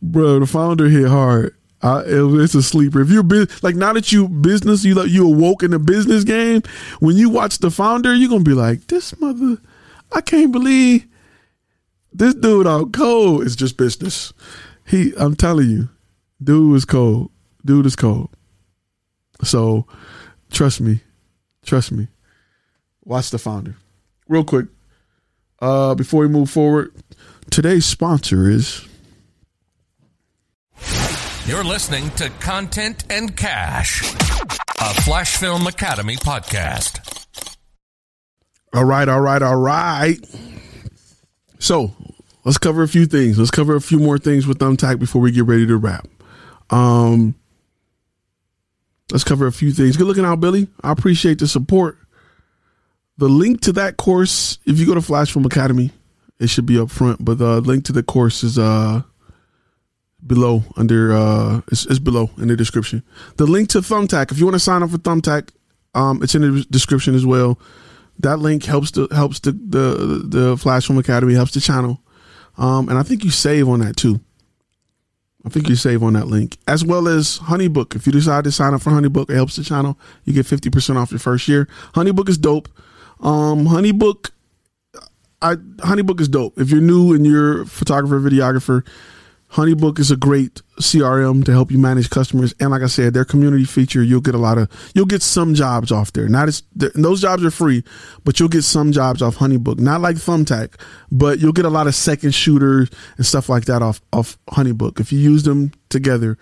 bro. 0.00 0.40
The 0.40 0.46
founder 0.46 0.88
hit 0.88 1.08
hard. 1.08 1.54
I, 1.82 2.00
it, 2.00 2.40
it's 2.40 2.54
a 2.54 2.62
sleeper. 2.62 3.00
If 3.00 3.10
you're 3.10 3.24
like 3.62 3.76
now 3.76 3.92
that 3.92 4.10
you 4.12 4.28
business, 4.28 4.84
you 4.84 4.94
like 4.94 5.10
you 5.10 5.26
awoke 5.26 5.62
in 5.62 5.72
the 5.72 5.78
business 5.78 6.24
game. 6.24 6.62
When 7.00 7.16
you 7.16 7.28
watch 7.28 7.58
the 7.58 7.70
founder, 7.70 8.14
you're 8.14 8.30
gonna 8.30 8.44
be 8.44 8.54
like, 8.54 8.86
this 8.86 9.18
mother 9.20 9.58
I 10.12 10.20
can't 10.20 10.52
believe 10.52 11.06
this 12.12 12.34
dude 12.34 12.66
out 12.66 12.92
cold 12.92 13.44
is 13.44 13.56
just 13.56 13.76
business. 13.76 14.32
He, 14.86 15.12
I'm 15.18 15.36
telling 15.36 15.68
you, 15.68 15.88
dude 16.42 16.76
is 16.76 16.84
cold. 16.84 17.30
Dude 17.64 17.86
is 17.86 17.96
cold. 17.96 18.30
So, 19.42 19.86
trust 20.50 20.80
me, 20.80 21.00
trust 21.64 21.92
me. 21.92 22.08
Watch 23.04 23.30
the 23.30 23.38
founder. 23.38 23.76
Real 24.28 24.44
quick, 24.44 24.66
uh, 25.60 25.94
before 25.94 26.22
we 26.22 26.28
move 26.28 26.50
forward, 26.50 26.92
today's 27.50 27.84
sponsor 27.86 28.50
is. 28.50 28.86
You're 31.46 31.64
listening 31.64 32.10
to 32.12 32.28
Content 32.40 33.04
and 33.08 33.36
Cash, 33.36 34.02
a 34.80 34.94
Flash 35.02 35.36
Film 35.36 35.66
Academy 35.66 36.16
podcast. 36.16 37.16
All 38.74 38.84
right, 38.84 39.08
all 39.08 39.20
right, 39.20 39.40
all 39.40 39.56
right. 39.56 40.18
So 41.60 41.94
let's 42.44 42.58
cover 42.58 42.82
a 42.82 42.88
few 42.88 43.06
things. 43.06 43.38
Let's 43.38 43.50
cover 43.50 43.76
a 43.76 43.80
few 43.80 43.98
more 43.98 44.18
things 44.18 44.46
with 44.46 44.58
Thumbtack 44.58 44.98
before 44.98 45.22
we 45.22 45.30
get 45.30 45.44
ready 45.44 45.66
to 45.66 45.76
wrap. 45.76 46.08
Um, 46.70 47.36
let's 49.10 49.24
cover 49.24 49.46
a 49.46 49.52
few 49.52 49.72
things. 49.72 49.96
Good 49.96 50.06
looking 50.06 50.24
out, 50.24 50.40
Billy. 50.40 50.68
I 50.82 50.92
appreciate 50.92 51.38
the 51.38 51.48
support. 51.48 51.98
The 53.18 53.28
link 53.28 53.62
to 53.62 53.72
that 53.72 53.96
course, 53.96 54.58
if 54.66 54.78
you 54.78 54.86
go 54.86 54.94
to 54.94 55.00
Flash 55.00 55.32
Film 55.32 55.46
Academy, 55.46 55.90
it 56.38 56.48
should 56.48 56.66
be 56.66 56.78
up 56.78 56.90
front. 56.90 57.24
But 57.24 57.38
the 57.38 57.60
link 57.60 57.84
to 57.86 57.92
the 57.92 58.02
course 58.02 58.44
is 58.44 58.58
uh 58.58 59.02
below 60.26 60.64
under 60.76 61.12
uh 61.12 61.60
it's, 61.70 61.86
it's 61.86 61.98
below 61.98 62.30
in 62.38 62.48
the 62.48 62.56
description. 62.56 63.02
The 63.36 63.46
link 63.46 63.70
to 63.70 63.78
Thumbtack, 63.78 64.32
if 64.32 64.38
you 64.38 64.44
want 64.44 64.54
to 64.56 64.60
sign 64.60 64.82
up 64.82 64.90
for 64.90 64.98
Thumbtack, 64.98 65.50
um, 65.94 66.22
it's 66.22 66.34
in 66.34 66.42
the 66.42 66.66
description 66.70 67.14
as 67.14 67.24
well 67.24 67.58
that 68.20 68.38
link 68.38 68.64
helps 68.64 68.90
the 68.92 69.08
helps 69.12 69.40
the 69.40 69.52
the 69.52 70.22
the 70.24 70.56
Flash 70.56 70.86
Film 70.86 70.98
Academy 70.98 71.34
helps 71.34 71.52
the 71.52 71.60
channel, 71.60 72.00
um, 72.56 72.88
and 72.88 72.98
I 72.98 73.02
think 73.02 73.24
you 73.24 73.30
save 73.30 73.68
on 73.68 73.80
that 73.80 73.96
too. 73.96 74.20
I 75.46 75.48
think 75.48 75.68
you 75.68 75.76
save 75.76 76.02
on 76.02 76.14
that 76.14 76.26
link 76.26 76.58
as 76.66 76.84
well 76.84 77.06
as 77.06 77.38
HoneyBook. 77.38 77.94
If 77.94 78.04
you 78.04 78.12
decide 78.12 78.42
to 78.44 78.50
sign 78.50 78.74
up 78.74 78.82
for 78.82 78.90
HoneyBook, 78.90 79.30
it 79.30 79.36
helps 79.36 79.54
the 79.54 79.62
channel. 79.62 79.96
You 80.24 80.32
get 80.32 80.44
fifty 80.44 80.70
percent 80.70 80.98
off 80.98 81.12
your 81.12 81.20
first 81.20 81.46
year. 81.46 81.68
HoneyBook 81.94 82.28
is 82.28 82.36
dope. 82.36 82.68
Um, 83.20 83.64
HoneyBook, 83.66 84.32
I 85.40 85.54
HoneyBook 85.54 86.20
is 86.20 86.28
dope. 86.28 86.58
If 86.58 86.70
you're 86.70 86.80
new 86.80 87.14
and 87.14 87.24
you're 87.24 87.62
a 87.62 87.66
photographer, 87.66 88.18
videographer, 88.18 88.84
HoneyBook 89.56 89.98
is 89.98 90.10
a 90.10 90.16
great 90.16 90.60
CRM 90.80 91.42
to 91.46 91.50
help 91.50 91.70
you 91.70 91.78
manage 91.78 92.10
customers. 92.10 92.54
And 92.60 92.72
like 92.72 92.82
I 92.82 92.88
said, 92.88 93.14
their 93.14 93.24
community 93.24 93.64
feature, 93.64 94.02
you'll 94.02 94.20
get 94.20 94.34
a 94.34 94.38
lot 94.38 94.58
of, 94.58 94.68
you'll 94.94 95.06
get 95.06 95.22
some 95.22 95.54
jobs 95.54 95.90
off 95.90 96.12
there. 96.12 96.28
Not 96.28 96.48
as, 96.48 96.62
those 96.74 97.22
jobs 97.22 97.42
are 97.42 97.50
free, 97.50 97.82
but 98.22 98.38
you'll 98.38 98.50
get 98.50 98.64
some 98.64 98.92
jobs 98.92 99.22
off 99.22 99.36
HoneyBook. 99.36 99.78
Not 99.78 100.02
like 100.02 100.16
Thumbtack, 100.16 100.78
but 101.10 101.38
you'll 101.38 101.54
get 101.54 101.64
a 101.64 101.70
lot 101.70 101.86
of 101.86 101.94
second 101.94 102.34
shooters 102.34 102.90
and 103.16 103.24
stuff 103.24 103.48
like 103.48 103.64
that 103.64 103.80
off, 103.80 104.02
off 104.12 104.36
HoneyBook. 104.48 105.00
If 105.00 105.10
you 105.10 105.20
use 105.20 105.44
them 105.44 105.72
together, 105.88 106.36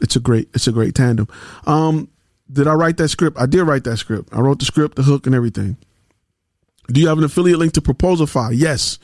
it's 0.00 0.16
a 0.16 0.20
great, 0.20 0.50
it's 0.52 0.66
a 0.66 0.72
great 0.72 0.94
tandem. 0.94 1.26
Um, 1.66 2.10
did 2.52 2.66
I 2.66 2.74
write 2.74 2.98
that 2.98 3.08
script? 3.08 3.38
I 3.40 3.46
did 3.46 3.62
write 3.62 3.84
that 3.84 3.96
script. 3.96 4.28
I 4.30 4.40
wrote 4.40 4.58
the 4.58 4.66
script, 4.66 4.96
the 4.96 5.04
hook 5.04 5.24
and 5.24 5.34
everything. 5.34 5.78
Do 6.90 7.00
you 7.00 7.08
have 7.08 7.18
an 7.18 7.24
affiliate 7.24 7.58
link 7.58 7.74
to 7.74 7.82
Proposalify? 7.82 8.52
Yes. 8.54 8.98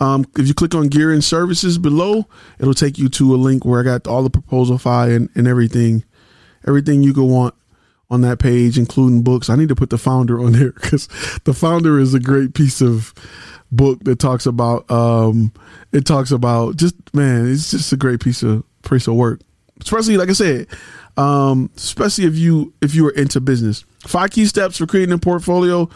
Um, 0.00 0.26
if 0.36 0.46
you 0.46 0.54
click 0.54 0.74
on 0.74 0.88
gear 0.88 1.12
and 1.12 1.24
services 1.24 1.78
below, 1.78 2.26
it'll 2.58 2.74
take 2.74 2.98
you 2.98 3.08
to 3.10 3.34
a 3.34 3.36
link 3.36 3.64
where 3.64 3.80
I 3.80 3.84
got 3.84 4.06
all 4.06 4.22
the 4.22 4.30
Proposalify 4.30 5.14
and, 5.14 5.30
and 5.34 5.46
everything, 5.46 6.04
everything 6.66 7.02
you 7.02 7.14
could 7.14 7.24
want 7.24 7.54
on 8.10 8.20
that 8.20 8.38
page, 8.38 8.78
including 8.78 9.22
books. 9.22 9.48
I 9.48 9.56
need 9.56 9.70
to 9.70 9.74
put 9.74 9.88
the 9.88 9.98
founder 9.98 10.40
on 10.40 10.52
there 10.58 10.72
because 10.72 11.08
the 11.44 11.54
founder 11.54 11.98
is 11.98 12.12
a 12.12 12.20
great 12.20 12.54
piece 12.54 12.82
of 12.82 13.14
book 13.70 14.04
that 14.04 14.18
talks 14.18 14.44
about, 14.44 14.90
um, 14.90 15.52
it 15.92 16.04
talks 16.04 16.30
about 16.30 16.76
just, 16.76 16.94
man, 17.14 17.50
it's 17.50 17.70
just 17.70 17.92
a 17.92 17.96
great 17.96 18.20
piece 18.20 18.42
of, 18.42 18.64
piece 18.82 19.06
of 19.06 19.14
work. 19.14 19.40
Especially, 19.80 20.18
like 20.18 20.28
I 20.28 20.34
said, 20.34 20.66
um, 21.16 21.70
especially 21.76 22.26
if 22.26 22.36
you, 22.36 22.74
if 22.82 22.94
you 22.94 23.06
are 23.06 23.12
into 23.12 23.40
business. 23.40 23.84
Five 24.00 24.30
key 24.30 24.44
steps 24.44 24.76
for 24.76 24.86
creating 24.86 25.14
a 25.14 25.18
portfolio 25.18 25.88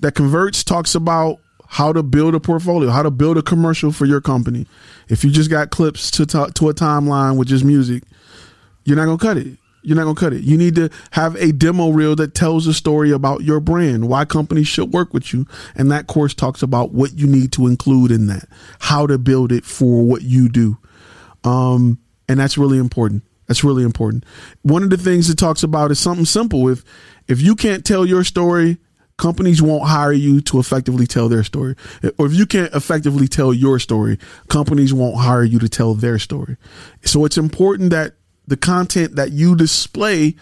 that 0.00 0.14
converts 0.14 0.64
talks 0.64 0.94
about 0.94 1.38
how 1.68 1.92
to 1.92 2.02
build 2.02 2.34
a 2.34 2.40
portfolio, 2.40 2.90
how 2.90 3.02
to 3.02 3.10
build 3.10 3.38
a 3.38 3.42
commercial 3.42 3.92
for 3.92 4.04
your 4.04 4.20
company. 4.20 4.66
If 5.08 5.22
you 5.22 5.30
just 5.30 5.50
got 5.50 5.70
clips 5.70 6.10
to 6.12 6.26
to 6.26 6.68
a 6.68 6.74
timeline 6.74 7.38
with 7.38 7.48
just 7.48 7.64
music, 7.64 8.02
you're 8.84 8.96
not 8.96 9.04
gonna 9.04 9.18
cut 9.18 9.36
it. 9.36 9.56
You're 9.82 9.96
not 9.96 10.02
gonna 10.02 10.14
cut 10.16 10.32
it. 10.32 10.42
You 10.42 10.56
need 10.56 10.74
to 10.74 10.90
have 11.12 11.36
a 11.36 11.52
demo 11.52 11.90
reel 11.90 12.16
that 12.16 12.34
tells 12.34 12.66
a 12.66 12.74
story 12.74 13.12
about 13.12 13.42
your 13.42 13.60
brand, 13.60 14.08
why 14.08 14.24
companies 14.24 14.66
should 14.66 14.92
work 14.92 15.14
with 15.14 15.32
you, 15.32 15.46
and 15.76 15.90
that 15.90 16.06
course 16.06 16.34
talks 16.34 16.62
about 16.62 16.92
what 16.92 17.14
you 17.14 17.26
need 17.26 17.52
to 17.52 17.66
include 17.66 18.10
in 18.10 18.26
that, 18.26 18.46
how 18.80 19.06
to 19.06 19.16
build 19.16 19.52
it 19.52 19.64
for 19.64 20.02
what 20.02 20.22
you 20.22 20.48
do, 20.48 20.76
um, 21.44 21.98
and 22.28 22.40
that's 22.40 22.58
really 22.58 22.78
important. 22.78 23.22
That's 23.46 23.64
really 23.64 23.84
important. 23.84 24.24
One 24.62 24.82
of 24.82 24.90
the 24.90 24.96
things 24.96 25.30
it 25.30 25.36
talks 25.36 25.62
about 25.62 25.90
is 25.90 25.98
something 25.98 26.26
simple. 26.26 26.68
If 26.68 26.84
if 27.28 27.40
you 27.40 27.54
can't 27.54 27.84
tell 27.84 28.04
your 28.04 28.24
story, 28.24 28.78
companies 29.20 29.60
won't 29.60 29.86
hire 29.86 30.12
you 30.12 30.40
to 30.40 30.58
effectively 30.58 31.06
tell 31.06 31.28
their 31.28 31.44
story. 31.44 31.76
Or 32.16 32.24
if 32.26 32.32
you 32.32 32.46
can't 32.46 32.72
effectively 32.74 33.28
tell 33.28 33.52
your 33.52 33.78
story, 33.78 34.18
companies 34.48 34.94
won't 34.94 35.18
hire 35.18 35.44
you 35.44 35.58
to 35.58 35.68
tell 35.68 35.92
their 35.92 36.18
story. 36.18 36.56
So 37.04 37.26
it's 37.26 37.36
important 37.36 37.90
that 37.90 38.14
the 38.46 38.56
content 38.56 39.16
that 39.16 39.32
you 39.32 39.54
display 39.54 40.36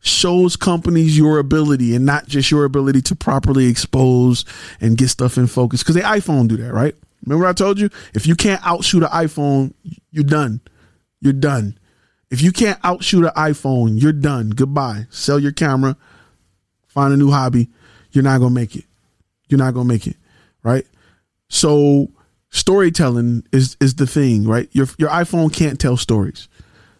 shows 0.00 0.54
companies 0.54 1.18
your 1.18 1.40
ability 1.40 1.96
and 1.96 2.06
not 2.06 2.28
just 2.28 2.48
your 2.48 2.64
ability 2.64 3.02
to 3.02 3.16
properly 3.16 3.66
expose 3.66 4.44
and 4.80 4.96
get 4.96 5.08
stuff 5.08 5.36
in 5.36 5.48
focus. 5.48 5.82
Because 5.82 5.96
the 5.96 6.02
iPhone 6.02 6.46
do 6.46 6.56
that, 6.58 6.72
right? 6.72 6.94
Remember 7.24 7.46
I 7.46 7.54
told 7.54 7.80
you 7.80 7.90
if 8.14 8.24
you 8.24 8.36
can't 8.36 8.64
outshoot 8.64 9.02
an 9.02 9.08
iPhone, 9.08 9.74
you're 10.12 10.22
done. 10.22 10.60
You're 11.20 11.32
done. 11.32 11.76
If 12.30 12.40
you 12.40 12.52
can't 12.52 12.78
outshoot 12.84 13.24
an 13.24 13.32
iPhone, 13.32 14.00
you're 14.00 14.12
done. 14.12 14.50
Goodbye. 14.50 15.06
Sell 15.10 15.40
your 15.40 15.52
camera. 15.52 15.96
Find 16.86 17.12
a 17.12 17.16
new 17.16 17.32
hobby. 17.32 17.68
You're 18.16 18.24
not 18.24 18.38
gonna 18.40 18.54
make 18.54 18.74
it. 18.74 18.86
You're 19.48 19.58
not 19.58 19.74
gonna 19.74 19.88
make 19.88 20.06
it, 20.06 20.16
right? 20.62 20.86
So 21.50 22.08
storytelling 22.48 23.46
is 23.52 23.76
is 23.78 23.96
the 23.96 24.06
thing, 24.06 24.48
right? 24.48 24.70
Your 24.72 24.86
your 24.96 25.10
iPhone 25.10 25.52
can't 25.52 25.78
tell 25.78 25.98
stories. 25.98 26.48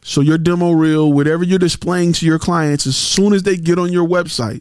So 0.02 0.20
your 0.20 0.36
demo 0.36 0.72
reel, 0.72 1.10
whatever 1.10 1.42
you're 1.42 1.58
displaying 1.58 2.12
to 2.12 2.26
your 2.26 2.38
clients, 2.38 2.86
as 2.86 2.96
soon 2.96 3.32
as 3.32 3.44
they 3.44 3.56
get 3.56 3.78
on 3.78 3.92
your 3.92 4.06
website, 4.06 4.60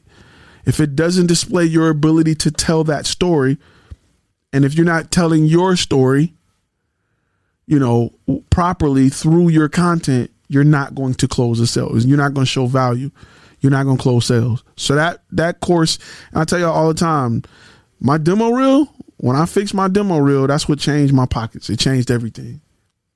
if 0.66 0.80
it 0.80 0.96
doesn't 0.96 1.28
display 1.28 1.66
your 1.66 1.90
ability 1.90 2.36
to 2.36 2.52
tell 2.52 2.86
that 2.86 3.06
story, 3.06 3.58
and 4.54 4.64
if 4.64 4.76
you're 4.76 4.86
not 4.86 5.12
telling 5.12 5.44
your 5.44 5.76
story, 5.76 6.34
you 7.68 7.78
know, 7.78 8.14
properly 8.50 9.10
through 9.10 9.50
your 9.50 9.68
content, 9.68 10.32
you're 10.48 10.64
not 10.64 10.96
going 10.96 11.16
to 11.16 11.28
close 11.28 11.60
the 11.60 11.68
sales. 11.68 12.06
You're 12.06 12.18
not 12.18 12.34
going 12.34 12.46
to 12.46 12.52
show 12.52 12.66
value. 12.66 13.12
You're 13.66 13.72
not 13.72 13.86
going 13.86 13.98
to 13.98 14.04
close 14.04 14.28
sales. 14.28 14.64
So 14.78 14.96
that 14.96 15.24
that 15.32 15.60
course, 15.60 15.98
I 16.34 16.46
tell 16.46 16.60
you 16.60 16.68
all 16.68 16.88
the 16.88 16.94
time, 16.94 17.44
my 18.00 18.18
demo 18.20 18.50
reel. 18.50 18.94
When 19.18 19.36
I 19.36 19.46
fixed 19.46 19.74
my 19.74 19.88
demo 19.88 20.20
reel, 20.20 20.46
that's 20.46 20.70
what 20.70 20.78
changed 20.78 21.14
my 21.14 21.26
pockets. 21.26 21.70
It 21.70 21.80
changed 21.80 22.12
everything. 22.12 22.62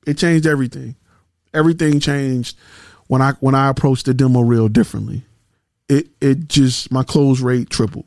It 0.08 0.18
changed 0.18 0.48
everything 0.48 0.96
everything 1.54 2.00
changed 2.00 2.58
when 3.08 3.22
I 3.22 3.32
when 3.40 3.56
I 3.56 3.70
approached 3.70 4.06
the 4.06 4.14
demo 4.14 4.42
reel 4.42 4.68
differently. 4.68 5.24
It 5.88 6.10
it 6.22 6.48
just 6.48 6.92
my 6.92 7.04
close 7.04 7.42
rate 7.42 7.70
tripled. 7.70 8.06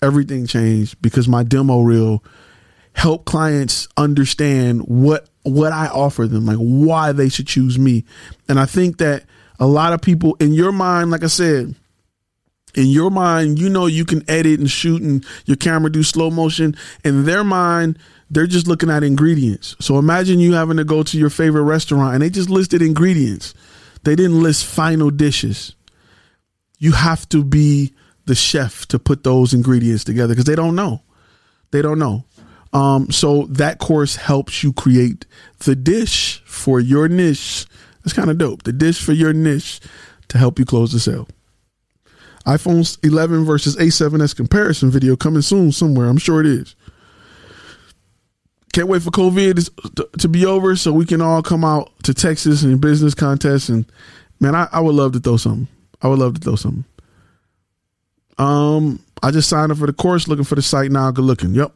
Everything 0.00 0.46
changed 0.46 1.00
because 1.00 1.28
my 1.28 1.42
demo 1.42 1.80
reel 1.80 2.24
helped 2.94 3.24
clients 3.24 3.88
understand 3.96 4.82
what 4.82 5.28
what 5.44 5.72
I 5.72 5.86
offer 5.88 6.26
them, 6.26 6.46
like 6.46 6.58
why 6.58 7.12
they 7.12 7.28
should 7.28 7.46
choose 7.46 7.78
me. 7.78 8.04
And 8.48 8.58
I 8.58 8.66
think 8.66 8.98
that 8.98 9.24
a 9.58 9.66
lot 9.66 9.92
of 9.92 10.00
people 10.00 10.36
in 10.40 10.52
your 10.52 10.72
mind, 10.72 11.10
like 11.10 11.24
I 11.24 11.28
said, 11.28 11.74
in 12.74 12.86
your 12.86 13.10
mind, 13.10 13.58
you 13.58 13.68
know 13.68 13.86
you 13.86 14.04
can 14.04 14.28
edit 14.28 14.58
and 14.58 14.70
shoot 14.70 15.02
and 15.02 15.24
your 15.44 15.56
camera 15.56 15.90
do 15.90 16.02
slow 16.02 16.30
motion. 16.30 16.74
In 17.04 17.24
their 17.24 17.44
mind, 17.44 17.98
they're 18.30 18.46
just 18.46 18.66
looking 18.66 18.90
at 18.90 19.04
ingredients. 19.04 19.76
So 19.78 19.98
imagine 19.98 20.38
you 20.38 20.54
having 20.54 20.78
to 20.78 20.84
go 20.84 21.02
to 21.02 21.18
your 21.18 21.30
favorite 21.30 21.64
restaurant 21.64 22.14
and 22.14 22.22
they 22.22 22.30
just 22.30 22.48
listed 22.48 22.80
ingredients. 22.80 23.52
They 24.04 24.16
didn't 24.16 24.42
list 24.42 24.64
final 24.64 25.10
dishes. 25.10 25.74
You 26.78 26.92
have 26.92 27.28
to 27.28 27.44
be 27.44 27.92
the 28.24 28.34
chef 28.34 28.86
to 28.86 28.98
put 28.98 29.22
those 29.22 29.52
ingredients 29.52 30.04
together 30.04 30.34
because 30.34 30.46
they 30.46 30.56
don't 30.56 30.74
know. 30.74 31.02
They 31.72 31.82
don't 31.82 31.98
know. 31.98 32.24
Um, 32.72 33.10
so 33.10 33.44
that 33.50 33.78
course 33.78 34.16
helps 34.16 34.62
you 34.62 34.72
create 34.72 35.26
the 35.60 35.76
dish 35.76 36.42
for 36.46 36.80
your 36.80 37.08
niche. 37.08 37.66
That's 38.02 38.12
kind 38.12 38.30
of 38.30 38.38
dope. 38.38 38.62
The 38.62 38.72
dish 38.72 39.02
for 39.02 39.12
your 39.12 39.32
niche 39.32 39.80
to 40.28 40.38
help 40.38 40.58
you 40.58 40.64
close 40.64 40.92
the 40.92 41.00
sale. 41.00 41.28
iPhone 42.46 42.98
11 43.04 43.44
versus 43.44 43.76
A7S 43.76 44.34
comparison 44.34 44.90
video 44.90 45.16
coming 45.16 45.42
soon 45.42 45.72
somewhere. 45.72 46.08
I'm 46.08 46.18
sure 46.18 46.40
it 46.40 46.46
is. 46.46 46.74
Can't 48.72 48.88
wait 48.88 49.02
for 49.02 49.10
COVID 49.10 50.16
to 50.18 50.28
be 50.28 50.46
over 50.46 50.74
so 50.76 50.92
we 50.92 51.04
can 51.04 51.20
all 51.20 51.42
come 51.42 51.64
out 51.64 51.90
to 52.04 52.14
Texas 52.14 52.62
and 52.62 52.80
business 52.80 53.14
contests. 53.14 53.68
And 53.68 53.84
man, 54.40 54.54
I, 54.54 54.66
I 54.72 54.80
would 54.80 54.94
love 54.94 55.12
to 55.12 55.20
throw 55.20 55.36
something. 55.36 55.68
I 56.00 56.08
would 56.08 56.18
love 56.18 56.34
to 56.34 56.40
throw 56.40 56.56
something. 56.56 56.84
Um, 58.38 58.98
I 59.22 59.30
just 59.30 59.50
signed 59.50 59.70
up 59.70 59.78
for 59.78 59.86
the 59.86 59.92
course, 59.92 60.26
looking 60.26 60.44
for 60.44 60.54
the 60.54 60.62
site 60.62 60.90
now. 60.90 61.10
Good 61.10 61.24
looking. 61.24 61.54
Yep. 61.54 61.72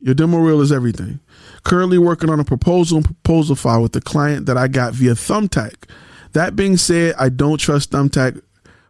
Your 0.00 0.14
demo 0.14 0.38
reel 0.38 0.60
is 0.60 0.70
everything. 0.70 1.20
Currently 1.64 1.98
working 1.98 2.30
on 2.30 2.40
a 2.40 2.44
proposal 2.44 2.98
and 2.98 3.04
proposal 3.06 3.56
file 3.56 3.82
with 3.82 3.92
the 3.92 4.00
client 4.00 4.46
that 4.46 4.56
I 4.56 4.68
got 4.68 4.92
via 4.94 5.12
Thumbtack. 5.12 5.88
That 6.32 6.56
being 6.56 6.76
said, 6.76 7.14
I 7.18 7.28
don't 7.28 7.58
trust 7.58 7.90
Thumbtack 7.90 8.40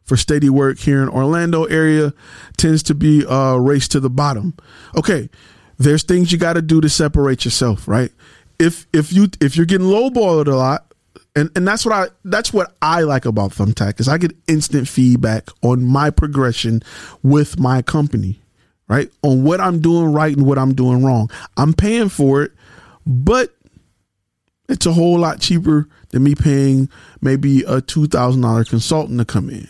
for 0.03 0.16
steady 0.16 0.51
work 0.51 0.79
here 0.79 1.03
in 1.03 1.09
Orlando 1.09 1.64
area. 1.64 2.12
Tends 2.57 2.83
to 2.85 2.95
be 2.95 3.25
a 3.29 3.59
race 3.59 3.89
to 3.89 4.01
the 4.01 4.11
bottom. 4.11 4.55
Okay, 4.97 5.29
there's 5.79 6.03
things 6.03 6.33
you 6.33 6.39
got 6.39 6.55
to 6.55 6.62
do 6.62 6.81
to 6.81 6.89
separate 6.89 7.45
yourself, 7.45 7.89
right? 7.89 8.11
If 8.59 8.87
if 8.93 9.12
you 9.12 9.29
if 9.41 9.57
you're 9.57 9.66
getting 9.66 9.89
lowballed 9.89 10.47
a 10.47 10.55
lot, 10.55 10.93
and 11.35 11.51
and 11.57 11.66
that's 11.66 11.85
what 11.85 11.95
I 11.95 12.09
that's 12.25 12.53
what 12.53 12.75
I 12.81 13.03
like 13.03 13.25
about 13.25 13.53
Thumbtack 13.53 14.01
is 14.01 14.09
I 14.09 14.18
get 14.18 14.37
instant 14.47 14.89
feedback 14.89 15.49
on 15.62 15.85
my 15.85 16.11
progression 16.11 16.83
with 17.22 17.59
my 17.59 17.83
company, 17.83 18.41
right? 18.89 19.11
On 19.22 19.43
what 19.43 19.61
I'm 19.61 19.81
doing 19.81 20.12
right 20.12 20.37
and 20.37 20.47
what 20.47 20.59
I'm 20.59 20.75
doing 20.75 21.05
wrong. 21.05 21.31
I'm 21.57 21.72
paying 21.72 22.09
for 22.09 22.43
it, 22.43 22.53
but 23.07 23.55
it's 24.69 24.87
a 24.87 24.93
whole 24.93 25.19
lot 25.19 25.41
cheaper 25.41 25.89
than 26.11 26.23
me 26.23 26.35
paying 26.35 26.89
maybe 27.21 27.63
a 27.63 27.81
two 27.81 28.07
thousand 28.07 28.43
dollar 28.43 28.65
consultant 28.65 29.19
to 29.19 29.25
come 29.25 29.51
in. 29.51 29.69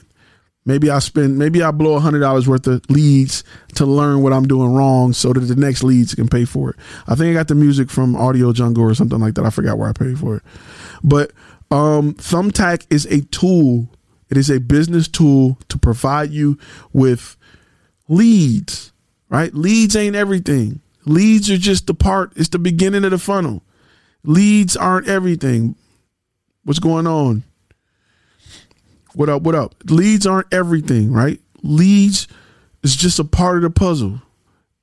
Maybe 0.66 0.88
I 0.88 0.98
spend, 1.00 1.38
maybe 1.38 1.62
I 1.62 1.72
blow 1.72 1.94
a 1.94 2.00
hundred 2.00 2.20
dollars 2.20 2.48
worth 2.48 2.66
of 2.66 2.88
leads 2.88 3.44
to 3.74 3.84
learn 3.84 4.22
what 4.22 4.32
I'm 4.32 4.48
doing 4.48 4.72
wrong, 4.72 5.12
so 5.12 5.32
that 5.32 5.40
the 5.40 5.56
next 5.56 5.82
leads 5.82 6.14
can 6.14 6.28
pay 6.28 6.44
for 6.44 6.70
it. 6.70 6.76
I 7.06 7.14
think 7.14 7.30
I 7.30 7.34
got 7.34 7.48
the 7.48 7.54
music 7.54 7.90
from 7.90 8.16
Audio 8.16 8.52
Jungle 8.52 8.84
or 8.84 8.94
something 8.94 9.20
like 9.20 9.34
that. 9.34 9.44
I 9.44 9.50
forgot 9.50 9.76
where 9.76 9.88
I 9.88 9.92
paid 9.92 10.18
for 10.18 10.36
it, 10.36 10.42
but 11.02 11.32
um, 11.70 12.14
Thumbtack 12.14 12.86
is 12.90 13.04
a 13.06 13.20
tool. 13.22 13.90
It 14.30 14.38
is 14.38 14.48
a 14.50 14.58
business 14.58 15.06
tool 15.06 15.58
to 15.68 15.78
provide 15.78 16.30
you 16.30 16.58
with 16.92 17.36
leads. 18.08 18.92
Right? 19.28 19.52
Leads 19.52 19.96
ain't 19.96 20.14
everything. 20.14 20.80
Leads 21.06 21.50
are 21.50 21.58
just 21.58 21.86
the 21.86 21.94
part. 21.94 22.32
It's 22.36 22.48
the 22.48 22.58
beginning 22.58 23.04
of 23.04 23.10
the 23.10 23.18
funnel. 23.18 23.62
Leads 24.24 24.76
aren't 24.76 25.08
everything. 25.08 25.76
What's 26.64 26.78
going 26.78 27.06
on? 27.06 27.44
What 29.14 29.28
up? 29.28 29.42
What 29.42 29.54
up? 29.54 29.74
Leads 29.84 30.26
aren't 30.26 30.52
everything, 30.52 31.12
right? 31.12 31.40
Leads 31.62 32.26
is 32.82 32.96
just 32.96 33.18
a 33.18 33.24
part 33.24 33.56
of 33.56 33.62
the 33.62 33.70
puzzle. 33.70 34.20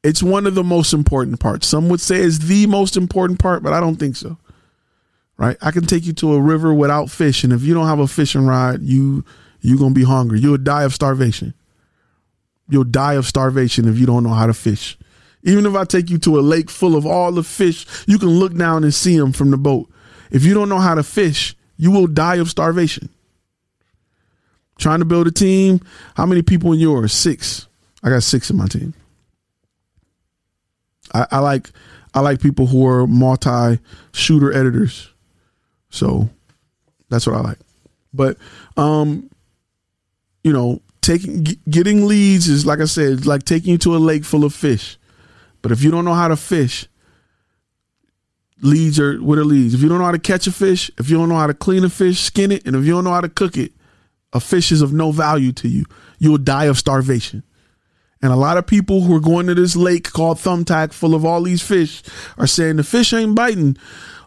It's 0.04 0.24
one 0.24 0.48
of 0.48 0.56
the 0.56 0.64
most 0.64 0.94
important 0.94 1.40
parts. 1.40 1.68
Some 1.68 1.90
would 1.90 2.02
say 2.02 2.18
it's 2.18 2.40
the 2.40 2.66
most 2.66 2.98
important 2.98 3.40
part, 3.40 3.62
but 3.62 3.74
I 3.74 3.80
don't 3.80 3.98
think 3.98 4.16
so. 4.16 4.38
Right? 5.38 5.58
I 5.62 5.72
can 5.72 5.86
take 5.86 6.06
you 6.06 6.14
to 6.14 6.34
a 6.34 6.42
river 6.42 6.74
without 6.74 7.10
fish, 7.10 7.44
and 7.44 7.52
if 7.52 7.64
you 7.64 7.74
don't 7.74 7.88
have 7.88 8.00
a 8.00 8.08
fishing 8.08 8.46
rod, 8.46 8.82
you 8.82 9.26
you're 9.62 9.78
gonna 9.78 9.94
be 9.94 10.04
hungry. 10.04 10.40
You'll 10.40 10.58
die 10.58 10.84
of 10.84 10.94
starvation. 10.94 11.54
You'll 12.70 12.84
die 12.84 13.14
of 13.14 13.26
starvation 13.26 13.88
if 13.88 13.98
you 13.98 14.06
don't 14.06 14.24
know 14.24 14.34
how 14.34 14.48
to 14.48 14.54
fish. 14.54 14.98
Even 15.44 15.66
if 15.66 15.76
I 15.76 15.86
take 15.86 16.10
you 16.10 16.18
to 16.20 16.40
a 16.40 16.42
lake 16.42 16.70
full 16.70 16.96
of 16.96 17.06
all 17.06 17.32
the 17.32 17.44
fish, 17.44 17.86
you 18.08 18.20
can 18.20 18.30
look 18.30 18.54
down 18.56 18.84
and 18.84 18.94
see 18.94 19.18
them 19.18 19.32
from 19.32 19.52
the 19.52 19.58
boat. 19.58 19.90
If 20.30 20.46
you 20.46 20.54
don't 20.54 20.70
know 20.70 20.80
how 20.80 20.96
to 20.96 21.04
fish, 21.04 21.56
you 21.78 21.92
will 21.92 22.08
die 22.08 22.36
of 22.36 22.50
starvation. 22.50 23.10
Trying 24.78 25.00
to 25.00 25.06
build 25.06 25.28
a 25.28 25.32
team. 25.32 25.82
How 26.16 26.26
many 26.26 26.42
people 26.42 26.74
in 26.74 26.80
yours? 26.80 27.14
Six. 27.14 27.68
I 28.04 28.10
got 28.10 28.24
six 28.24 28.50
in 28.50 28.58
my 28.58 28.68
team. 28.68 28.94
I, 31.14 31.28
I 31.32 31.40
like 31.40 31.70
I 32.14 32.20
like 32.20 32.42
people 32.42 32.68
who 32.68 32.86
are 32.88 33.08
multi 33.08 33.80
shooter 34.12 34.52
editors. 34.54 35.10
So 35.90 36.30
that's 37.10 37.28
what 37.28 37.36
I 37.36 37.42
like. 37.42 37.60
But 38.14 38.38
um, 38.78 39.30
you 40.44 40.54
know, 40.54 40.82
taking 41.02 41.46
getting 41.70 42.08
leads 42.08 42.48
is 42.48 42.66
like 42.66 42.80
I 42.80 42.86
said, 42.86 43.26
like 43.26 43.44
taking 43.44 43.72
you 43.72 43.78
to 43.80 43.96
a 43.96 43.98
lake 43.98 44.26
full 44.26 44.44
of 44.44 44.54
fish. 44.54 44.98
But 45.62 45.72
if 45.72 45.84
you 45.84 45.92
don't 45.92 46.06
know 46.06 46.14
how 46.14 46.28
to 46.28 46.36
fish, 46.36 46.88
leads 48.62 49.00
are 49.00 49.18
what 49.18 49.38
are 49.38 49.46
leads. 49.46 49.74
If 49.74 49.82
you 49.82 49.90
don't 49.90 50.00
know 50.00 50.06
how 50.06 50.12
to 50.12 50.20
catch 50.20 50.48
a 50.48 50.52
fish, 50.52 50.92
if 50.98 51.10
you 51.10 51.18
don't 51.18 51.30
know 51.30 51.38
how 51.38 51.48
to 51.48 51.54
clean 51.54 51.84
a 51.84 51.90
fish, 51.90 52.20
skin 52.20 52.52
it, 52.52 52.66
and 52.66 52.76
if 52.76 52.86
you 52.86 52.92
don't 52.92 53.04
know 53.04 53.12
how 53.12 53.22
to 53.22 53.30
cook 53.30 53.58
it, 53.58 53.74
a 54.34 54.40
fish 54.40 54.72
is 54.72 54.82
of 54.82 54.94
no 54.94 55.12
value 55.12 55.52
to 55.54 55.68
you. 55.68 55.86
You'll 56.20 56.38
die 56.38 56.66
of 56.66 56.78
starvation. 56.78 57.44
And 58.22 58.32
a 58.32 58.36
lot 58.36 58.58
of 58.58 58.68
people 58.68 59.02
who 59.02 59.16
are 59.16 59.22
going 59.22 59.48
to 59.48 59.56
this 59.56 59.76
lake 59.76 60.12
called 60.12 60.38
Thumbtack 60.38 60.94
full 60.94 61.16
of 61.16 61.26
all 61.26 61.42
these 61.42 61.62
fish 61.62 62.04
are 62.38 62.48
saying 62.48 62.76
the 62.76 62.84
fish 62.84 63.14
ain't 63.14 63.36
biting. 63.36 63.78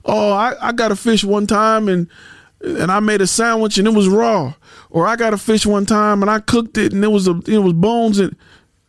Oh, 0.05 0.33
I, 0.33 0.55
I 0.61 0.73
got 0.73 0.93
a 0.93 0.97
fish 0.97 1.25
one 1.25 1.47
time 1.47 1.89
and 1.89 2.09
and 2.61 2.91
I 2.91 3.01
made 3.01 3.21
a 3.21 3.27
sandwich 3.27 3.77
and 3.77 3.87
it 3.87 3.93
was 3.93 4.09
raw, 4.09 4.55
or 4.89 5.07
I 5.07 5.17
got 5.17 5.35
a 5.35 5.39
fish 5.39 5.67
one 5.67 5.85
time 5.85 6.23
and 6.23 6.31
I 6.31 6.41
cooked 6.41 6.79
it 6.79 6.93
and 6.93 7.05
it 7.05 7.09
was 7.09 7.29
a 7.29 7.41
it 7.47 7.59
was 7.59 7.75
bones 7.75 8.19
and 8.19 8.37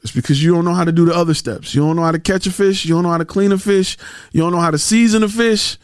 it's 0.06 0.14
because 0.14 0.44
you 0.44 0.54
don't 0.54 0.66
know 0.66 0.76
how 0.76 0.84
to 0.84 0.92
do 0.92 1.06
the 1.06 1.16
other 1.16 1.34
steps. 1.34 1.74
You 1.74 1.82
don't 1.82 1.96
know 1.96 2.04
how 2.04 2.12
to 2.12 2.20
catch 2.20 2.46
a 2.46 2.52
fish. 2.52 2.86
You 2.86 2.94
don't 2.94 3.02
know 3.02 3.10
how 3.10 3.18
to 3.18 3.26
clean 3.26 3.52
a 3.52 3.58
fish. 3.58 3.98
You 4.32 4.42
don't 4.42 4.52
know 4.52 4.60
how 4.60 4.70
to 4.70 4.78
season 4.78 5.24
a 5.24 5.28
fish. 5.28 5.80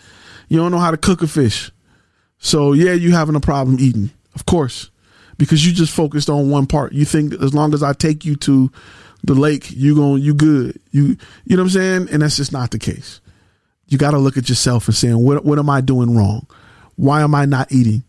You 0.48 0.57
don't 0.57 0.72
know 0.72 0.77
how 0.77 0.91
to 0.91 0.98
cook 0.98 1.23
a 1.23 1.27
fish. 1.27 1.72
So 2.38 2.73
yeah, 2.73 2.93
you 2.93 3.14
having 3.14 3.34
a 3.35 3.39
problem 3.39 3.77
eating, 3.80 4.11
of 4.35 4.45
course, 4.45 4.91
because 5.39 5.65
you 5.65 5.73
just 5.73 5.91
focused 5.91 6.30
on 6.30 6.52
one 6.52 6.68
part. 6.68 6.93
You 6.93 7.03
think 7.03 7.34
as 7.34 7.56
long 7.56 7.73
as 7.73 7.81
I 7.81 7.93
take 7.93 8.23
you 8.23 8.35
to 8.35 8.72
the 9.23 9.34
lake, 9.34 9.72
you 9.72 9.95
going 9.95 10.22
you 10.22 10.35
good. 10.35 10.80
You 10.91 11.18
you 11.45 11.57
know 11.57 11.64
what 11.64 11.64
I'm 11.64 11.69
saying? 11.69 12.10
And 12.11 12.22
that's 12.22 12.38
just 12.38 12.52
not 12.52 12.69
the 12.69 12.77
case. 12.77 13.22
You 13.88 13.98
got 13.98 14.11
to 14.11 14.19
look 14.19 14.38
at 14.38 14.49
yourself 14.49 14.88
and 14.88 14.95
saying, 14.95 15.18
what 15.18 15.43
what 15.43 15.57
am 15.57 15.69
I 15.69 15.81
doing 15.81 16.15
wrong? 16.15 16.45
Why 16.95 17.23
am 17.23 17.34
I 17.34 17.45
not 17.45 17.72
eating? 17.72 18.03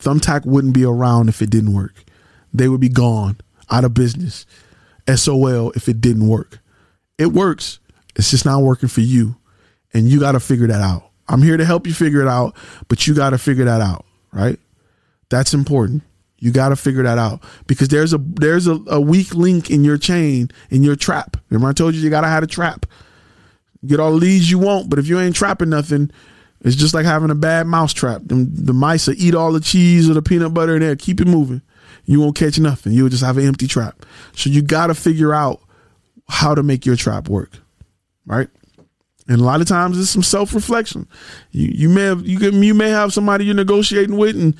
Thumbtack 0.00 0.44
wouldn't 0.44 0.74
be 0.74 0.84
around 0.84 1.28
if 1.28 1.40
it 1.40 1.50
didn't 1.50 1.72
work. 1.72 2.02
They 2.52 2.68
would 2.68 2.80
be 2.80 2.88
gone, 2.88 3.36
out 3.70 3.84
of 3.84 3.94
business. 3.94 4.44
SOL 5.14 5.72
if 5.72 5.88
it 5.88 6.00
didn't 6.00 6.28
work. 6.28 6.58
It 7.18 7.32
works. 7.32 7.78
It's 8.16 8.30
just 8.30 8.44
not 8.44 8.62
working 8.62 8.88
for 8.88 9.00
you. 9.00 9.36
And 9.94 10.08
you 10.08 10.20
got 10.20 10.32
to 10.32 10.40
figure 10.40 10.66
that 10.66 10.80
out. 10.80 11.10
I'm 11.28 11.42
here 11.42 11.56
to 11.56 11.64
help 11.64 11.86
you 11.86 11.94
figure 11.94 12.20
it 12.20 12.28
out, 12.28 12.56
but 12.88 13.06
you 13.06 13.14
got 13.14 13.30
to 13.30 13.38
figure 13.38 13.64
that 13.64 13.80
out, 13.80 14.04
right? 14.32 14.58
That's 15.28 15.54
important. 15.54 16.02
You 16.38 16.50
got 16.50 16.70
to 16.70 16.76
figure 16.76 17.04
that 17.04 17.18
out 17.18 17.42
because 17.68 17.88
there's 17.88 18.12
a 18.12 18.18
there's 18.18 18.66
a, 18.66 18.80
a 18.88 19.00
weak 19.00 19.32
link 19.34 19.70
in 19.70 19.84
your 19.84 19.96
chain 19.96 20.50
in 20.70 20.82
your 20.82 20.96
trap. 20.96 21.36
Remember 21.48 21.68
I 21.68 21.72
told 21.72 21.94
you 21.94 22.00
you 22.00 22.10
got 22.10 22.22
to 22.22 22.28
have 22.28 22.42
a 22.42 22.48
trap. 22.48 22.84
Get 23.86 24.00
all 24.00 24.10
the 24.10 24.16
leads 24.16 24.50
you 24.50 24.58
want, 24.58 24.90
but 24.90 24.98
if 24.98 25.06
you 25.06 25.20
ain't 25.20 25.36
trapping 25.36 25.70
nothing, 25.70 26.10
it's 26.60 26.76
just 26.76 26.94
like 26.94 27.04
having 27.04 27.30
a 27.30 27.36
bad 27.36 27.66
mouse 27.66 27.92
trap. 27.92 28.22
The, 28.24 28.72
mice 28.72 29.06
will 29.06 29.14
eat 29.18 29.34
all 29.34 29.52
the 29.52 29.60
cheese 29.60 30.08
or 30.08 30.14
the 30.14 30.22
peanut 30.22 30.54
butter 30.54 30.74
and 30.74 30.82
they'll 30.82 30.96
keep 30.96 31.20
it 31.20 31.26
moving 31.26 31.62
you 32.04 32.20
won't 32.20 32.36
catch 32.36 32.58
nothing. 32.58 32.92
You'll 32.92 33.08
just 33.08 33.22
have 33.22 33.38
an 33.38 33.46
empty 33.46 33.66
trap. 33.66 34.04
So 34.34 34.50
you 34.50 34.62
got 34.62 34.88
to 34.88 34.94
figure 34.94 35.34
out 35.34 35.60
how 36.28 36.54
to 36.54 36.62
make 36.62 36.86
your 36.86 36.96
trap 36.96 37.28
work, 37.28 37.58
right? 38.26 38.48
And 39.28 39.40
a 39.40 39.44
lot 39.44 39.60
of 39.60 39.68
times 39.68 39.98
it's 39.98 40.10
some 40.10 40.22
self 40.22 40.54
reflection. 40.54 41.06
You 41.52 41.68
you 41.68 41.88
may 41.88 42.02
have 42.02 42.26
you 42.26 42.38
can, 42.38 42.62
you 42.62 42.74
may 42.74 42.90
have 42.90 43.12
somebody 43.12 43.44
you're 43.44 43.54
negotiating 43.54 44.16
with 44.16 44.36
and 44.36 44.56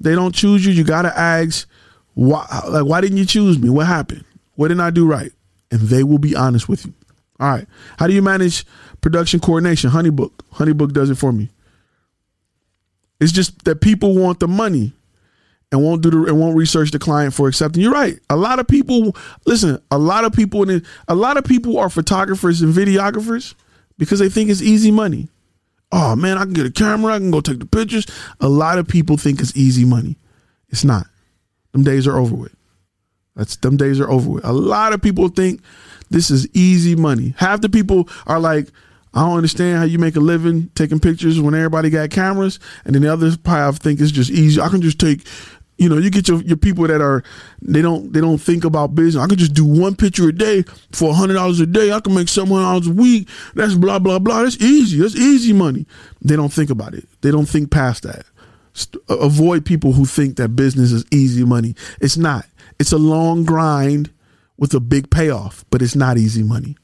they 0.00 0.14
don't 0.14 0.34
choose 0.34 0.66
you. 0.66 0.72
You 0.72 0.84
got 0.84 1.02
to 1.02 1.16
ask 1.16 1.68
why 2.14 2.46
like 2.68 2.84
why 2.84 3.00
didn't 3.00 3.18
you 3.18 3.26
choose 3.26 3.58
me? 3.58 3.70
What 3.70 3.86
happened? 3.86 4.24
What 4.56 4.68
didn't 4.68 4.80
I 4.80 4.90
do 4.90 5.06
right? 5.06 5.32
And 5.70 5.80
they 5.80 6.02
will 6.02 6.18
be 6.18 6.34
honest 6.34 6.68
with 6.68 6.86
you. 6.86 6.94
All 7.40 7.48
right. 7.48 7.66
How 7.98 8.06
do 8.06 8.12
you 8.14 8.22
manage 8.22 8.66
production 9.00 9.40
coordination? 9.40 9.90
Honeybook. 9.90 10.32
Honeybook 10.54 10.92
does 10.92 11.10
it 11.10 11.16
for 11.16 11.32
me. 11.32 11.50
It's 13.20 13.32
just 13.32 13.64
that 13.64 13.80
people 13.80 14.14
want 14.14 14.40
the 14.40 14.48
money 14.48 14.92
and 15.74 15.82
won't 15.82 16.02
do 16.02 16.10
the 16.10 16.24
and 16.24 16.40
won't 16.40 16.56
research 16.56 16.92
the 16.92 17.00
client 17.00 17.34
for 17.34 17.48
accepting. 17.48 17.82
You're 17.82 17.92
right. 17.92 18.18
A 18.30 18.36
lot 18.36 18.60
of 18.60 18.68
people 18.68 19.16
listen. 19.44 19.82
A 19.90 19.98
lot 19.98 20.24
of 20.24 20.32
people 20.32 20.68
in 20.68 20.84
a 21.08 21.14
lot 21.16 21.36
of 21.36 21.44
people 21.44 21.78
are 21.78 21.90
photographers 21.90 22.62
and 22.62 22.72
videographers 22.72 23.54
because 23.98 24.20
they 24.20 24.28
think 24.28 24.50
it's 24.50 24.62
easy 24.62 24.92
money. 24.92 25.28
Oh 25.90 26.14
man, 26.14 26.38
I 26.38 26.44
can 26.44 26.52
get 26.52 26.64
a 26.64 26.70
camera. 26.70 27.14
I 27.14 27.18
can 27.18 27.32
go 27.32 27.40
take 27.40 27.58
the 27.58 27.66
pictures. 27.66 28.06
A 28.40 28.48
lot 28.48 28.78
of 28.78 28.86
people 28.86 29.16
think 29.16 29.40
it's 29.40 29.56
easy 29.56 29.84
money. 29.84 30.16
It's 30.68 30.84
not. 30.84 31.06
Them 31.72 31.82
days 31.82 32.06
are 32.06 32.16
over 32.16 32.36
with. 32.36 32.54
That's 33.34 33.56
them 33.56 33.76
days 33.76 33.98
are 33.98 34.08
over 34.08 34.30
with. 34.30 34.44
A 34.44 34.52
lot 34.52 34.92
of 34.92 35.02
people 35.02 35.26
think 35.26 35.60
this 36.08 36.30
is 36.30 36.46
easy 36.54 36.94
money. 36.94 37.34
Half 37.36 37.62
the 37.62 37.68
people 37.68 38.08
are 38.28 38.38
like, 38.38 38.68
I 39.12 39.20
don't 39.20 39.36
understand 39.36 39.78
how 39.78 39.84
you 39.84 39.98
make 39.98 40.16
a 40.16 40.20
living 40.20 40.70
taking 40.74 41.00
pictures 41.00 41.40
when 41.40 41.54
everybody 41.54 41.90
got 41.90 42.10
cameras, 42.10 42.58
and 42.84 42.94
then 42.94 43.02
the 43.02 43.12
others 43.12 43.36
probably 43.36 43.78
think 43.78 44.00
it's 44.00 44.10
just 44.10 44.30
easy. 44.30 44.60
I 44.60 44.68
can 44.68 44.82
just 44.82 44.98
take 44.98 45.26
you 45.76 45.88
know, 45.88 45.98
you 45.98 46.10
get 46.10 46.28
your, 46.28 46.40
your 46.42 46.56
people 46.56 46.86
that 46.86 47.00
are 47.00 47.22
they 47.60 47.82
don't 47.82 48.12
they 48.12 48.20
don't 48.20 48.38
think 48.38 48.64
about 48.64 48.94
business. 48.94 49.22
I 49.22 49.26
could 49.26 49.38
just 49.38 49.54
do 49.54 49.64
one 49.64 49.96
picture 49.96 50.28
a 50.28 50.32
day 50.32 50.62
for 50.92 51.12
hundred 51.12 51.34
dollars 51.34 51.60
a 51.60 51.66
day. 51.66 51.92
I 51.92 52.00
can 52.00 52.14
make 52.14 52.28
seven 52.28 52.50
hundred 52.50 52.62
dollars 52.64 52.86
a 52.86 52.92
week. 52.92 53.28
That's 53.54 53.74
blah 53.74 53.98
blah 53.98 54.18
blah. 54.18 54.42
That's 54.42 54.60
easy. 54.60 54.98
That's 55.00 55.16
easy 55.16 55.52
money. 55.52 55.86
They 56.22 56.36
don't 56.36 56.52
think 56.52 56.70
about 56.70 56.94
it. 56.94 57.08
They 57.22 57.30
don't 57.30 57.46
think 57.46 57.70
past 57.70 58.04
that. 58.04 58.24
avoid 59.08 59.64
people 59.64 59.92
who 59.92 60.04
think 60.04 60.36
that 60.36 60.56
business 60.56 60.92
is 60.92 61.04
easy 61.12 61.44
money. 61.44 61.74
It's 62.00 62.16
not. 62.16 62.46
It's 62.78 62.92
a 62.92 62.98
long 62.98 63.44
grind 63.44 64.12
with 64.56 64.74
a 64.74 64.80
big 64.80 65.10
payoff, 65.10 65.64
but 65.70 65.82
it's 65.82 65.96
not 65.96 66.18
easy 66.18 66.42
money. 66.42 66.76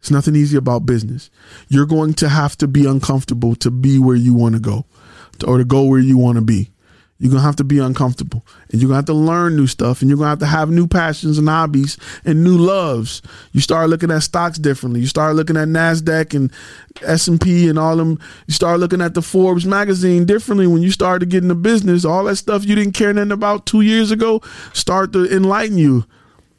It's 0.00 0.10
nothing 0.10 0.36
easy 0.36 0.56
about 0.56 0.84
business. 0.84 1.30
You're 1.68 1.86
going 1.86 2.14
to 2.14 2.28
have 2.28 2.56
to 2.58 2.68
be 2.68 2.86
uncomfortable 2.86 3.54
to 3.56 3.70
be 3.70 3.98
where 3.98 4.16
you 4.16 4.34
want 4.34 4.54
to 4.54 4.60
go, 4.60 4.84
or 5.46 5.58
to 5.58 5.64
go 5.64 5.84
where 5.84 6.00
you 6.00 6.18
want 6.18 6.36
to 6.36 6.42
be. 6.42 6.70
You're 7.24 7.30
going 7.30 7.40
to 7.40 7.46
have 7.46 7.56
to 7.56 7.64
be 7.64 7.78
uncomfortable 7.78 8.44
and 8.70 8.82
you're 8.82 8.88
going 8.88 8.96
to 8.96 8.98
have 8.98 9.04
to 9.06 9.14
learn 9.14 9.56
new 9.56 9.66
stuff 9.66 10.02
and 10.02 10.10
you're 10.10 10.18
going 10.18 10.26
to 10.26 10.28
have 10.28 10.38
to 10.40 10.46
have 10.46 10.68
new 10.68 10.86
passions 10.86 11.38
and 11.38 11.48
hobbies 11.48 11.96
and 12.22 12.44
new 12.44 12.58
loves. 12.58 13.22
You 13.52 13.62
start 13.62 13.88
looking 13.88 14.10
at 14.10 14.24
stocks 14.24 14.58
differently. 14.58 15.00
You 15.00 15.06
start 15.06 15.34
looking 15.34 15.56
at 15.56 15.68
NASDAQ 15.68 16.34
and 16.34 16.52
S&P 17.00 17.70
and 17.70 17.78
all 17.78 17.96
them. 17.96 18.20
You 18.46 18.52
start 18.52 18.78
looking 18.78 19.00
at 19.00 19.14
the 19.14 19.22
Forbes 19.22 19.64
magazine 19.64 20.26
differently 20.26 20.66
when 20.66 20.82
you 20.82 20.90
started 20.90 21.30
getting 21.30 21.48
the 21.48 21.54
business. 21.54 22.04
All 22.04 22.24
that 22.24 22.36
stuff 22.36 22.66
you 22.66 22.74
didn't 22.74 22.92
care 22.92 23.14
nothing 23.14 23.32
about 23.32 23.64
two 23.64 23.80
years 23.80 24.10
ago 24.10 24.42
start 24.74 25.14
to 25.14 25.24
enlighten 25.34 25.78
you. 25.78 26.04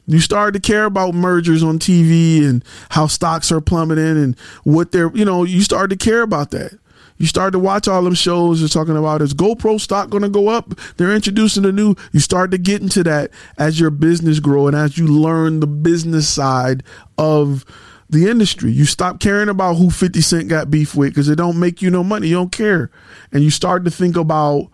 You 0.07 0.19
start 0.19 0.55
to 0.55 0.59
care 0.59 0.85
about 0.85 1.13
mergers 1.13 1.61
on 1.61 1.77
TV 1.77 2.43
and 2.43 2.65
how 2.89 3.05
stocks 3.05 3.51
are 3.51 3.61
plummeting 3.61 4.17
and 4.17 4.35
what 4.63 4.91
they're, 4.91 5.15
you 5.15 5.25
know, 5.25 5.43
you 5.43 5.61
start 5.61 5.91
to 5.91 5.95
care 5.95 6.23
about 6.23 6.49
that. 6.51 6.79
You 7.17 7.27
start 7.27 7.53
to 7.53 7.59
watch 7.59 7.87
all 7.87 8.03
them 8.03 8.13
shows. 8.13 8.59
They're 8.59 8.67
talking 8.67 8.97
about 8.97 9.21
is 9.21 9.33
GoPro 9.33 9.79
stock 9.79 10.09
going 10.09 10.23
to 10.23 10.29
go 10.29 10.49
up? 10.49 10.73
They're 10.97 11.15
introducing 11.15 11.65
a 11.65 11.71
new. 11.71 11.95
You 12.11 12.19
start 12.19 12.51
to 12.51 12.57
get 12.57 12.81
into 12.81 13.03
that 13.03 13.31
as 13.57 13.79
your 13.79 13.89
business 13.89 14.39
grow 14.39 14.67
and 14.67 14.75
as 14.75 14.97
you 14.97 15.07
learn 15.07 15.59
the 15.59 15.67
business 15.67 16.27
side 16.27 16.83
of 17.17 17.65
the 18.09 18.29
industry. 18.29 18.71
You 18.71 18.85
stop 18.85 19.19
caring 19.19 19.49
about 19.49 19.75
who 19.75 19.89
50 19.89 20.21
Cent 20.21 20.47
got 20.49 20.69
beef 20.69 20.95
with 20.95 21.09
because 21.09 21.29
it 21.29 21.35
don't 21.35 21.59
make 21.59 21.81
you 21.81 21.89
no 21.89 22.03
money. 22.03 22.27
You 22.27 22.35
don't 22.35 22.51
care. 22.51 22.91
And 23.31 23.43
you 23.43 23.49
start 23.49 23.85
to 23.85 23.91
think 23.91 24.17
about 24.17 24.69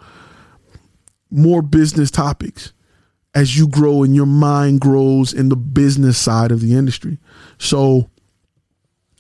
more 1.30 1.62
business 1.62 2.12
topics 2.12 2.74
as 3.34 3.58
you 3.58 3.68
grow 3.68 4.04
and 4.04 4.16
your 4.16 4.26
mind 4.26 4.82
grows 4.82 5.34
in 5.34 5.50
the 5.50 5.56
business 5.56 6.18
side 6.18 6.52
of 6.52 6.60
the 6.60 6.76
industry. 6.76 7.18
So 7.58 8.10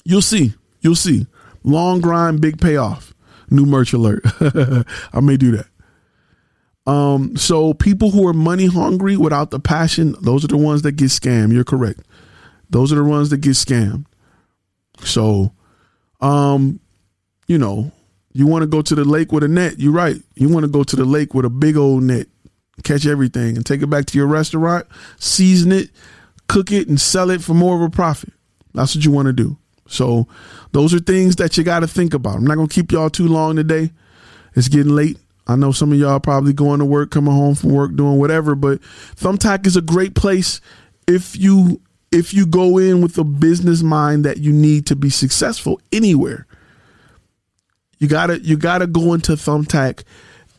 you'll 0.03 0.22
see. 0.22 0.53
You'll 0.81 0.95
see. 0.95 1.27
Long 1.64 2.02
grind, 2.02 2.41
big 2.41 2.60
payoff. 2.60 3.11
New 3.52 3.65
merch 3.65 3.94
alert. 3.94 4.23
I 5.14 5.19
may 5.19 5.38
do 5.38 5.52
that. 5.57 5.68
Um, 6.88 7.36
so 7.38 7.73
people 7.73 8.10
who 8.10 8.28
are 8.28 8.34
money 8.34 8.65
hungry 8.65 9.15
without 9.18 9.52
the 9.52 9.60
passion, 9.60 10.15
those 10.22 10.44
are 10.44 10.48
the 10.48 10.57
ones 10.57 10.82
that 10.82 10.94
get 10.94 11.10
scammed. 11.10 11.53
You're 11.53 11.64
correct. 11.64 12.02
Those 12.69 12.91
are 12.91 12.95
the 12.95 13.03
ones 13.03 13.30
that 13.30 13.38
get 13.38 13.52
scammed. 13.52 14.06
So, 15.02 15.52
um, 16.22 16.80
you 17.48 17.57
know, 17.57 17.91
you 18.34 18.48
want 18.48 18.64
to 18.64 18.68
go 18.68 18.82
to 18.82 18.95
the 18.95 19.03
lake 19.03 19.32
with 19.32 19.44
a 19.44 19.48
net. 19.48 19.80
You're 19.80 19.91
right. 19.91 20.15
You 20.36 20.49
want 20.49 20.64
to 20.64 20.72
go 20.72 20.84
to 20.84 20.95
the 20.95 21.06
lake 21.06 21.34
with 21.34 21.45
a 21.45 21.49
big 21.49 21.76
old 21.76 22.03
net, 22.03 22.28
catch 22.84 23.06
everything, 23.06 23.57
and 23.57 23.65
take 23.65 23.82
it 23.82 23.88
back 23.88 24.06
to 24.07 24.18
your 24.18 24.28
restaurant, 24.28 24.88
season 25.19 25.72
it, 25.72 25.90
cook 26.48 26.72
it, 26.72 26.88
and 26.88 26.99
sell 26.99 27.30
it 27.30 27.44
for 27.44 27.53
more 27.53 27.76
of 27.76 27.82
a 27.82 27.90
profit. 27.90 28.34
That's 28.73 28.95
what 28.95 29.03
you 29.03 29.11
want 29.11 29.28
to 29.28 29.34
do. 29.34 29.57
So 29.91 30.27
those 30.72 30.93
are 30.93 30.99
things 30.99 31.35
that 31.38 31.57
you 31.57 31.63
got 31.63 31.81
to 31.81 31.88
think 31.88 32.13
about. 32.13 32.38
I'm 32.38 32.45
not 32.45 32.55
going 32.55 32.68
to 32.68 32.73
keep 32.73 32.91
y'all 32.91 33.09
too 33.09 33.27
long 33.27 33.55
today. 33.55 33.91
It's 34.55 34.68
getting 34.68 34.95
late. 34.95 35.18
I 35.47 35.55
know 35.55 35.72
some 35.72 35.91
of 35.91 35.99
y'all 35.99 36.19
probably 36.19 36.53
going 36.53 36.80
to 36.80 36.85
work, 36.85 37.11
coming 37.11 37.34
home 37.34 37.55
from 37.55 37.72
work, 37.72 37.95
doing 37.95 38.18
whatever, 38.18 38.55
but 38.55 38.80
Thumbtack 39.15 39.65
is 39.65 39.76
a 39.76 39.81
great 39.81 40.15
place 40.15 40.61
if 41.07 41.38
you 41.38 41.81
if 42.11 42.34
you 42.34 42.45
go 42.45 42.77
in 42.77 43.01
with 43.01 43.18
a 43.18 43.23
business 43.23 43.81
mind 43.81 44.26
that 44.26 44.38
you 44.38 44.51
need 44.51 44.85
to 44.88 44.95
be 44.95 45.09
successful 45.09 45.80
anywhere. 45.91 46.45
You 47.99 48.07
gotta 48.07 48.39
you 48.39 48.57
gotta 48.57 48.88
go 48.88 49.13
into 49.13 49.34
Thumbtack 49.34 50.03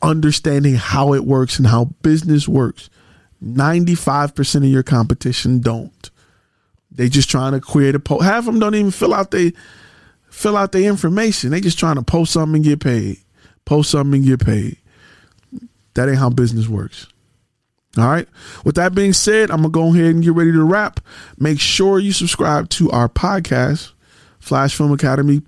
understanding 0.00 0.74
how 0.74 1.14
it 1.14 1.24
works 1.24 1.58
and 1.58 1.66
how 1.66 1.86
business 2.02 2.48
works. 2.48 2.90
95% 3.42 4.56
of 4.56 4.64
your 4.64 4.82
competition 4.82 5.60
don't. 5.60 6.10
They 6.94 7.08
just 7.08 7.30
trying 7.30 7.52
to 7.52 7.60
create 7.60 7.94
a 7.94 8.00
post. 8.00 8.24
Half 8.24 8.40
of 8.40 8.44
them 8.46 8.58
don't 8.58 8.74
even 8.74 8.90
fill 8.90 9.14
out 9.14 9.30
they 9.30 9.52
fill 10.28 10.56
out 10.56 10.72
their 10.72 10.88
information. 10.88 11.50
They 11.50 11.60
just 11.60 11.78
trying 11.78 11.96
to 11.96 12.02
post 12.02 12.32
something 12.32 12.56
and 12.56 12.64
get 12.64 12.80
paid. 12.80 13.18
Post 13.64 13.90
something 13.90 14.20
and 14.20 14.26
get 14.26 14.44
paid. 14.44 14.78
That 15.94 16.08
ain't 16.08 16.18
how 16.18 16.30
business 16.30 16.68
works. 16.68 17.06
All 17.98 18.08
right. 18.08 18.26
With 18.64 18.76
that 18.76 18.94
being 18.94 19.12
said, 19.12 19.50
I'm 19.50 19.58
gonna 19.58 19.68
go 19.68 19.94
ahead 19.94 20.14
and 20.14 20.24
get 20.24 20.32
ready 20.32 20.52
to 20.52 20.64
wrap. 20.64 21.00
Make 21.38 21.60
sure 21.60 21.98
you 21.98 22.12
subscribe 22.12 22.70
to 22.70 22.90
our 22.90 23.08
podcast, 23.08 23.92
Flash 24.38 24.74
Film 24.74 24.92
Academy 24.92 25.42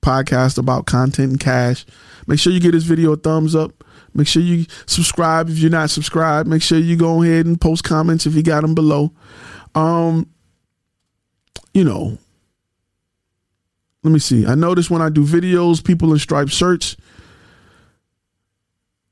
podcast 0.00 0.58
about 0.58 0.86
content 0.86 1.30
and 1.30 1.40
cash. 1.40 1.84
Make 2.26 2.38
sure 2.38 2.52
you 2.52 2.60
give 2.60 2.72
this 2.72 2.84
video 2.84 3.12
a 3.12 3.16
thumbs 3.16 3.56
up. 3.56 3.82
Make 4.14 4.28
sure 4.28 4.42
you 4.42 4.66
subscribe 4.86 5.48
if 5.48 5.58
you're 5.58 5.70
not 5.70 5.90
subscribed. 5.90 6.48
Make 6.48 6.62
sure 6.62 6.78
you 6.78 6.96
go 6.96 7.22
ahead 7.22 7.46
and 7.46 7.60
post 7.60 7.82
comments 7.82 8.26
if 8.26 8.34
you 8.34 8.42
got 8.42 8.60
them 8.60 8.74
below. 8.74 9.12
Um, 9.74 10.28
you 11.74 11.84
know, 11.84 12.16
let 14.04 14.12
me 14.12 14.18
see. 14.18 14.46
I 14.46 14.54
notice 14.54 14.88
when 14.90 15.02
I 15.02 15.08
do 15.08 15.24
videos, 15.24 15.84
people 15.84 16.12
in 16.12 16.18
Stripe 16.18 16.50
search, 16.50 16.96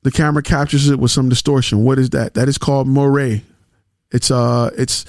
the 0.02 0.10
camera 0.10 0.42
captures 0.42 0.88
it 0.88 0.98
with 0.98 1.10
some 1.10 1.28
distortion. 1.28 1.84
What 1.84 1.98
is 1.98 2.10
that? 2.10 2.34
That 2.34 2.48
is 2.48 2.58
called 2.58 2.88
moire. 2.88 3.40
It's 4.10 4.30
uh 4.30 4.70
it's 4.76 5.04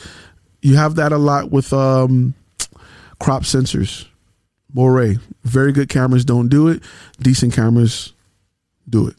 you 0.62 0.78
have 0.78 0.96
that 0.96 1.12
a 1.12 1.18
lot 1.18 1.52
with 1.52 1.72
um 1.74 2.34
crop 3.20 3.44
sensors. 3.44 4.08
Moire. 4.74 5.16
Very 5.44 5.72
good 5.72 5.90
cameras 5.90 6.26
don't 6.26 6.48
do 6.48 6.68
it. 6.70 6.82
Decent 7.20 7.54
cameras 7.54 8.14
do 8.90 9.08
it. 9.08 9.16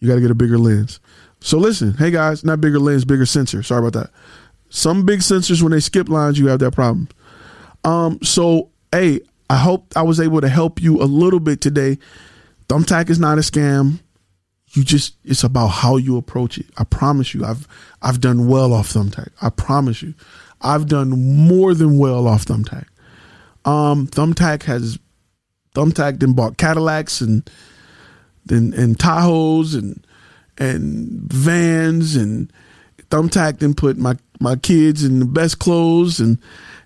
You 0.00 0.08
got 0.08 0.14
to 0.14 0.20
get 0.20 0.30
a 0.30 0.34
bigger 0.34 0.58
lens. 0.58 1.00
So 1.40 1.58
listen, 1.58 1.94
hey 1.94 2.10
guys, 2.10 2.44
not 2.44 2.60
bigger 2.60 2.78
lens, 2.78 3.04
bigger 3.04 3.26
sensor. 3.26 3.62
Sorry 3.62 3.86
about 3.86 4.00
that. 4.00 4.10
Some 4.70 5.04
big 5.04 5.20
sensors 5.20 5.62
when 5.62 5.72
they 5.72 5.80
skip 5.80 6.08
lines, 6.08 6.38
you 6.38 6.48
have 6.48 6.60
that 6.60 6.72
problem. 6.72 7.08
Um, 7.84 8.18
so 8.22 8.70
hey, 8.92 9.20
I 9.50 9.56
hope 9.56 9.92
I 9.96 10.02
was 10.02 10.20
able 10.20 10.40
to 10.40 10.48
help 10.48 10.80
you 10.80 11.00
a 11.02 11.04
little 11.04 11.40
bit 11.40 11.60
today. 11.60 11.98
Thumbtack 12.68 13.10
is 13.10 13.18
not 13.18 13.38
a 13.38 13.42
scam. 13.42 14.00
You 14.72 14.84
just 14.84 15.16
it's 15.24 15.44
about 15.44 15.68
how 15.68 15.96
you 15.96 16.18
approach 16.18 16.58
it. 16.58 16.66
I 16.76 16.84
promise 16.84 17.32
you, 17.32 17.44
I've 17.44 17.66
I've 18.02 18.20
done 18.20 18.48
well 18.48 18.74
off 18.74 18.88
Thumbtack. 18.88 19.30
I 19.40 19.48
promise 19.50 20.02
you. 20.02 20.14
I've 20.60 20.86
done 20.86 21.10
more 21.46 21.72
than 21.72 21.98
well 21.98 22.26
off 22.26 22.44
Thumbtack. 22.44 22.86
Um, 23.64 24.06
Thumbtack 24.08 24.64
has 24.64 24.98
Thumbtack 25.74 26.20
then 26.20 26.32
bought 26.32 26.58
Cadillacs 26.58 27.20
and 27.20 27.48
then 28.44 28.74
and 28.74 28.98
Tahoes 28.98 29.74
and 29.74 30.06
and 30.58 31.32
vans 31.32 32.16
and 32.16 32.52
Thumbtack 33.10 33.60
then 33.60 33.74
put 33.74 33.96
my 33.96 34.16
my 34.40 34.56
kids 34.56 35.04
in 35.04 35.18
the 35.20 35.24
best 35.24 35.58
clothes 35.58 36.20
and 36.20 36.38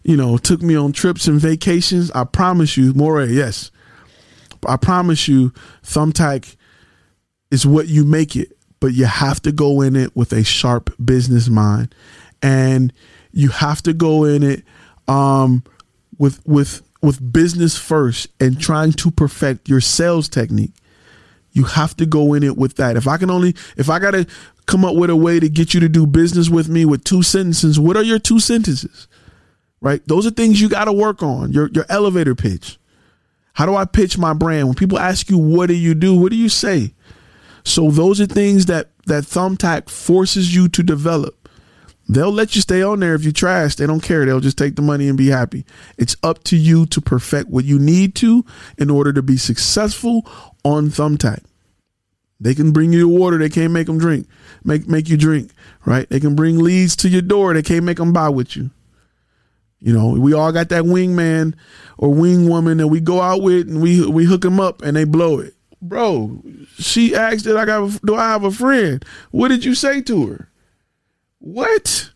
you 0.03 0.17
know 0.17 0.37
took 0.37 0.63
me 0.63 0.77
on 0.77 0.93
trips 0.93 1.27
and 1.27 1.41
vacations. 1.41 2.11
I 2.13 2.25
promise 2.25 2.77
you, 2.77 2.93
Moray, 2.95 3.31
yes, 3.31 3.71
I 4.67 4.77
promise 4.77 5.29
you, 5.29 5.53
Thumbtack 5.83 6.57
is 7.51 7.67
what 7.67 7.89
you 7.89 8.05
make 8.05 8.37
it, 8.37 8.57
but 8.81 8.95
you 8.95 9.05
have 9.05 9.41
to 9.43 9.53
go 9.53 9.81
in 9.81 9.97
it 9.97 10.17
with 10.17 10.33
a 10.33 10.45
sharp 10.45 10.91
business 11.05 11.49
mind, 11.49 11.95
and 12.43 12.93
you 13.33 13.49
have 13.49 13.83
to 13.83 13.93
go 13.93 14.25
in 14.25 14.43
it 14.43 14.65
um, 15.09 15.65
with 16.19 16.41
with 16.47 16.83
with 17.03 17.33
business 17.33 17.77
first 17.77 18.29
and 18.41 18.61
trying 18.61 18.93
to 18.93 19.11
perfect 19.11 19.69
your 19.69 19.81
sales 19.81 20.29
technique. 20.29 20.73
You 21.51 21.65
have 21.65 21.97
to 21.97 22.07
go 22.07 22.33
in 22.33 22.43
it 22.43 22.57
with 22.57 22.77
that. 22.77 22.97
If 22.97 23.07
I 23.07 23.19
can 23.19 23.29
only, 23.29 23.55
if 23.77 23.91
I 23.91 23.99
got 23.99 24.13
to 24.13 24.27
come 24.67 24.85
up 24.85 24.95
with 24.95 25.11
a 25.11 25.17
way 25.17 25.39
to 25.39 25.49
get 25.49 25.75
you 25.75 25.81
to 25.81 25.89
do 25.89 26.07
business 26.07 26.49
with 26.49 26.69
me 26.69 26.85
with 26.85 27.05
two 27.05 27.23
sentences, 27.23 27.79
what 27.79 27.97
are 27.97 28.03
your 28.03 28.19
two 28.19 28.41
sentences? 28.41 29.09
Right? 29.83 30.01
Those 30.07 30.27
are 30.27 30.31
things 30.31 30.61
you 30.61 30.71
got 30.71 30.87
to 30.87 30.93
work 30.93 31.23
on. 31.23 31.53
Your 31.53 31.69
your 31.69 31.85
elevator 31.91 32.35
pitch. 32.35 32.79
How 33.55 33.67
do 33.67 33.77
I 33.77 33.85
pitch 33.85 34.17
my 34.17 34.33
brand? 34.33 34.69
When 34.69 34.77
people 34.77 34.99
ask 34.99 35.29
you 35.29 35.37
what 35.37 35.67
do 35.67 35.75
you 35.75 35.95
do, 35.95 36.15
what 36.15 36.31
do 36.31 36.39
you 36.39 36.49
say? 36.49 36.95
So 37.65 37.91
those 37.91 38.21
are 38.21 38.27
things 38.27 38.67
that 38.67 38.91
that 39.07 39.25
Thumbtack 39.25 39.91
forces 39.91 40.55
you 40.55 40.69
to 40.69 40.83
develop. 40.83 41.49
They'll 42.09 42.33
let 42.33 42.55
you 42.55 42.63
stay 42.63 42.83
on 42.83 43.01
there 43.01 43.15
if 43.15 43.25
you 43.25 43.33
trash. 43.33 43.75
They 43.75 43.87
don't 43.87 44.03
care. 44.03 44.25
They'll 44.25 44.41
just 44.41 44.59
take 44.59 44.77
the 44.77 44.83
money 44.83 45.09
and 45.09 45.19
be 45.19 45.29
happy. 45.29 45.65
It's 45.99 46.17
up 46.23 46.45
to 46.45 46.57
you 46.57 46.87
to 46.87 47.01
perfect 47.01 47.49
what 47.49 47.65
you 47.65 47.79
need 47.79 48.15
to 48.17 48.45
in 48.79 48.91
order 48.91 49.13
to 49.13 49.23
be 49.23 49.37
successful 49.37 50.27
on 50.65 50.91
Thumbtack. 50.91 51.43
They 52.41 52.55
can 52.55 52.73
bring 52.73 52.93
you 52.93 53.09
water. 53.09 53.39
They 53.39 53.49
can't 53.49 53.73
make 53.73 53.87
them 53.87 53.99
drink. 53.99 54.27
Make 54.65 54.89
make 54.89 55.09
you 55.09 55.17
drink, 55.17 55.51
right? 55.85 56.09
They 56.09 56.21
can 56.21 56.37
bring 56.37 56.59
leads 56.59 56.97
to 56.97 57.09
your 57.09 57.23
door. 57.23 57.55
They 57.55 57.63
can't 57.63 57.85
make 57.85 57.99
them 57.99 58.13
buy 58.13 58.29
with 58.29 58.57
you. 58.57 58.71
You 59.83 59.93
know, 59.93 60.11
we 60.11 60.33
all 60.33 60.53
got 60.53 60.69
that 60.69 60.85
wingman 60.85 61.55
or 61.99 62.15
wing 62.15 62.49
woman 62.49 62.79
that 62.79 62.87
we 62.87 63.01
go 63.01 63.21
out 63.21 63.43
with 63.43 63.69
and 63.69 63.83
we 63.83 64.07
we 64.07 64.25
hook 64.25 64.43
them 64.43 64.61
up 64.61 64.81
and 64.83 64.97
they 64.97 65.05
blow 65.05 65.41
it. 65.41 65.55
Bro, 65.81 66.45
she 66.79 67.17
asked 67.17 67.45
that 67.47 67.57
I 67.57 67.65
got 67.65 68.01
do 68.03 68.15
I 68.15 68.31
have 68.31 68.45
a 68.45 68.53
friend? 68.53 69.05
What 69.33 69.49
did 69.49 69.65
you 69.65 69.75
say 69.75 70.01
to 70.03 70.27
her? 70.27 70.49
What? 71.41 72.11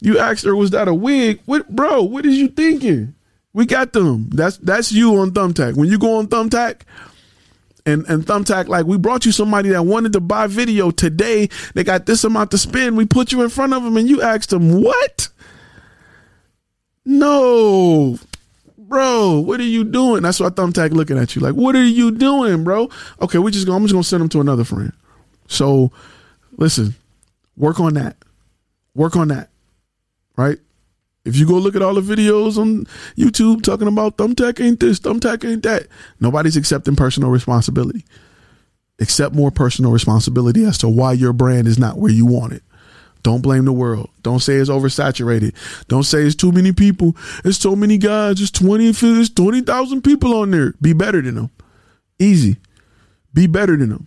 You 0.00 0.18
asked 0.18 0.44
her, 0.44 0.56
was 0.56 0.70
that 0.70 0.88
a 0.88 0.94
wig? 0.94 1.40
What 1.44 1.68
bro, 1.68 2.02
what 2.02 2.24
is 2.24 2.36
you 2.36 2.48
thinking? 2.48 3.14
We 3.52 3.66
got 3.66 3.92
them. 3.92 4.30
That's 4.30 4.56
that's 4.56 4.92
you 4.92 5.16
on 5.16 5.32
Thumbtack. 5.32 5.76
When 5.76 5.90
you 5.90 5.98
go 5.98 6.16
on 6.16 6.28
Thumbtack, 6.28 6.82
and 7.84 8.06
and 8.08 8.24
Thumbtack, 8.24 8.68
like 8.68 8.86
we 8.86 8.96
brought 8.96 9.26
you 9.26 9.32
somebody 9.32 9.68
that 9.70 9.84
wanted 9.84 10.14
to 10.14 10.20
buy 10.20 10.46
video 10.46 10.90
today. 10.90 11.50
They 11.74 11.84
got 11.84 12.06
this 12.06 12.24
amount 12.24 12.50
to 12.52 12.58
spend. 12.58 12.96
We 12.96 13.04
put 13.04 13.30
you 13.30 13.42
in 13.42 13.50
front 13.50 13.74
of 13.74 13.82
them, 13.82 13.96
and 13.98 14.08
you 14.08 14.22
asked 14.22 14.50
them 14.50 14.82
what? 14.82 15.28
No, 17.08 18.18
bro, 18.76 19.38
what 19.38 19.60
are 19.60 19.64
you 19.64 19.84
doing? 19.84 20.22
That's 20.22 20.40
why 20.40 20.48
Thumbtack 20.48 20.90
looking 20.90 21.16
at 21.16 21.36
you 21.36 21.40
like, 21.40 21.54
what 21.54 21.76
are 21.76 21.84
you 21.84 22.10
doing, 22.10 22.64
bro? 22.64 22.90
Okay, 23.22 23.38
we 23.38 23.52
just 23.52 23.64
go. 23.64 23.74
I'm 23.74 23.84
just 23.84 23.92
gonna 23.92 24.02
send 24.02 24.22
them 24.22 24.28
to 24.30 24.40
another 24.40 24.64
friend. 24.64 24.92
So, 25.46 25.92
listen, 26.56 26.96
work 27.56 27.78
on 27.78 27.94
that. 27.94 28.16
Work 28.96 29.14
on 29.14 29.28
that. 29.28 29.50
Right. 30.36 30.58
If 31.24 31.36
you 31.36 31.46
go 31.46 31.54
look 31.54 31.76
at 31.76 31.82
all 31.82 31.94
the 31.94 32.00
videos 32.00 32.58
on 32.58 32.86
YouTube 33.16 33.62
talking 33.62 33.88
about 33.88 34.16
Thumbtack 34.16 34.60
ain't 34.64 34.80
this, 34.80 34.98
Thumbtack 34.98 35.48
ain't 35.48 35.62
that, 35.62 35.86
nobody's 36.20 36.56
accepting 36.56 36.96
personal 36.96 37.30
responsibility. 37.30 38.04
Accept 38.98 39.34
more 39.34 39.50
personal 39.50 39.92
responsibility 39.92 40.64
as 40.64 40.78
to 40.78 40.88
why 40.88 41.12
your 41.12 41.32
brand 41.32 41.68
is 41.68 41.78
not 41.78 41.98
where 41.98 42.12
you 42.12 42.26
want 42.26 42.52
it. 42.52 42.62
Don't 43.26 43.42
blame 43.42 43.64
the 43.64 43.72
world. 43.72 44.08
Don't 44.22 44.38
say 44.38 44.54
it's 44.54 44.70
oversaturated. 44.70 45.52
Don't 45.88 46.04
say 46.04 46.20
it's 46.20 46.36
too 46.36 46.52
many 46.52 46.70
people. 46.70 47.16
It's 47.44 47.58
so 47.58 47.74
many 47.74 47.98
guys. 47.98 48.40
It's 48.40 48.52
20, 48.52 48.86
it's 48.86 49.30
20,000 49.30 50.02
people 50.02 50.32
on 50.32 50.52
there. 50.52 50.74
Be 50.80 50.92
better 50.92 51.20
than 51.20 51.34
them. 51.34 51.50
Easy. 52.20 52.58
Be 53.34 53.48
better 53.48 53.76
than 53.76 53.88
them. 53.88 54.06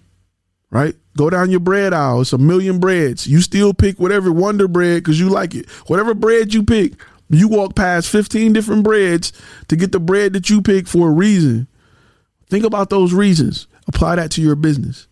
Right? 0.72 0.96
Go 1.18 1.30
down 1.30 1.52
your 1.52 1.60
bread 1.60 1.94
aisle. 1.94 2.22
It's 2.22 2.32
a 2.32 2.38
million 2.38 2.80
breads. 2.80 3.28
You 3.28 3.41
still 3.41 3.74
pick 3.74 4.00
whatever 4.00 4.32
Wonder 4.32 4.70
Bread 4.70 5.04
because 5.04 5.20
you 5.20 5.28
like 5.28 5.54
it. 5.54 5.70
Whatever 5.88 6.14
bread 6.14 6.54
you 6.54 6.64
pick, 6.64 6.94
you 7.30 7.50
walk 7.50 7.76
past 7.76 8.08
15 8.08 8.54
different 8.54 8.86
breads 8.86 9.34
to 9.68 9.76
get 9.76 9.91
the 9.91 10.00
bread 10.00 10.32
that 10.32 10.50
you 10.50 10.62
pick 10.62 10.88
for 10.88 11.10
a 11.10 11.14
reason. 11.14 11.68
Think 12.48 12.64
about 12.64 12.90
those 12.90 13.12
reasons. 13.12 13.68
Apply 13.86 14.16
that 14.16 14.32
to 14.32 14.41
your 14.41 14.56
business. 14.56 15.08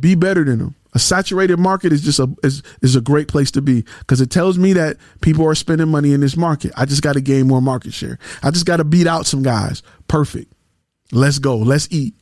Be 0.00 0.14
better 0.14 0.44
than 0.44 0.60
them. 0.60 0.74
A 0.94 0.98
saturated 0.98 1.58
market 1.58 1.92
is 1.92 2.02
just 2.02 2.18
a 2.18 2.28
is, 2.42 2.62
is 2.82 2.96
a 2.96 3.00
great 3.00 3.28
place 3.28 3.50
to 3.52 3.62
be 3.62 3.84
because 4.00 4.20
it 4.20 4.30
tells 4.30 4.58
me 4.58 4.74
that 4.74 4.98
people 5.22 5.46
are 5.46 5.54
spending 5.54 5.88
money 5.88 6.12
in 6.12 6.20
this 6.20 6.36
market. 6.36 6.72
I 6.76 6.84
just 6.84 7.02
got 7.02 7.14
to 7.14 7.20
gain 7.20 7.48
more 7.48 7.62
market 7.62 7.94
share. 7.94 8.18
I 8.42 8.50
just 8.50 8.66
got 8.66 8.76
to 8.76 8.84
beat 8.84 9.06
out 9.06 9.26
some 9.26 9.42
guys. 9.42 9.82
Perfect. 10.06 10.52
Let's 11.10 11.38
go. 11.38 11.56
Let's 11.56 11.88
eat. 11.90 12.14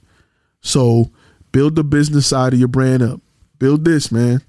So 0.60 1.10
Build 1.52 1.74
the 1.74 1.84
business 1.84 2.26
side 2.26 2.52
of 2.52 2.58
your 2.58 2.68
brand 2.68 3.02
up. 3.02 3.20
Build 3.58 3.84
this, 3.84 4.12
man. 4.12 4.42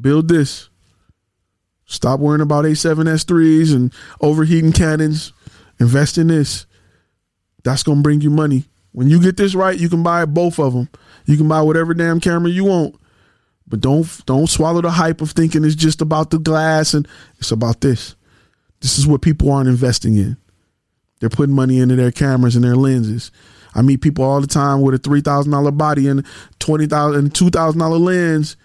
Build 0.00 0.28
this. 0.28 0.68
Stop 1.84 2.20
worrying 2.20 2.40
about 2.40 2.64
A7S3s 2.64 3.74
and 3.74 3.92
overheating 4.20 4.72
Canons. 4.72 5.32
Invest 5.78 6.16
in 6.16 6.28
this. 6.28 6.66
That's 7.64 7.82
going 7.82 7.98
to 7.98 8.02
bring 8.02 8.22
you 8.22 8.30
money. 8.30 8.64
When 8.92 9.08
you 9.08 9.20
get 9.20 9.36
this 9.36 9.54
right, 9.54 9.78
you 9.78 9.88
can 9.88 10.02
buy 10.02 10.24
both 10.24 10.58
of 10.58 10.72
them. 10.72 10.88
You 11.26 11.36
can 11.36 11.48
buy 11.48 11.62
whatever 11.62 11.94
damn 11.94 12.20
camera 12.20 12.50
you 12.50 12.64
want. 12.64 12.96
But 13.72 13.80
don't 13.80 14.06
don't 14.26 14.50
swallow 14.50 14.82
the 14.82 14.90
hype 14.90 15.22
of 15.22 15.30
thinking 15.30 15.64
it's 15.64 15.74
just 15.74 16.02
about 16.02 16.28
the 16.28 16.38
glass 16.38 16.92
and 16.92 17.08
it's 17.38 17.52
about 17.52 17.80
this. 17.80 18.14
This 18.80 18.98
is 18.98 19.06
what 19.06 19.22
people 19.22 19.50
aren't 19.50 19.70
investing 19.70 20.14
in. 20.14 20.36
They're 21.18 21.30
putting 21.30 21.54
money 21.54 21.78
into 21.78 21.96
their 21.96 22.12
cameras 22.12 22.54
and 22.54 22.62
their 22.62 22.76
lenses. 22.76 23.30
I 23.74 23.80
meet 23.80 24.02
people 24.02 24.26
all 24.26 24.42
the 24.42 24.46
time 24.46 24.82
with 24.82 24.94
a 24.94 24.98
three 24.98 25.22
thousand 25.22 25.52
dollar 25.52 25.70
body 25.70 26.06
and 26.06 26.22
twenty 26.58 26.86
thousand 26.86 27.18
and 27.18 27.34
two 27.34 27.48
thousand 27.48 27.80
dollar 27.80 27.96
lens 27.96 28.58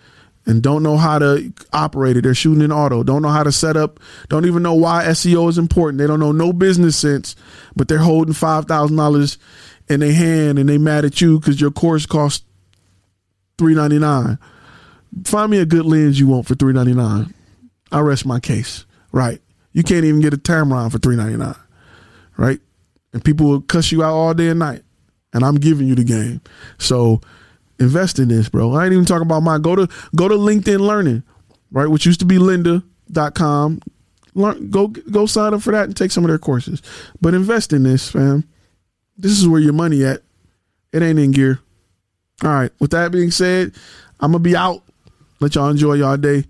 and 0.45 0.61
don't 0.61 0.83
know 0.83 0.97
how 0.97 1.19
to 1.19 1.53
operate 1.71 2.17
it. 2.17 2.23
They're 2.23 2.35
shooting 2.35 2.61
in 2.61 2.73
auto, 2.73 3.01
don't 3.01 3.21
know 3.21 3.29
how 3.29 3.43
to 3.43 3.51
set 3.53 3.77
up, 3.77 4.01
don't 4.27 4.45
even 4.45 4.61
know 4.61 4.73
why 4.73 5.05
SEO 5.05 5.47
is 5.47 5.57
important. 5.57 5.99
They 5.99 6.07
don't 6.07 6.19
know 6.19 6.33
no 6.33 6.51
business 6.51 6.97
sense, 6.97 7.33
but 7.77 7.87
they're 7.87 7.99
holding 7.99 8.33
five 8.33 8.65
thousand 8.65 8.97
dollars 8.97 9.37
in 9.87 10.01
their 10.01 10.11
hand 10.11 10.59
and 10.59 10.67
they 10.67 10.77
mad 10.77 11.05
at 11.05 11.21
you 11.21 11.39
because 11.39 11.61
your 11.61 11.71
course 11.71 12.05
costs 12.05 12.43
three 13.57 13.73
ninety 13.73 13.99
nine. 13.99 14.37
Find 15.25 15.51
me 15.51 15.59
a 15.59 15.65
good 15.65 15.85
lens 15.85 16.19
you 16.19 16.27
want 16.27 16.47
for 16.47 16.55
three 16.55 16.73
ninety 16.73 16.93
nine. 16.93 17.33
I 17.91 17.99
rest 17.99 18.25
my 18.25 18.39
case. 18.39 18.85
Right. 19.11 19.41
You 19.73 19.83
can't 19.83 20.05
even 20.05 20.21
get 20.21 20.33
a 20.33 20.37
Tamron 20.37 20.91
for 20.91 20.97
three 20.97 21.15
ninety 21.15 21.37
nine. 21.37 21.55
Right? 22.35 22.59
And 23.13 23.23
people 23.23 23.47
will 23.47 23.61
cuss 23.61 23.91
you 23.91 24.03
out 24.03 24.13
all 24.13 24.33
day 24.33 24.49
and 24.49 24.59
night 24.59 24.83
and 25.33 25.43
I'm 25.43 25.55
giving 25.55 25.87
you 25.87 25.95
the 25.95 26.03
game. 26.03 26.41
So 26.77 27.21
invest 27.79 28.19
in 28.19 28.27
this, 28.29 28.49
bro. 28.49 28.73
I 28.73 28.85
ain't 28.85 28.93
even 28.93 29.05
talking 29.05 29.25
about 29.25 29.43
mine. 29.43 29.61
Go 29.61 29.75
to 29.75 29.87
go 30.15 30.27
to 30.27 30.35
LinkedIn 30.35 30.79
Learning, 30.79 31.23
right? 31.71 31.87
Which 31.87 32.05
used 32.05 32.19
to 32.21 32.25
be 32.25 32.37
lynda.com. 32.37 33.81
Learn 34.33 34.69
go 34.69 34.87
go 34.87 35.25
sign 35.25 35.53
up 35.53 35.61
for 35.61 35.71
that 35.71 35.85
and 35.85 35.95
take 35.95 36.11
some 36.11 36.23
of 36.23 36.29
their 36.29 36.39
courses. 36.39 36.81
But 37.21 37.33
invest 37.33 37.73
in 37.73 37.83
this, 37.83 38.09
fam. 38.09 38.47
This 39.17 39.39
is 39.39 39.47
where 39.47 39.61
your 39.61 39.73
money 39.73 40.03
at. 40.05 40.21
It 40.93 41.01
ain't 41.01 41.19
in 41.19 41.31
gear. 41.31 41.59
All 42.43 42.51
right. 42.51 42.71
With 42.79 42.91
that 42.91 43.11
being 43.11 43.31
said, 43.31 43.73
I'm 44.19 44.31
gonna 44.31 44.43
be 44.43 44.55
out. 44.55 44.83
Let 45.39 45.55
y'all 45.55 45.69
enjoy 45.69 45.93
y'all 45.93 46.17
day. 46.17 46.45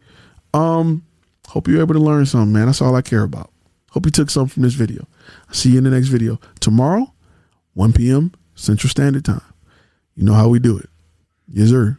Um, 0.53 1.05
hope 1.47 1.67
you're 1.67 1.81
able 1.81 1.93
to 1.95 1.99
learn 1.99 2.25
something, 2.25 2.53
man. 2.53 2.67
That's 2.67 2.81
all 2.81 2.95
I 2.95 3.01
care 3.01 3.23
about. 3.23 3.51
Hope 3.91 4.05
you 4.05 4.11
took 4.11 4.29
something 4.29 4.53
from 4.53 4.63
this 4.63 4.73
video. 4.73 5.07
I'll 5.47 5.53
see 5.53 5.71
you 5.71 5.77
in 5.77 5.83
the 5.83 5.89
next 5.89 6.07
video. 6.07 6.39
Tomorrow, 6.59 7.13
1 7.73 7.93
p.m. 7.93 8.33
Central 8.55 8.89
Standard 8.89 9.25
Time. 9.25 9.41
You 10.15 10.23
know 10.23 10.33
how 10.33 10.49
we 10.49 10.59
do 10.59 10.77
it. 10.77 10.89
Yes, 11.47 11.69
sir. 11.69 11.97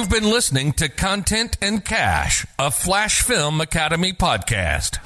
You've 0.00 0.08
been 0.08 0.30
listening 0.30 0.72
to 0.72 0.88
Content 0.88 1.58
and 1.60 1.84
Cash, 1.84 2.46
a 2.58 2.70
Flash 2.70 3.20
Film 3.20 3.60
Academy 3.60 4.14
podcast. 4.14 4.96